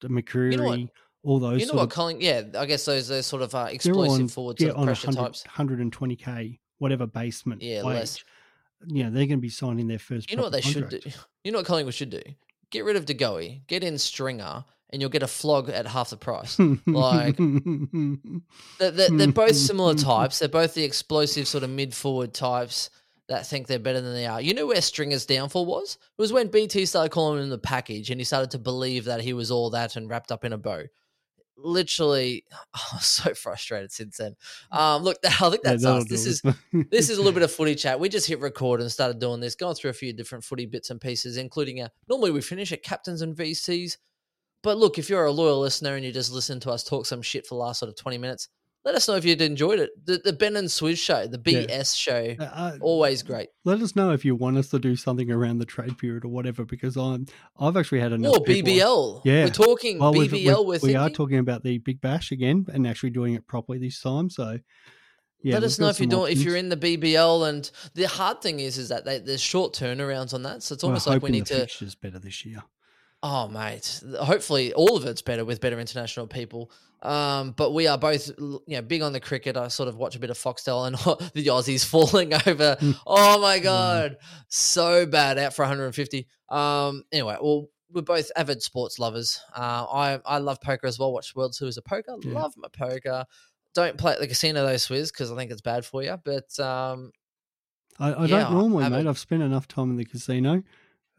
the 0.00 0.08
McCreery, 0.08 0.88
all 1.22 1.38
those. 1.38 1.60
You 1.60 1.66
know 1.66 1.72
sort 1.72 1.76
what, 1.76 1.84
of, 1.84 1.90
Colin? 1.90 2.20
Yeah, 2.20 2.42
I 2.56 2.66
guess 2.66 2.84
those 2.84 3.08
those 3.08 3.26
sort 3.26 3.42
of 3.42 3.54
uh, 3.54 3.64
they're 3.64 3.74
explosive 3.74 4.22
on, 4.22 4.28
forward 4.28 4.60
yeah, 4.60 4.68
sort 4.68 4.76
of 4.76 4.80
on 4.80 4.86
pressure 4.86 5.06
100, 5.08 5.22
types. 5.22 5.44
120k, 5.56 6.58
whatever 6.78 7.06
basement. 7.06 7.62
Yeah, 7.62 7.82
wage. 7.82 7.96
less. 7.96 8.24
You 8.86 9.04
know, 9.04 9.10
they're 9.10 9.26
going 9.26 9.38
to 9.38 9.42
be 9.42 9.48
signing 9.48 9.86
their 9.86 9.98
first. 9.98 10.30
You 10.30 10.36
know 10.36 10.44
what 10.44 10.52
they 10.52 10.60
proper 10.60 10.72
should 10.72 10.88
do? 10.88 11.00
contract. 11.00 11.26
You 11.44 11.50
know 11.50 11.58
what 11.58 11.66
Collingwood 11.66 11.94
should 11.94 12.10
do? 12.10 12.22
Get 12.72 12.84
rid 12.84 12.96
of 12.96 13.04
De 13.06 13.14
Goey, 13.14 13.64
get 13.68 13.84
in 13.84 13.96
Stringer, 13.98 14.64
and 14.90 15.00
you'll 15.00 15.10
get 15.10 15.22
a 15.22 15.28
flog 15.28 15.68
at 15.70 15.86
half 15.86 16.10
the 16.10 16.16
price. 16.16 16.58
Like- 16.86 17.36
They're, 17.36 18.90
they're, 18.90 19.10
they're 19.10 19.28
both 19.32 19.54
similar 19.56 19.94
types. 19.94 20.38
They're 20.40 20.48
both 20.48 20.74
the 20.74 20.82
explosive 20.84 21.46
sort 21.46 21.62
of 21.64 21.70
mid 21.70 21.94
forward 21.94 22.34
types 22.34 22.90
that 23.28 23.46
think 23.46 23.66
they're 23.66 23.78
better 23.78 24.00
than 24.00 24.14
they 24.14 24.26
are. 24.26 24.40
You 24.40 24.52
know 24.52 24.66
where 24.66 24.80
Stringer's 24.82 25.24
downfall 25.26 25.64
was? 25.64 25.94
It 26.18 26.20
was 26.20 26.32
when 26.32 26.48
BT 26.48 26.84
started 26.86 27.10
calling 27.12 27.42
him 27.42 27.50
the 27.50 27.58
package 27.58 28.10
and 28.10 28.20
he 28.20 28.24
started 28.24 28.50
to 28.50 28.58
believe 28.58 29.04
that 29.04 29.20
he 29.20 29.32
was 29.32 29.50
all 29.50 29.70
that 29.70 29.94
and 29.96 30.10
wrapped 30.10 30.32
up 30.32 30.44
in 30.44 30.52
a 30.52 30.58
bow. 30.58 30.82
Literally, 31.56 32.44
was 32.92 33.06
so 33.06 33.34
frustrated 33.34 33.92
since 33.92 34.16
then. 34.16 34.36
Um, 34.70 35.02
look, 35.02 35.18
I 35.24 35.30
think 35.30 35.60
Yeah, 35.64 35.70
that's 35.70 35.82
that'll 35.82 36.00
us. 36.00 36.08
This 36.08 36.26
is 36.26 36.42
this 36.90 37.10
is 37.10 37.18
a 37.18 37.20
little 37.20 37.32
bit 37.32 37.42
of 37.42 37.52
footy 37.52 37.74
chat. 37.74 38.00
We 38.00 38.08
just 38.08 38.26
hit 38.26 38.40
record 38.40 38.80
and 38.80 38.90
started 38.90 39.18
doing 39.18 39.40
this, 39.40 39.54
going 39.54 39.74
through 39.74 39.90
a 39.90 39.94
few 39.94 40.12
different 40.12 40.44
footy 40.44 40.66
bits 40.66 40.90
and 40.90 41.00
pieces, 41.00 41.36
including 41.36 41.80
a, 41.80 41.90
normally 42.08 42.30
we 42.30 42.40
finish 42.40 42.72
at 42.72 42.82
captains 42.82 43.22
and 43.22 43.36
VCs. 43.36 43.96
But 44.62 44.78
look, 44.78 44.98
if 44.98 45.10
you're 45.10 45.24
a 45.24 45.32
loyal 45.32 45.60
listener 45.60 45.96
and 45.96 46.04
you 46.04 46.12
just 46.12 46.32
listen 46.32 46.60
to 46.60 46.70
us 46.70 46.84
talk 46.84 47.06
some 47.06 47.20
shit 47.20 47.46
for 47.46 47.56
the 47.56 47.60
last 47.60 47.80
sort 47.80 47.88
of 47.88 47.96
20 47.96 48.18
minutes, 48.18 48.48
let 48.84 48.94
us 48.94 49.06
know 49.08 49.14
if 49.14 49.24
you'd 49.24 49.40
enjoyed 49.40 49.78
it. 49.78 49.90
The, 50.04 50.18
the 50.24 50.32
Ben 50.32 50.56
and 50.56 50.68
Swizz 50.68 50.98
show, 50.98 51.26
the 51.26 51.40
Yeah. 51.46 51.66
BS 51.66 51.96
show, 51.96 52.34
Uh, 52.38 52.76
always 52.80 53.22
great. 53.22 53.48
Let 53.64 53.80
us 53.80 53.94
know 53.94 54.10
if 54.12 54.24
you 54.24 54.34
want 54.34 54.56
us 54.56 54.68
to 54.70 54.78
do 54.78 54.96
something 54.96 55.30
around 55.30 55.58
the 55.58 55.64
trade 55.64 55.98
period 55.98 56.24
or 56.24 56.28
whatever, 56.28 56.64
because 56.64 56.96
I'm 56.96 57.26
I've 57.58 57.76
actually 57.76 58.00
had 58.00 58.12
enough. 58.12 58.36
Or 58.38 58.44
people- 58.44 58.72
BBL. 58.72 59.22
Yeah. 59.24 59.44
We're 59.44 59.50
talking 59.50 59.98
Well, 59.98 60.12
BBL. 60.12 60.64
we've- 60.66 60.82
We're 60.82 60.88
we 60.88 60.96
are 60.96 61.10
talking 61.10 61.38
about 61.38 61.62
the 61.62 61.78
Big 61.78 62.00
Bash 62.00 62.32
again 62.32 62.66
and 62.72 62.86
actually 62.86 63.10
doing 63.10 63.34
it 63.34 63.46
properly 63.46 63.78
this 63.78 64.00
time. 64.00 64.30
So, 64.30 64.58
yeah, 65.44 65.54
Let 65.54 65.64
us 65.64 65.78
know 65.78 65.88
if 65.88 65.98
you're 66.00 66.08
doing 66.08 66.32
if 66.32 66.42
you're 66.42 66.56
in 66.56 66.68
the 66.68 66.76
BBL. 66.76 67.48
And 67.48 67.70
the 67.94 68.04
hard 68.04 68.42
thing 68.42 68.60
is, 68.60 68.78
is 68.78 68.88
that 68.88 69.04
they, 69.04 69.18
there's 69.18 69.40
short 69.40 69.74
turnarounds 69.74 70.32
on 70.34 70.42
that. 70.44 70.62
So 70.62 70.74
it's 70.74 70.82
We're 70.84 70.88
almost 70.88 71.06
like 71.06 71.22
we 71.22 71.30
need 71.30 71.46
the 71.46 71.54
to. 71.54 71.60
fixture's 71.62 71.94
better 71.94 72.18
this 72.18 72.44
year. 72.44 72.62
Oh, 73.22 73.48
mate. 73.48 74.02
Hopefully, 74.20 74.72
all 74.72 74.96
of 74.96 75.04
it's 75.04 75.22
better 75.22 75.44
with 75.44 75.60
better 75.60 75.78
international 75.78 76.26
people. 76.26 76.70
Um, 77.02 77.50
but 77.52 77.72
we 77.72 77.88
are 77.88 77.98
both, 77.98 78.30
you 78.38 78.60
know, 78.68 78.82
big 78.82 79.02
on 79.02 79.12
the 79.12 79.20
cricket. 79.20 79.56
I 79.56 79.68
sort 79.68 79.88
of 79.88 79.96
watch 79.96 80.14
a 80.14 80.20
bit 80.20 80.30
of 80.30 80.38
Foxtel 80.38 80.86
and 80.86 80.96
the 81.34 81.46
Aussies 81.46 81.84
falling 81.84 82.32
over. 82.46 82.76
Mm. 82.80 82.96
oh 83.06 83.40
my 83.40 83.58
god, 83.58 84.18
so 84.48 85.04
bad 85.06 85.36
out 85.36 85.52
for 85.52 85.62
150. 85.62 86.26
Um, 86.48 87.02
anyway, 87.10 87.36
well, 87.42 87.68
we're 87.92 88.02
both 88.02 88.30
avid 88.36 88.62
sports 88.62 88.98
lovers. 89.00 89.40
Uh, 89.54 89.84
I 89.92 90.20
I 90.24 90.38
love 90.38 90.60
poker 90.60 90.86
as 90.86 90.98
well. 90.98 91.12
Watch 91.12 91.34
World 91.34 91.54
Series 91.56 91.76
of 91.76 91.84
Poker. 91.84 92.14
Yeah. 92.22 92.34
Love 92.34 92.54
my 92.56 92.68
poker. 92.72 93.24
Don't 93.74 93.98
play 93.98 94.12
at 94.12 94.20
the 94.20 94.28
casino 94.28 94.64
though, 94.64 94.74
Swizz, 94.74 95.12
because 95.12 95.32
I 95.32 95.36
think 95.36 95.50
it's 95.50 95.60
bad 95.60 95.84
for 95.84 96.02
you. 96.04 96.16
But 96.24 96.56
um, 96.60 97.10
I, 97.98 98.12
I 98.12 98.24
Yeah, 98.26 98.40
don't 98.44 98.52
normally, 98.52 98.84
have 98.84 98.92
mate. 98.92 99.06
I've 99.06 99.18
spent 99.18 99.42
enough 99.42 99.66
time 99.66 99.90
in 99.90 99.96
the 99.96 100.04
casino. 100.04 100.62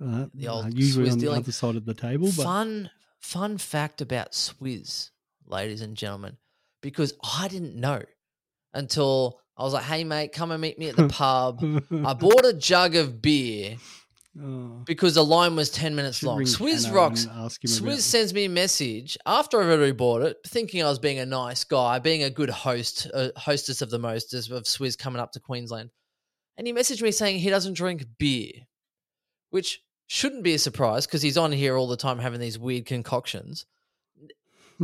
Uh, 0.04 0.26
The 0.34 0.47
old 0.47 0.66
uh, 0.66 0.70
usually 0.74 1.08
Swizz 1.10 1.14
on 1.14 1.20
the 1.20 1.32
other 1.32 1.51
side 1.51 1.76
of 1.76 1.86
the 1.86 1.93
table, 1.93 2.28
but 2.36 2.43
fun 2.43 2.89
fun 3.20 3.58
fact 3.58 4.01
about 4.01 4.32
Swizz, 4.34 5.12
ladies 5.45 5.82
and 5.82 5.95
gentlemen, 5.95 6.38
because 6.82 7.14
I 7.38 7.47
didn't 7.47 7.76
know 7.76 8.01
until 8.74 9.39
I 9.56 9.64
was 9.64 9.74
like, 9.74 9.84
hey, 9.84 10.04
mate, 10.04 10.34
come 10.34 10.51
and 10.51 10.60
meet 10.62 10.78
me 10.80 10.89
at 10.89 10.95
the 10.95 11.08
pub. 11.10 11.62
I 12.06 12.14
bought 12.14 12.43
a 12.45 12.54
jug 12.54 12.95
of 12.95 13.22
beer 13.22 13.78
Oh, 14.36 14.82
because 14.86 15.14
the 15.14 15.24
line 15.24 15.56
was 15.56 15.70
10 15.70 15.93
minutes 15.95 16.24
long. 16.24 16.39
Swizz 16.41 16.91
rocks. 16.91 17.28
Swizz 17.68 17.99
sends 18.01 18.34
me 18.34 18.45
a 18.45 18.49
message 18.49 19.16
after 19.28 19.62
I've 19.62 19.70
already 19.70 19.91
bought 19.91 20.24
it, 20.24 20.38
thinking 20.47 20.82
I 20.84 20.89
was 20.89 20.97
being 20.97 21.20
a 21.20 21.26
nice 21.26 21.64
guy, 21.64 21.99
being 21.99 22.24
a 22.24 22.32
good 22.32 22.49
host, 22.49 23.06
a 23.14 23.32
hostess 23.38 23.84
of 23.84 23.91
the 23.91 23.99
most 23.99 24.34
of 24.34 24.43
Swizz 24.64 24.97
coming 24.97 25.20
up 25.22 25.34
to 25.34 25.39
Queensland. 25.39 25.91
And 26.58 26.66
he 26.66 26.74
messaged 26.74 27.04
me 27.04 27.12
saying 27.12 27.39
he 27.39 27.51
doesn't 27.51 27.76
drink 27.76 28.06
beer, 28.18 28.54
which 29.51 29.82
shouldn't 30.08 30.43
be 30.43 30.54
a 30.54 30.60
surprise 30.60 31.06
because 31.06 31.22
he's 31.22 31.38
on 31.38 31.51
here 31.51 31.78
all 31.78 31.88
the 31.88 31.97
time 31.97 32.20
having 32.20 32.39
these 32.39 32.60
weird 32.60 32.86
concoctions. 32.86 33.66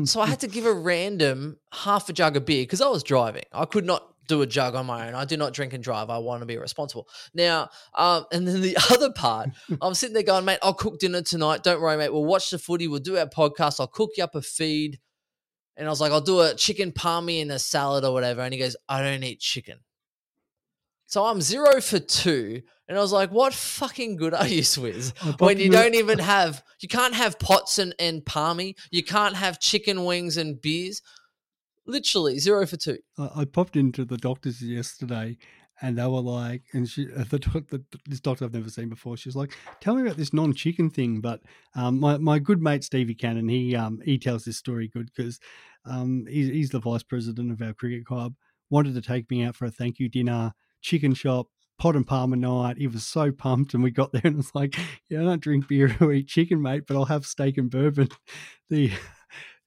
So 0.06 0.22
I 0.22 0.28
had 0.28 0.40
to 0.42 0.48
give 0.48 0.66
a 0.66 0.74
random 0.74 1.58
half 1.74 2.10
a 2.10 2.14
jug 2.14 2.38
of 2.38 2.46
beer 2.46 2.64
because 2.64 2.82
I 2.82 2.88
was 2.88 3.04
driving. 3.04 3.44
I 3.52 3.66
could 3.66 3.86
not 3.86 4.04
do 4.28 4.42
a 4.42 4.48
jug 4.48 4.76
on 4.76 4.86
my 4.86 5.08
own. 5.08 5.16
I 5.16 5.26
do 5.26 5.36
not 5.36 5.54
drink 5.54 5.74
and 5.74 5.84
drive. 5.84 6.10
I 6.10 6.20
want 6.20 6.42
to 6.42 6.46
be 6.46 6.58
responsible. 6.58 7.08
Now, 7.34 7.70
um, 7.96 8.26
and 8.32 8.48
then 8.48 8.62
the 8.62 8.78
other 8.92 9.12
part, 9.12 9.50
I'm 9.82 9.94
sitting 9.94 10.14
there 10.14 10.24
going, 10.24 10.46
mate, 10.46 10.60
I'll 10.62 10.74
cook 10.74 11.00
dinner 11.00 11.22
tonight. 11.22 11.64
Don't 11.64 11.82
worry, 11.82 11.98
mate. 11.98 12.14
We'll 12.14 12.26
watch 12.26 12.52
the 12.52 12.60
footy. 12.60 12.88
We'll 12.88 13.00
do 13.00 13.18
our 13.18 13.26
podcast. 13.26 13.80
I'll 13.80 13.88
cook 13.88 14.12
you 14.16 14.24
up 14.24 14.36
a 14.36 14.42
feed. 14.42 15.00
And 15.76 15.88
I 15.88 15.90
was 15.90 16.00
like, 16.00 16.12
I'll 16.12 16.22
do 16.22 16.42
a 16.42 16.54
chicken 16.54 16.92
palmy 16.92 17.42
and 17.42 17.52
a 17.52 17.60
salad 17.60 18.06
or 18.06 18.14
whatever. 18.14 18.42
And 18.42 18.54
he 18.54 18.60
goes, 18.60 18.76
I 18.88 19.02
don't 19.02 19.24
eat 19.24 19.40
chicken. 19.40 19.80
So 21.08 21.26
I'm 21.26 21.42
zero 21.42 21.82
for 21.82 22.00
two. 22.00 22.62
And 22.90 22.98
I 22.98 23.02
was 23.02 23.14
like, 23.14 23.32
what 23.32 23.54
fucking 23.54 24.18
good 24.18 24.34
are 24.34 24.48
you, 24.48 24.62
Swizz? 24.62 25.14
When 25.40 25.60
you 25.60 25.70
don't 25.70 25.96
even 25.96 26.20
have 26.20 26.64
you 26.82 26.90
can't 26.90 27.14
have 27.14 27.40
pots 27.40 27.80
and, 27.80 27.94
and 28.00 28.26
palmy 28.26 28.76
you 28.92 29.04
can't 29.04 29.36
have 29.36 29.60
chicken 29.60 30.06
wings 30.06 30.38
and 30.38 30.60
beers 30.62 31.02
literally 31.86 32.40
zero 32.40 32.66
for 32.66 32.78
two 32.78 32.98
I, 33.18 33.30
I 33.38 33.46
popped 33.46 33.76
into 33.76 34.06
the 34.06 34.18
doctor's 34.18 34.62
yesterday 34.62 35.38
and 35.82 35.98
they 35.98 36.06
were 36.06 36.22
like, 36.22 36.64
and 36.74 36.88
she, 36.88 37.06
the, 37.06 37.66
the, 37.70 37.84
this 38.06 38.20
doctor 38.20 38.46
I've 38.46 38.54
never 38.54 38.70
seen 38.70 38.90
before, 38.90 39.18
she's 39.18 39.36
like, 39.36 39.56
tell 39.80 39.96
me 39.96 40.02
about 40.02 40.18
this 40.18 40.34
non 40.34 40.54
chicken 40.54 40.90
thing. 40.90 41.22
But 41.22 41.42
um, 41.76 42.00
my, 42.00 42.18
my 42.18 42.40
good 42.40 42.62
mate, 42.62 42.84
Stevie 42.84 43.16
Cannon, 43.16 43.48
he, 43.48 43.76
um, 43.76 44.00
he 44.04 44.18
tells 44.18 44.44
this 44.44 44.58
story 44.58 44.90
good 44.90 45.10
because 45.16 45.40
um, 45.86 46.26
he's, 46.30 46.50
he's 46.50 46.70
the 46.70 46.80
vice 46.80 47.04
president 47.04 47.52
of 47.52 47.62
our 47.62 47.74
cricket 47.74 48.06
club, 48.06 48.34
wanted 48.70 48.96
to 48.96 49.02
take 49.02 49.30
me 49.30 49.44
out 49.44 49.56
for 49.56 49.66
a 49.66 49.72
thank 49.72 50.00
you 50.00 50.10
dinner, 50.10 50.54
chicken 50.82 51.14
shop, 51.14 51.48
pot 51.80 51.96
and 51.96 52.06
palmer 52.06 52.36
night. 52.36 52.78
He 52.78 52.88
was 52.88 53.08
so 53.08 53.32
pumped. 53.32 53.74
And 53.74 53.82
we 53.84 53.90
got 53.92 54.12
there 54.12 54.22
and 54.26 54.38
it's 54.40 54.54
like, 54.54 54.76
yeah, 55.10 55.22
I 55.22 55.24
don't 55.24 55.42
drink 55.42 55.68
beer 55.68 55.96
or 56.00 56.12
eat 56.14 56.28
chicken, 56.28 56.62
mate, 56.62 56.84
but 56.88 56.96
I'll 56.96 57.06
have 57.06 57.26
steak 57.26 57.58
and 57.58 57.70
bourbon. 57.72 58.10
The, 58.70 58.92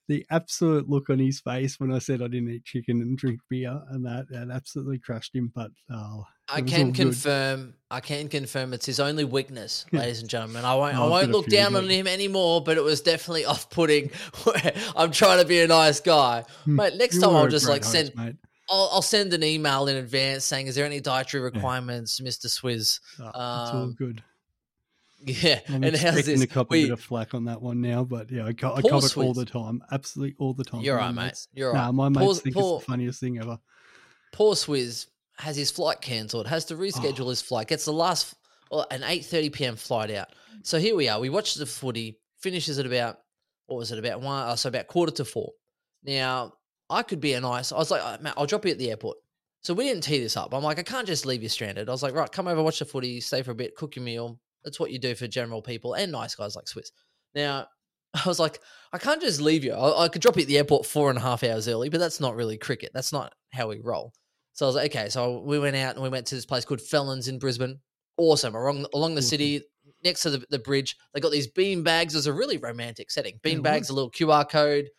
the 0.07 0.25
absolute 0.31 0.87
look 0.89 1.09
on 1.09 1.19
his 1.19 1.41
face 1.41 1.77
when 1.77 1.91
I 1.91 1.99
said 1.99 2.21
I 2.21 2.27
didn't 2.27 2.47
eat 2.51 2.63
chicken 2.63 3.01
and 3.01 3.17
drink 3.17 3.41
beer, 3.49 3.81
and 3.89 4.05
that 4.05 4.27
that 4.29 4.49
absolutely 4.49 4.99
crushed 4.99 5.35
him. 5.35 5.51
But 5.53 5.71
oh, 5.91 6.23
i 6.47 6.59
it 6.59 6.63
was 6.63 6.71
all 6.73 6.77
can 6.79 6.87
good. 6.91 6.95
confirm 6.95 7.73
i 7.91 7.99
can 8.01 8.27
confirm 8.29 8.73
it's 8.73 8.85
his 8.85 8.99
only 8.99 9.23
weakness 9.23 9.85
ladies 9.93 10.19
and 10.19 10.29
gentlemen 10.29 10.63
i 10.65 10.75
won't 10.75 10.95
i 10.95 10.99
Oh, 10.99 11.05
I've 11.05 11.09
won't 11.11 11.31
look 11.31 11.47
down 11.47 11.75
on 11.77 11.89
him 11.89 12.05
anymore 12.05 12.61
but 12.61 12.75
it 12.77 12.83
was 12.83 12.99
definitely 13.01 13.45
off-putting 13.53 14.09
i'm 14.97 15.11
trying 15.11 15.39
to 15.39 15.45
be 15.45 15.59
a 15.61 15.67
nice 15.67 16.01
guy 16.01 16.43
Hmm. 16.65 16.75
mate 16.77 16.95
next 16.95 17.15
You 17.15 17.21
time 17.21 17.35
i'll 17.35 17.47
just 17.47 17.67
like 17.69 17.83
host, 17.83 17.93
send 17.93 18.15
mate. 18.15 18.35
I'll, 18.69 18.89
I'll 18.93 19.01
send 19.01 19.33
an 19.33 19.43
email 19.43 19.87
in 19.87 19.97
advance 19.97 20.45
saying 20.45 20.67
is 20.67 20.75
there 20.75 20.85
any 20.85 20.99
dietary 21.01 21.43
requirements 21.43 22.19
mr 22.21 22.45
swizz 22.47 22.99
Oh, 23.19 23.27
it's 23.27 23.35
um, 23.37 23.75
all 23.75 23.83
um, 23.83 23.93
good. 23.97 24.23
yeah 25.19 25.59
I'm 25.69 25.83
and 25.83 25.95
how's 25.95 26.25
this 26.25 26.55
a 26.55 26.65
We- 26.69 26.83
bit 26.83 26.91
of 26.91 26.99
flack 27.01 27.33
on 27.33 27.45
that 27.45 27.61
one 27.61 27.81
now, 27.81 28.03
but 28.03 28.29
yeah, 28.31 28.45
I, 28.45 28.53
co- 28.53 28.73
I 28.73 28.81
cop 28.81 29.03
it 29.03 29.17
all 29.17 29.33
the 29.33 29.45
time, 29.45 29.81
absolutely 29.91 30.35
all 30.39 30.53
the 30.53 30.63
time. 30.65 30.81
you're 30.81 30.97
from 30.97 31.05
right 31.07 31.15
my 31.15 31.21
mate 31.23 31.27
mates. 31.27 31.47
you're 31.53 31.73
Nah, 31.73 31.85
right 31.85 31.93
my 31.93 32.09
mates 32.09 32.25
Poor- 32.25 32.35
think 32.35 32.55
poor- 32.55 32.77
it's 32.77 32.85
the 32.85 32.91
funniest 32.91 33.19
thing 33.19 33.37
ever. 33.39 33.57
poor 34.33 34.53
Swizz 34.55 35.07
has 35.37 35.55
his 35.55 35.71
flight 35.71 36.01
cancelled, 36.01 36.47
has 36.47 36.65
to 36.65 36.75
reschedule 36.75 37.25
ah. 37.25 37.29
his 37.29 37.41
flight, 37.41 37.67
gets 37.67 37.85
the 37.85 37.93
last 37.93 38.35
well, 38.71 38.85
an 38.91 39.03
eight 39.03 39.25
thirty 39.25 39.49
PM 39.49 39.75
flight 39.75 40.11
out. 40.11 40.29
So 40.63 40.77
here 40.79 40.95
we 40.95 41.07
are. 41.09 41.19
We 41.19 41.29
watch 41.29 41.55
the 41.55 41.65
footy, 41.65 42.19
finishes 42.39 42.77
at 42.79 42.85
about 42.85 43.17
what 43.67 43.77
was 43.77 43.91
it 43.91 43.99
about 43.99 44.21
one? 44.21 44.47
Uh, 44.47 44.51
oh, 44.51 44.55
so 44.55 44.69
about 44.69 44.87
quarter 44.87 45.11
to 45.13 45.25
four. 45.25 45.51
Now 46.03 46.53
I 46.89 47.03
could 47.03 47.19
be 47.19 47.33
a 47.33 47.41
nice. 47.41 47.71
I 47.71 47.77
was 47.77 47.91
like, 47.91 48.01
"Oh, 48.03 48.17
Matt, 48.21 48.35
I'll 48.37 48.45
drop 48.45 48.65
you 48.65 48.71
at 48.71 48.77
the 48.77 48.89
airport. 48.91 49.17
So 49.61 49.73
we 49.73 49.85
didn't 49.85 50.03
tee 50.03 50.19
this 50.19 50.35
up. 50.35 50.53
I'm 50.53 50.61
like, 50.63 50.77
I 50.77 50.83
can't 50.83 51.07
just 51.07 51.25
leave 51.25 51.41
you 51.41 51.47
stranded. 51.47 51.87
I 51.87 51.91
was 51.93 52.03
like, 52.03 52.13
right, 52.13 52.29
come 52.29 52.49
over, 52.49 52.61
watch 52.61 52.79
the 52.79 52.85
footy, 52.85 53.21
stay 53.21 53.41
for 53.41 53.51
a 53.51 53.55
bit, 53.55 53.75
cook 53.75 53.95
your 53.95 54.03
meal. 54.03 54.37
That's 54.65 54.77
what 54.77 54.91
you 54.91 54.99
do 54.99 55.15
for 55.15 55.25
general 55.25 55.61
people 55.61 55.93
and 55.93 56.11
nice 56.11 56.35
guys 56.35 56.55
like 56.55 56.65
Swizz. 56.65 56.91
Now 57.33 57.67
I 58.13 58.27
was 58.27 58.39
like, 58.39 58.59
I 58.91 58.97
can't 58.97 59.21
just 59.21 59.39
leave 59.39 59.63
you. 59.63 59.71
I, 59.73 60.03
I 60.03 60.07
could 60.09 60.21
drop 60.21 60.35
you 60.35 60.41
at 60.41 60.49
the 60.49 60.57
airport 60.57 60.85
four 60.85 61.09
and 61.09 61.17
a 61.17 61.21
half 61.21 61.43
hours 61.43 61.67
early, 61.69 61.87
but 61.89 61.99
that's 61.99 62.19
not 62.19 62.35
really 62.35 62.57
cricket. 62.57 62.91
That's 62.93 63.13
not 63.13 63.33
how 63.53 63.69
we 63.69 63.79
roll. 63.79 64.11
So 64.51 64.65
I 64.65 64.67
was 64.67 64.75
like, 64.75 64.91
okay. 64.93 65.07
So 65.09 65.39
we 65.39 65.57
went 65.59 65.77
out 65.77 65.95
and 65.95 66.03
we 66.03 66.09
went 66.09 66.27
to 66.27 66.35
this 66.35 66.45
place 66.45 66.65
called 66.65 66.81
Felons 66.81 67.29
in 67.29 67.39
Brisbane. 67.39 67.79
Awesome. 68.17 68.53
Along 68.55 68.85
along 68.93 69.15
the 69.15 69.19
Awesome. 69.19 69.29
city, 69.29 69.61
next 70.03 70.21
to 70.23 70.29
the, 70.29 70.45
the 70.49 70.59
bridge, 70.59 70.95
they 71.13 71.21
got 71.21 71.31
these 71.31 71.47
bean 71.47 71.83
bags. 71.83 72.13
It 72.13 72.17
was 72.17 72.27
a 72.27 72.33
really 72.33 72.57
romantic 72.57 73.09
setting. 73.11 73.39
Bean 73.41 73.61
bags, 73.61 73.89
a 73.89 73.93
little 73.93 74.11
QR 74.11 74.47
code. 74.47 74.89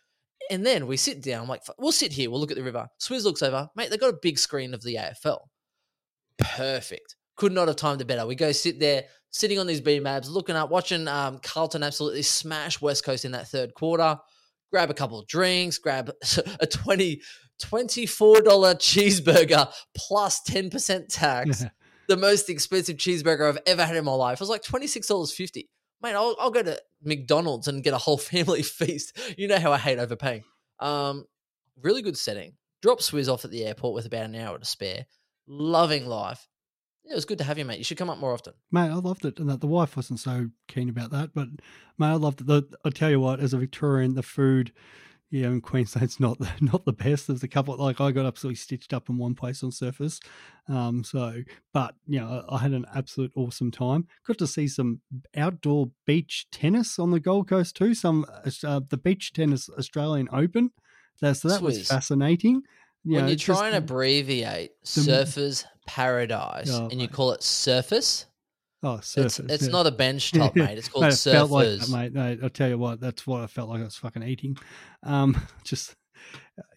And 0.51 0.65
then 0.65 0.87
we 0.87 0.97
sit 0.97 1.23
down. 1.23 1.43
I'm 1.43 1.49
like, 1.49 1.63
we'll 1.79 1.93
sit 1.93 2.13
here. 2.13 2.31
We'll 2.31 2.41
look 2.41 2.51
at 2.51 2.57
the 2.57 2.63
river. 2.63 2.87
Swizz 3.01 3.25
looks 3.25 3.43
over. 3.43 3.69
Mate, 3.77 3.91
they 3.91 3.97
got 3.97 4.13
a 4.13 4.19
big 4.21 4.39
screen 4.39 4.75
of 4.75 4.83
the 4.83 4.97
AFL. 4.97 5.39
Perfect. 6.39 7.17
Could 7.37 7.53
not 7.53 7.69
have 7.69 7.77
timed 7.77 8.01
it 8.01 8.07
better. 8.07 8.27
We 8.27 8.35
go 8.35 8.53
sit 8.53 8.79
there, 8.79 9.05
sitting 9.31 9.59
on 9.59 9.67
these 9.67 9.81
bean 9.81 10.03
bags, 10.03 10.29
looking 10.29 10.57
up, 10.57 10.71
watching 10.71 11.09
um, 11.09 11.39
Carlton 11.43 11.83
absolutely 11.83 12.23
smash 12.23 12.81
West 12.81 13.05
Coast 13.05 13.25
in 13.25 13.33
that 13.33 13.49
third 13.49 13.75
quarter. 13.75 14.19
Grab 14.71 14.91
a 14.91 14.95
couple 14.95 15.19
of 15.21 15.27
drinks, 15.27 15.79
grab 15.79 16.11
a 16.61 16.67
20 16.67 17.21
$24 17.63 18.43
cheeseburger 18.43 19.73
plus 19.97 20.41
10% 20.49 21.07
tax. 21.09 21.65
the 22.09 22.17
most 22.17 22.51
expensive 22.51 22.97
cheeseburger 22.97 23.49
I've 23.49 23.59
ever 23.67 23.85
had 23.85 23.97
in 23.97 24.05
my 24.05 24.13
life. 24.13 24.39
It 24.39 24.41
was 24.41 24.49
like 24.49 24.63
$26.50. 24.63 25.69
Mate, 26.03 26.15
I'll, 26.15 26.37
I'll 26.39 26.51
go 26.51 26.63
to 26.63 26.79
McDonald's 27.05 27.69
and 27.69 27.83
get 27.83 27.95
a 27.95 27.99
whole 27.99 28.19
family 28.33 28.63
feast. 28.63 29.19
You 29.39 29.49
know 29.49 29.59
how 29.59 29.73
I 29.73 29.79
hate 29.79 29.99
overpaying. 29.99 30.45
Um, 30.81 31.25
really 31.81 32.03
good 32.03 32.17
setting. 32.17 32.55
Drop 32.83 33.01
Swizz 33.01 33.33
off 33.33 33.45
at 33.45 33.51
the 33.51 33.65
airport 33.65 33.95
with 33.95 34.07
about 34.07 34.27
an 34.27 34.35
hour 34.35 34.59
to 34.59 34.65
spare. 34.65 35.07
Loving 35.47 36.07
life. 36.07 36.49
Yeah, 37.05 37.13
it 37.13 37.17
was 37.17 37.25
good 37.27 37.39
to 37.39 37.45
have 37.45 37.59
you, 37.59 37.65
mate. 37.65 37.79
You 37.79 37.85
should 37.85 37.99
come 37.99 38.09
up 38.09 38.19
more 38.19 38.33
often. 38.33 38.55
Mate, 38.73 38.91
I 38.91 38.95
loved 38.95 39.27
it, 39.27 39.39
and 39.39 39.49
that 39.51 39.61
the 39.61 39.67
wife 39.67 39.95
wasn't 39.97 40.21
so 40.21 40.49
keen 40.69 40.89
about 40.89 41.11
that. 41.11 41.35
But 41.35 41.49
mate, 41.99 42.09
I 42.09 42.15
loved 42.15 42.41
it. 42.41 42.47
The, 42.47 42.65
I 42.85 42.91
tell 42.91 43.11
you 43.11 43.21
what, 43.21 43.41
as 43.41 43.53
a 43.53 43.59
Victorian, 43.59 44.15
the 44.15 44.23
food, 44.23 44.73
yeah, 45.35 45.49
in 45.49 45.61
Queensland's 45.61 46.21
not 46.21 46.39
the, 46.39 46.49
not 46.61 46.85
the 46.85 46.93
best. 46.93 47.27
There's 47.27 47.43
a 47.43 47.49
couple 47.49 47.77
like 47.77 48.01
I 48.01 48.13
got 48.13 48.25
absolutely 48.25 48.55
stitched 48.55 48.95
up 48.95 49.09
in 49.09 49.19
one 49.19 49.35
place 49.35 49.65
on 49.65 49.73
surface. 49.73 50.21
Um, 50.69 51.03
so, 51.03 51.43
but 51.73 51.97
you 52.07 52.21
know, 52.21 52.45
I 52.49 52.59
had 52.59 52.71
an 52.71 52.87
absolute 52.95 53.33
awesome 53.35 53.73
time. 53.73 54.07
Got 54.29 54.39
to 54.39 54.47
see 54.47 54.69
some 54.69 55.01
outdoor 55.37 55.91
beach 56.07 56.47
tennis 56.53 57.01
on 57.01 57.11
the 57.11 57.19
Gold 57.19 57.49
Coast 57.49 57.75
too. 57.75 57.95
Some 57.95 58.25
uh, 58.63 58.81
the 58.89 58.97
beach 58.97 59.33
tennis 59.33 59.69
Australian 59.77 60.29
Open. 60.33 60.71
So, 61.17 61.33
so 61.33 61.49
that 61.49 61.63
was 61.63 61.89
fascinating. 61.89 62.63
You 63.03 63.17
when 63.17 63.25
know, 63.25 63.31
you 63.31 63.37
just- 63.37 63.47
try 63.47 63.67
and 63.67 63.77
abbreviate 63.77 64.71
Surfer's 64.85 65.67
Paradise 65.85 66.71
Oh, 66.71 66.89
and 66.93 67.03
you 67.03 67.09
call 67.09 67.33
it 67.33 67.43
Surface, 67.43 68.27
oh, 68.85 68.95
it's, 68.97 69.09
surface. 69.09 69.39
it's 69.49 69.65
yeah. 69.65 69.71
not 69.71 69.87
a 69.87 69.91
bench 69.91 70.33
top, 70.33 70.55
mate. 70.57 70.79
It's 70.79 70.89
called 70.89 71.05
Mate, 71.05 71.15
it 71.15 71.17
felt 71.19 71.51
like 71.51 71.67
Surfers. 71.67 71.81
that, 71.81 71.91
mate. 71.91 72.13
No, 72.13 72.37
I'll 72.45 72.51
tell 72.51 72.69
you 72.69 72.79
what, 72.79 73.01
that's 73.01 73.27
what 73.27 73.43
I 73.43 73.47
felt 73.47 73.69
like 73.69 73.81
I 73.81 73.85
was 73.85 73.97
fucking 73.97 74.23
eating. 74.23 74.57
Um, 75.03 75.37
just 75.65 75.97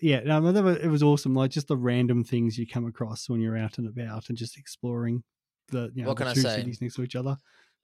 yeah, 0.01 0.21
no, 0.21 0.45
it 0.47 0.87
was 0.87 1.03
awesome. 1.03 1.35
Like 1.35 1.51
just 1.51 1.67
the 1.67 1.77
random 1.77 2.23
things 2.23 2.57
you 2.57 2.65
come 2.67 2.85
across 2.87 3.29
when 3.29 3.41
you're 3.41 3.57
out 3.57 3.77
and 3.77 3.87
about 3.87 4.29
and 4.29 4.37
just 4.37 4.57
exploring 4.57 5.23
the 5.69 5.91
you 5.93 6.03
know 6.03 6.09
What 6.09 6.17
the 6.17 6.23
can 6.25 6.31
I 6.31 6.33
say? 6.33 6.55
cities 6.57 6.81
next 6.81 6.95
to 6.95 7.03
each 7.03 7.15
other. 7.15 7.37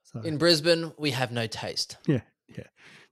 So 0.03 0.21
In 0.21 0.37
Brisbane, 0.37 0.91
we 0.97 1.11
have 1.11 1.31
no 1.31 1.47
taste. 1.47 1.97
yeah, 2.07 2.21
yeah. 2.49 2.65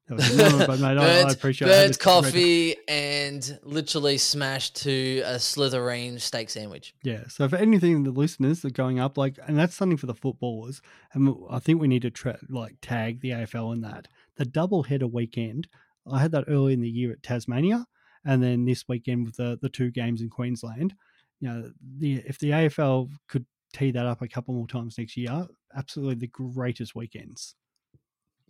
That 0.08 0.16
was, 0.16 0.38
no, 0.38 0.58
no, 0.58 0.68
but 0.68 0.80
mate, 0.80 0.98
I, 0.98 1.04
I 1.04 1.24
burnt 1.24 1.34
appreciate 1.34 1.68
it. 1.70 1.72
I 1.72 1.76
had 1.78 1.86
burnt 1.86 2.00
coffee 2.00 2.76
and 2.88 3.60
literally 3.64 4.18
smashed 4.18 4.78
to 4.84 5.22
a 5.26 5.36
Slytherin 5.36 6.20
steak 6.20 6.50
sandwich. 6.50 6.94
Yeah. 7.04 7.28
So 7.28 7.48
for 7.48 7.56
anything 7.56 8.04
the 8.04 8.12
listeners 8.12 8.62
that 8.62 8.70
are 8.70 8.74
going 8.74 9.00
up, 9.00 9.18
like, 9.18 9.38
and 9.48 9.58
that's 9.58 9.76
something 9.76 9.98
for 9.98 10.08
the 10.08 10.16
footballers, 10.16 10.82
and 11.14 11.36
I 11.50 11.60
think 11.60 11.80
we 11.80 11.88
need 11.88 12.02
to 12.02 12.12
tra- 12.12 12.40
like 12.50 12.76
tag 12.82 13.22
the 13.22 13.32
AFL 13.32 13.74
in 13.74 13.82
that. 13.82 14.08
The 14.38 14.46
double 14.46 14.84
header 14.84 15.08
weekend, 15.08 15.68
I 16.12 16.20
had 16.20 16.32
that 16.32 16.46
early 16.48 16.74
in 16.74 16.82
the 16.82 16.90
year 16.90 17.12
at 17.12 17.24
Tasmania, 17.24 17.86
and 18.26 18.42
then 18.44 18.66
this 18.66 18.86
weekend 18.88 19.26
with 19.26 19.38
the 19.38 19.60
the 19.62 19.70
two 19.70 19.92
games 19.92 20.22
in 20.22 20.30
Queensland. 20.30 20.94
You 21.40 21.50
know, 21.50 21.72
the 22.00 22.16
if 22.26 22.40
the 22.40 22.52
AFL 22.52 23.10
could 23.28 23.46
tee 23.74 23.92
that 23.92 24.06
up 24.06 24.22
a 24.22 24.28
couple 24.28 24.54
more 24.54 24.68
times 24.68 24.98
next 24.98 25.16
year, 25.16 25.48
absolutely 25.76 26.16
the 26.16 26.28
greatest 26.28 26.96
weekends. 26.96 27.56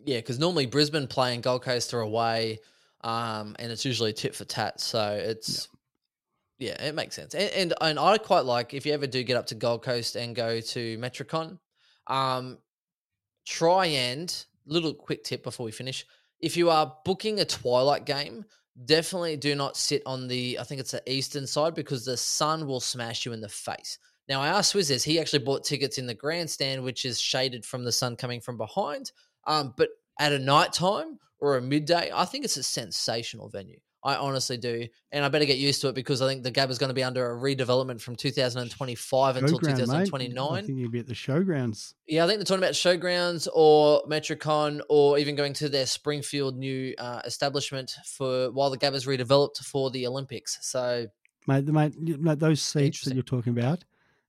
Yeah, 0.06 0.18
because 0.18 0.40
normally 0.40 0.66
Brisbane 0.66 1.08
playing 1.08 1.42
Gold 1.42 1.64
Coast 1.64 1.94
are 1.94 2.02
away, 2.02 2.60
um, 3.02 3.56
and 3.60 3.72
it's 3.72 3.86
usually 3.86 4.14
tit 4.14 4.36
for 4.36 4.46
tat. 4.46 4.80
So 4.80 5.12
it's 5.14 5.68
yeah, 6.58 6.82
it 6.82 6.96
makes 6.96 7.16
sense. 7.16 7.34
And, 7.34 7.52
and 7.52 7.74
and 7.82 8.00
I 8.00 8.18
quite 8.18 8.46
like 8.46 8.74
if 8.74 8.86
you 8.86 8.94
ever 8.94 9.08
do 9.08 9.24
get 9.24 9.38
up 9.38 9.48
to 9.48 9.56
Gold 9.56 9.84
Coast 9.84 10.16
and 10.16 10.36
go 10.36 10.62
to 10.62 10.98
Metricon, 10.98 11.60
um, 12.08 12.58
try 13.46 13.88
and 13.88 14.46
little 14.66 14.94
quick 14.94 15.24
tip 15.24 15.44
before 15.44 15.66
we 15.66 15.72
finish. 15.72 16.06
if 16.40 16.58
you 16.58 16.70
are 16.70 16.96
booking 17.06 17.40
a 17.40 17.46
twilight 17.46 18.06
game, 18.06 18.46
definitely 18.86 19.38
do 19.38 19.56
not 19.56 19.78
sit 19.78 20.02
on 20.06 20.28
the 20.28 20.58
I 20.60 20.64
think 20.64 20.82
it's 20.82 20.92
the 20.92 21.12
eastern 21.12 21.48
side 21.48 21.76
because 21.76 22.06
the 22.06 22.18
sun 22.18 22.68
will 22.68 22.80
smash 22.80 23.26
you 23.26 23.34
in 23.34 23.42
the 23.42 23.50
face. 23.50 23.98
Now 24.28 24.42
I 24.42 24.48
asked 24.48 24.74
Swizz 24.74 25.04
he 25.04 25.20
actually 25.20 25.44
bought 25.44 25.64
tickets 25.64 25.98
in 25.98 26.08
the 26.08 26.14
grandstand, 26.14 26.84
which 26.84 27.06
is 27.06 27.20
shaded 27.20 27.66
from 27.66 27.84
the 27.84 27.92
sun 27.92 28.16
coming 28.16 28.42
from 28.42 28.58
behind. 28.58 29.12
Um, 29.46 29.74
but 29.78 29.90
at 30.20 30.32
a 30.32 30.40
night 30.40 30.74
time 30.74 31.20
or 31.40 31.58
a 31.58 31.62
midday, 31.62 32.12
I 32.14 32.26
think 32.26 32.46
it's 32.46 32.58
a 32.58 32.64
sensational 32.64 33.50
venue. 33.50 33.80
I 34.04 34.16
honestly 34.16 34.58
do, 34.58 34.88
and 35.12 35.24
I 35.24 35.30
better 35.30 35.46
get 35.46 35.60
used 35.60 35.82
to 35.82 35.90
it 35.90 35.94
because 35.94 36.24
I 36.24 36.28
think 36.28 36.42
the 36.42 36.50
Gab 36.50 36.72
is 36.72 36.80
going 36.80 36.88
to 36.88 36.94
be 36.96 37.04
under 37.04 37.32
a 37.32 37.40
redevelopment 37.40 38.02
from 38.02 38.16
2025 38.16 39.38
until 39.38 39.60
Showground, 39.60 39.64
mate. 39.64 39.78
2029. 39.78 40.52
I 40.52 40.62
think 40.64 40.80
you'd 40.80 40.92
be 40.92 41.00
at 41.00 41.06
the 41.06 41.14
showgrounds. 41.14 41.94
Yeah, 42.08 42.24
I 42.24 42.28
think 42.28 42.40
they're 42.40 42.46
talking 42.46 42.64
about 42.64 42.74
showgrounds 42.74 43.48
or 43.54 44.02
Metricon 44.06 44.82
or 44.90 45.20
even 45.20 45.36
going 45.36 45.54
to 45.54 45.70
their 45.70 45.86
Springfield 45.86 46.58
new 46.58 46.96
uh, 46.98 47.22
establishment 47.26 47.96
for 48.08 48.50
while 48.52 48.72
the 48.72 48.78
Gab 48.78 48.96
is 48.96 49.06
redeveloped 49.06 49.64
for 49.64 49.92
the 49.92 50.08
Olympics. 50.08 50.58
So 50.62 51.06
Mate, 51.48 51.66
mate, 51.66 51.98
mate, 51.98 52.40
those 52.40 52.62
seats 52.62 53.04
that 53.06 53.14
you're 53.16 53.24
talking 53.24 53.58
about, 53.58 53.84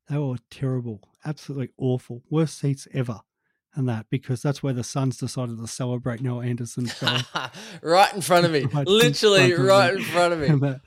they 0.08 0.16
were 0.16 0.36
terrible, 0.50 1.00
absolutely 1.24 1.70
awful, 1.76 2.22
worst 2.30 2.58
seats 2.58 2.88
ever, 2.92 3.20
and 3.74 3.88
that 3.88 4.06
because 4.10 4.42
that's 4.42 4.62
where 4.62 4.72
the 4.72 4.84
Suns 4.84 5.16
decided 5.16 5.58
to 5.58 5.66
celebrate 5.66 6.20
Noah 6.20 6.44
Anderson's 6.44 6.92
goal. 7.00 7.18
right 7.82 8.12
in 8.14 8.20
front 8.20 8.44
of 8.46 8.52
me, 8.52 8.64
Right 8.72 8.86
literally 8.86 9.52
front 9.54 9.60
of 9.60 9.66
right 9.66 9.94
me. 9.94 10.00
in 10.00 10.06
front 10.06 10.32
of 10.34 10.38
me. 10.40 10.48
That- 10.60 10.80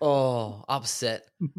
Oh, 0.00 0.64
upset. 0.68 1.24
And 1.40 1.50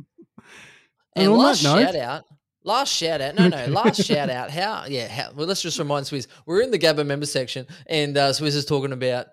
And 1.16 1.34
last 1.34 1.64
note- 1.64 1.82
shout 1.84 1.96
out, 1.96 2.26
last 2.64 2.92
shout 2.94 3.22
out, 3.22 3.36
no, 3.36 3.48
no, 3.48 3.66
last 3.68 4.04
shout 4.04 4.30
out. 4.30 4.52
How, 4.52 4.86
yeah, 4.88 5.08
how, 5.08 5.32
well, 5.34 5.48
let's 5.48 5.62
just 5.62 5.80
remind 5.80 6.06
Swizz, 6.06 6.28
we're 6.46 6.62
in 6.62 6.72
the 6.72 6.80
Gabba 6.80 7.06
member 7.06 7.26
section, 7.26 7.66
and 7.88 8.18
uh, 8.18 8.30
Swizz 8.32 8.56
is 8.56 8.66
talking 8.66 8.92
about, 8.92 9.28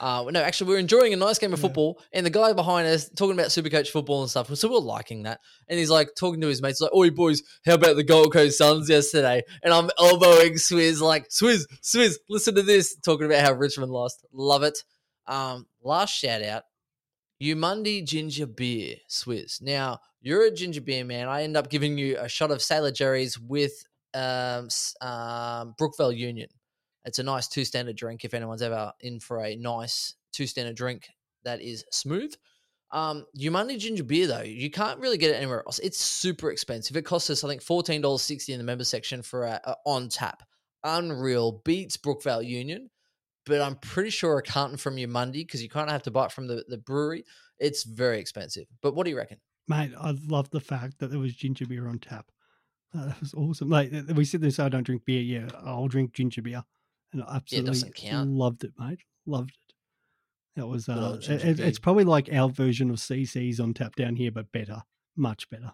uh, 0.00 0.24
no, 0.30 0.40
actually, 0.40 0.68
we're 0.68 0.78
enjoying 0.78 1.12
a 1.12 1.16
nice 1.16 1.38
game 1.38 1.52
of 1.52 1.58
Yeah. 1.58 1.62
football, 1.68 2.02
and 2.12 2.24
the 2.24 2.30
guy 2.30 2.52
behind 2.54 2.88
us 2.88 3.08
talking 3.10 3.34
about 3.34 3.48
Supercoach 3.48 3.88
football 3.88 4.22
and 4.22 4.30
stuff. 4.30 4.52
So 4.56 4.68
we're 4.70 4.78
liking 4.78 5.24
that, 5.24 5.40
and 5.68 5.78
he's 5.78 5.90
like 5.90 6.14
talking 6.18 6.40
to 6.40 6.46
his 6.48 6.62
mates, 6.62 6.80
like, 6.80 6.94
"Oi, 6.94 7.10
boys, 7.10 7.42
how 7.66 7.74
about 7.74 7.96
the 7.96 8.02
Gold 8.02 8.32
Coast 8.32 8.56
Suns 8.58 8.88
yesterday?" 8.88 9.42
And 9.62 9.72
I'm 9.74 9.90
elbowing 9.98 10.54
Swizz, 10.54 11.00
like, 11.00 11.28
"Swizz, 11.28 11.66
Swizz, 11.82 12.14
listen 12.28 12.54
to 12.54 12.62
this," 12.62 12.96
talking 12.96 13.26
about 13.26 13.44
how 13.44 13.52
Richmond 13.52 13.92
lost. 13.92 14.24
Love 14.32 14.62
it. 14.62 14.82
Um, 15.26 15.66
last 15.82 16.12
shout 16.14 16.42
out, 16.42 16.64
Eumundi 17.42 18.04
ginger 18.04 18.46
beer, 18.46 18.96
Swizz. 19.08 19.62
Now, 19.62 20.00
you're 20.20 20.44
a 20.44 20.50
ginger 20.50 20.80
beer 20.80 21.04
man. 21.04 21.28
I 21.28 21.42
end 21.42 21.56
up 21.56 21.70
giving 21.70 21.96
you 21.98 22.16
a 22.18 22.28
shot 22.28 22.50
of 22.50 22.60
Sailor 22.62 22.90
Jerry's 22.90 23.38
with 23.38 23.72
um, 24.12 24.68
um, 25.00 25.74
Brookvale 25.80 26.16
Union. 26.16 26.48
It's 27.04 27.18
a 27.18 27.22
nice 27.22 27.48
two 27.48 27.64
standard 27.64 27.96
drink 27.96 28.24
if 28.24 28.34
anyone's 28.34 28.62
ever 28.62 28.92
in 29.00 29.20
for 29.20 29.42
a 29.42 29.56
nice 29.56 30.14
two 30.32 30.46
standard 30.46 30.76
drink 30.76 31.08
that 31.44 31.60
is 31.60 31.84
smooth. 31.90 32.34
Um, 32.92 33.24
Eumundi 33.38 33.78
ginger 33.78 34.02
beer, 34.02 34.26
though, 34.26 34.42
you 34.42 34.70
can't 34.70 34.98
really 34.98 35.16
get 35.16 35.30
it 35.30 35.36
anywhere 35.36 35.62
else. 35.66 35.78
It's 35.78 35.98
super 35.98 36.50
expensive. 36.50 36.96
It 36.96 37.02
costs 37.02 37.30
us, 37.30 37.44
I 37.44 37.48
think, 37.48 37.62
$14.60 37.62 38.48
in 38.48 38.58
the 38.58 38.64
member 38.64 38.84
section 38.84 39.22
for 39.22 39.44
a, 39.44 39.60
a 39.64 39.76
on 39.86 40.08
tap. 40.08 40.42
Unreal. 40.82 41.62
Beats 41.64 41.96
Brookvale 41.96 42.44
Union 42.44 42.90
but 43.46 43.62
I'm 43.62 43.76
pretty 43.76 44.10
sure 44.10 44.38
a 44.38 44.42
carton 44.42 44.76
from 44.76 44.96
Monday 45.10 45.42
because 45.42 45.62
you 45.62 45.68
kind 45.68 45.88
of 45.88 45.92
have 45.92 46.02
to 46.02 46.10
buy 46.10 46.26
it 46.26 46.32
from 46.32 46.46
the, 46.46 46.62
the 46.68 46.78
brewery. 46.78 47.24
It's 47.58 47.84
very 47.84 48.20
expensive. 48.20 48.66
But 48.80 48.94
what 48.94 49.04
do 49.04 49.10
you 49.10 49.16
reckon? 49.16 49.38
mate, 49.70 49.92
I 49.98 50.16
love 50.26 50.50
the 50.50 50.60
fact 50.60 50.98
that 50.98 51.10
there 51.10 51.20
was 51.20 51.34
ginger 51.34 51.64
beer 51.64 51.86
on 51.86 51.98
tap. 51.98 52.26
That 52.92 53.18
was 53.20 53.32
awesome. 53.34 53.70
Like 53.70 53.92
we 53.92 54.26
and 54.32 54.52
say 54.52 54.64
I 54.64 54.68
don't 54.68 54.82
drink 54.82 55.04
beer. 55.04 55.22
Yeah, 55.22 55.48
I'll 55.64 55.86
drink 55.86 56.12
ginger 56.12 56.42
beer, 56.42 56.64
and 57.12 57.22
I 57.22 57.36
absolutely 57.36 57.70
doesn't 57.70 57.94
count. 57.94 58.30
loved 58.30 58.64
it, 58.64 58.72
mate. 58.78 59.00
Loved 59.26 59.50
it. 59.50 59.74
That 60.56 60.66
was 60.66 60.88
uh, 60.88 61.18
it, 61.28 61.60
it's 61.60 61.78
probably 61.78 62.04
like 62.04 62.28
our 62.32 62.48
version 62.48 62.90
of 62.90 62.96
CC's 62.96 63.60
on 63.60 63.72
tap 63.74 63.94
down 63.96 64.16
here, 64.16 64.30
but 64.30 64.50
better, 64.52 64.82
much 65.16 65.48
better. 65.48 65.72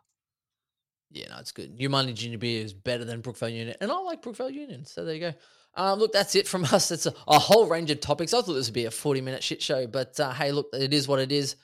Yeah, 1.10 1.28
no, 1.30 1.38
it's 1.38 1.52
good. 1.52 1.78
Eumundi 1.78 2.14
Ginger 2.14 2.38
Beer 2.38 2.64
is 2.64 2.74
better 2.74 3.04
than 3.04 3.22
Brookvale 3.22 3.52
Union. 3.52 3.76
And 3.80 3.90
I 3.90 3.98
like 4.00 4.22
Brookvale 4.22 4.52
Union. 4.52 4.84
So 4.84 5.04
there 5.04 5.14
you 5.14 5.20
go. 5.20 5.32
Um, 5.74 5.98
look, 5.98 6.12
that's 6.12 6.34
it 6.34 6.46
from 6.48 6.64
us. 6.72 6.90
It's 6.90 7.06
a, 7.06 7.14
a 7.28 7.38
whole 7.38 7.66
range 7.66 7.90
of 7.90 8.00
topics. 8.00 8.34
I 8.34 8.42
thought 8.42 8.52
this 8.54 8.66
would 8.66 8.74
be 8.74 8.84
a 8.86 8.90
40 8.90 9.20
minute 9.22 9.42
shit 9.42 9.62
show, 9.62 9.86
but 9.86 10.18
uh, 10.20 10.32
hey, 10.32 10.52
look, 10.52 10.66
it 10.72 10.92
is 10.92 11.06
what 11.08 11.20
it 11.20 11.32
is. 11.32 11.56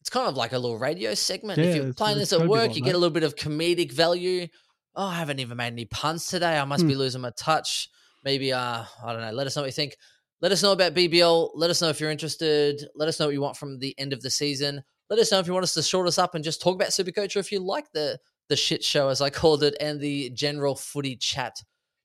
It's 0.00 0.08
kind 0.10 0.28
of 0.28 0.36
like 0.36 0.52
a 0.52 0.58
little 0.58 0.78
radio 0.78 1.14
segment. 1.14 1.58
if 1.58 1.74
you're 1.74 1.92
playing 1.92 2.18
this 2.18 2.32
at 2.32 2.46
work, 2.46 2.68
you 2.76 2.80
that. 2.80 2.86
get 2.86 2.94
a 2.94 2.98
little 2.98 3.12
bit 3.12 3.24
of 3.24 3.34
comedic 3.34 3.90
value. 3.92 4.46
Oh, 4.94 5.04
I 5.06 5.16
haven't 5.16 5.40
even 5.40 5.56
made 5.56 5.72
any 5.72 5.84
puns 5.84 6.26
today. 6.28 6.56
I 6.56 6.64
must 6.64 6.82
Hmm. 6.82 6.88
be 6.88 6.94
losing 6.94 7.20
my 7.22 7.32
touch. 7.36 7.90
Maybe, 8.26 8.52
uh, 8.52 8.82
I 9.04 9.12
don't 9.12 9.22
know. 9.22 9.30
Let 9.30 9.46
us 9.46 9.54
know 9.54 9.62
what 9.62 9.68
you 9.68 9.72
think. 9.72 9.96
Let 10.40 10.50
us 10.50 10.60
know 10.60 10.72
about 10.72 10.94
BBL. 10.94 11.52
Let 11.54 11.70
us 11.70 11.80
know 11.80 11.90
if 11.90 12.00
you're 12.00 12.10
interested. 12.10 12.82
Let 12.96 13.08
us 13.08 13.20
know 13.20 13.26
what 13.26 13.34
you 13.34 13.40
want 13.40 13.56
from 13.56 13.78
the 13.78 13.94
end 13.98 14.12
of 14.12 14.20
the 14.20 14.30
season. 14.30 14.82
Let 15.08 15.20
us 15.20 15.30
know 15.30 15.38
if 15.38 15.46
you 15.46 15.52
want 15.52 15.62
us 15.62 15.74
to 15.74 15.82
short 15.82 16.08
us 16.08 16.18
up 16.18 16.34
and 16.34 16.42
just 16.42 16.60
talk 16.60 16.74
about 16.74 16.88
Supercoach 16.88 17.36
or 17.36 17.38
if 17.38 17.52
you 17.52 17.60
like 17.60 17.86
the 17.92 18.18
the 18.48 18.56
shit 18.56 18.82
show, 18.82 19.10
as 19.10 19.20
I 19.20 19.30
called 19.40 19.62
it, 19.62 19.76
and 19.80 20.00
the 20.00 20.30
general 20.30 20.74
footy 20.74 21.14
chat. 21.14 21.54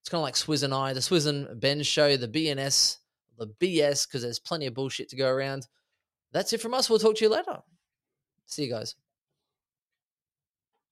It's 0.01 0.09
kind 0.09 0.19
of 0.19 0.24
like 0.24 0.36
Swizz 0.36 0.61
and 0.61 0.76
I, 0.76 0.93
the 0.93 0.99
Swizz 0.99 1.26
and 1.26 1.59
Ben 1.59 1.82
show, 1.82 2.15
the 2.15 2.28
BNS, 2.28 2.97
the 3.39 3.47
BS, 3.59 4.07
because 4.07 4.22
there's 4.22 4.39
plenty 4.39 4.67
of 4.67 4.76
bullshit 4.76 5.09
to 5.09 5.15
go 5.15 5.28
around. 5.28 5.67
That's 6.34 6.53
it 6.53 6.61
from 6.61 6.76
us. 6.76 6.88
We'll 6.88 6.99
talk 6.99 7.15
to 7.15 7.26
you 7.26 7.32
later. 7.32 7.57
See 8.45 8.65
you 8.65 8.72
guys. 8.72 8.93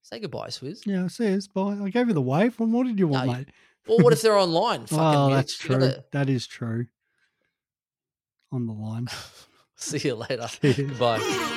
Say 0.02 0.18
goodbye, 0.18 0.48
Swizz. 0.48 0.84
Yeah, 0.86 1.04
it 1.04 1.12
says 1.12 1.46
bye. 1.46 1.78
I 1.80 1.88
gave 1.90 2.08
you 2.08 2.14
the 2.14 2.20
wave. 2.20 2.58
What 2.58 2.68
more 2.68 2.82
did 2.82 2.98
you 2.98 3.06
want, 3.06 3.28
you- 3.28 3.32
mate? 3.36 3.48
Well, 3.86 3.98
what 3.98 4.12
if 4.12 4.22
they're 4.22 4.36
online? 4.38 4.80
Oh, 4.92 4.96
Fucking 4.96 5.00
Oh, 5.20 5.30
that's 5.34 5.56
true. 5.58 5.78
gotta- 5.78 6.04
That 6.12 6.28
is 6.28 6.46
true. 6.46 6.86
On 8.52 8.66
the 8.66 8.72
line. 8.72 9.08
See 9.76 10.08
you 10.08 10.14
later. 10.16 10.48
Bye. 10.98 11.56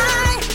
high. 0.00 0.49